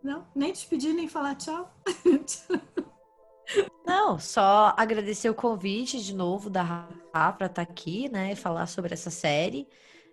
Não? 0.03 0.27
Nem 0.35 0.51
despedir, 0.51 0.93
nem 0.93 1.07
falar 1.07 1.35
tchau? 1.35 1.73
Não, 3.85 4.19
só 4.19 4.73
agradecer 4.77 5.29
o 5.29 5.33
convite 5.33 6.01
de 6.03 6.15
novo 6.15 6.49
da 6.49 6.61
Rafa 6.61 7.33
para 7.33 7.47
estar 7.47 7.49
tá 7.49 7.61
aqui, 7.61 8.09
né? 8.09 8.33
E 8.33 8.35
falar 8.35 8.67
sobre 8.67 8.93
essa 8.93 9.09
série. 9.09 9.67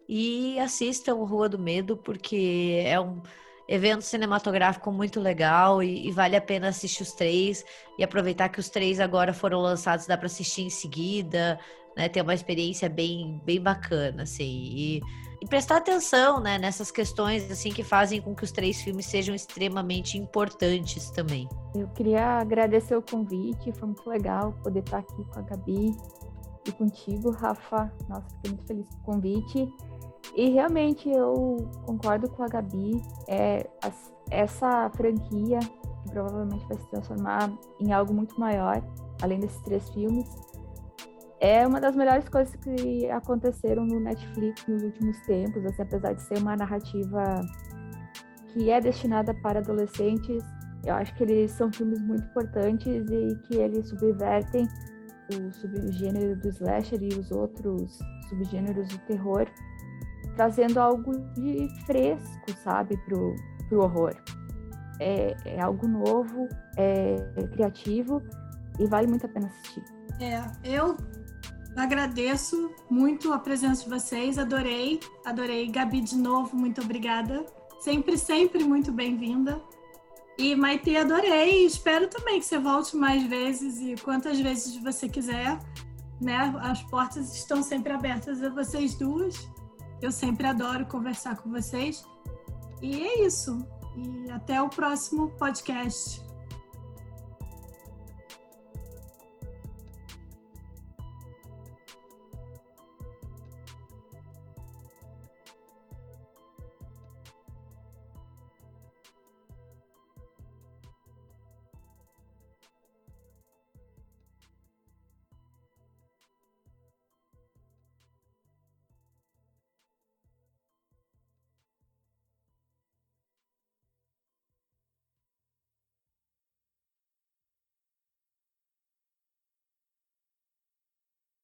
E 0.09 0.59
assistam 0.59 1.15
Rua 1.17 1.49
do 1.49 1.59
Medo, 1.59 1.97
porque 1.97 2.83
é 2.85 2.99
um 2.99 3.23
evento 3.69 4.03
cinematográfico 4.03 4.91
muito 4.91 5.21
legal 5.21 5.83
e, 5.83 6.09
e, 6.09 6.11
vale 6.11 6.35
a 6.35 6.41
pena 6.41 6.69
assistir 6.69 7.03
os 7.03 7.13
três 7.13 7.63
e 7.99 8.03
aproveitar 8.03 8.49
que 8.49 8.59
os 8.59 8.71
três 8.71 8.99
agora 8.99 9.35
foram 9.35 9.61
lançados, 9.61 10.07
dá 10.07 10.17
para 10.17 10.27
assistir 10.27 10.63
em 10.63 10.71
seguida, 10.71 11.61
né? 11.97 12.09
Ter 12.09 12.23
uma 12.23 12.35
experiência 12.35 12.89
bem, 12.89 13.41
bem 13.45 13.61
bacana, 13.61 14.23
assim. 14.23 14.73
E, 14.75 15.03
e, 15.41 15.47
prestar 15.47 15.79
atenção, 15.79 16.41
né, 16.41 16.59
nessas 16.59 16.91
questões 16.91 17.51
assim 17.51 17.71
que 17.71 17.83
fazem 17.83 18.21
com 18.21 18.35
que 18.35 18.45
os 18.45 18.53
três 18.53 18.81
filmes 18.81 19.07
sejam 19.07 19.35
extremamente 19.35 20.19
importantes 20.19 21.11
também. 21.11 21.49
Eu 21.75 21.89
queria 21.89 22.39
agradecer 22.39 22.97
o 22.97 23.03
convite, 23.03 23.73
foi 23.73 23.89
muito 23.89 24.09
legal 24.09 24.53
poder 24.63 24.81
estar 24.81 24.99
aqui 24.99 25.25
com 25.33 25.39
a 25.39 25.43
Gabi 25.43 25.97
e 26.67 26.73
contigo, 26.73 27.31
Rafa. 27.31 27.93
Nossa, 28.09 28.27
fiquei 28.37 28.51
muito 28.51 28.67
feliz 28.67 28.87
com 28.89 28.97
o 28.97 29.15
convite. 29.15 29.75
E 30.37 30.51
realmente 30.51 31.09
eu 31.09 31.57
concordo 31.87 32.29
com 32.29 32.43
a 32.43 32.49
Gabi, 32.49 33.03
é, 33.27 33.69
essa 34.31 34.91
franquia, 34.91 35.59
que 35.61 36.11
provavelmente 36.11 36.67
vai 36.67 36.77
se 36.79 36.87
transformar 36.91 37.51
em 37.81 37.93
algo 37.93 38.13
muito 38.13 38.39
maior, 38.39 38.83
além 39.23 39.41
desses 39.41 39.61
três 39.63 39.89
filmes, 39.91 40.29
é 41.41 41.67
uma 41.67 41.81
das 41.81 41.95
melhores 41.95 42.29
coisas 42.29 42.55
que 42.57 43.09
aconteceram 43.11 43.85
no 43.85 44.01
Netflix 44.01 44.67
nos 44.67 44.83
últimos 44.83 45.19
tempos, 45.21 45.65
assim, 45.65 45.83
apesar 45.83 46.13
de 46.15 46.23
ser 46.23 46.39
uma 46.39 46.57
narrativa 46.57 47.41
que 48.49 48.71
é 48.71 48.81
destinada 48.81 49.33
para 49.35 49.61
adolescentes, 49.61 50.43
eu 50.85 50.95
acho 50.95 51.15
que 51.15 51.23
eles 51.23 51.51
são 51.53 51.73
filmes 51.73 52.01
muito 52.01 52.25
importantes 52.25 53.05
e 53.11 53.37
que 53.47 53.57
eles 53.57 53.89
subvertem 53.89 54.67
o 55.35 55.53
subgênero 55.53 56.37
do 56.37 56.49
slasher 56.49 57.03
e 57.03 57.09
os 57.09 57.31
outros 57.31 57.99
subgêneros 58.29 58.89
do 58.89 58.99
terror 59.01 59.47
trazendo 60.39 60.79
algo 60.79 61.19
de 61.35 61.69
fresco, 61.85 62.53
sabe, 62.63 62.97
pro, 62.99 63.35
pro 63.69 63.83
horror. 63.83 64.15
É, 65.01 65.37
é 65.45 65.61
algo 65.61 65.87
novo, 65.89 66.49
é, 66.77 67.17
criativo 67.53 68.23
e 68.79 68.87
vale 68.87 69.09
muito 69.09 69.27
a 69.27 69.29
pena 69.29 69.49
assistir. 69.49 69.83
É, 70.21 70.41
eu 70.65 70.97
agradeço 71.79 72.71
muito 72.91 73.33
a 73.33 73.39
presença 73.39 73.85
de 73.85 73.91
vocês, 73.91 74.39
adorei, 74.39 75.01
adorei. 75.25 75.69
Gabi, 75.69 76.01
de 76.01 76.17
novo, 76.17 76.57
muito 76.57 76.81
obrigada. 76.81 77.47
Sempre, 77.81 78.19
sempre 78.19 78.65
muito 78.65 78.91
bem-vinda. 78.91 79.63
E 80.37 80.55
Maite, 80.55 80.97
adorei. 80.97 81.65
Espero 81.65 82.09
também 82.09 82.39
que 82.41 82.47
você 82.47 82.59
volte 82.59 82.97
mais 82.97 83.23
vezes 83.25 83.81
e 83.81 84.01
quantas 84.03 84.39
vezes 84.41 84.77
você 84.77 85.09
quiser. 85.09 85.59
Né? 86.21 86.55
As 86.61 86.83
portas 86.83 87.35
estão 87.35 87.63
sempre 87.63 87.93
abertas 87.93 88.43
a 88.43 88.49
vocês 88.49 88.95
duas. 88.95 89.49
Eu 90.03 90.13
sempre 90.13 90.47
adoro 90.47 90.87
conversar 90.87 91.37
com 91.37 91.51
vocês. 91.51 92.05
E 92.83 93.03
é 93.03 93.25
isso. 93.25 93.59
E 93.97 94.31
até 94.31 94.61
o 94.63 94.69
próximo 94.69 95.31
podcast. 95.31 96.28